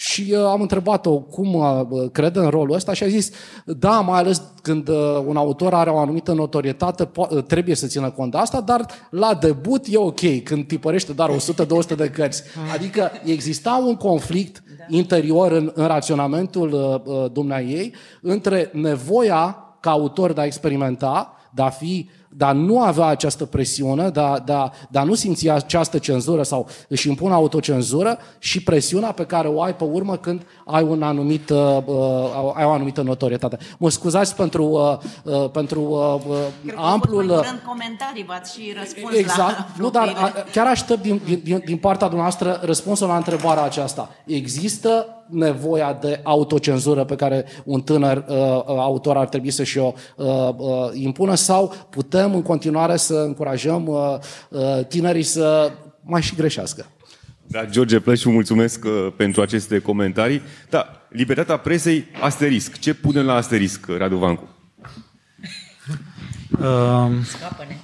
și 0.02 0.34
uh, 0.38 0.46
am 0.46 0.62
întrebat-o 0.62 1.20
cum 1.20 1.54
uh, 1.54 1.82
crede 2.12 2.40
în 2.40 2.48
rolul 2.48 2.76
ăsta 2.76 2.94
și 2.94 3.04
a 3.04 3.08
zis, 3.08 3.32
da, 3.66 4.00
mai 4.00 4.20
ales 4.20 4.42
când 4.62 4.88
uh, 4.88 5.24
un 5.26 5.38
autor 5.38 5.74
are 5.74 5.90
o 5.90 5.98
anumită 5.98 6.34
notorietate, 6.34 7.06
po- 7.06 7.46
trebuie 7.48 7.76
să 7.76 7.88
țină 7.88 8.10
cont 8.10 8.32
de 8.32 8.38
asta, 8.38 8.62
dar 8.62 8.86
la 9.10 9.34
debut 9.34 9.86
e 9.90 9.98
ok, 9.98 10.44
când 10.44 10.68
tipărește 10.68 11.14
doar 11.14 11.30
100-200 11.30 11.96
de 11.96 12.10
cărți. 12.10 12.44
Adică 12.74 13.12
exista 13.26 13.84
un 13.88 13.96
conflict 13.96 14.64
da. 14.78 14.98
interior 14.98 15.52
în, 15.52 15.72
în 15.76 15.88
raționamentul 15.88 16.72
uh, 16.74 17.14
uh 17.16 17.32
dumneai 17.32 17.66
ei 17.66 17.96
între 18.22 18.70
nevoia 18.74 19.58
ca 19.80 19.90
autor 19.90 20.34
de 20.34 20.42
a 20.42 20.46
experimenta, 20.46 21.34
de 21.54 21.62
a 21.62 21.70
fi 21.70 22.10
uh, 22.10 22.21
dar 22.38 22.54
nu 22.54 22.82
avea 22.82 23.06
această 23.06 23.46
presiune, 23.46 24.10
dar, 24.10 24.40
dar, 24.40 24.72
dar 24.90 25.06
nu 25.06 25.14
simți 25.14 25.50
această 25.50 25.98
cenzură 25.98 26.44
sau 26.44 26.68
își 26.88 27.08
impune 27.10 27.34
autocenzură 27.34 28.18
și 28.40 28.64
presiunea 28.64 29.12
pe 29.12 29.26
care 29.26 29.48
o 29.48 29.62
ai 29.62 29.76
pe 29.76 29.84
urmă 29.84 30.18
când 30.18 30.42
ai, 30.66 30.84
un 30.84 31.04
anumit, 31.04 31.50
uh, 31.50 31.78
uh, 31.86 32.54
ai 32.54 32.66
o 32.66 32.70
anumită 32.70 33.02
notorietate. 33.02 33.58
Mă 33.78 33.90
scuzați 33.90 34.36
pentru, 34.36 34.64
uh, 34.64 34.98
uh, 35.34 35.50
pentru 35.50 35.82
uh, 35.82 36.34
uh 36.66 36.74
amplul... 36.76 37.26
Cred 37.26 37.40
că 37.40 37.68
comentarii 37.68 38.24
v-ați 38.24 38.60
și 38.60 38.74
răspuns 38.80 39.16
Exact. 39.16 39.58
La 39.58 39.66
nu, 39.78 39.90
dar 39.90 40.08
a, 40.08 40.32
chiar 40.52 40.68
aștept 40.68 41.02
din, 41.02 41.22
din, 41.44 41.62
din 41.66 41.78
partea 41.78 42.08
dumneavoastră 42.08 42.60
răspunsul 42.64 43.08
la 43.08 43.16
întrebarea 43.16 43.64
aceasta. 43.64 44.10
Există 44.26 45.21
nevoia 45.32 45.98
de 46.02 46.20
autocenzură 46.24 47.04
pe 47.04 47.16
care 47.16 47.46
un 47.64 47.82
tânăr 47.82 48.18
uh, 48.18 48.36
uh, 48.36 48.64
autor 48.66 49.18
ar 49.18 49.28
trebui 49.28 49.52
să 49.52 49.64
și-o 49.64 49.94
uh, 50.16 50.26
uh, 50.58 50.90
impună 50.94 51.36
sau 51.36 51.74
putem 51.90 52.34
în 52.34 52.42
continuare 52.42 52.98
să 52.98 53.14
încurajăm 53.14 53.88
uh, 53.88 54.18
uh, 54.50 54.86
tinerii 54.88 55.24
să 55.24 55.72
mai 56.02 56.22
și 56.22 56.36
greșească? 56.36 56.86
Da, 57.48 57.66
George 57.66 58.00
Plășu, 58.00 58.30
mulțumesc 58.30 58.86
uh, 58.86 59.14
pentru 59.16 59.42
aceste 59.42 59.80
comentarii. 59.80 60.42
Da, 60.70 61.08
libertatea 61.10 61.58
presei, 61.58 62.06
asterisc. 62.22 62.80
Ce 62.80 62.94
punem 62.94 63.26
la 63.26 63.34
asterisc, 63.34 63.86
Radu 63.98 64.18
Vancu? 64.18 64.48
Uh, 66.52 66.60
Scapă-ne. 67.24 67.78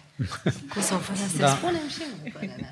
Cum 0.74 0.82
să 0.82 0.94
o 0.94 0.98
fără 0.98 1.20
să 1.32 1.38
da. 1.38 1.48
spunem 1.48 1.88
și 1.90 2.02
noi, 2.24 2.52
da. 2.60 2.68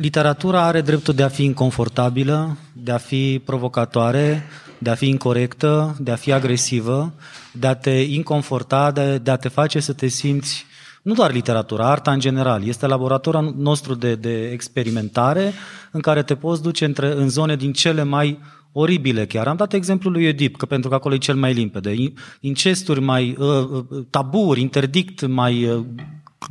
Literatura 0.00 0.62
are 0.62 0.80
dreptul 0.80 1.14
de 1.14 1.22
a 1.22 1.28
fi 1.28 1.44
inconfortabilă, 1.44 2.56
de 2.72 2.92
a 2.92 2.96
fi 2.96 3.42
provocatoare, 3.44 4.42
de 4.78 4.90
a 4.90 4.94
fi 4.94 5.08
incorrectă, 5.08 5.96
de 6.00 6.10
a 6.10 6.16
fi 6.16 6.32
agresivă, 6.32 7.14
de 7.52 7.66
a 7.66 7.74
te 7.74 7.90
inconforta, 7.90 8.90
de, 8.90 9.18
de 9.18 9.30
a 9.30 9.36
te 9.36 9.48
face 9.48 9.80
să 9.80 9.92
te 9.92 10.06
simți 10.06 10.66
nu 11.02 11.14
doar 11.14 11.32
literatura, 11.32 11.90
arta 11.90 12.12
în 12.12 12.20
general. 12.20 12.66
Este 12.66 12.86
laboratorul 12.86 13.54
nostru 13.56 13.94
de, 13.94 14.14
de 14.14 14.50
experimentare 14.50 15.52
în 15.90 16.00
care 16.00 16.22
te 16.22 16.34
poți 16.34 16.62
duce 16.62 16.84
între, 16.84 17.12
în 17.12 17.28
zone 17.28 17.56
din 17.56 17.72
cele 17.72 18.02
mai 18.02 18.38
oribile 18.72 19.26
chiar. 19.26 19.46
Am 19.46 19.56
dat 19.56 19.72
exemplul 19.72 20.12
lui 20.12 20.26
Edip, 20.26 20.56
că 20.56 20.66
pentru 20.66 20.88
că 20.88 20.94
acolo 20.94 21.14
e 21.14 21.18
cel 21.18 21.34
mai 21.34 21.52
limpede. 21.52 21.94
Incesturi 22.40 23.00
mai, 23.00 23.36
uh, 23.38 23.46
uh 23.46 24.04
taburi, 24.10 24.60
interdict 24.60 25.26
mai 25.26 25.64
uh, 25.64 25.84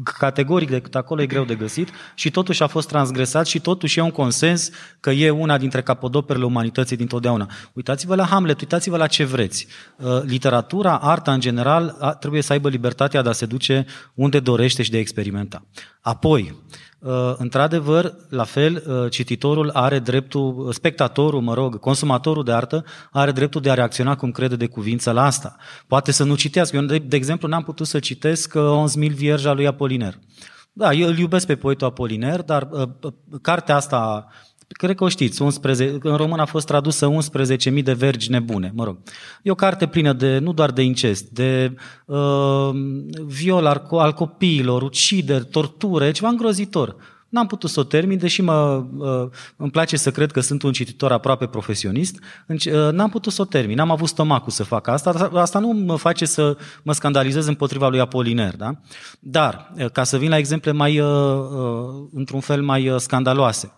categoric 0.03 0.69
decât 0.69 0.95
acolo 0.95 1.21
e 1.21 1.25
greu 1.25 1.43
de 1.43 1.55
găsit 1.55 1.89
și 2.15 2.31
totuși 2.31 2.63
a 2.63 2.67
fost 2.67 2.87
transgresat 2.87 3.45
și 3.45 3.59
totuși 3.59 3.99
e 3.99 4.01
un 4.01 4.11
consens 4.11 4.69
că 4.99 5.11
e 5.11 5.29
una 5.29 5.57
dintre 5.57 5.81
capodoperele 5.81 6.45
umanității 6.45 6.97
dintotdeauna. 6.97 7.49
Uitați-vă 7.73 8.15
la 8.15 8.25
Hamlet, 8.25 8.59
uitați-vă 8.59 8.97
la 8.97 9.07
ce 9.07 9.23
vreți. 9.23 9.67
Uh, 9.97 10.21
literatura, 10.23 10.97
arta 10.97 11.33
în 11.33 11.39
general, 11.39 12.15
trebuie 12.19 12.41
să 12.41 12.53
aibă 12.53 12.69
libertatea 12.69 13.21
de 13.21 13.29
a 13.29 13.31
se 13.31 13.45
duce 13.45 13.85
unde 14.13 14.39
dorește 14.39 14.83
și 14.83 14.91
de 14.91 14.97
a 14.97 14.99
experimenta. 14.99 15.65
Apoi, 16.01 16.55
Uh, 16.55 16.86
într-adevăr, 17.37 18.15
la 18.29 18.43
fel, 18.43 18.83
uh, 18.87 19.11
cititorul 19.11 19.69
are 19.69 19.99
dreptul, 19.99 20.69
spectatorul, 20.73 21.41
mă 21.41 21.53
rog, 21.53 21.79
consumatorul 21.79 22.43
de 22.43 22.51
artă, 22.51 22.85
are 23.11 23.31
dreptul 23.31 23.61
de 23.61 23.69
a 23.69 23.73
reacționa 23.73 24.15
cum 24.15 24.31
crede 24.31 24.55
de 24.55 24.67
cuvință 24.67 25.11
la 25.11 25.25
asta. 25.25 25.55
Poate 25.87 26.11
să 26.11 26.23
nu 26.23 26.35
citească. 26.35 26.75
Eu, 26.75 26.81
de, 26.81 26.97
de 26.97 27.15
exemplu, 27.15 27.47
n-am 27.47 27.63
putut 27.63 27.87
să 27.87 27.99
citesc 27.99 28.53
11.000 28.53 28.59
uh, 28.59 29.09
vierja 29.09 29.53
lui 29.53 29.67
Apoliner. 29.67 30.19
Da, 30.73 30.93
eu 30.93 31.07
îl 31.07 31.17
iubesc 31.17 31.45
pe 31.45 31.55
poetul 31.55 31.87
Apoliner, 31.87 32.41
dar 32.41 32.67
uh, 32.71 33.13
cartea 33.41 33.75
asta 33.75 34.27
Cred 34.67 34.95
că 34.95 35.03
o 35.03 35.07
știți, 35.07 35.41
11, 35.41 35.97
în 36.01 36.15
român 36.15 36.39
a 36.39 36.45
fost 36.45 36.65
tradusă 36.65 37.09
11.000 37.71 37.83
de 37.83 37.93
vergi 37.93 38.31
nebune, 38.31 38.71
mă 38.75 38.83
rog. 38.83 38.97
E 39.43 39.51
o 39.51 39.55
carte 39.55 39.87
plină 39.87 40.13
de, 40.13 40.37
nu 40.37 40.53
doar 40.53 40.71
de 40.71 40.81
incest, 40.81 41.29
de 41.29 41.75
uh, 42.05 42.69
viol 43.25 43.65
al, 43.65 43.87
al 43.89 44.13
copiilor, 44.13 44.81
ucideri, 44.81 45.45
tortură, 45.45 46.05
e 46.05 46.11
ceva 46.11 46.29
îngrozitor. 46.29 46.95
N-am 47.29 47.47
putut 47.47 47.69
să 47.69 47.79
o 47.79 47.83
termin, 47.83 48.17
deși 48.17 48.41
mă, 48.41 48.85
uh, 48.97 49.29
îmi 49.55 49.71
place 49.71 49.97
să 49.97 50.11
cred 50.11 50.31
că 50.31 50.39
sunt 50.39 50.63
un 50.63 50.71
cititor 50.71 51.11
aproape 51.11 51.45
profesionist, 51.45 52.19
uh, 52.47 52.89
n-am 52.91 53.09
putut 53.09 53.33
să 53.33 53.41
o 53.41 53.45
termin, 53.45 53.75
n-am 53.75 53.91
avut 53.91 54.07
stomacul 54.07 54.51
să 54.51 54.63
fac 54.63 54.87
asta. 54.87 55.29
Asta 55.33 55.59
nu 55.59 55.67
mă 55.67 55.95
face 55.95 56.25
să 56.25 56.57
mă 56.83 56.93
scandalizez 56.93 57.47
împotriva 57.47 57.87
lui 57.87 57.99
Apoliner. 57.99 58.55
Da? 58.55 58.71
Dar, 59.19 59.73
uh, 59.77 59.89
ca 59.91 60.03
să 60.03 60.17
vin 60.17 60.29
la 60.29 60.37
exemple 60.37 60.71
mai, 60.71 61.01
într-un 62.11 62.39
fel 62.39 62.61
mai 62.61 62.95
scandaloase, 62.97 63.73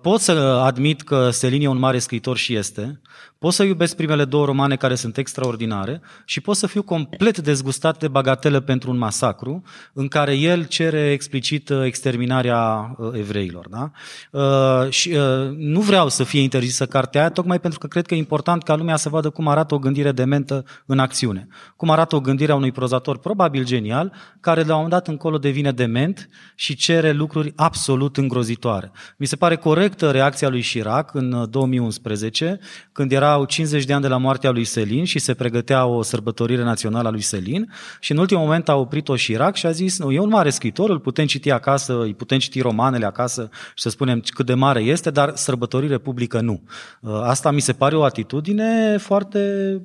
pot 0.00 0.20
să 0.20 0.32
admit 0.64 1.02
că 1.02 1.30
Selin 1.30 1.62
e 1.62 1.68
un 1.68 1.78
mare 1.78 1.98
scriitor 1.98 2.36
și 2.36 2.54
este, 2.54 3.00
Pot 3.38 3.52
să 3.52 3.62
iubesc 3.62 3.96
primele 3.96 4.24
două 4.24 4.44
romane 4.44 4.76
care 4.76 4.94
sunt 4.94 5.16
extraordinare 5.16 6.00
și 6.24 6.40
pot 6.40 6.56
să 6.56 6.66
fiu 6.66 6.82
complet 6.82 7.38
dezgustat 7.38 7.98
de 7.98 8.08
bagatele 8.08 8.60
pentru 8.60 8.90
un 8.90 8.98
masacru 8.98 9.62
în 9.92 10.08
care 10.08 10.34
el 10.34 10.64
cere 10.64 11.10
explicit 11.10 11.68
uh, 11.68 11.84
exterminarea 11.84 12.94
uh, 12.98 13.10
evreilor. 13.12 13.68
Da? 13.68 13.90
Uh, 14.30 14.90
și 14.90 15.16
nu 15.56 15.80
vreau 15.80 16.08
să 16.08 16.24
fie 16.24 16.40
interzisă 16.40 16.86
cartea 16.86 17.20
aia, 17.20 17.30
tocmai 17.30 17.60
pentru 17.60 17.78
că 17.78 17.86
cred 17.86 18.06
că 18.06 18.14
e 18.14 18.18
important 18.18 18.62
ca 18.62 18.76
lumea 18.76 18.96
să 18.96 19.08
vadă 19.08 19.30
cum 19.30 19.48
arată 19.48 19.74
o 19.74 19.78
gândire 19.78 20.12
dementă 20.12 20.64
în 20.86 20.98
acțiune. 20.98 21.46
Cum 21.76 21.90
arată 21.90 22.16
o 22.16 22.20
gândire 22.20 22.52
a 22.52 22.54
unui 22.54 22.72
prozator 22.72 23.18
probabil 23.18 23.64
genial, 23.64 24.12
care 24.40 24.62
de 24.62 24.68
la 24.68 24.74
un 24.76 24.82
moment 24.82 25.02
dat 25.02 25.08
încolo 25.08 25.38
devine 25.38 25.72
dement 25.72 26.28
și 26.54 26.74
cere 26.74 27.12
lucruri 27.12 27.52
absolut 27.56 28.16
îngrozitoare. 28.16 28.90
Mi 29.16 29.26
se 29.26 29.36
pare 29.36 29.56
corectă 29.56 30.10
reacția 30.10 30.48
lui 30.48 30.62
Chirac 30.62 31.14
în 31.14 31.46
2011, 31.50 32.58
când 32.92 33.12
era 33.12 33.27
erau 33.28 33.44
50 33.44 33.84
de 33.84 33.92
ani 33.92 34.02
de 34.02 34.08
la 34.08 34.16
moartea 34.16 34.50
lui 34.50 34.64
Selin 34.64 35.04
și 35.04 35.18
se 35.18 35.34
pregătea 35.34 35.86
o 35.86 36.02
sărbătorire 36.02 36.62
națională 36.62 37.08
a 37.08 37.10
lui 37.10 37.20
Selin 37.20 37.72
și 38.00 38.12
în 38.12 38.18
ultimul 38.18 38.42
moment 38.42 38.68
a 38.68 38.74
oprit-o 38.74 39.14
Chirac 39.14 39.56
și 39.56 39.66
a 39.66 39.70
zis, 39.70 39.98
nu, 39.98 40.12
e 40.12 40.18
un 40.18 40.28
mare 40.28 40.50
scriitor, 40.50 40.90
îl 40.90 40.98
putem 40.98 41.26
citi 41.26 41.50
acasă, 41.50 42.00
îi 42.00 42.14
putem 42.14 42.38
citi 42.38 42.60
romanele 42.60 43.06
acasă 43.06 43.48
și 43.74 43.82
să 43.82 43.88
spunem 43.88 44.22
cât 44.26 44.46
de 44.46 44.54
mare 44.54 44.80
este, 44.80 45.10
dar 45.10 45.36
sărbătorire 45.36 45.98
publică 45.98 46.40
nu. 46.40 46.62
Uh, 47.00 47.20
asta 47.22 47.50
mi 47.50 47.60
se 47.60 47.72
pare 47.72 47.96
o 47.96 48.04
atitudine 48.04 48.96
foarte 48.96 49.40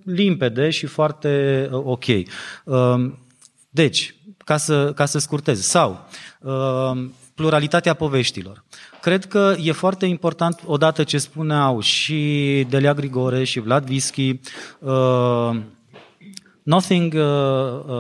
limpede 0.06 0.70
și 0.70 0.86
foarte 0.86 1.68
uh, 1.72 1.82
ok. 1.84 2.06
Uh, 2.06 3.12
deci, 3.70 4.16
ca 4.38 4.58
să, 4.58 4.92
ca 4.96 5.06
să 5.06 5.20
scurtez, 5.20 5.62
sau 5.62 6.08
pluralitatea 7.36 7.94
poveștilor. 7.94 8.64
Cred 9.04 9.26
că 9.26 9.56
e 9.62 9.72
foarte 9.72 10.06
important, 10.06 10.60
odată 10.66 11.04
ce 11.04 11.18
spuneau 11.18 11.80
și 11.80 12.66
Delia 12.70 12.94
Grigore 12.94 13.44
și 13.44 13.60
Vlad 13.60 13.86
Vischi, 13.86 14.40
uh, 14.80 15.50
Nothing 16.64 17.14
uh, 17.14 17.22
uh, 17.88 17.98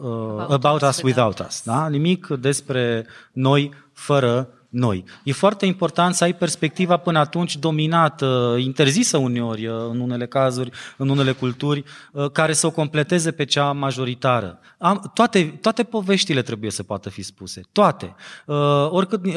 uh, 0.00 0.46
about 0.48 0.82
us 0.82 1.02
without 1.02 1.38
us. 1.48 1.62
Da? 1.64 1.88
Nimic 1.88 2.26
despre 2.26 3.06
noi 3.32 3.72
fără 3.92 4.48
noi. 4.70 5.04
E 5.24 5.32
foarte 5.32 5.66
important 5.66 6.14
să 6.14 6.24
ai 6.24 6.34
perspectiva 6.34 6.96
până 6.96 7.18
atunci 7.18 7.56
dominată, 7.56 8.56
interzisă 8.58 9.16
uneori, 9.16 9.66
în 9.66 10.00
unele 10.00 10.26
cazuri, 10.26 10.70
în 10.96 11.08
unele 11.08 11.32
culturi, 11.32 11.84
care 12.32 12.52
să 12.52 12.66
o 12.66 12.70
completeze 12.70 13.30
pe 13.30 13.44
cea 13.44 13.72
majoritară. 13.72 14.58
Am, 14.78 15.10
toate, 15.14 15.58
toate 15.60 15.82
poveștile 15.82 16.42
trebuie 16.42 16.70
să 16.70 16.82
poată 16.82 17.08
fi 17.08 17.22
spuse. 17.22 17.60
Toate. 17.72 18.14
Uh, 18.46 18.56
oricât 18.90 19.26
uh, 19.26 19.34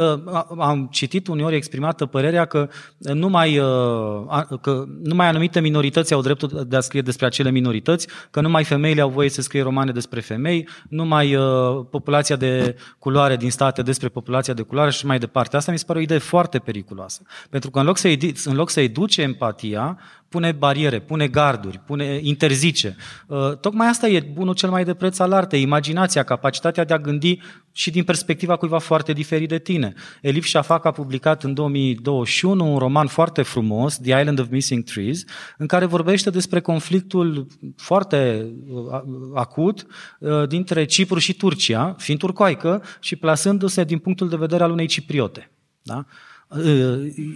am 0.59 0.87
citit 0.91 1.27
uneori 1.27 1.55
exprimată 1.55 2.05
părerea 2.05 2.45
că 2.45 2.69
numai, 2.97 3.57
uh, 3.57 4.57
că 4.61 4.83
numai 5.03 5.27
anumite 5.27 5.59
minorități 5.59 6.13
au 6.13 6.21
dreptul 6.21 6.65
de 6.67 6.75
a 6.75 6.79
scrie 6.79 7.01
despre 7.01 7.25
acele 7.25 7.51
minorități, 7.51 8.07
că 8.31 8.41
numai 8.41 8.63
femeile 8.63 9.01
au 9.01 9.09
voie 9.09 9.29
să 9.29 9.41
scrie 9.41 9.61
romane 9.61 9.91
despre 9.91 10.19
femei, 10.19 10.67
numai 10.89 11.35
uh, 11.35 11.85
populația 11.89 12.35
de 12.35 12.75
culoare 12.99 13.35
din 13.35 13.51
state 13.51 13.81
despre 13.81 14.07
populația 14.07 14.53
de 14.53 14.61
culoare 14.61 14.91
și 14.91 15.05
mai 15.05 15.19
departe. 15.25 15.55
Asta 15.55 15.71
mi 15.71 15.77
se 15.77 15.85
pare 15.85 15.99
o 15.99 16.01
idee 16.01 16.17
foarte 16.17 16.59
periculoasă. 16.59 17.21
Pentru 17.49 17.69
că 17.69 17.79
în 17.79 17.85
loc 17.85 17.97
să, 17.97 18.17
în 18.45 18.55
loc 18.55 18.69
să 18.69 18.79
educe 18.79 19.21
empatia, 19.21 19.99
pune 20.33 20.51
bariere, 20.51 20.99
pune 20.99 21.27
garduri, 21.27 21.79
pune, 21.85 22.19
interzice. 22.21 22.95
Uh, 23.27 23.57
tocmai 23.57 23.87
asta 23.87 24.07
e 24.07 24.19
bunul 24.33 24.53
cel 24.53 24.69
mai 24.69 24.83
de 24.83 24.93
preț 24.93 25.19
al 25.19 25.31
artei, 25.31 25.61
imaginația, 25.61 26.23
capacitatea 26.23 26.83
de 26.83 26.93
a 26.93 26.97
gândi 26.97 27.39
și 27.71 27.91
din 27.91 28.03
perspectiva 28.03 28.55
cuiva 28.55 28.79
foarte 28.79 29.13
diferit 29.13 29.49
de 29.49 29.59
tine. 29.59 29.93
Elif 30.21 30.45
Shafak 30.45 30.85
a 30.85 30.91
publicat 30.91 31.43
în 31.43 31.53
2021 31.53 32.71
un 32.71 32.77
roman 32.77 33.07
foarte 33.07 33.41
frumos, 33.41 33.97
The 33.97 34.19
Island 34.19 34.39
of 34.39 34.47
Missing 34.49 34.83
Trees, 34.83 35.23
în 35.57 35.67
care 35.67 35.85
vorbește 35.85 36.29
despre 36.29 36.61
conflictul 36.61 37.47
foarte 37.75 38.51
uh, 38.67 39.01
acut 39.33 39.85
uh, 40.19 40.47
dintre 40.47 40.85
Cipru 40.85 41.19
și 41.19 41.33
Turcia, 41.33 41.95
fiind 41.97 42.19
turcoaică 42.19 42.83
și 42.99 43.15
plasându-se 43.15 43.83
din 43.83 43.97
punctul 43.97 44.29
de 44.29 44.35
vedere 44.35 44.63
al 44.63 44.71
unei 44.71 44.87
cipriote. 44.87 45.51
Da? 45.81 46.05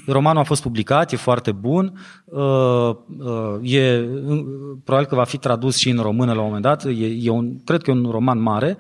Romanul 0.08 0.42
a 0.42 0.44
fost 0.44 0.62
publicat, 0.62 1.12
e 1.12 1.16
foarte 1.16 1.52
bun, 1.52 2.00
e, 3.62 4.06
probabil 4.84 5.08
că 5.08 5.16
va 5.16 5.24
fi 5.24 5.38
tradus 5.38 5.78
și 5.78 5.90
în 5.90 5.98
română 5.98 6.34
la 6.34 6.40
un 6.40 6.46
moment 6.46 6.64
dat, 6.64 6.86
e, 6.86 7.18
e 7.22 7.30
un, 7.30 7.64
cred 7.64 7.82
că 7.82 7.92
e 7.92 7.94
un 7.94 8.08
roman 8.12 8.42
mare, 8.42 8.78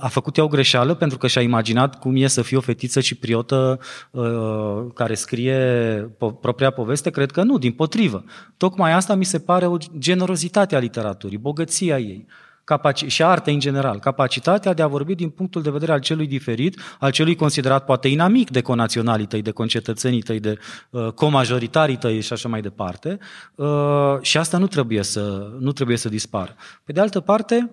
a 0.00 0.08
făcut 0.08 0.36
ea 0.36 0.44
o 0.44 0.48
greșeală 0.48 0.94
pentru 0.94 1.18
că 1.18 1.26
și-a 1.26 1.42
imaginat 1.42 1.98
cum 1.98 2.16
e 2.16 2.26
să 2.26 2.42
fie 2.42 2.56
o 2.56 2.60
fetiță 2.60 3.00
cipriotă 3.00 3.78
care 4.94 5.14
scrie 5.14 5.56
propria 6.40 6.70
poveste, 6.70 7.10
cred 7.10 7.30
că 7.30 7.42
nu, 7.42 7.58
din 7.58 7.72
potrivă. 7.72 8.24
Tocmai 8.56 8.92
asta 8.92 9.14
mi 9.14 9.24
se 9.24 9.38
pare 9.38 9.66
o 9.66 9.76
generozitate 9.98 10.76
a 10.76 10.78
literaturii, 10.78 11.38
bogăția 11.38 11.98
ei 11.98 12.26
capaci- 12.64 13.06
și 13.06 13.22
a 13.22 13.26
artei 13.26 13.54
în 13.54 13.60
general, 13.60 13.98
capacitatea 13.98 14.72
de 14.72 14.82
a 14.82 14.86
vorbi 14.86 15.14
din 15.14 15.28
punctul 15.28 15.62
de 15.62 15.70
vedere 15.70 15.92
al 15.92 16.00
celui 16.00 16.26
diferit, 16.26 16.80
al 16.98 17.10
celui 17.10 17.34
considerat 17.34 17.84
poate 17.84 18.08
inamic 18.08 18.50
de 18.50 18.60
conaționalii 18.60 19.26
tăi, 19.26 19.42
de 19.42 19.50
concetățenii 19.50 20.22
tăi, 20.22 20.40
de 20.40 20.58
uh, 20.90 21.12
comajoritarii 21.12 21.96
tăi 21.96 22.20
și 22.20 22.32
așa 22.32 22.48
mai 22.48 22.60
departe. 22.60 23.18
Uh, 23.54 23.66
și 24.20 24.38
asta 24.38 24.58
nu 24.58 24.66
trebuie, 24.66 25.02
să, 25.02 25.52
nu 25.58 25.72
trebuie 25.72 25.96
să 25.96 26.08
dispară. 26.08 26.54
Pe 26.84 26.92
de 26.92 27.00
altă 27.00 27.20
parte, 27.20 27.70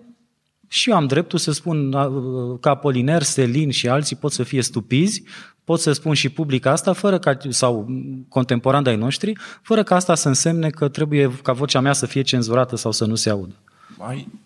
și 0.68 0.90
eu 0.90 0.96
am 0.96 1.06
dreptul 1.06 1.38
să 1.38 1.52
spun 1.52 1.92
uh, 1.92 2.58
că 2.60 2.68
Apoliner, 2.68 3.22
Selin 3.22 3.70
și 3.70 3.88
alții 3.88 4.16
pot 4.16 4.32
să 4.32 4.42
fie 4.42 4.62
stupizi, 4.62 5.22
pot 5.64 5.80
să 5.80 5.92
spun 5.92 6.14
și 6.14 6.28
public 6.28 6.66
asta, 6.66 6.92
fără 6.92 7.18
ca, 7.18 7.36
sau 7.48 7.86
contemporan 8.28 8.82
de 8.82 8.90
ai 8.90 8.96
noștri, 8.96 9.32
fără 9.62 9.82
ca 9.82 9.94
asta 9.94 10.14
să 10.14 10.28
însemne 10.28 10.70
că 10.70 10.88
trebuie 10.88 11.30
ca 11.42 11.52
vocea 11.52 11.80
mea 11.80 11.92
să 11.92 12.06
fie 12.06 12.22
cenzurată 12.22 12.76
sau 12.76 12.92
să 12.92 13.04
nu 13.04 13.14
se 13.14 13.30
audă. 13.30 13.54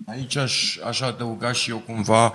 Aici 0.07 0.37
aș, 0.37 0.77
aș 0.87 1.01
adăuga 1.01 1.53
și 1.53 1.71
eu 1.71 1.77
cumva 1.77 2.33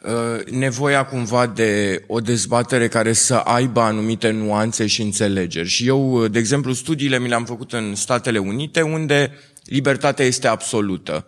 uh, 0.00 0.44
nevoia 0.50 1.04
cumva 1.04 1.46
de 1.46 2.02
o 2.06 2.20
dezbatere 2.20 2.88
care 2.88 3.12
să 3.12 3.34
aibă 3.34 3.80
anumite 3.80 4.30
nuanțe 4.30 4.86
și 4.86 5.02
înțelegeri. 5.02 5.68
Și 5.68 5.86
eu, 5.86 6.26
de 6.26 6.38
exemplu, 6.38 6.72
studiile 6.72 7.18
mi 7.18 7.28
le-am 7.28 7.44
făcut 7.44 7.72
în 7.72 7.94
Statele 7.94 8.38
Unite, 8.38 8.80
unde 8.80 9.32
libertatea 9.64 10.24
este 10.24 10.48
absolută. 10.48 11.26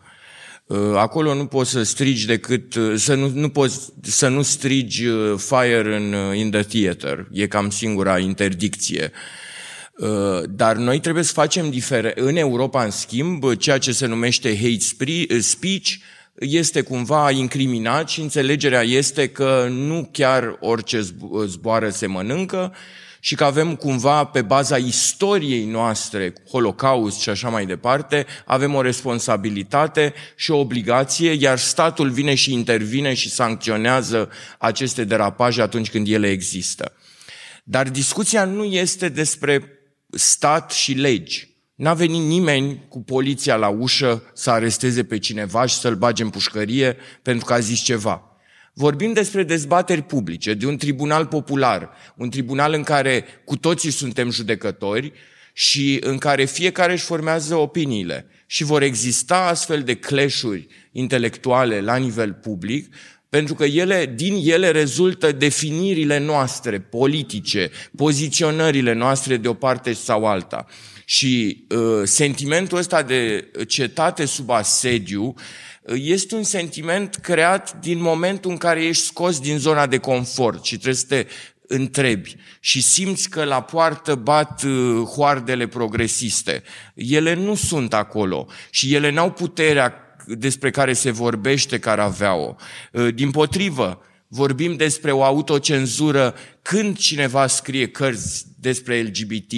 Uh, 0.67 0.79
acolo 0.97 1.35
nu 1.35 1.47
poți 1.47 1.71
să 1.71 1.83
strigi 1.83 2.27
decât, 2.27 2.75
uh, 2.75 2.95
să 2.97 3.15
nu, 3.15 3.31
nu 3.35 3.49
poți 3.49 3.93
să 4.03 4.29
nu 4.29 4.43
strigi 4.43 5.05
fire 5.37 6.01
in, 6.01 6.35
in 6.35 6.51
the 6.51 6.63
theater. 6.63 7.27
E 7.33 7.47
cam 7.47 7.71
singura 7.71 8.19
interdicție. 8.19 9.13
Uh, 9.15 9.48
dar 10.49 10.77
noi 10.77 11.01
trebuie 11.01 11.25
să 11.25 11.33
facem 11.33 11.71
diferent. 11.71 12.17
În 12.17 12.37
Europa, 12.37 12.85
în 12.85 12.91
schimb, 12.91 13.55
ceea 13.55 13.79
ce 13.79 13.93
se 13.93 14.07
numește 14.07 14.57
hate 14.57 15.35
uh, 15.35 15.41
speech 15.41 15.91
este 16.39 16.81
cumva 16.81 17.31
incriminat 17.31 18.09
și 18.09 18.21
înțelegerea 18.21 18.83
este 18.83 19.29
că 19.29 19.67
nu 19.71 20.09
chiar 20.13 20.57
orice 20.61 21.01
zboară 21.47 21.89
se 21.91 22.07
mănâncă 22.07 22.75
și 23.21 23.35
că 23.35 23.45
avem 23.45 23.75
cumva 23.75 24.25
pe 24.25 24.43
baza 24.43 24.77
istoriei 24.77 25.65
noastre, 25.65 26.33
Holocaust 26.51 27.21
și 27.21 27.29
așa 27.29 27.49
mai 27.49 27.67
departe, 27.67 28.27
avem 28.45 28.75
o 28.75 28.83
responsabilitate 28.83 30.15
și 30.37 30.51
o 30.51 30.59
obligație, 30.59 31.31
iar 31.31 31.59
statul 31.59 32.11
vine 32.11 32.35
și 32.35 32.53
intervine 32.53 33.15
și 33.15 33.31
sancționează 33.31 34.31
aceste 34.59 35.05
derapaje 35.05 35.63
atunci 35.63 35.91
când 35.91 36.09
ele 36.09 36.31
există. 36.31 36.93
Dar 37.65 37.89
discuția 37.89 38.45
nu 38.45 38.65
este 38.65 39.09
despre 39.09 39.78
stat 40.11 40.71
și 40.71 40.93
legi. 40.93 41.49
N-a 41.75 41.95
venit 41.95 42.23
nimeni 42.23 42.85
cu 42.89 43.03
poliția 43.03 43.57
la 43.57 43.69
ușă 43.69 44.23
să 44.35 44.51
aresteze 44.51 45.05
pe 45.05 45.19
cineva 45.19 45.67
și 45.67 45.75
să-l 45.75 45.95
bage 45.95 46.23
în 46.23 46.31
pușcărie 46.31 46.97
pentru 47.23 47.45
că 47.45 47.53
a 47.53 47.59
zis 47.59 47.81
ceva. 47.81 48.23
Vorbim 48.73 49.13
despre 49.13 49.43
dezbateri 49.43 50.03
publice, 50.03 50.55
de 50.55 50.67
un 50.67 50.77
tribunal 50.77 51.27
popular, 51.27 51.91
un 52.17 52.31
tribunal 52.31 52.73
în 52.73 52.83
care 52.83 53.25
cu 53.45 53.57
toții 53.57 53.91
suntem 53.91 54.31
judecători 54.31 55.13
și 55.53 55.99
în 56.01 56.19
care 56.19 56.45
fiecare 56.45 56.93
își 56.93 57.05
formează 57.05 57.55
opiniile. 57.55 58.27
Și 58.47 58.65
vor 58.65 58.83
exista 58.83 59.47
astfel 59.47 59.83
de 59.83 59.95
cleșuri 59.95 60.67
intelectuale 60.93 61.81
la 61.81 61.97
nivel 61.97 62.33
public, 62.33 62.95
pentru 63.29 63.55
că 63.55 63.65
ele, 63.65 64.13
din 64.15 64.41
ele 64.45 64.71
rezultă 64.71 65.33
definirile 65.33 66.19
noastre 66.19 66.81
politice, 66.81 67.71
poziționările 67.97 68.93
noastre 68.93 69.37
de 69.37 69.49
o 69.49 69.55
parte 69.55 69.93
sau 69.93 70.27
alta. 70.27 70.67
Și 71.05 71.65
uh, 71.69 72.03
sentimentul 72.05 72.79
ăsta 72.79 73.03
de 73.03 73.51
cetate 73.67 74.25
sub 74.25 74.51
asediu 74.51 75.35
este 75.95 76.35
un 76.35 76.43
sentiment 76.43 77.15
creat 77.15 77.81
din 77.81 78.01
momentul 78.01 78.51
în 78.51 78.57
care 78.57 78.85
ești 78.85 79.05
scos 79.05 79.41
din 79.41 79.59
zona 79.59 79.87
de 79.87 79.99
confort 79.99 80.65
și 80.65 80.75
trebuie 80.75 80.95
să 80.95 81.07
te 81.07 81.27
întrebi 81.67 82.37
și 82.61 82.83
simți 82.83 83.31
că 83.31 83.45
la 83.45 83.63
poartă 83.63 84.15
bat 84.15 84.63
uh, 84.63 85.03
hoardele 85.03 85.67
progresiste. 85.67 86.63
Ele 86.95 87.35
nu 87.35 87.55
sunt 87.55 87.95
acolo 87.95 88.47
și 88.71 88.95
ele 88.95 89.11
n-au 89.11 89.31
puterea 89.31 90.08
despre 90.29 90.71
care 90.71 90.93
se 90.93 91.11
vorbește 91.11 91.79
care 91.79 92.01
avea-o. 92.01 92.55
Uh, 92.93 93.15
din 93.15 93.31
potrivă, 93.31 94.03
vorbim 94.29 94.77
despre 94.77 95.13
o 95.13 95.25
autocenzură 95.25 96.35
când 96.63 96.97
cineva 96.97 97.47
scrie 97.47 97.89
cărți 97.89 98.47
despre 98.61 99.01
LGBT 99.01 99.53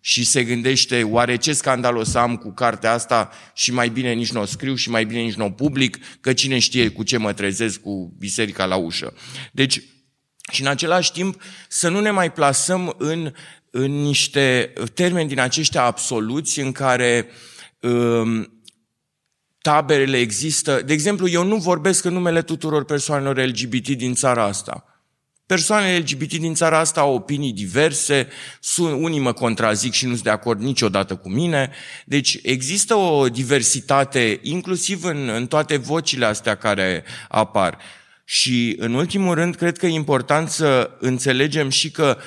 și 0.00 0.24
se 0.24 0.44
gândește, 0.44 1.02
oare 1.02 1.36
ce 1.36 1.52
scandal 1.52 1.96
o 1.96 2.04
să 2.04 2.18
am 2.18 2.36
cu 2.36 2.52
cartea 2.52 2.92
asta 2.92 3.30
și 3.54 3.72
mai 3.72 3.88
bine 3.88 4.12
nici 4.12 4.32
nu 4.32 4.40
o 4.40 4.44
scriu 4.44 4.74
și 4.74 4.90
mai 4.90 5.04
bine 5.04 5.20
nici 5.20 5.34
nu 5.34 5.44
o 5.44 5.50
public, 5.50 5.98
că 6.20 6.32
cine 6.32 6.58
știe 6.58 6.88
cu 6.88 7.02
ce 7.02 7.16
mă 7.16 7.32
trezesc 7.32 7.80
cu 7.80 8.14
biserica 8.18 8.64
la 8.64 8.76
ușă. 8.76 9.14
Deci, 9.52 9.82
și 10.52 10.60
în 10.60 10.66
același 10.66 11.12
timp 11.12 11.42
să 11.68 11.88
nu 11.88 12.00
ne 12.00 12.10
mai 12.10 12.32
plasăm 12.32 12.94
în, 12.98 13.32
în 13.70 14.02
niște 14.02 14.72
termeni 14.94 15.28
din 15.28 15.40
aceștia 15.40 15.82
absoluți 15.82 16.60
în 16.60 16.72
care 16.72 17.28
um, 17.80 18.55
taberele 19.66 20.18
există. 20.18 20.82
De 20.84 20.92
exemplu, 20.92 21.28
eu 21.28 21.44
nu 21.44 21.56
vorbesc 21.56 22.04
în 22.04 22.12
numele 22.12 22.42
tuturor 22.42 22.84
persoanelor 22.84 23.46
LGBT 23.46 23.88
din 23.88 24.14
țara 24.14 24.44
asta. 24.44 24.84
Persoanele 25.46 25.98
LGBT 25.98 26.34
din 26.34 26.54
țara 26.54 26.78
asta 26.78 27.00
au 27.00 27.14
opinii 27.14 27.52
diverse, 27.52 28.28
sunt, 28.60 29.02
unii 29.02 29.20
mă 29.20 29.32
contrazic 29.32 29.92
și 29.92 30.04
nu 30.04 30.12
sunt 30.12 30.24
de 30.24 30.30
acord 30.30 30.60
niciodată 30.60 31.16
cu 31.16 31.28
mine. 31.28 31.70
Deci 32.04 32.38
există 32.42 32.94
o 32.94 33.28
diversitate, 33.28 34.40
inclusiv 34.42 35.04
în, 35.04 35.28
în 35.28 35.46
toate 35.46 35.76
vocile 35.76 36.24
astea 36.24 36.54
care 36.54 37.04
apar. 37.28 37.78
Și, 38.24 38.76
în 38.78 38.94
ultimul 38.94 39.34
rând, 39.34 39.54
cred 39.54 39.78
că 39.78 39.86
e 39.86 39.92
important 39.92 40.48
să 40.48 40.90
înțelegem 41.00 41.68
și 41.68 41.90
că 41.90 42.18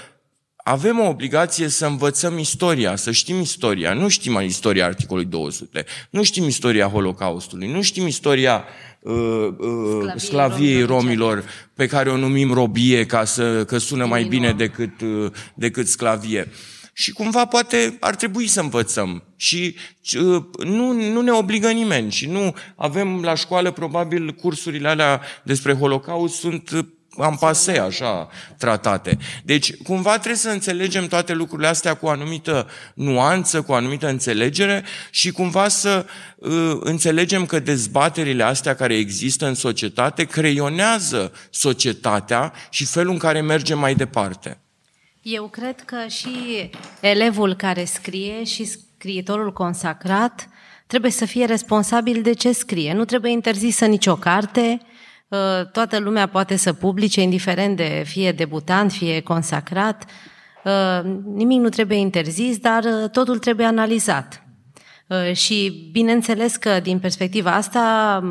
avem 0.64 1.00
o 1.00 1.08
obligație 1.08 1.68
să 1.68 1.86
învățăm 1.86 2.38
istoria, 2.38 2.96
să 2.96 3.12
știm 3.12 3.40
istoria. 3.40 3.94
Nu 3.94 4.08
știm 4.08 4.42
istoria 4.42 4.86
articolului 4.86 5.30
200, 5.30 5.86
nu 6.10 6.24
știm 6.24 6.44
istoria 6.44 6.88
Holocaustului, 6.88 7.72
nu 7.72 7.82
știm 7.82 8.08
istoria 8.08 8.66
uh, 9.00 9.14
uh, 9.58 10.14
sclaviei 10.16 10.84
romilor, 10.84 11.44
pe 11.74 11.88
care 11.88 12.10
o 12.10 12.18
numim 12.18 12.54
robie 12.54 13.06
ca 13.06 13.26
să 13.26 13.66
că 13.66 13.78
sună 13.78 14.06
mai 14.06 14.24
bine 14.24 14.52
decât, 14.52 15.02
uh, 15.02 15.32
decât 15.54 15.88
sclavie. 15.88 16.52
Și 16.94 17.12
cumva 17.12 17.46
poate 17.46 17.98
ar 18.00 18.16
trebui 18.16 18.48
să 18.48 18.60
învățăm. 18.60 19.24
Și 19.36 19.76
uh, 20.18 20.44
nu, 20.64 20.92
nu 20.92 21.22
ne 21.22 21.32
obligă 21.32 21.70
nimeni. 21.70 22.12
Și 22.12 22.28
nu 22.28 22.56
avem 22.76 23.22
la 23.22 23.36
școală, 23.36 23.72
probabil, 23.72 24.34
cursurile 24.34 24.88
alea 24.88 25.22
despre 25.44 25.74
Holocaust 25.74 26.36
sunt 26.36 26.70
uh, 26.70 26.86
am 27.18 27.38
pase 27.38 27.80
așa 27.80 28.30
tratate. 28.58 29.18
Deci, 29.44 29.76
cumva 29.84 30.12
trebuie 30.12 30.36
să 30.36 30.50
înțelegem 30.50 31.08
toate 31.08 31.34
lucrurile 31.34 31.68
astea 31.68 31.94
cu 31.94 32.06
o 32.06 32.10
anumită 32.10 32.68
nuanță, 32.94 33.62
cu 33.62 33.72
o 33.72 33.76
anumită 33.76 34.08
înțelegere 34.08 34.84
și 35.10 35.32
cumva 35.32 35.68
să 35.68 36.06
uh, 36.36 36.78
înțelegem 36.80 37.46
că 37.46 37.60
dezbaterile 37.60 38.44
astea 38.44 38.76
care 38.76 38.96
există 38.96 39.48
în 39.48 39.54
societate 39.54 40.24
creionează 40.24 41.32
societatea 41.50 42.54
și 42.70 42.86
felul 42.86 43.12
în 43.12 43.18
care 43.18 43.42
mergem 43.42 43.80
mai 43.80 43.96
departe. 43.96 44.60
Eu 45.22 45.48
cred 45.48 45.82
că 45.82 45.98
și 46.08 46.70
elevul 47.00 47.56
care 47.56 47.84
scrie 47.84 48.44
și 48.44 48.66
scriitorul 48.66 49.54
consacrat 49.54 50.50
trebuie 50.88 51.12
să 51.12 51.26
fie 51.26 51.46
responsabil 51.46 52.22
de 52.22 52.34
ce 52.34 52.52
scrie. 52.52 52.94
Nu 52.94 53.06
trebuie 53.06 53.32
interzisă 53.32 53.86
nicio 53.86 54.16
carte, 54.16 54.82
ă, 54.82 54.86
toată 55.72 56.00
lumea 56.00 56.28
poate 56.28 56.56
să 56.56 56.74
publice, 56.74 57.22
indiferent 57.22 57.76
de 57.76 58.04
fie 58.06 58.32
debutant, 58.32 58.92
fie 58.92 59.22
consacrat. 59.22 60.06
Ă, 60.66 61.02
nimic 61.34 61.60
nu 61.60 61.70
trebuie 61.70 61.98
interzis, 61.98 62.58
dar 62.58 62.84
ă, 62.84 63.08
totul 63.08 63.38
trebuie 63.38 63.66
analizat. 63.66 64.44
Și 65.34 65.90
bineînțeles 65.92 66.56
că 66.56 66.80
din 66.80 67.00
perspectiva 67.00 67.52
asta, 67.52 68.24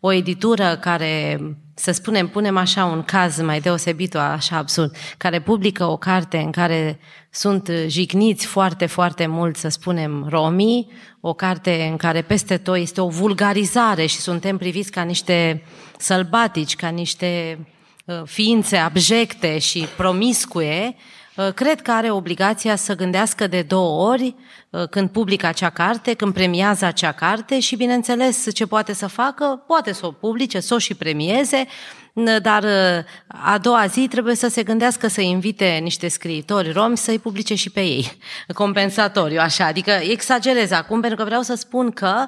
o 0.00 0.12
editură 0.12 0.76
care 0.80 1.40
să 1.74 1.92
spunem, 1.92 2.28
punem 2.28 2.56
așa 2.56 2.84
un 2.84 3.02
caz 3.02 3.40
mai 3.40 3.60
deosebit, 3.60 4.14
așa 4.14 4.56
absurd, 4.56 4.96
care 5.18 5.40
publică 5.40 5.84
o 5.84 5.96
carte 5.96 6.38
în 6.38 6.50
care 6.50 6.98
sunt 7.30 7.70
jigniți 7.86 8.46
foarte, 8.46 8.86
foarte 8.86 9.26
mult, 9.26 9.56
să 9.56 9.68
spunem, 9.68 10.26
romii, 10.28 10.90
o 11.20 11.32
carte 11.32 11.86
în 11.90 11.96
care 11.96 12.22
peste 12.22 12.56
tot 12.56 12.76
este 12.76 13.00
o 13.00 13.08
vulgarizare 13.08 14.06
și 14.06 14.16
suntem 14.16 14.56
priviți 14.56 14.90
ca 14.90 15.02
niște 15.02 15.62
sălbatici, 15.98 16.76
ca 16.76 16.88
niște 16.88 17.58
uh, 18.04 18.22
ființe 18.24 18.76
abjecte 18.76 19.58
și 19.58 19.86
promiscue, 19.96 20.96
uh, 21.36 21.52
cred 21.52 21.82
că 21.82 21.90
are 21.90 22.10
obligația 22.10 22.76
să 22.76 22.96
gândească 22.96 23.46
de 23.46 23.62
două 23.62 24.10
ori 24.10 24.34
uh, 24.70 24.88
când 24.88 25.10
publică 25.10 25.46
acea 25.46 25.70
carte, 25.70 26.14
când 26.14 26.32
premiază 26.32 26.84
acea 26.84 27.12
carte 27.12 27.60
și, 27.60 27.76
bineînțeles, 27.76 28.52
ce 28.54 28.66
poate 28.66 28.92
să 28.92 29.06
facă, 29.06 29.64
poate 29.66 29.92
să 29.92 30.06
o 30.06 30.10
publice, 30.10 30.60
să 30.60 30.74
o 30.74 30.78
și 30.78 30.94
premieze, 30.94 31.66
dar 32.42 32.64
a 33.26 33.58
doua 33.58 33.86
zi 33.86 34.08
trebuie 34.08 34.34
să 34.34 34.48
se 34.48 34.62
gândească 34.62 35.08
să 35.08 35.20
invite 35.20 35.78
niște 35.82 36.08
scriitori 36.08 36.72
romi 36.72 36.96
să-i 36.96 37.18
publice 37.18 37.54
și 37.54 37.70
pe 37.70 37.80
ei, 37.80 38.12
compensatoriu, 38.54 39.38
așa. 39.40 39.66
Adică 39.66 39.90
exagerez 39.90 40.70
acum, 40.70 41.00
pentru 41.00 41.18
că 41.18 41.24
vreau 41.24 41.42
să 41.42 41.54
spun 41.54 41.90
că 41.90 42.26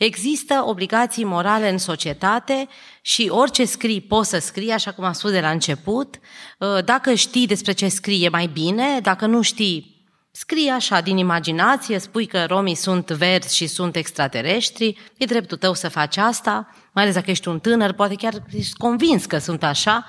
Există 0.00 0.62
obligații 0.66 1.24
morale 1.24 1.70
în 1.70 1.78
societate 1.78 2.68
și 3.02 3.28
orice 3.30 3.64
scrii 3.64 4.00
poți 4.00 4.28
să 4.28 4.38
scrii, 4.38 4.70
așa 4.70 4.92
cum 4.92 5.04
am 5.04 5.12
spus 5.12 5.30
de 5.30 5.40
la 5.40 5.50
început. 5.50 6.18
Dacă 6.84 7.14
știi 7.14 7.46
despre 7.46 7.72
ce 7.72 7.88
scrii 7.88 8.24
e 8.24 8.28
mai 8.28 8.46
bine, 8.46 9.00
dacă 9.02 9.26
nu 9.26 9.42
știi 9.42 10.00
Scrii 10.32 10.68
așa, 10.68 11.00
din 11.00 11.16
imaginație, 11.16 11.98
spui 11.98 12.26
că 12.26 12.44
romii 12.44 12.74
sunt 12.74 13.10
verzi 13.10 13.56
și 13.56 13.66
sunt 13.66 13.96
extraterestri, 13.96 14.98
e 15.16 15.24
dreptul 15.24 15.56
tău 15.56 15.74
să 15.74 15.88
faci 15.88 16.16
asta, 16.16 16.74
mai 16.92 17.02
ales 17.02 17.14
dacă 17.14 17.30
ești 17.30 17.48
un 17.48 17.58
tânăr, 17.58 17.92
poate 17.92 18.14
chiar 18.14 18.34
ești 18.50 18.76
convins 18.76 19.24
că 19.24 19.38
sunt 19.38 19.62
așa 19.62 20.06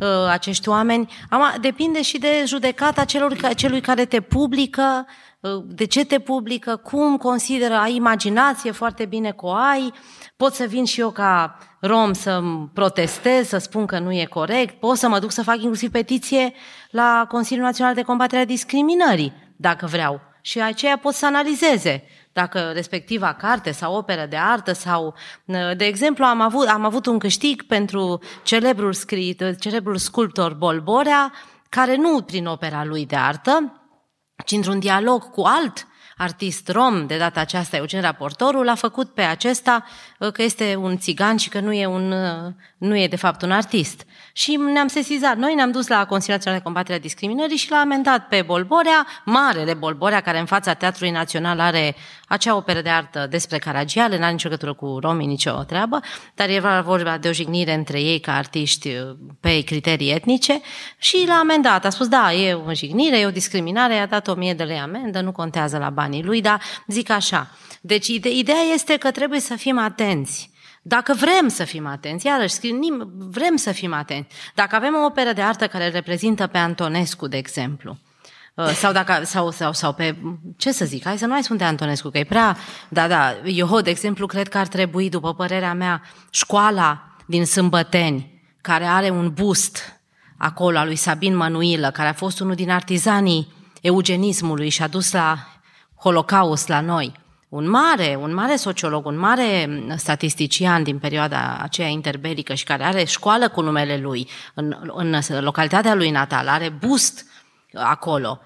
uh, 0.00 0.28
acești 0.30 0.68
oameni. 0.68 1.12
Ama, 1.30 1.54
depinde 1.60 2.02
și 2.02 2.18
de 2.18 2.44
judecata 2.46 3.04
celor, 3.04 3.54
celui 3.54 3.80
care 3.80 4.04
te 4.04 4.20
publică, 4.20 5.06
uh, 5.40 5.50
de 5.66 5.84
ce 5.84 6.04
te 6.04 6.18
publică, 6.18 6.76
cum 6.76 7.16
consideră, 7.16 7.74
ai 7.74 7.94
imaginație 7.94 8.70
foarte 8.70 9.04
bine 9.04 9.30
că 9.30 9.46
o 9.46 9.52
ai, 9.52 9.92
pot 10.36 10.54
să 10.54 10.64
vin 10.64 10.84
și 10.84 11.00
eu 11.00 11.10
ca 11.10 11.58
rom 11.80 12.12
să 12.12 12.42
protestez, 12.72 13.48
să 13.48 13.58
spun 13.58 13.86
că 13.86 13.98
nu 13.98 14.12
e 14.12 14.24
corect, 14.24 14.80
pot 14.80 14.96
să 14.96 15.08
mă 15.08 15.18
duc 15.18 15.30
să 15.30 15.42
fac 15.42 15.56
inclusiv 15.56 15.90
petiție 15.90 16.52
la 16.90 17.26
Consiliul 17.28 17.64
Național 17.64 17.94
de 17.94 18.02
Combatere 18.02 18.40
a 18.40 18.44
Discriminării 18.44 19.32
dacă 19.56 19.86
vreau. 19.86 20.20
Și 20.40 20.60
aceea 20.60 20.98
pot 20.98 21.14
să 21.14 21.26
analizeze 21.26 22.04
dacă 22.36 22.70
respectiva 22.74 23.34
carte 23.34 23.70
sau 23.70 23.94
operă 23.94 24.26
de 24.26 24.36
artă 24.36 24.72
sau, 24.72 25.14
de 25.76 25.84
exemplu, 25.84 26.24
am 26.24 26.40
avut, 26.40 26.66
am 26.66 26.84
avut 26.84 27.06
un 27.06 27.18
câștig 27.18 27.62
pentru 27.62 28.22
celebrul, 28.42 28.92
scrit, 28.92 29.58
celebrul 29.58 29.96
sculptor 29.96 30.54
Bolborea, 30.54 31.32
care 31.68 31.96
nu 31.96 32.22
prin 32.22 32.46
opera 32.46 32.84
lui 32.84 33.06
de 33.06 33.16
artă, 33.16 33.82
ci 34.44 34.52
într-un 34.52 34.78
dialog 34.78 35.30
cu 35.30 35.42
alt 35.42 35.86
artist 36.16 36.68
rom, 36.68 37.06
de 37.06 37.16
data 37.16 37.40
aceasta 37.40 37.76
Eugen 37.76 38.00
Raportorul, 38.00 38.68
a 38.68 38.74
făcut 38.74 39.14
pe 39.14 39.22
acesta 39.22 39.84
că 40.32 40.42
este 40.42 40.74
un 40.74 40.98
țigan 40.98 41.36
și 41.36 41.48
că 41.48 41.60
nu 41.60 41.72
e, 41.72 41.86
un, 41.86 42.14
nu 42.78 42.96
e 42.96 43.08
de 43.08 43.16
fapt 43.16 43.42
un 43.42 43.50
artist 43.50 44.06
și 44.38 44.56
ne-am 44.72 44.86
sesizat. 44.86 45.36
Noi 45.36 45.54
ne-am 45.54 45.70
dus 45.70 45.86
la 45.86 46.06
Consiliul 46.06 46.36
Național 46.36 46.58
de 46.58 46.64
Combatere 46.64 46.96
a 46.96 47.00
Discriminării 47.00 47.56
și 47.56 47.70
l-a 47.70 47.76
amendat 47.76 48.28
pe 48.28 48.42
Bolborea, 48.42 49.06
marele 49.24 49.74
Bolborea, 49.74 50.20
care 50.20 50.38
în 50.38 50.44
fața 50.44 50.74
Teatrului 50.74 51.12
Național 51.12 51.60
are 51.60 51.96
acea 52.28 52.56
operă 52.56 52.80
de 52.80 52.88
artă 52.88 53.26
despre 53.30 53.58
Caragiale, 53.58 54.18
n-are 54.18 54.32
nicio 54.32 54.48
legătură 54.48 54.74
cu 54.74 54.98
romii, 55.00 55.26
nicio 55.26 55.52
treabă, 55.52 56.00
dar 56.34 56.48
era 56.48 56.80
vorba 56.80 57.18
de 57.18 57.28
o 57.28 57.32
jignire 57.32 57.74
între 57.74 58.00
ei 58.00 58.20
ca 58.20 58.36
artiști 58.36 58.90
pe 59.40 59.60
criterii 59.60 60.12
etnice 60.12 60.60
și 60.98 61.24
l-a 61.26 61.38
amendat. 61.38 61.84
A 61.84 61.90
spus, 61.90 62.08
da, 62.08 62.32
e 62.32 62.54
o 62.54 62.72
jignire, 62.72 63.18
e 63.18 63.26
o 63.26 63.30
discriminare, 63.30 63.94
i-a 63.94 64.06
dat 64.06 64.28
o 64.28 64.34
mie 64.34 64.54
de 64.54 64.64
lei 64.64 64.78
amendă, 64.78 65.20
nu 65.20 65.32
contează 65.32 65.78
la 65.78 65.90
banii 65.90 66.22
lui, 66.22 66.40
dar 66.40 66.60
zic 66.86 67.10
așa. 67.10 67.50
Deci 67.80 68.06
ideea 68.06 68.62
este 68.74 68.96
că 68.96 69.10
trebuie 69.10 69.40
să 69.40 69.54
fim 69.54 69.78
atenți 69.78 70.50
dacă 70.88 71.14
vrem 71.14 71.48
să 71.48 71.64
fim 71.64 71.86
atenți, 71.86 72.26
iarăși 72.26 72.54
scriem, 72.54 73.10
vrem 73.14 73.56
să 73.56 73.72
fim 73.72 73.92
atenți. 73.92 74.28
Dacă 74.54 74.76
avem 74.76 74.94
o 74.94 75.04
operă 75.04 75.32
de 75.32 75.42
artă 75.42 75.66
care 75.66 75.88
reprezintă 75.88 76.46
pe 76.46 76.58
Antonescu, 76.58 77.26
de 77.26 77.36
exemplu, 77.36 77.98
uh, 78.54 78.68
sau, 78.68 78.92
dacă, 78.92 79.24
sau, 79.24 79.50
sau, 79.50 79.72
sau 79.72 79.92
pe, 79.92 80.16
ce 80.56 80.72
să 80.72 80.84
zic, 80.84 81.04
hai 81.04 81.18
să 81.18 81.26
nu 81.26 81.32
mai 81.32 81.42
spun 81.42 81.56
de 81.56 81.64
Antonescu, 81.64 82.08
că 82.08 82.18
e 82.18 82.24
prea, 82.24 82.56
da, 82.88 83.08
da, 83.08 83.36
eu, 83.44 83.80
de 83.80 83.90
exemplu, 83.90 84.26
cred 84.26 84.48
că 84.48 84.58
ar 84.58 84.66
trebui, 84.66 85.08
după 85.08 85.34
părerea 85.34 85.74
mea, 85.74 86.02
școala 86.30 87.16
din 87.26 87.46
Sâmbăteni, 87.46 88.42
care 88.60 88.84
are 88.84 89.10
un 89.10 89.32
bust 89.32 90.00
acolo, 90.38 90.78
al 90.78 90.86
lui 90.86 90.96
Sabin 90.96 91.36
Manuilă, 91.36 91.90
care 91.90 92.08
a 92.08 92.12
fost 92.12 92.40
unul 92.40 92.54
din 92.54 92.70
artizanii 92.70 93.52
eugenismului 93.80 94.68
și 94.68 94.82
a 94.82 94.88
dus 94.88 95.12
la 95.12 95.46
Holocaust 95.94 96.68
la 96.68 96.80
noi, 96.80 97.12
un 97.48 97.68
mare, 97.68 98.18
un 98.20 98.34
mare 98.34 98.56
sociolog, 98.56 99.06
un 99.06 99.18
mare 99.18 99.68
statistician 99.96 100.82
din 100.82 100.98
perioada 100.98 101.58
aceea 101.60 101.88
interbelică 101.88 102.54
și 102.54 102.64
care 102.64 102.84
are 102.84 103.04
școală 103.04 103.48
cu 103.48 103.60
numele 103.60 103.96
lui 103.96 104.28
în, 104.54 104.76
în 104.94 105.14
localitatea 105.40 105.94
lui 105.94 106.10
natală, 106.10 106.50
are 106.50 106.68
bust 106.68 107.26
acolo. 107.74 108.40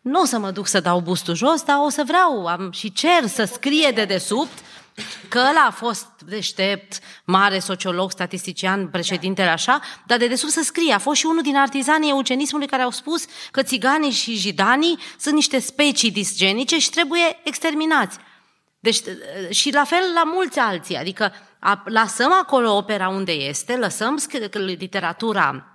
Nu 0.00 0.20
o 0.20 0.24
să 0.24 0.38
mă 0.38 0.50
duc 0.50 0.66
să 0.66 0.80
dau 0.80 1.00
bustul 1.00 1.34
jos, 1.34 1.62
dar 1.62 1.76
o 1.84 1.88
să 1.88 2.02
vreau 2.06 2.46
am, 2.46 2.70
și 2.70 2.92
cer 2.92 3.26
să 3.26 3.44
scrie 3.44 3.90
de 3.90 4.04
desubt 4.04 4.58
că 5.28 5.38
ăla 5.38 5.64
a 5.66 5.70
fost 5.70 6.06
deștept, 6.26 6.98
mare 7.24 7.58
sociolog, 7.58 8.10
statistician, 8.10 8.88
președintele 8.88 9.48
așa, 9.48 9.80
dar 10.06 10.18
de 10.18 10.28
desubt 10.28 10.52
să 10.52 10.62
scrie. 10.62 10.92
A 10.92 10.98
fost 10.98 11.18
și 11.18 11.26
unul 11.26 11.42
din 11.42 11.56
artizanii 11.56 12.10
eugenismului 12.10 12.66
care 12.66 12.82
au 12.82 12.90
spus 12.90 13.24
că 13.50 13.62
țiganii 13.62 14.10
și 14.10 14.34
jidanii 14.34 14.98
sunt 15.18 15.34
niște 15.34 15.58
specii 15.58 16.10
disgenice 16.10 16.78
și 16.78 16.90
trebuie 16.90 17.40
exterminați. 17.44 18.18
Deci, 18.80 19.00
și 19.50 19.72
la 19.72 19.84
fel 19.84 20.02
la 20.14 20.22
mulți 20.24 20.58
alții. 20.58 20.96
Adică 20.96 21.32
a, 21.58 21.82
lăsăm 21.84 22.32
acolo 22.32 22.76
opera 22.76 23.08
unde 23.08 23.32
este, 23.32 23.76
lăsăm 23.76 24.18
literatura 24.52 25.66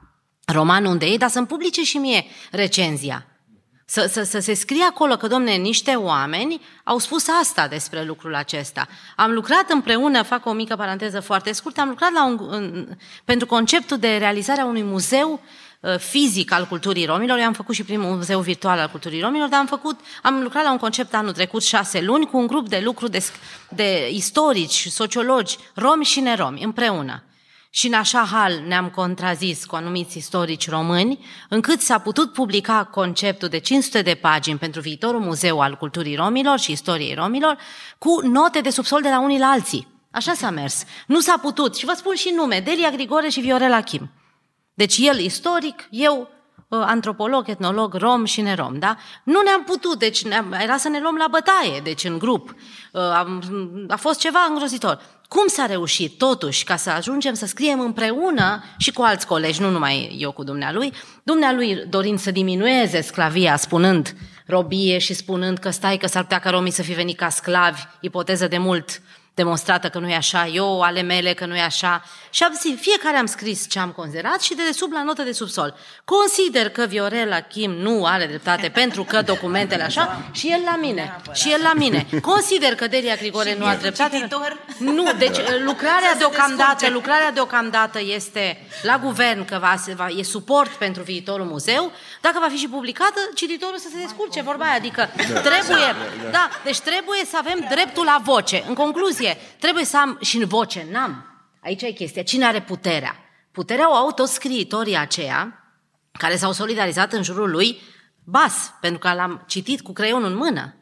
romană 0.45 0.89
unde 0.89 1.05
e, 1.05 1.17
dar 1.17 1.29
să-mi 1.29 1.47
publice 1.47 1.83
și 1.83 1.97
mie 1.97 2.25
recenzia. 2.51 3.25
Să, 3.91 4.07
să, 4.11 4.23
să 4.23 4.39
se 4.39 4.53
scrie 4.53 4.83
acolo 4.83 5.17
că, 5.17 5.27
domne, 5.27 5.51
niște 5.51 5.91
oameni 5.91 6.61
au 6.83 6.97
spus 6.97 7.27
asta 7.41 7.67
despre 7.67 8.03
lucrul 8.03 8.35
acesta. 8.35 8.87
Am 9.15 9.31
lucrat 9.31 9.69
împreună, 9.69 10.21
fac 10.21 10.45
o 10.45 10.51
mică 10.51 10.75
paranteză 10.75 11.19
foarte 11.19 11.51
scurtă, 11.51 11.81
am 11.81 11.89
lucrat 11.89 12.11
la 12.11 12.25
un, 12.25 12.39
în, 12.49 12.87
pentru 13.25 13.47
conceptul 13.47 13.97
de 13.97 14.17
realizare 14.17 14.61
a 14.61 14.65
unui 14.65 14.83
muzeu 14.83 15.41
uh, 15.79 15.97
fizic 15.97 16.51
al 16.51 16.65
culturii 16.65 17.05
romilor. 17.05 17.37
Eu 17.37 17.45
am 17.45 17.53
făcut 17.53 17.75
și 17.75 17.83
primul 17.83 18.15
muzeu 18.15 18.39
virtual 18.39 18.79
al 18.79 18.89
culturii 18.89 19.21
romilor, 19.21 19.47
dar 19.47 19.59
am, 19.59 19.67
făcut, 19.67 19.99
am 20.21 20.41
lucrat 20.41 20.63
la 20.63 20.71
un 20.71 20.77
concept 20.77 21.13
anul 21.13 21.33
trecut, 21.33 21.63
șase 21.63 22.01
luni, 22.01 22.25
cu 22.25 22.37
un 22.37 22.47
grup 22.47 22.69
de 22.69 22.81
lucru 22.83 23.07
de, 23.07 23.23
de 23.69 24.09
istorici, 24.11 24.87
sociologi, 24.87 25.57
romi 25.73 26.03
și 26.05 26.19
neromi, 26.19 26.63
împreună. 26.63 27.23
Și 27.69 27.87
în 27.87 27.93
așa 27.93 28.19
hal 28.19 28.63
ne-am 28.67 28.89
contrazis 28.89 29.65
cu 29.65 29.75
anumiți 29.75 30.17
istorici 30.17 30.69
români, 30.69 31.25
încât 31.49 31.79
s-a 31.79 31.99
putut 31.99 32.33
publica 32.33 32.83
conceptul 32.83 33.47
de 33.47 33.57
500 33.57 34.01
de 34.01 34.13
pagini 34.13 34.57
pentru 34.57 34.81
viitorul 34.81 35.19
muzeu 35.19 35.59
al 35.59 35.75
culturii 35.75 36.15
romilor 36.15 36.59
și 36.59 36.71
istoriei 36.71 37.13
romilor, 37.13 37.57
cu 37.97 38.19
note 38.23 38.61
de 38.61 38.69
subsol 38.69 39.01
de 39.01 39.09
la 39.09 39.19
unii 39.19 39.39
la 39.39 39.49
alții. 39.49 39.87
Așa 40.11 40.33
s-a 40.33 40.49
mers. 40.49 40.83
Nu 41.07 41.19
s-a 41.19 41.37
putut. 41.41 41.75
Și 41.75 41.85
vă 41.85 41.93
spun 41.95 42.15
și 42.15 42.33
nume, 42.35 42.59
Delia 42.59 42.89
Grigore 42.89 43.29
și 43.29 43.39
Viorela 43.39 43.81
Kim. 43.81 44.11
Deci 44.73 44.97
el 44.97 45.19
istoric, 45.19 45.87
eu 45.89 46.29
ă, 46.71 46.83
antropolog, 46.83 47.49
etnolog, 47.49 47.93
rom 47.93 48.25
și 48.25 48.41
nerom, 48.41 48.79
da? 48.79 48.97
Nu 49.23 49.41
ne-am 49.41 49.63
putut, 49.63 49.99
deci 49.99 50.23
era 50.61 50.77
să 50.77 50.89
ne 50.89 50.99
luăm 50.99 51.15
la 51.15 51.27
bătaie, 51.29 51.79
deci 51.83 52.03
în 52.03 52.17
grup. 52.17 52.55
Ă, 52.93 53.13
a, 53.13 53.39
a 53.87 53.95
fost 53.95 54.19
ceva 54.19 54.39
îngrozitor. 54.49 55.01
Cum 55.29 55.47
s-a 55.47 55.65
reușit 55.65 56.17
totuși 56.17 56.63
ca 56.63 56.75
să 56.75 56.89
ajungem 56.89 57.33
să 57.33 57.45
scriem 57.45 57.79
împreună 57.79 58.63
și 58.77 58.91
cu 58.91 59.01
alți 59.01 59.27
colegi, 59.27 59.61
nu 59.61 59.69
numai 59.69 60.15
eu 60.19 60.31
cu 60.31 60.43
dumnealui, 60.43 60.91
dumnealui 61.23 61.85
dorind 61.89 62.19
să 62.19 62.31
diminueze 62.31 63.01
sclavia, 63.01 63.55
spunând 63.55 64.15
robie 64.45 64.97
și 64.97 65.13
spunând 65.13 65.57
că 65.57 65.69
stai 65.69 65.97
că 65.97 66.07
s-ar 66.07 66.21
putea 66.21 66.39
ca 66.39 66.49
romii 66.49 66.71
să 66.71 66.81
fi 66.81 66.93
venit 66.93 67.17
ca 67.17 67.29
sclavi, 67.29 67.81
ipoteză 68.01 68.47
de 68.47 68.57
mult 68.57 69.01
demonstrată 69.43 69.89
că 69.89 69.99
nu 69.99 70.09
e 70.09 70.15
așa, 70.15 70.47
eu 70.47 70.81
ale 70.81 71.01
mele 71.01 71.33
că 71.33 71.45
nu 71.45 71.55
e 71.55 71.61
așa. 71.61 72.03
Și 72.29 72.43
am 72.43 72.53
zis, 72.61 72.79
fiecare 72.79 73.17
am 73.17 73.25
scris 73.25 73.69
ce 73.69 73.79
am 73.79 73.91
considerat 73.91 74.41
și 74.41 74.55
de 74.55 74.71
sub 74.71 74.91
la 74.91 75.03
notă 75.03 75.21
de 75.21 75.31
subsol. 75.31 75.75
Consider 76.03 76.69
că 76.69 76.85
Viorela 76.85 77.39
Kim 77.39 77.71
nu 77.71 78.05
are 78.05 78.25
dreptate 78.25 78.69
pentru 78.69 79.03
că 79.03 79.21
documentele 79.21 79.83
așa 79.83 80.21
și 80.31 80.47
el 80.51 80.61
la 80.65 80.75
mine. 80.81 81.15
Și 81.33 81.51
el 81.51 81.61
la 81.61 81.73
mine. 81.75 82.07
Consider 82.21 82.75
că 82.75 82.87
Delia 82.87 83.15
Grigore 83.15 83.55
nu 83.59 83.65
are 83.65 83.77
dreptate. 83.77 84.15
Cititor? 84.15 84.57
Nu, 84.77 85.13
deci 85.17 85.37
lucrarea 85.65 86.15
deocamdată, 86.17 86.89
lucrarea 86.89 87.31
deocamdată 87.31 87.99
este 88.01 88.67
la 88.81 88.97
guvern 88.97 89.45
că 89.45 89.57
va, 89.61 89.73
va, 89.95 90.07
e 90.17 90.23
suport 90.23 90.69
pentru 90.69 91.03
viitorul 91.03 91.45
muzeu. 91.45 91.91
Dacă 92.21 92.37
va 92.39 92.47
fi 92.49 92.57
și 92.57 92.67
publicată, 92.67 93.19
cititorul 93.35 93.77
să 93.77 93.87
se 93.91 94.01
descurce, 94.01 94.41
vorba 94.41 94.63
aia. 94.65 94.75
Adică 94.75 95.09
trebuie, 95.49 95.95
da, 96.31 96.49
deci 96.63 96.79
trebuie 96.79 97.21
să 97.29 97.37
avem 97.37 97.67
dreptul 97.69 98.05
la 98.05 98.19
voce. 98.23 98.63
În 98.67 98.73
concluzie, 98.73 99.28
fie, 99.31 99.41
trebuie 99.59 99.85
să 99.85 99.97
am 99.97 100.17
și 100.21 100.37
în 100.37 100.47
voce, 100.47 100.87
n-am. 100.91 101.25
Aici 101.63 101.81
e 101.81 101.91
chestia. 101.91 102.23
Cine 102.23 102.45
are 102.45 102.61
puterea? 102.61 103.15
Puterea 103.51 103.91
o 103.91 103.93
au 103.93 104.11
toți 104.11 104.33
scriitorii 104.33 104.97
aceia 104.97 105.63
care 106.11 106.35
s-au 106.35 106.51
solidarizat 106.51 107.13
în 107.13 107.23
jurul 107.23 107.49
lui 107.49 107.81
Bas, 108.23 108.73
pentru 108.81 108.99
că 108.99 109.13
l-am 109.13 109.43
citit 109.47 109.81
cu 109.81 109.93
creionul 109.93 110.29
în 110.29 110.35
mână. 110.35 110.75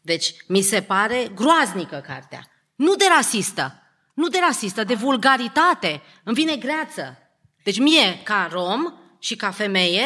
Deci, 0.00 0.34
mi 0.46 0.60
se 0.60 0.82
pare 0.82 1.30
groaznică 1.34 2.02
cartea. 2.06 2.40
Nu 2.74 2.94
de 2.94 3.04
rasistă, 3.16 3.82
nu 4.14 4.28
de 4.28 4.38
rasistă, 4.46 4.84
de 4.84 4.94
vulgaritate. 4.94 6.02
Îmi 6.24 6.34
vine 6.34 6.56
greață. 6.56 7.18
Deci 7.64 7.78
mie, 7.78 8.20
ca 8.22 8.48
rom 8.52 8.94
și 9.18 9.36
ca 9.36 9.50
femeie, 9.50 10.04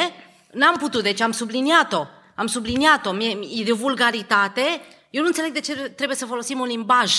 n-am 0.52 0.76
putut, 0.76 1.02
deci 1.02 1.20
am 1.20 1.32
subliniat-o. 1.32 2.06
Am 2.34 2.46
subliniat-o, 2.46 3.12
mie, 3.12 3.38
e 3.60 3.62
de 3.64 3.72
vulgaritate. 3.72 4.80
Eu 5.10 5.20
nu 5.20 5.26
înțeleg 5.26 5.52
de 5.52 5.60
ce 5.60 5.74
trebuie 5.74 6.16
să 6.16 6.26
folosim 6.26 6.60
un 6.60 6.66
limbaj 6.66 7.14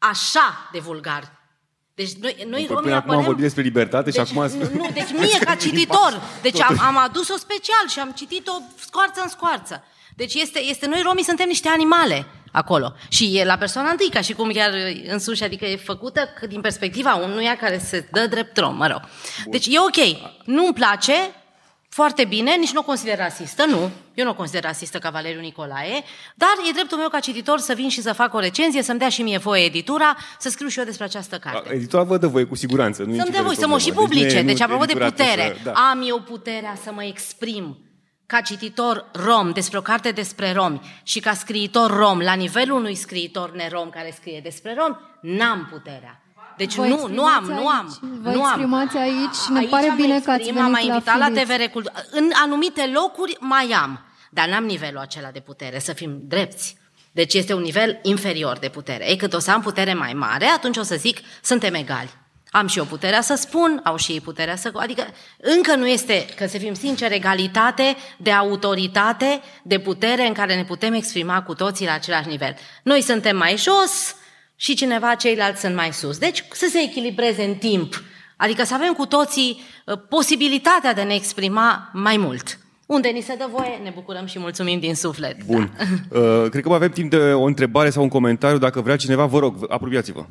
așa 0.00 0.68
de 0.72 0.78
vulgar. 0.78 1.38
Deci 1.94 2.12
noi, 2.12 2.46
noi 2.48 2.66
romii 2.70 2.92
apărăm... 2.92 2.96
Acum 2.96 3.16
am 3.16 3.24
vorbit 3.24 3.42
despre 3.42 3.62
libertate 3.62 4.10
deci, 4.10 4.14
și 4.14 4.20
acum... 4.20 4.58
Nu, 4.58 4.68
nu, 4.74 4.90
deci 4.92 5.12
mie 5.12 5.38
ca 5.38 5.54
cititor. 5.66 6.20
Deci 6.42 6.60
am, 6.60 6.76
am 6.80 6.96
adus-o 6.96 7.36
special 7.36 7.88
și 7.88 7.98
am 7.98 8.10
citit-o 8.16 8.52
scoarță 8.78 9.20
în 9.22 9.28
scoarță. 9.28 9.84
Deci 10.16 10.34
este, 10.34 10.62
este 10.62 10.86
noi 10.86 11.00
romii 11.02 11.24
suntem 11.24 11.46
niște 11.46 11.68
animale 11.68 12.26
acolo. 12.52 12.94
Și 13.08 13.38
e 13.38 13.44
la 13.44 13.56
persoana 13.56 13.90
întâi, 13.90 14.10
ca 14.10 14.20
și 14.20 14.32
cum 14.32 14.50
chiar 14.50 14.72
însuși, 15.06 15.44
adică 15.44 15.64
e 15.64 15.76
făcută 15.76 16.28
din 16.48 16.60
perspectiva 16.60 17.14
unuia 17.14 17.56
care 17.56 17.78
se 17.78 18.08
dă 18.12 18.26
drept 18.26 18.58
rom, 18.58 18.76
mă 18.76 18.86
rog. 18.86 19.00
Deci 19.46 19.66
e 19.66 19.78
ok. 19.78 20.20
Nu-mi 20.44 20.74
place, 20.74 21.14
foarte 21.88 22.24
bine, 22.24 22.54
nici 22.54 22.72
nu 22.72 22.80
o 22.80 22.84
consider 22.84 23.18
rasistă, 23.18 23.64
nu. 23.64 23.90
Eu 24.20 24.26
nu 24.26 24.32
o 24.32 24.34
consider 24.34 24.62
rasistă 24.62 24.98
ca 24.98 25.10
Valeriu 25.10 25.40
Nicolae, 25.40 26.04
dar 26.34 26.48
e 26.68 26.72
dreptul 26.72 26.98
meu 26.98 27.08
ca 27.08 27.20
cititor 27.20 27.58
să 27.58 27.72
vin 27.72 27.88
și 27.88 28.00
să 28.00 28.12
fac 28.12 28.34
o 28.34 28.38
recenzie, 28.38 28.82
să-mi 28.82 28.98
dea 28.98 29.08
și 29.08 29.22
mie 29.22 29.38
voie 29.38 29.64
editura, 29.64 30.16
să 30.38 30.48
scriu 30.48 30.68
și 30.68 30.78
eu 30.78 30.84
despre 30.84 31.04
această 31.04 31.38
carte. 31.38 31.74
Editura 31.74 32.02
vă 32.02 32.16
dă 32.16 32.26
voie 32.26 32.44
cu 32.44 32.54
siguranță. 32.54 33.02
Nu 33.02 33.14
să-mi 33.14 33.30
dea 33.30 33.42
voie, 33.42 33.56
să 33.56 33.66
mă 33.66 33.78
și 33.78 33.84
deci 33.84 33.94
publice. 33.94 34.34
Deci, 34.34 34.44
deci 34.44 34.60
apropo 34.60 34.84
de 34.84 34.92
putere, 34.92 35.56
să, 35.56 35.70
da. 35.70 35.72
am 35.72 36.02
eu 36.06 36.20
puterea 36.20 36.74
să 36.82 36.92
mă 36.92 37.04
exprim 37.04 37.78
ca 38.26 38.40
cititor 38.40 39.10
rom 39.12 39.50
despre 39.52 39.78
o 39.78 39.80
carte 39.80 40.10
despre 40.10 40.52
romi 40.52 40.80
și 41.02 41.20
ca 41.20 41.34
scriitor 41.34 41.96
rom, 41.96 42.18
la 42.18 42.32
nivelul 42.32 42.76
unui 42.76 42.94
scriitor 42.94 43.52
nerom 43.52 43.90
care 43.90 44.12
scrie 44.16 44.40
despre 44.42 44.74
romi, 44.78 44.96
n-am 45.20 45.68
puterea. 45.70 46.22
Deci 46.56 46.74
vă 46.74 46.86
nu, 46.86 47.08
nu 47.08 47.24
am, 47.24 47.44
nu 47.44 47.68
am. 47.68 47.98
Vă 48.22 48.30
nu 48.30 48.38
exprimați 48.38 48.96
am. 48.96 49.02
aici, 49.02 49.36
ne 49.52 49.58
aici 49.58 49.70
pare 49.70 49.92
bine 49.96 50.20
că 50.20 50.30
ați 50.30 50.44
venit 50.44 50.60
am 50.60 50.78
invitat 50.82 51.18
la, 51.18 51.28
la 51.28 51.40
TVR 51.40 51.62
Cultura. 51.72 51.94
În 52.10 52.30
anumite 52.44 52.90
locuri 52.94 53.36
mai 53.40 53.70
am, 53.82 54.00
dar 54.30 54.48
n-am 54.48 54.64
nivelul 54.64 54.98
acela 54.98 55.30
de 55.30 55.40
putere, 55.40 55.78
să 55.78 55.92
fim 55.92 56.20
drepți. 56.22 56.76
Deci 57.12 57.34
este 57.34 57.54
un 57.54 57.62
nivel 57.62 57.98
inferior 58.02 58.58
de 58.58 58.68
putere. 58.68 59.08
Ei, 59.08 59.16
cât 59.16 59.32
o 59.32 59.38
să 59.38 59.50
am 59.50 59.60
putere 59.60 59.94
mai 59.94 60.12
mare, 60.12 60.44
atunci 60.44 60.76
o 60.76 60.82
să 60.82 60.96
zic, 60.96 61.18
suntem 61.42 61.74
egali. 61.74 62.10
Am 62.50 62.66
și 62.66 62.78
eu 62.78 62.84
puterea 62.84 63.20
să 63.20 63.34
spun, 63.34 63.80
au 63.84 63.96
și 63.96 64.12
ei 64.12 64.20
puterea 64.20 64.56
să... 64.56 64.70
Adică 64.74 65.06
încă 65.40 65.74
nu 65.74 65.86
este, 65.86 66.26
că 66.36 66.46
să 66.46 66.58
fim 66.58 66.74
sinceri, 66.74 67.14
egalitate 67.14 67.96
de 68.18 68.30
autoritate, 68.30 69.40
de 69.62 69.78
putere 69.78 70.26
în 70.26 70.32
care 70.32 70.54
ne 70.54 70.64
putem 70.64 70.92
exprima 70.92 71.42
cu 71.42 71.54
toții 71.54 71.86
la 71.86 71.92
același 71.92 72.28
nivel. 72.28 72.56
Noi 72.82 73.02
suntem 73.02 73.36
mai 73.36 73.56
jos, 73.56 74.14
și 74.60 74.74
cineva, 74.74 75.14
ceilalți 75.14 75.60
sunt 75.60 75.74
mai 75.74 75.92
sus. 75.92 76.18
Deci 76.18 76.44
să 76.52 76.68
se 76.70 76.80
echilibreze 76.80 77.44
în 77.44 77.54
timp, 77.54 78.02
adică 78.36 78.64
să 78.64 78.74
avem 78.74 78.92
cu 78.92 79.06
toții 79.06 79.62
uh, 79.84 79.98
posibilitatea 80.08 80.94
de 80.94 81.02
ne 81.02 81.14
exprima 81.14 81.90
mai 81.92 82.16
mult. 82.16 82.58
Unde 82.90 83.08
ni 83.08 83.20
se 83.20 83.34
dă 83.34 83.48
voie, 83.50 83.76
ne 83.82 83.92
bucurăm 83.94 84.26
și 84.26 84.38
mulțumim 84.38 84.78
din 84.78 84.94
suflet. 84.94 85.44
Bun. 85.44 85.72
Da. 85.76 85.84
Uh, 86.20 86.48
cred 86.50 86.62
că 86.62 86.68
mai 86.68 86.76
avem 86.76 86.90
timp 86.90 87.10
de 87.10 87.16
o 87.16 87.42
întrebare 87.42 87.90
sau 87.90 88.02
un 88.02 88.08
comentariu. 88.08 88.58
Dacă 88.58 88.80
vrea 88.80 88.96
cineva, 88.96 89.26
vă 89.26 89.38
rog, 89.38 89.54
apropiați-vă. 89.68 90.24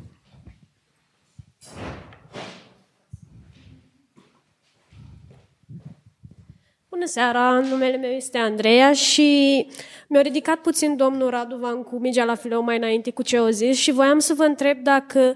Bună 6.88 7.04
seara, 7.04 7.60
numele 7.70 7.96
meu 7.96 8.10
este 8.10 8.38
Andreea 8.38 8.92
și 8.92 9.66
mi-a 10.08 10.20
ridicat 10.20 10.56
puțin 10.56 10.96
domnul 10.96 11.30
Radu 11.30 11.56
Van 11.56 11.82
cu 11.82 11.98
mingea 11.98 12.24
la 12.24 12.34
fileu 12.34 12.62
mai 12.62 12.76
înainte 12.76 13.10
cu 13.10 13.22
ce 13.22 13.36
au 13.36 13.48
zis 13.48 13.76
și 13.76 13.92
voiam 13.92 14.18
să 14.18 14.34
vă 14.36 14.42
întreb 14.42 14.78
dacă 14.82 15.34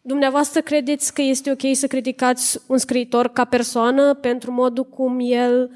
dumneavoastră 0.00 0.60
credeți 0.60 1.14
că 1.14 1.22
este 1.22 1.50
ok 1.50 1.76
să 1.76 1.86
criticați 1.86 2.60
un 2.66 2.78
scriitor 2.78 3.28
ca 3.28 3.44
persoană 3.44 4.14
pentru 4.14 4.52
modul 4.52 4.84
cum 4.84 5.18
el, 5.20 5.70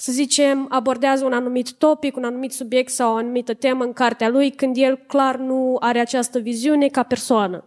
să 0.00 0.12
zicem, 0.12 0.66
abordează 0.68 1.24
un 1.24 1.32
anumit 1.32 1.72
topic, 1.72 2.16
un 2.16 2.24
anumit 2.24 2.52
subiect 2.52 2.90
sau 2.90 3.12
o 3.12 3.16
anumită 3.16 3.54
temă 3.54 3.84
în 3.84 3.92
cartea 3.92 4.28
lui, 4.28 4.50
când 4.50 4.76
el 4.76 4.96
clar 4.96 5.36
nu 5.36 5.76
are 5.80 5.98
această 5.98 6.38
viziune 6.38 6.88
ca 6.88 7.02
persoană. 7.02 7.64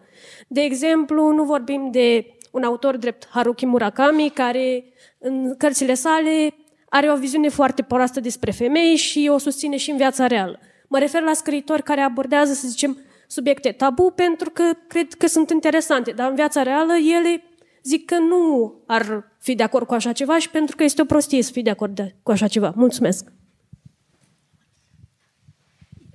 De 0.47 0.61
exemplu, 0.61 1.31
nu 1.31 1.43
vorbim 1.43 1.91
de 1.91 2.25
un 2.51 2.63
autor 2.63 2.97
drept 2.97 3.27
Haruki 3.29 3.65
Murakami, 3.65 4.31
care 4.33 4.83
în 5.19 5.55
cărțile 5.57 5.93
sale 5.93 6.53
are 6.89 7.11
o 7.11 7.15
viziune 7.15 7.49
foarte 7.49 7.81
proastă 7.81 8.19
despre 8.19 8.51
femei 8.51 8.95
și 8.95 9.29
o 9.33 9.37
susține 9.37 9.77
și 9.77 9.91
în 9.91 9.97
viața 9.97 10.27
reală. 10.27 10.59
Mă 10.87 10.99
refer 10.99 11.21
la 11.21 11.33
scriitori 11.33 11.83
care 11.83 12.01
abordează, 12.01 12.53
să 12.53 12.67
zicem, 12.67 12.97
subiecte 13.27 13.71
tabu 13.71 14.11
pentru 14.15 14.49
că 14.49 14.63
cred 14.87 15.13
că 15.13 15.27
sunt 15.27 15.49
interesante, 15.49 16.11
dar 16.11 16.29
în 16.29 16.35
viața 16.35 16.63
reală 16.63 16.93
ele 16.93 17.43
zic 17.83 18.05
că 18.05 18.17
nu 18.17 18.73
ar 18.87 19.23
fi 19.39 19.55
de 19.55 19.63
acord 19.63 19.87
cu 19.87 19.93
așa 19.93 20.11
ceva 20.11 20.39
și 20.39 20.49
pentru 20.49 20.75
că 20.75 20.83
este 20.83 21.01
o 21.01 21.05
prostie 21.05 21.43
să 21.43 21.51
fii 21.51 21.63
de 21.63 21.69
acord 21.69 21.95
de, 21.95 22.15
cu 22.23 22.31
așa 22.31 22.47
ceva. 22.47 22.73
Mulțumesc! 22.75 23.31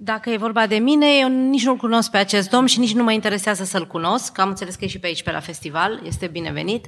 Dacă 0.01 0.31
e 0.31 0.37
vorba 0.37 0.67
de 0.67 0.77
mine, 0.77 1.07
eu 1.21 1.29
nici 1.29 1.65
nu-l 1.65 1.77
cunosc 1.77 2.11
pe 2.11 2.17
acest 2.17 2.51
domn 2.51 2.67
și 2.67 2.79
nici 2.79 2.95
nu 2.95 3.03
mă 3.03 3.13
interesează 3.13 3.65
să-l 3.65 3.87
cunosc. 3.87 4.39
Am 4.39 4.49
înțeles 4.49 4.75
că 4.75 4.85
e 4.85 4.89
și 4.89 4.99
pe 4.99 5.07
aici, 5.07 5.23
pe 5.23 5.31
la 5.31 5.41
festival, 5.41 6.01
este 6.05 6.27
binevenit. 6.27 6.87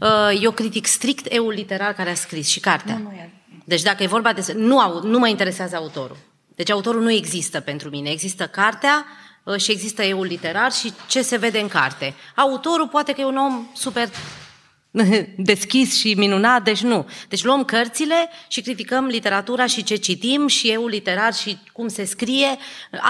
Uh, 0.00 0.40
eu 0.42 0.50
critic 0.50 0.86
strict 0.86 1.32
eu 1.32 1.48
literar 1.48 1.92
care 1.92 2.10
a 2.10 2.14
scris 2.14 2.48
și 2.48 2.60
cartea. 2.60 2.96
Nu, 2.96 3.02
nu 3.02 3.10
e. 3.10 3.30
Deci 3.64 3.82
dacă 3.82 4.02
e 4.02 4.06
vorba 4.06 4.32
de... 4.32 4.52
Nu, 4.56 5.00
nu 5.02 5.18
mă 5.18 5.28
interesează 5.28 5.76
autorul. 5.76 6.16
Deci 6.54 6.70
autorul 6.70 7.02
nu 7.02 7.10
există 7.10 7.60
pentru 7.60 7.88
mine. 7.88 8.10
Există 8.10 8.46
cartea 8.46 9.04
uh, 9.06 9.21
și 9.56 9.70
există 9.70 10.02
eu 10.02 10.22
literar 10.22 10.72
și 10.72 10.92
ce 11.06 11.22
se 11.22 11.36
vede 11.36 11.58
în 11.58 11.68
carte. 11.68 12.14
Autorul 12.36 12.88
poate 12.88 13.12
că 13.12 13.20
e 13.20 13.24
un 13.24 13.36
om 13.36 13.66
super 13.74 14.08
deschis 15.36 15.98
și 15.98 16.14
minunat, 16.16 16.62
deci 16.62 16.80
nu. 16.80 17.08
Deci 17.28 17.44
luăm 17.44 17.64
cărțile 17.64 18.28
și 18.48 18.60
criticăm 18.60 19.06
literatura 19.06 19.66
și 19.66 19.82
ce 19.82 19.96
citim 19.96 20.46
și 20.46 20.70
eu 20.70 20.86
literar 20.86 21.34
și 21.34 21.58
cum 21.72 21.88
se 21.88 22.04
scrie, 22.04 22.58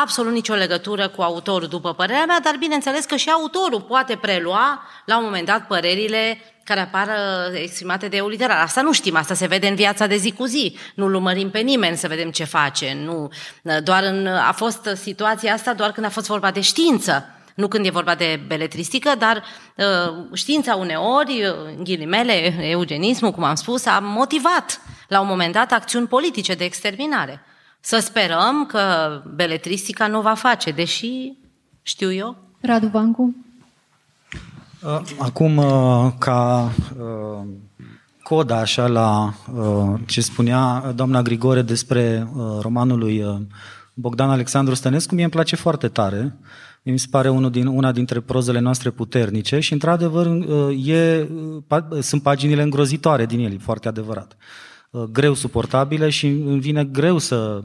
absolut 0.03 0.33
nicio 0.33 0.55
legătură 0.55 1.09
cu 1.09 1.23
autorul, 1.23 1.69
după 1.69 1.95
părerea 1.95 2.25
mea, 2.25 2.41
dar 2.41 2.57
bineînțeles 2.59 3.05
că 3.05 3.17
și 3.17 3.29
autorul 3.29 3.81
poate 3.81 4.17
prelua 4.17 4.83
la 5.07 5.19
un 5.19 5.25
moment 5.25 5.47
dat 5.47 5.67
părerile 5.67 6.39
care 6.65 6.81
apar 6.81 7.09
exprimate 7.55 8.09
de 8.09 8.17
eu 8.17 8.29
literar. 8.29 8.61
Asta 8.61 8.83
nu 8.83 8.93
știm, 8.93 9.17
asta 9.17 9.35
se 9.35 9.47
vede 9.47 9.69
în 9.69 9.75
viața 9.75 10.07
de 10.07 10.17
zi 10.17 10.33
cu 10.33 10.45
zi. 10.45 10.77
Nu 10.95 11.09
lumărim 11.09 11.51
pe 11.51 11.59
nimeni 11.59 11.97
să 11.97 12.09
vedem 12.09 12.31
ce 12.31 12.45
face. 12.45 12.97
Nu, 13.05 13.31
doar 13.85 14.03
în, 14.03 14.27
a 14.27 14.53
fost 14.53 14.89
situația 14.95 15.53
asta 15.53 15.75
doar 15.75 15.93
când 15.93 16.07
a 16.07 16.11
fost 16.11 16.27
vorba 16.27 16.51
de 16.51 16.61
știință 16.61 17.42
nu 17.55 17.69
când 17.69 17.87
e 17.87 17.91
vorba 17.91 18.15
de 18.15 18.41
beletristică, 18.47 19.11
dar 19.19 19.43
uh, 19.77 20.27
știința 20.33 20.75
uneori, 20.75 21.45
uh, 21.45 21.75
în 21.77 21.85
ghilimele, 21.85 22.55
eugenismul, 22.61 23.31
cum 23.31 23.43
am 23.43 23.55
spus, 23.55 23.87
a 23.87 23.99
motivat 24.03 24.81
la 25.09 25.21
un 25.21 25.27
moment 25.27 25.53
dat 25.53 25.73
acțiuni 25.73 26.07
politice 26.07 26.55
de 26.55 26.65
exterminare. 26.65 27.41
Să 27.81 27.99
sperăm 27.99 28.67
că 28.67 28.83
beletristica 29.35 30.07
nu 30.07 30.21
va 30.21 30.35
face, 30.35 30.71
deși 30.71 31.33
știu 31.83 32.13
eu. 32.13 32.37
Radu 32.61 32.87
Bancu? 32.87 33.35
Uh, 34.83 35.01
acum, 35.19 35.63
ca 36.19 36.71
coda 38.23 38.59
așa 38.59 38.87
la 38.87 39.35
ce 40.07 40.21
spunea 40.21 40.93
doamna 40.95 41.23
Grigore 41.23 41.63
despre 41.63 42.29
romanul 42.61 42.99
lui 42.99 43.25
Bogdan 43.95 44.31
Alexandru 44.31 44.75
Stănescu, 44.75 45.15
mie 45.15 45.23
îmi 45.23 45.33
place 45.33 45.57
foarte 45.57 45.89
tare 45.89 46.37
mi 46.91 46.99
se 46.99 47.07
pare 47.11 47.29
unul 47.29 47.51
din, 47.51 47.67
una 47.67 47.93
dintre 47.93 48.21
prozele 48.21 48.59
noastre 48.59 48.91
puternice 48.91 49.61
și, 49.61 49.73
într-adevăr, 49.73 50.27
uh, 50.27 50.87
e, 50.87 51.29
uh, 51.69 52.01
sunt 52.01 52.23
paginile 52.23 52.63
îngrozitoare 52.63 53.27
din 53.27 53.41
ele, 53.41 53.57
foarte 53.57 53.89
adevărat. 53.89 54.37
Uh, 54.91 55.03
greu 55.03 55.35
suportabile 55.35 56.09
și 56.09 56.27
îmi 56.27 56.61
vine 56.61 56.85
greu 56.85 57.19
să 57.19 57.65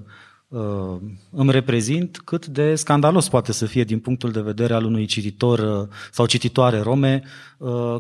îmi 1.30 1.52
reprezint 1.52 2.22
cât 2.26 2.46
de 2.46 2.76
scandalos 2.76 3.30
poate 3.30 3.52
să 3.52 3.66
fie 3.66 3.84
din 3.84 4.00
punctul 4.00 4.32
de 4.32 4.42
vedere 4.42 4.74
al 4.74 4.86
unui 4.86 5.06
cititor 5.06 5.88
sau 6.12 6.26
cititoare 6.26 6.80
rome, 6.80 7.24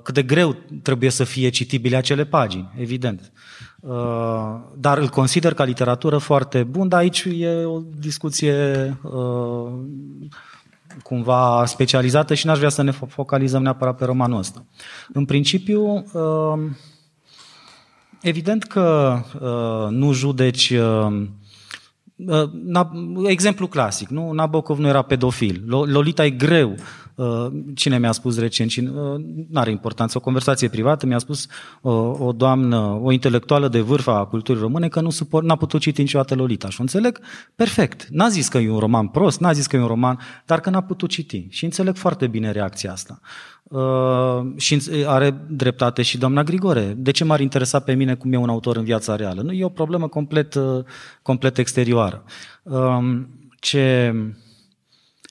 cât 0.03 0.13
de 0.13 0.23
greu 0.23 0.55
trebuie 0.81 1.09
să 1.09 1.23
fie 1.23 1.49
citibile 1.49 1.95
acele 1.95 2.25
pagini, 2.25 2.73
evident. 2.77 3.31
Dar 4.75 4.97
îl 4.97 5.07
consider 5.07 5.53
ca 5.53 5.63
literatură 5.63 6.17
foarte 6.17 6.63
bun, 6.63 6.87
dar 6.87 6.99
aici 6.99 7.23
e 7.23 7.63
o 7.63 7.81
discuție 7.99 8.97
cumva 11.03 11.65
specializată 11.65 12.33
și 12.33 12.45
n-aș 12.45 12.57
vrea 12.57 12.69
să 12.69 12.81
ne 12.81 12.91
focalizăm 12.91 13.61
neapărat 13.61 13.97
pe 13.97 14.05
romanul 14.05 14.39
ăsta. 14.39 14.65
În 15.13 15.25
principiu, 15.25 16.05
um, 16.13 16.77
evident 18.21 18.63
că 18.63 19.17
uh, 19.41 19.89
nu 19.89 20.13
judeci 20.13 20.69
uh, 20.69 21.27
uh, 22.15 22.89
exemplu 23.25 23.67
clasic, 23.67 24.09
nu? 24.09 24.31
Nabokov 24.31 24.77
nu 24.79 24.87
era 24.87 25.01
pedofil. 25.01 25.63
Lolita 25.67 26.25
e 26.25 26.29
greu 26.29 26.69
Uh, 26.69 27.06
cine 27.75 27.99
mi-a 27.99 28.11
spus 28.11 28.39
recent, 28.39 28.69
și 28.69 28.79
uh, 28.79 28.89
nu 29.49 29.59
are 29.59 29.71
importanță, 29.71 30.17
o 30.17 30.21
conversație 30.21 30.67
privată, 30.67 31.05
mi-a 31.05 31.17
spus 31.17 31.47
o, 31.81 31.91
uh, 31.91 32.19
o 32.19 32.31
doamnă, 32.31 32.99
o 33.03 33.11
intelectuală 33.11 33.67
de 33.67 33.79
vârf 33.79 34.07
a 34.07 34.25
culturii 34.25 34.61
române 34.61 34.87
că 34.87 35.01
nu 35.01 35.09
suport, 35.09 35.45
n-a 35.45 35.55
putut 35.55 35.81
citi 35.81 36.01
niciodată 36.01 36.35
Lolita. 36.35 36.69
Și 36.69 36.75
o 36.79 36.81
înțeleg 36.81 37.19
perfect. 37.55 38.07
N-a 38.09 38.29
zis 38.29 38.47
că 38.47 38.57
e 38.57 38.69
un 38.69 38.79
roman 38.79 39.07
prost, 39.07 39.39
n-a 39.39 39.51
zis 39.51 39.67
că 39.67 39.75
e 39.75 39.79
un 39.79 39.87
roman, 39.87 40.19
dar 40.45 40.59
că 40.59 40.69
n-a 40.69 40.81
putut 40.81 41.09
citi. 41.09 41.47
Și 41.49 41.63
înțeleg 41.63 41.95
foarte 41.95 42.27
bine 42.27 42.51
reacția 42.51 42.91
asta. 42.91 43.19
Uh, 43.63 44.45
și 44.55 44.81
are 45.05 45.45
dreptate 45.49 46.01
și 46.01 46.17
doamna 46.17 46.43
Grigore. 46.43 46.93
De 46.97 47.11
ce 47.11 47.23
m-ar 47.23 47.39
interesa 47.39 47.79
pe 47.79 47.93
mine 47.93 48.15
cum 48.15 48.33
e 48.33 48.37
un 48.37 48.49
autor 48.49 48.77
în 48.77 48.83
viața 48.83 49.15
reală? 49.15 49.41
Nu, 49.41 49.51
e 49.51 49.65
o 49.65 49.69
problemă 49.69 50.07
complet, 50.07 50.55
uh, 50.55 50.83
complet 51.21 51.57
exterioară. 51.57 52.23
Uh, 52.63 52.97
ce 53.59 54.13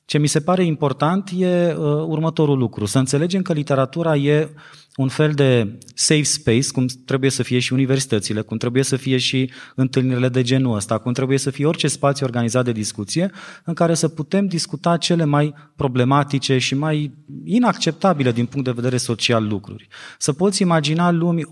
ce 0.06 0.18
mi 0.18 0.26
se 0.26 0.40
pare 0.40 0.64
important 0.64 1.30
e 1.36 1.72
uh, 1.72 1.76
următorul 2.06 2.58
lucru, 2.58 2.84
să 2.84 2.98
înțelegem 2.98 3.42
că 3.42 3.52
literatura 3.52 4.16
e 4.16 4.48
un 4.96 5.08
fel 5.08 5.32
de 5.32 5.78
safe 5.94 6.22
space, 6.22 6.70
cum 6.72 6.86
trebuie 7.04 7.30
să 7.30 7.42
fie 7.42 7.58
și 7.58 7.72
universitățile, 7.72 8.40
cum 8.40 8.56
trebuie 8.56 8.82
să 8.82 8.96
fie 8.96 9.16
și 9.16 9.50
întâlnirile 9.74 10.28
de 10.28 10.42
genul 10.42 10.76
ăsta, 10.76 10.98
cum 10.98 11.12
trebuie 11.12 11.38
să 11.38 11.50
fie 11.50 11.66
orice 11.66 11.88
spațiu 11.88 12.26
organizat 12.26 12.64
de 12.64 12.72
discuție, 12.72 13.30
în 13.64 13.74
care 13.74 13.94
să 13.94 14.08
putem 14.08 14.46
discuta 14.46 14.96
cele 14.96 15.24
mai 15.24 15.54
problematice 15.76 16.58
și 16.58 16.74
mai 16.74 17.14
inacceptabile 17.44 18.32
din 18.32 18.46
punct 18.46 18.66
de 18.66 18.72
vedere 18.72 18.96
social 18.96 19.46
lucruri. 19.46 19.88
Să 20.18 20.32
poți 20.32 20.62
imagina 20.62 21.10
lumi 21.10 21.42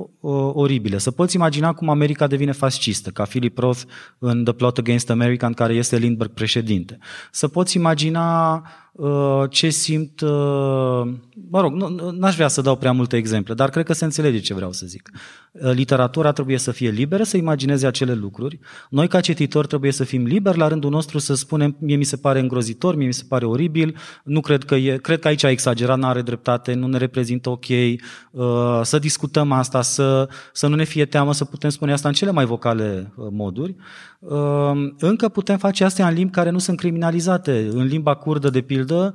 oribile, 0.53 0.99
să 0.99 1.11
poți 1.11 1.37
imagina 1.37 1.73
cum 1.73 1.89
America 1.89 2.27
devine 2.27 2.53
fascistă, 2.53 3.11
ca 3.11 3.23
Philip 3.23 3.59
Roth 3.59 3.81
în 4.19 4.45
The 4.45 4.53
Plot 4.53 4.79
Against 4.79 5.11
America, 5.11 5.47
în 5.47 5.53
care 5.53 5.75
este 5.75 5.97
Lindbergh 5.97 6.35
președinte. 6.35 6.99
Să 7.31 7.49
poți 7.49 7.77
imagina 7.77 8.55
Uh, 8.57 8.84
ce 9.51 9.69
simt, 9.69 10.21
uh, 10.21 10.31
mă 11.51 11.61
rog, 11.61 11.73
nu, 11.73 12.11
n-aș 12.11 12.35
vrea 12.35 12.49
să 12.49 12.61
dau 12.61 12.77
prea 12.77 12.93
multe 12.93 13.17
exemple, 13.17 13.55
dar 13.55 13.71
cred 13.71 13.85
că 13.85 13.93
se 13.93 14.05
înțelege 14.05 14.39
ce 14.41 14.55
vreau 14.55 14.73
să 14.73 14.87
zic. 14.87 15.11
Uh, 15.63 15.73
literatura 15.73 16.33
trebuie 16.33 16.59
să 16.59 16.71
fie 16.71 16.91
liberă 16.91 17.23
să 17.23 17.37
imagineze 17.37 17.87
acele 17.87 18.15
lucruri. 18.15 18.59
Noi, 18.91 19.09
ca 19.09 19.21
cititori, 19.21 19.67
trebuie 19.67 19.93
să 19.93 20.05
fim 20.05 20.25
liberi 20.25 20.59
la 20.59 20.69
rândul 20.69 20.91
nostru 20.91 21.19
să 21.19 21.35
spunem, 21.35 21.77
mie 21.79 21.97
mi 21.97 22.05
se 22.05 22.17
pare 22.17 22.41
îngrozitor, 22.41 22.97
mie 22.97 23.07
mi 23.07 23.13
se 23.13 23.25
pare 23.29 23.45
oribil, 23.45 23.97
nu 24.25 24.41
cred 24.41 24.65
că 24.65 24.75
e, 24.75 24.97
cred 24.97 25.21
că 25.21 25.29
aici 25.29 25.45
a 25.45 25.51
exagerat, 25.51 25.99
nu 25.99 26.07
are 26.07 26.23
dreptate, 26.23 26.75
nu 26.75 26.87
ne 26.87 26.99
reprezintă 26.99 27.51
ok, 27.51 27.65
să 28.83 28.99
discutăm 28.99 29.53
asta, 29.53 29.83
să, 29.83 30.29
să 30.53 30.67
nu 30.67 30.75
ne 30.75 30.85
fie 30.85 31.05
teamă, 31.05 31.33
să 31.33 31.45
putem 31.45 31.71
spune 31.71 31.93
asta 31.93 32.09
în 32.09 32.15
cele 32.15 32.31
mai 32.31 32.45
vocale 32.45 33.13
moduri. 33.31 33.75
Încă 34.99 35.29
putem 35.29 35.59
face 35.59 35.85
astea 35.85 36.09
în 36.09 36.15
limbi 36.15 36.33
care 36.33 36.51
nu 36.51 36.59
sunt 36.59 36.79
criminalizate. 36.79 37.69
În 37.73 37.87
limba 37.87 38.15
curdă, 38.15 38.51
de 38.51 38.61
pildă, 38.61 39.15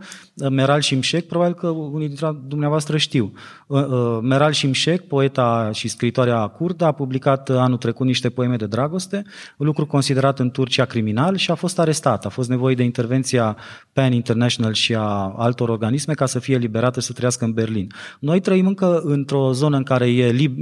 Meral 0.50 0.82
Shimshek, 0.82 1.28
probabil 1.28 1.54
că 1.54 1.68
unii 1.68 2.08
dintre 2.08 2.36
dumneavoastră 2.48 2.98
știu. 2.98 3.34
Meral 4.22 4.54
Shimshek, 4.54 5.08
poeta 5.08 5.70
și 5.74 5.88
scritoarea 6.30 6.48
curdă, 6.48 6.86
a 6.86 6.92
publicat 6.92 7.50
anul 7.50 7.78
trecut 7.78 8.06
niște 8.06 8.30
poeme 8.30 8.56
de 8.56 8.66
dragoste, 8.66 9.24
un 9.58 9.66
lucru 9.66 9.86
considerat 9.86 10.40
în 10.40 10.50
Turcia 10.50 10.86
criminal 10.86 11.36
și 11.36 11.52
a 11.52 11.56
fost 11.56 11.80
arestat. 11.80 12.26
A 12.26 12.30
fost 12.30 12.50
nevoie 12.50 12.76
de 12.76 12.84
intervenția 12.84 13.58
PAN 13.94 14.14
International 14.14 14.74
și 14.74 14.96
a 14.96 15.34
altor 15.38 15.70
organisme 15.70 16.14
ca 16.14 16.26
să 16.26 16.40
fie 16.40 16.58
liberată 16.58 17.00
să 17.00 17.14
trăiască 17.14 17.46
în 17.46 17.52
Berlin. 17.52 17.88
Noi 18.20 18.40
trăim 18.40 18.68
încă 18.68 19.02
într-o 19.04 19.52
zonă 19.52 19.78
în 19.78 19.84
care 19.84 20.10
e, 20.10 20.32
lib- 20.32 20.58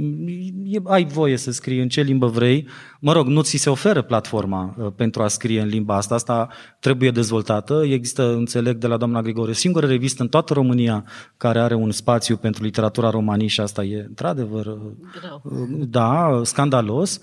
e 0.64 0.78
ai 0.84 1.04
voie 1.04 1.36
să 1.36 1.50
scrii 1.50 1.80
în 1.80 1.88
ce 1.88 2.00
limbă 2.00 2.26
vrei, 2.26 2.66
mă 3.00 3.12
rog, 3.12 3.26
nu 3.26 3.42
ți 3.42 3.56
se 3.56 3.70
oferă 3.70 4.02
platforma 4.02 4.74
uh, 4.78 4.92
pentru 4.96 5.22
a 5.22 5.28
scrie 5.28 5.60
în 5.60 5.68
limba 5.68 5.96
asta, 5.96 6.14
asta 6.14 6.48
trebuie 6.80 7.10
dezvoltată. 7.10 7.82
Există, 7.84 8.32
înțeleg 8.32 8.76
de 8.76 8.86
la 8.86 8.96
doamna 8.96 9.22
Grigore, 9.22 9.52
singură 9.52 9.86
revistă 9.86 10.22
în 10.22 10.28
toată 10.28 10.52
România 10.52 11.04
care 11.36 11.60
are 11.60 11.74
un 11.74 11.90
spațiu 11.90 12.36
pentru 12.36 12.64
literatura 12.64 13.10
romanii 13.10 13.48
și 13.48 13.60
asta 13.60 13.84
e, 13.84 14.04
într-adevăr, 14.08 14.66
uh, 14.66 14.78
Greu. 15.20 15.57
Uh, 15.60 15.86
da, 15.88 16.40
scandalos, 16.42 17.18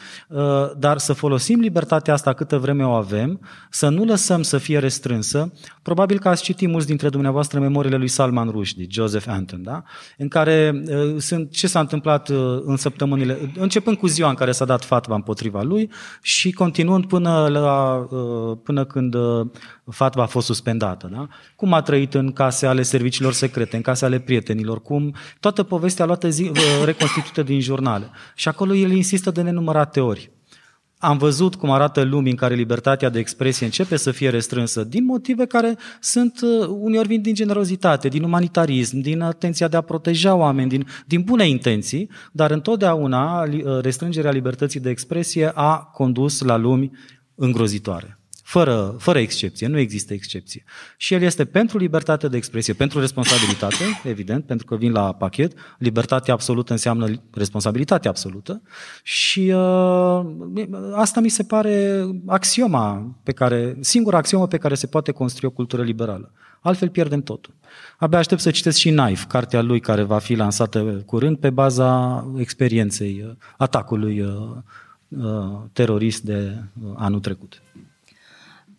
dar 0.78 0.98
să 0.98 1.14
folosim 1.14 1.60
libertatea 1.60 2.14
asta 2.14 2.34
câtă 2.34 2.58
vreme 2.58 2.86
o 2.86 2.92
avem, 2.92 3.40
să 3.70 3.90
nu 3.90 4.04
lăsăm 4.04 4.42
să 4.42 4.58
fie 4.58 4.80
restrânsă. 4.80 5.52
Probabil 5.82 6.20
că 6.20 6.28
ați 6.28 6.44
citit 6.44 6.70
mulți 6.70 6.88
dintre 6.88 7.10
dumneavoastră 7.10 7.60
memoriile 7.60 7.98
lui 7.98 8.08
Salman 8.08 8.50
Rushdie, 8.50 8.88
Joseph 8.90 9.26
Anton, 9.28 9.64
da? 9.64 9.84
în 10.18 10.28
care 10.28 10.84
sunt 11.18 11.52
ce 11.52 11.68
s-a 11.68 11.80
întâmplat 11.80 12.30
în 12.66 12.78
săptămânile, 12.78 13.52
începând 13.58 13.98
cu 13.98 14.08
ziua 14.08 14.30
în 14.30 14.36
care 14.36 14.52
s-a 14.52 14.66
dat 14.66 14.84
fatva 14.84 15.16
împotriva 15.16 15.62
lui 15.62 15.90
și 16.22 16.52
continuând 16.52 17.06
până, 17.06 17.48
la, 17.48 18.08
uh, 18.10 18.58
până 18.64 18.86
când 18.86 19.14
uh, 19.14 19.48
fatva 19.92 20.24
a 20.24 20.26
fost 20.26 20.46
suspendată. 20.46 21.10
Da? 21.12 21.28
Cum 21.56 21.74
a 21.74 21.82
trăit 21.82 22.14
în 22.14 22.32
case 22.32 22.66
ale 22.66 22.82
serviciilor 22.82 23.34
secrete, 23.34 23.76
în 23.76 23.82
case 23.82 24.06
ale 24.06 24.20
prietenilor, 24.20 24.82
cum 24.82 25.16
toată 25.40 25.64
povestea 25.64 26.06
luată 26.06 26.30
zi, 26.30 26.44
uh, 26.44 26.58
reconstituită 26.86 27.44
din 27.44 27.62
jurnale. 27.62 28.10
Și 28.36 28.48
acolo 28.48 28.74
el 28.74 28.92
insistă 28.92 29.32
de 29.32 29.42
nenumărate 29.42 30.00
ori. 30.00 30.32
am 30.98 31.18
văzut 31.18 31.56
cum 31.56 31.72
arată 31.72 32.02
lumii 32.02 32.32
în 32.32 32.38
care 32.38 32.56
libertatea 32.56 33.10
de 33.10 33.20
expresie 33.20 33.66
începe 33.66 33.98
să 33.98 34.12
fie 34.12 34.30
restrânsă 34.30 34.84
din 34.84 35.06
motive 35.06 35.46
care 35.46 35.78
sunt 36.00 36.40
uh, 36.42 36.68
uneori 36.68 37.08
vin 37.08 37.22
din 37.22 37.34
generozitate, 37.34 38.08
din 38.08 38.24
umanitarism, 38.24 39.00
din 39.00 39.22
atenția 39.22 39.68
de 39.68 39.78
a 39.78 39.82
proteja 39.82 40.36
oameni, 40.36 40.70
din, 40.70 40.88
din 41.06 41.22
bune 41.22 41.48
intenții, 41.48 42.10
dar 42.32 42.52
întotdeauna 42.52 43.44
uh, 43.44 43.80
restrângerea 43.82 44.32
libertății 44.32 44.80
de 44.80 44.90
expresie 44.90 45.52
a 45.54 45.78
condus 45.78 46.42
la 46.42 46.56
lumi 46.56 46.92
îngrozitoare 47.36 48.15
fără, 48.46 48.96
fără 49.00 49.20
excepție, 49.20 49.68
nu 49.68 49.78
există 49.78 50.14
excepție. 50.14 50.64
Și 50.98 51.14
el 51.14 51.22
este 51.22 51.46
pentru 51.46 51.78
libertate 51.78 52.28
de 52.28 52.38
expresie, 52.38 52.74
pentru 52.74 53.00
responsabilitate, 53.00 53.84
evident, 54.04 54.46
pentru 54.46 54.66
că 54.66 54.76
vin 54.76 54.92
la 54.92 55.14
pachet. 55.14 55.54
Libertatea 55.78 56.34
absolută 56.34 56.72
înseamnă 56.72 57.08
responsabilitate 57.32 58.08
absolută 58.08 58.62
și 59.04 59.40
uh, 59.56 60.26
asta 60.94 61.20
mi 61.20 61.30
se 61.30 61.44
pare 61.44 62.06
axioma 62.26 63.16
pe 63.24 63.32
care, 63.32 63.78
singura 63.80 64.18
axiomă 64.18 64.48
pe 64.48 64.58
care 64.58 64.76
se 64.76 64.88
poate 64.88 65.12
construi 65.12 65.50
o 65.50 65.52
cultură 65.52 65.84
liberală. 65.84 66.32
Altfel 66.62 66.90
pierdem 66.90 67.22
totul. 67.22 67.54
Abia 67.98 68.18
aștept 68.18 68.42
să 68.42 68.52
citesc 68.52 68.78
și 68.78 68.90
Knife, 68.90 69.26
cartea 69.28 69.62
lui 69.62 69.80
care 69.80 70.04
va 70.04 70.18
fi 70.18 70.36
lansată 70.36 70.80
curând 71.06 71.38
pe 71.38 71.50
baza 71.50 72.26
experienței 72.38 73.24
uh, 73.26 73.36
atacului 73.58 74.22
uh, 74.22 74.32
uh, 75.08 75.62
terorist 75.74 76.24
de 76.24 76.58
anul 76.96 77.20
trecut 77.20 77.62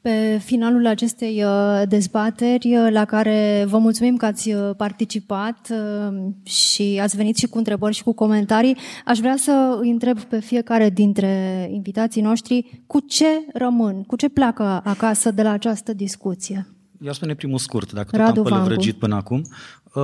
pe 0.06 0.40
finalul 0.44 0.86
acestei 0.86 1.44
uh, 1.44 1.82
dezbateri, 1.88 2.76
uh, 2.76 2.88
la 2.90 3.04
care 3.04 3.64
vă 3.68 3.78
mulțumim 3.78 4.16
că 4.16 4.26
ați 4.26 4.52
uh, 4.52 4.70
participat 4.76 5.72
și 6.42 6.98
ați 7.02 7.16
venit 7.16 7.36
și 7.36 7.46
cu 7.46 7.58
întrebări 7.58 7.94
și 7.94 8.02
cu 8.02 8.12
comentarii. 8.12 8.76
Aș 9.04 9.18
vrea 9.18 9.36
să 9.36 9.78
îi 9.80 9.90
întreb 9.90 10.20
pe 10.20 10.40
fiecare 10.40 10.90
dintre 10.90 11.68
invitații 11.72 12.22
noștri 12.22 12.82
cu 12.86 13.00
ce 13.00 13.26
rămân, 13.52 14.02
cu 14.02 14.16
ce 14.16 14.28
pleacă 14.28 14.80
acasă 14.84 15.30
de 15.30 15.42
la 15.42 15.50
această 15.50 15.92
discuție. 15.92 16.66
Eu 17.00 17.12
spune 17.12 17.34
primul 17.34 17.58
scurt, 17.58 17.92
dacă 17.92 18.08
tot 18.10 18.20
Radu 18.20 18.40
am 18.40 18.46
pălăvrăgit 18.46 18.96
până 18.96 19.14
acum. 19.14 19.42
Uh, 19.94 20.02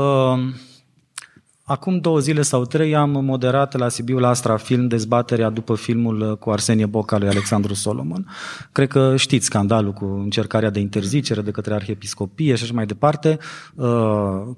Acum 1.64 1.98
două 1.98 2.18
zile 2.18 2.42
sau 2.42 2.64
trei 2.64 2.94
am 2.94 3.24
moderat 3.24 3.76
la 3.78 3.88
Sibiu 3.88 4.18
la 4.18 4.28
Astra 4.28 4.56
Film 4.56 4.88
dezbaterea 4.88 5.50
după 5.50 5.74
filmul 5.74 6.20
uh, 6.20 6.36
cu 6.36 6.50
Arsenie 6.50 6.86
Boca 6.86 7.18
lui 7.18 7.28
Alexandru 7.28 7.74
Solomon. 7.74 8.26
Cred 8.72 8.88
că 8.88 9.16
știți 9.16 9.44
scandalul 9.44 9.92
cu 9.92 10.04
încercarea 10.04 10.70
de 10.70 10.80
interzicere 10.80 11.40
de 11.40 11.50
către 11.50 11.74
arhiepiscopie 11.74 12.54
și 12.54 12.62
așa 12.62 12.72
mai 12.72 12.86
departe. 12.86 13.38
Uh, 13.74 13.86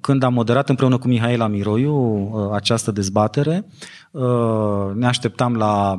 când 0.01 0.23
am 0.23 0.33
moderat 0.33 0.69
împreună 0.69 0.99
cu 0.99 1.09
Mihaela 1.09 1.47
Miroiu 1.47 1.95
uh, 1.95 2.51
această 2.53 2.91
dezbatere, 2.91 3.67
ne 4.95 5.07
așteptam 5.07 5.55
la 5.57 5.99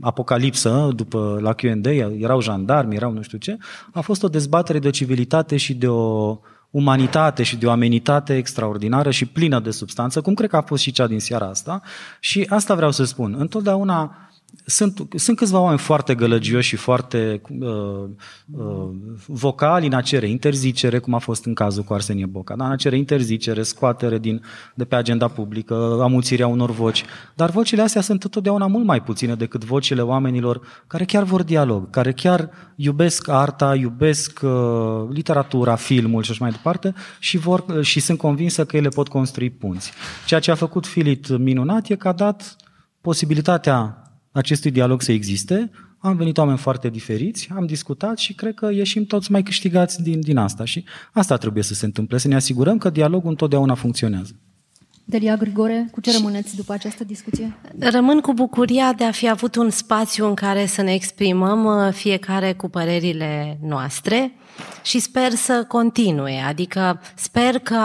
apocalipsă 0.00 0.90
după 0.94 1.38
la 1.40 1.54
Q&A, 1.54 1.90
erau 2.18 2.40
jandarmi, 2.40 2.94
erau 2.94 3.12
nu 3.12 3.22
știu 3.22 3.38
ce, 3.38 3.56
a 3.92 4.00
fost 4.00 4.22
o 4.22 4.28
dezbatere 4.28 4.78
de 4.78 4.88
o 4.88 4.90
civilitate 4.90 5.56
și 5.56 5.74
de 5.74 5.88
o 5.88 6.38
umanitate 6.70 7.42
și 7.42 7.56
de 7.56 7.66
o 7.66 7.70
amenitate 7.70 8.36
extraordinară 8.36 9.10
și 9.10 9.26
plină 9.26 9.60
de 9.60 9.70
substanță, 9.70 10.20
cum 10.20 10.34
cred 10.34 10.50
că 10.50 10.56
a 10.56 10.62
fost 10.62 10.82
și 10.82 10.90
cea 10.90 11.06
din 11.06 11.20
seara 11.20 11.46
asta. 11.46 11.82
Și 12.20 12.46
asta 12.48 12.74
vreau 12.74 12.90
să 12.90 13.04
spun. 13.04 13.34
Întotdeauna 13.38 14.27
sunt, 14.64 15.08
sunt 15.14 15.36
câțiva 15.36 15.60
oameni 15.60 15.78
foarte 15.78 16.14
gălăgioși 16.14 16.68
și 16.68 16.76
foarte 16.76 17.40
uh, 17.58 18.08
uh, 18.52 18.88
vocali 19.26 19.86
în 19.86 19.92
a 19.92 20.00
cere 20.00 20.28
interzicere, 20.28 20.98
cum 20.98 21.14
a 21.14 21.18
fost 21.18 21.44
în 21.44 21.54
cazul 21.54 21.82
cu 21.82 21.94
Arsenie 21.94 22.26
Boca, 22.26 22.56
da? 22.56 22.64
în 22.64 22.70
a 22.70 22.76
cere 22.76 22.96
interzicere, 22.96 23.62
scoatere 23.62 24.18
din, 24.18 24.42
de 24.74 24.84
pe 24.84 24.94
agenda 24.94 25.28
publică, 25.28 25.98
amuțirea 26.02 26.46
unor 26.46 26.70
voci. 26.70 27.04
Dar 27.34 27.50
vocile 27.50 27.82
astea 27.82 28.00
sunt 28.00 28.22
întotdeauna 28.22 28.66
mult 28.66 28.84
mai 28.84 29.02
puține 29.02 29.34
decât 29.34 29.64
vocile 29.64 30.00
oamenilor 30.00 30.60
care 30.86 31.04
chiar 31.04 31.22
vor 31.22 31.42
dialog, 31.42 31.90
care 31.90 32.12
chiar 32.12 32.50
iubesc 32.76 33.28
arta, 33.28 33.74
iubesc 33.74 34.40
uh, 34.42 34.50
literatura, 35.10 35.74
filmul 35.74 36.22
și 36.22 36.30
așa 36.30 36.44
mai 36.44 36.50
departe 36.50 36.94
și, 37.18 37.38
vor, 37.38 37.64
uh, 37.68 37.80
și 37.80 38.00
sunt 38.00 38.18
convinsă 38.18 38.64
că 38.64 38.76
ele 38.76 38.88
pot 38.88 39.08
construi 39.08 39.50
punți. 39.50 39.92
Ceea 40.26 40.40
ce 40.40 40.50
a 40.50 40.54
făcut 40.54 40.86
Filit 40.86 41.38
minunat 41.38 41.88
e 41.88 41.94
că 41.94 42.08
a 42.08 42.12
dat 42.12 42.56
posibilitatea 43.00 44.02
acestui 44.32 44.70
dialog 44.70 45.02
să 45.02 45.12
existe. 45.12 45.70
Am 45.98 46.16
venit 46.16 46.38
oameni 46.38 46.58
foarte 46.58 46.88
diferiți, 46.88 47.48
am 47.54 47.66
discutat 47.66 48.18
și 48.18 48.34
cred 48.34 48.54
că 48.54 48.70
ieșim 48.72 49.04
toți 49.04 49.32
mai 49.32 49.42
câștigați 49.42 50.02
din, 50.02 50.20
din 50.20 50.36
asta. 50.36 50.64
Și 50.64 50.84
asta 51.12 51.36
trebuie 51.36 51.62
să 51.62 51.74
se 51.74 51.84
întâmple, 51.84 52.18
să 52.18 52.28
ne 52.28 52.34
asigurăm 52.34 52.78
că 52.78 52.90
dialogul 52.90 53.30
întotdeauna 53.30 53.74
funcționează. 53.74 54.32
Delia 55.10 55.36
Grigore, 55.36 55.88
cu 55.90 56.00
ce 56.00 56.12
rămâneți 56.12 56.56
după 56.56 56.72
această 56.72 57.04
discuție? 57.04 57.56
Rămân 57.78 58.20
cu 58.20 58.32
bucuria 58.32 58.92
de 58.92 59.04
a 59.04 59.10
fi 59.10 59.28
avut 59.28 59.54
un 59.54 59.70
spațiu 59.70 60.26
în 60.26 60.34
care 60.34 60.66
să 60.66 60.82
ne 60.82 60.94
exprimăm 60.94 61.64
uh, 61.64 61.92
fiecare 61.92 62.52
cu 62.52 62.68
părerile 62.68 63.58
noastre 63.62 64.32
și 64.82 64.98
sper 64.98 65.30
să 65.30 65.64
continue. 65.68 66.40
Adică 66.40 67.00
sper 67.14 67.58
că 67.58 67.80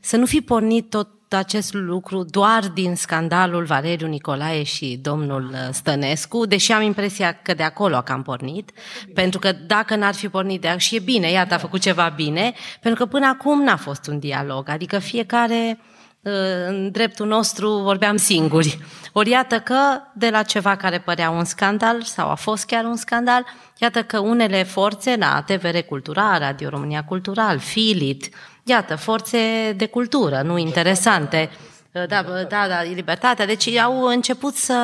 să 0.00 0.16
nu 0.16 0.26
fi 0.26 0.40
pornit 0.40 0.90
tot 0.90 1.17
acest 1.36 1.74
lucru 1.74 2.24
doar 2.24 2.68
din 2.74 2.94
scandalul 2.94 3.64
Valeriu 3.64 4.06
Nicolae 4.06 4.62
și 4.62 4.98
domnul 5.02 5.50
uh, 5.52 5.58
Stănescu, 5.70 6.46
deși 6.46 6.72
am 6.72 6.82
impresia 6.82 7.32
că 7.42 7.54
de 7.54 7.62
acolo 7.62 7.96
a 7.96 8.02
cam 8.02 8.22
pornit, 8.22 8.70
pentru 9.14 9.38
că 9.38 9.52
dacă 9.66 9.96
n-ar 9.96 10.14
fi 10.14 10.28
pornit 10.28 10.60
de 10.60 10.74
și 10.76 10.96
e 10.96 10.98
bine, 10.98 11.30
iată, 11.30 11.54
a 11.54 11.58
făcut 11.58 11.80
ceva 11.80 12.12
bine, 12.16 12.52
pentru 12.80 13.04
că 13.04 13.10
până 13.10 13.26
acum 13.26 13.62
n-a 13.62 13.76
fost 13.76 14.06
un 14.06 14.18
dialog, 14.18 14.68
adică 14.68 14.98
fiecare 14.98 15.78
uh, 16.20 16.32
în 16.66 16.90
dreptul 16.90 17.26
nostru 17.26 17.70
vorbeam 17.70 18.16
singuri. 18.16 18.78
Ori 19.12 19.30
iată 19.30 19.60
că 19.60 20.00
de 20.14 20.28
la 20.30 20.42
ceva 20.42 20.76
care 20.76 20.98
părea 20.98 21.30
un 21.30 21.44
scandal 21.44 22.02
sau 22.02 22.30
a 22.30 22.34
fost 22.34 22.66
chiar 22.66 22.84
un 22.84 22.96
scandal, 22.96 23.44
iată 23.78 24.02
că 24.02 24.18
unele 24.18 24.62
forțe 24.62 25.16
la 25.18 25.44
TVR 25.46 25.78
Cultural, 25.78 26.38
Radio 26.38 26.68
România 26.68 27.04
Cultural, 27.04 27.58
Filit, 27.58 28.30
Iată, 28.68 28.96
forțe 28.96 29.72
de 29.76 29.86
cultură, 29.86 30.42
nu 30.44 30.58
interesante. 30.58 31.50
Da, 31.92 32.06
da, 32.48 32.68
da, 32.68 32.82
libertatea. 32.82 33.46
Deci 33.46 33.76
au 33.76 34.02
început 34.02 34.54
să 34.54 34.74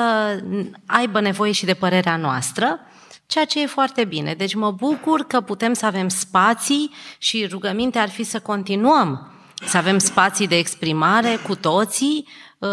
aibă 0.87 1.21
nevoie 1.21 1.53
și 1.53 1.65
de 1.65 1.75
părerea 1.75 2.17
noastră, 2.17 2.81
ceea 3.27 3.45
ce 3.45 3.63
e 3.63 3.67
foarte 3.67 4.05
bine. 4.05 4.35
Deci 4.35 4.55
mă 4.55 4.71
bucur 4.71 5.27
că 5.27 5.41
putem 5.41 5.73
să 5.73 5.87
avem 5.87 6.09
spații 6.09 6.91
și 7.19 7.47
rugăminte 7.51 7.99
ar 7.99 8.09
fi 8.09 8.23
să 8.23 8.41
continuăm 8.41 9.33
să 9.67 9.77
avem 9.77 9.99
spații 9.99 10.49
de 10.49 10.57
exprimare 10.57 11.39
cu 11.47 11.55
toții 11.55 12.29
uh, 12.59 12.69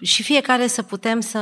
și 0.00 0.22
fiecare 0.22 0.66
să 0.66 0.82
putem 0.82 1.20
să 1.20 1.38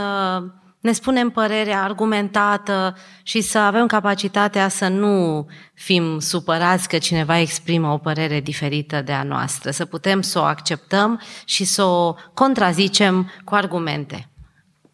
ne 0.86 0.92
spunem 0.92 1.30
părerea 1.30 1.82
argumentată 1.82 2.96
și 3.22 3.40
să 3.40 3.58
avem 3.58 3.86
capacitatea 3.86 4.68
să 4.68 4.88
nu 4.88 5.46
fim 5.74 6.18
supărați 6.18 6.88
că 6.88 6.98
cineva 6.98 7.38
exprimă 7.38 7.92
o 7.92 7.98
părere 7.98 8.40
diferită 8.40 9.02
de 9.02 9.12
a 9.12 9.22
noastră, 9.22 9.70
să 9.70 9.84
putem 9.84 10.20
să 10.20 10.38
o 10.38 10.42
acceptăm 10.42 11.20
și 11.44 11.64
să 11.64 11.82
o 11.82 12.14
contrazicem 12.34 13.30
cu 13.44 13.54
argumente. 13.54 14.28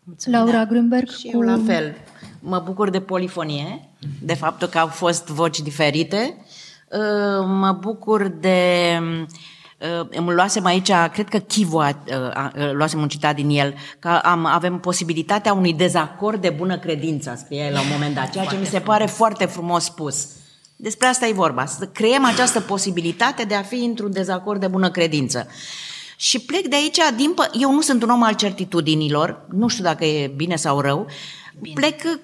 Mulțumim. 0.05 0.39
Laura 0.39 0.65
Grünberg. 0.65 1.11
Și 1.11 1.23
cu... 1.23 1.31
eu 1.33 1.41
la 1.41 1.61
fel. 1.67 1.97
Mă 2.41 2.63
bucur 2.65 2.91
de 2.91 3.01
polifonie, 3.01 3.89
de 4.21 4.35
faptul 4.35 4.69
că 4.69 4.79
au 4.79 4.87
fost 4.87 5.27
voci 5.27 5.61
diferite. 5.61 6.37
Mă 7.47 7.77
bucur 7.81 8.29
de 8.29 8.59
Uh, 9.01 9.27
îmi 10.11 10.33
luasem 10.33 10.65
aici, 10.65 10.91
cred 11.13 11.29
că 11.29 11.39
Chivu 11.39 11.79
a, 11.79 11.97
a, 12.11 12.17
a, 12.35 12.53
luasem 12.73 13.01
un 13.01 13.09
citat 13.09 13.35
din 13.35 13.49
el, 13.49 13.75
că 13.99 14.09
am, 14.09 14.47
avem 14.47 14.79
posibilitatea 14.79 15.53
unui 15.53 15.73
dezacord 15.73 16.41
de 16.41 16.51
bună 16.51 16.79
credință, 16.79 17.35
scria 17.45 17.67
el 17.67 17.73
la 17.73 17.81
un 17.81 17.87
moment 17.93 18.15
dat, 18.15 18.31
ceea 18.31 18.45
ce 18.45 18.57
mi 18.57 18.67
se 18.67 18.79
pare 18.79 19.07
foarte 19.07 19.45
frumos 19.45 19.85
spus. 19.85 20.27
Despre 20.77 21.07
asta 21.07 21.27
e 21.27 21.33
vorba, 21.33 21.67
să 21.67 21.87
creăm 21.87 22.25
această 22.25 22.61
posibilitate 22.61 23.45
de 23.45 23.55
a 23.55 23.63
fi 23.63 23.85
într-un 23.85 24.13
dezacord 24.13 24.61
de 24.61 24.67
bună 24.67 24.91
credință. 24.91 25.47
Și 26.17 26.39
plec 26.39 26.67
de 26.67 26.77
aici, 26.77 26.99
din 27.17 27.35
pă- 27.35 27.61
eu 27.61 27.73
nu 27.73 27.81
sunt 27.81 28.03
un 28.03 28.09
om 28.09 28.23
al 28.23 28.35
certitudinilor, 28.35 29.47
nu 29.51 29.69
știu 29.69 29.85
dacă 29.85 30.05
e 30.05 30.33
bine 30.37 30.57
sau 30.57 30.81
rău, 30.81 31.07
bine. 31.61 31.75
plec 31.75 32.03
cu 32.03 32.21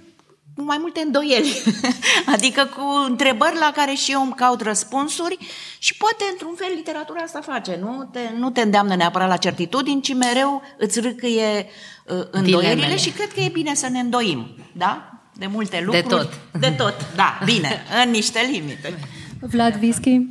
mai 0.65 0.77
multe 0.81 1.01
îndoieli, 1.01 1.63
adică 2.35 2.65
cu 2.65 2.83
întrebări 3.09 3.59
la 3.59 3.73
care 3.75 3.95
și 3.95 4.13
eu 4.13 4.23
îmi 4.23 4.35
caut 4.37 4.61
răspunsuri 4.61 5.39
și 5.79 5.97
poate, 5.97 6.25
într-un 6.33 6.55
fel, 6.57 6.69
literatura 6.75 7.21
asta 7.21 7.41
face, 7.41 7.79
nu 7.81 8.09
te, 8.13 8.21
nu 8.39 8.51
te 8.51 8.61
îndeamnă 8.61 8.97
neapărat 8.97 9.29
la 9.29 9.37
certitudini, 9.37 10.01
ci 10.03 10.15
mereu 10.15 10.63
îți 10.79 11.01
râcâie 11.01 11.67
uh, 12.07 12.27
îndoielile 12.31 12.75
Dilemele. 12.75 12.97
și 12.97 13.11
cred 13.11 13.33
că 13.33 13.41
e 13.41 13.49
bine 13.53 13.75
să 13.75 13.89
ne 13.89 13.99
îndoim, 13.99 14.57
da? 14.73 15.13
De 15.35 15.47
multe 15.47 15.83
lucruri. 15.85 16.09
De 16.09 16.15
tot. 16.15 16.33
De 16.61 16.71
tot, 16.71 16.95
da, 17.17 17.39
bine, 17.45 17.83
în 18.05 18.11
niște 18.11 18.49
limite. 18.51 18.99
Vlad 19.41 19.75
Vischi? 19.75 20.27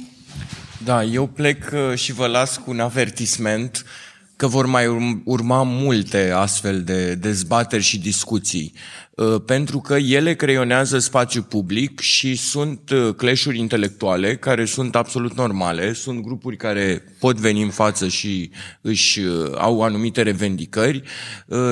Da, 0.83 1.03
eu 1.03 1.27
plec 1.27 1.71
uh, 1.73 1.97
și 1.97 2.13
vă 2.13 2.27
las 2.27 2.57
cu 2.57 2.71
un 2.71 2.79
avertisment 2.79 3.85
că 4.35 4.47
vor 4.47 4.65
mai 4.65 4.87
urma 5.23 5.63
multe 5.63 6.31
astfel 6.35 6.83
de 6.83 7.15
dezbateri 7.15 7.83
și 7.83 7.99
discuții. 7.99 8.73
Uh, 9.17 9.41
pentru 9.45 9.79
că 9.79 9.95
ele 9.95 10.35
creionează 10.35 10.99
spațiu 10.99 11.41
public 11.41 11.99
și 11.99 12.35
sunt 12.35 12.89
uh, 12.89 13.13
cleșuri 13.15 13.57
intelectuale 13.57 14.35
care 14.35 14.65
sunt 14.65 14.95
absolut 14.95 15.35
normale, 15.35 15.93
sunt 15.93 16.21
grupuri 16.21 16.57
care 16.57 17.03
pot 17.19 17.35
veni 17.37 17.61
în 17.61 17.69
față 17.69 18.07
și 18.07 18.51
își 18.81 19.19
uh, 19.19 19.51
au 19.55 19.81
anumite 19.81 20.21
revendicări 20.21 21.01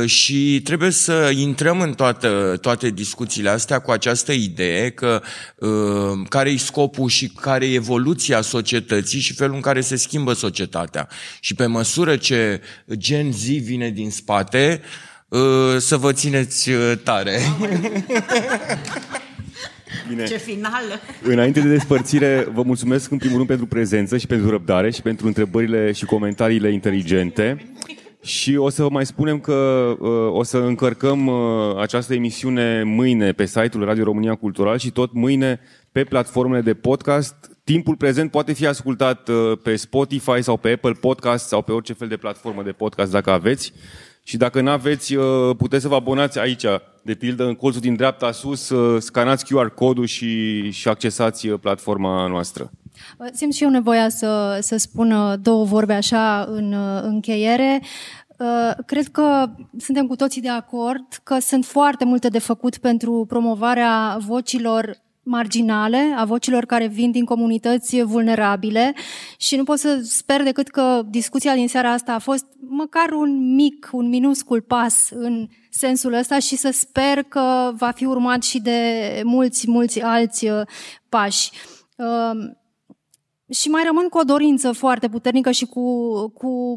și 0.06 0.62
trebuie 0.64 0.90
să 0.90 1.32
intrăm 1.36 1.82
în 1.82 1.94
toate, 1.94 2.28
toate 2.62 2.90
discuțiile 2.90 3.50
astea 3.50 3.80
cu 3.80 3.92
această 3.92 4.32
idee 4.32 4.90
că 4.90 5.22
care 6.30 6.50
e 6.50 6.58
scopul 6.58 7.10
și 7.10 7.28
care 7.28 7.66
e 7.66 7.74
evoluția 7.74 8.42
societății 8.42 9.20
și 9.20 9.34
felul 9.34 9.56
în 9.56 9.62
care 9.62 9.82
se 9.82 9.96
schimbă 9.96 10.34
societatea. 10.34 11.08
Și 11.40 11.56
pe 11.56 11.66
măsură 11.66 12.16
ce 12.16 12.62
Gen 12.94 13.32
Z 13.32 13.44
vine 13.44 13.90
din 13.90 14.12
spate, 14.12 14.82
Uh, 14.82 15.14
să 15.78 15.98
vă 15.98 16.14
țineți 16.14 16.70
uh, 16.70 16.94
tare. 17.04 17.40
Bine. 20.10 20.24
Ce 20.24 20.38
final! 20.38 21.02
Înainte 21.24 21.60
de 21.60 21.68
despărțire, 21.68 22.48
vă 22.54 22.62
mulțumesc 22.62 23.12
în 23.12 23.18
primul 23.18 23.36
rând 23.36 23.48
pentru 23.48 23.66
prezență 23.66 24.18
și 24.18 24.28
pentru 24.28 24.50
răbdare 24.50 24.92
și 24.92 25.02
pentru 25.02 25.28
întrebările 25.28 25.92
și 25.92 26.06
comentariile 26.06 26.72
inteligente. 26.72 27.76
Și 28.22 28.56
o 28.56 28.70
să 28.70 28.82
vă 28.82 28.90
mai 28.90 29.06
spunem 29.06 29.40
că 29.40 29.54
uh, 30.00 30.10
o 30.32 30.44
să 30.44 30.58
încărcăm 30.58 31.28
uh, 31.28 31.78
această 31.80 32.14
emisiune 32.14 32.84
mâine 32.84 33.32
pe 33.32 33.46
site-ul 33.46 33.86
Radio 33.86 34.04
România 34.04 34.36
Cultural 34.36 34.78
și 34.78 34.92
tot 34.92 35.14
mâine 35.14 35.60
pe 35.92 36.04
platformele 36.04 36.62
de 36.62 36.74
podcast. 36.74 37.36
Timpul 37.64 37.96
prezent 37.96 38.32
poate 38.32 38.54
fi 38.54 38.66
ascultat 38.66 39.28
uh, 39.28 39.58
pe 39.64 39.76
Spotify 39.76 40.42
sau 40.42 40.58
pe 40.58 40.72
Apple 40.72 40.92
Podcast 40.92 41.48
sau 41.48 41.62
pe 41.62 41.72
orice 41.72 41.94
fel 41.94 42.08
de 42.08 42.18
platformă 42.18 42.64
de 42.64 42.72
podcast 42.72 43.12
dacă 43.12 43.32
aveți. 43.32 43.74
Și 44.28 44.38
dacă 44.38 44.62
nu 44.62 44.70
aveți, 44.70 45.16
uh, 45.16 45.56
puteți 45.58 45.82
să 45.82 45.88
vă 45.88 45.96
abonați 45.96 46.40
aici, 46.40 46.66
de 47.04 47.14
pildă 47.14 47.46
în 47.46 47.56
colțul 47.56 47.82
din 47.82 47.96
dreapta 47.96 48.32
sus, 48.32 48.70
uh, 48.70 49.02
scanați 49.02 49.46
QR 49.46 49.74
codul 49.74 50.06
și, 50.06 50.72
și 50.72 50.88
accesați 50.88 51.48
uh, 51.48 51.60
platforma 51.60 52.28
noastră. 52.28 52.72
Simt 53.34 53.54
și 53.54 53.64
eu 53.64 53.70
nevoia 53.70 54.10
să, 54.10 54.58
să 54.62 54.78
spun 54.78 55.38
două 55.42 55.66
vorbe 55.66 55.94
așa 55.94 56.48
în 56.50 56.76
încheiere. 57.02 57.82
Cred 58.86 59.08
că 59.08 59.46
suntem 59.78 60.08
cu 60.08 60.16
toții 60.16 60.42
de 60.42 60.50
acord 60.50 61.06
că 61.24 61.38
sunt 61.40 61.66
foarte 61.66 62.06
multe 62.06 62.28
de 62.28 62.40
făcut 62.40 62.78
pentru 62.78 63.26
promovarea 63.28 64.18
vocilor 64.28 64.98
marginale, 65.26 66.14
a 66.18 66.26
vocilor 66.26 66.66
care 66.66 66.88
vin 66.88 67.12
din 67.12 67.26
comunități 67.26 68.02
vulnerabile 68.02 68.94
și 69.38 69.56
nu 69.56 69.64
pot 69.64 69.80
să 69.80 70.00
sper 70.04 70.44
decât 70.44 70.68
că 70.68 71.02
discuția 71.10 71.54
din 71.54 71.68
seara 71.68 71.92
asta 71.92 72.14
a 72.14 72.20
fost 72.20 72.46
măcar 72.60 73.12
un 73.12 73.56
mic, 73.56 73.90
un 73.92 74.10
minuscul 74.10 74.62
pas 74.62 75.10
în 75.10 75.48
sensul 75.70 76.14
ăsta 76.14 76.40
și 76.40 76.56
să 76.56 76.70
sper 76.72 77.24
că 77.24 77.72
va 77.74 77.92
fi 77.92 78.06
urmat 78.06 78.44
și 78.44 78.60
de 78.60 79.22
mulți, 79.24 79.70
mulți 79.70 80.02
alți 80.02 80.48
uh, 80.48 80.62
pași. 81.10 81.52
Uh, 83.48 83.56
și 83.56 83.70
mai 83.70 83.84
rămân 83.86 84.08
cu 84.08 84.18
o 84.18 84.24
dorință 84.24 84.72
foarte 84.72 85.08
puternică 85.08 85.52
și 85.52 85.66
cu, 85.66 85.82
cu 86.30 86.76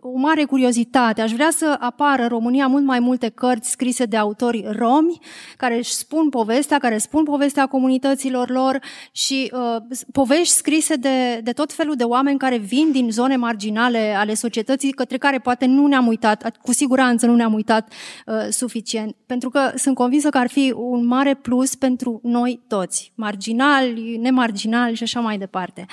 o 0.00 0.18
mare 0.18 0.44
curiozitate. 0.44 1.20
Aș 1.20 1.32
vrea 1.32 1.50
să 1.50 1.76
apară 1.78 2.22
în 2.22 2.28
România 2.28 2.66
mult 2.66 2.84
mai 2.84 3.00
multe 3.00 3.28
cărți 3.28 3.70
scrise 3.70 4.04
de 4.04 4.16
autori 4.16 4.64
romi, 4.68 5.18
care 5.56 5.76
își 5.76 5.92
spun 5.92 6.28
povestea, 6.28 6.78
care 6.78 6.98
spun 6.98 7.24
povestea 7.24 7.66
comunităților 7.66 8.50
lor 8.50 8.78
și 9.12 9.52
uh, 9.52 9.98
povești 10.12 10.54
scrise 10.54 10.96
de, 10.96 11.40
de 11.42 11.52
tot 11.52 11.72
felul 11.72 11.94
de 11.94 12.04
oameni 12.04 12.38
care 12.38 12.56
vin 12.56 12.92
din 12.92 13.10
zone 13.10 13.36
marginale 13.36 14.14
ale 14.16 14.34
societății, 14.34 14.92
către 14.92 15.18
care 15.18 15.38
poate 15.38 15.66
nu 15.66 15.86
ne-am 15.86 16.06
uitat, 16.06 16.56
cu 16.62 16.72
siguranță 16.72 17.26
nu 17.26 17.34
ne-am 17.34 17.54
uitat 17.54 17.92
uh, 18.26 18.34
suficient. 18.50 19.16
Pentru 19.26 19.50
că 19.50 19.72
sunt 19.76 19.94
convinsă 19.94 20.28
că 20.28 20.38
ar 20.38 20.48
fi 20.48 20.72
un 20.76 21.06
mare 21.06 21.34
plus 21.34 21.74
pentru 21.74 22.20
noi 22.22 22.60
toți, 22.68 23.12
marginali, 23.14 24.16
nemarginali 24.16 24.94
și 24.94 25.02
așa 25.02 25.20
mai 25.20 25.38
departe. 25.38 25.86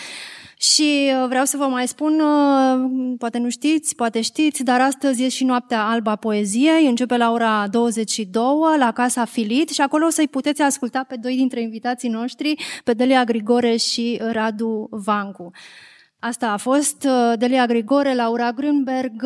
Și 0.62 1.12
uh, 1.22 1.28
vreau 1.28 1.46
să 1.46 1.58
vă 1.58 1.66
mai 1.66 1.88
spun, 1.88 2.20
uh, 2.20 3.16
poate 3.18 3.38
nu 3.38 3.50
știți, 3.50 3.96
poate 3.96 4.22
știți, 4.22 4.64
dar 4.64 4.82
astăzi 4.82 5.24
e 5.24 5.30
și 5.30 5.44
noaptea 5.44 5.86
alba 5.86 6.16
poeziei, 6.16 6.88
începe 6.88 7.18
la 7.18 7.32
ora 7.32 7.68
22 7.72 8.44
la 8.78 8.92
Casa 8.92 9.26
Filit 9.26 9.70
și 9.70 9.82
acolo 9.82 10.06
o 10.06 10.10
să-i 10.10 10.28
puteți 10.28 10.62
asculta 10.62 11.06
pe 11.08 11.16
doi 11.22 11.36
dintre 11.36 11.62
invitații 11.62 12.10
noștri, 12.10 12.56
pe 12.84 12.94
Delia 12.94 13.24
Grigore 13.24 13.76
și 13.76 14.22
Radu 14.32 14.88
Vancu. 14.92 15.52
Asta 16.20 16.48
a 16.48 16.58
fost 16.58 17.04
uh, 17.04 17.38
Delia 17.38 17.66
Grigore, 17.66 18.16
Laura 18.16 18.52
Grünberg, 18.52 19.24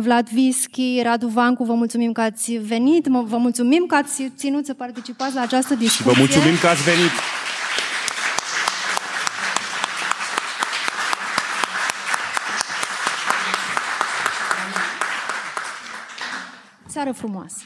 Vlad 0.00 0.28
Vischi, 0.28 1.00
Radu 1.02 1.26
Vancu, 1.26 1.64
vă 1.64 1.74
mulțumim 1.74 2.12
că 2.12 2.20
ați 2.20 2.52
venit, 2.52 3.06
vă 3.06 3.36
mulțumim 3.36 3.84
că 3.86 3.94
ați 3.94 4.22
ținut 4.36 4.66
să 4.66 4.74
participați 4.74 5.34
la 5.34 5.40
această 5.40 5.74
discuție. 5.74 6.12
Și 6.12 6.18
vă 6.18 6.24
mulțumim 6.24 6.58
că 6.60 6.66
ați 6.66 6.82
venit. 6.82 7.10
Seară 17.00 17.14
frumoasă! 17.14 17.64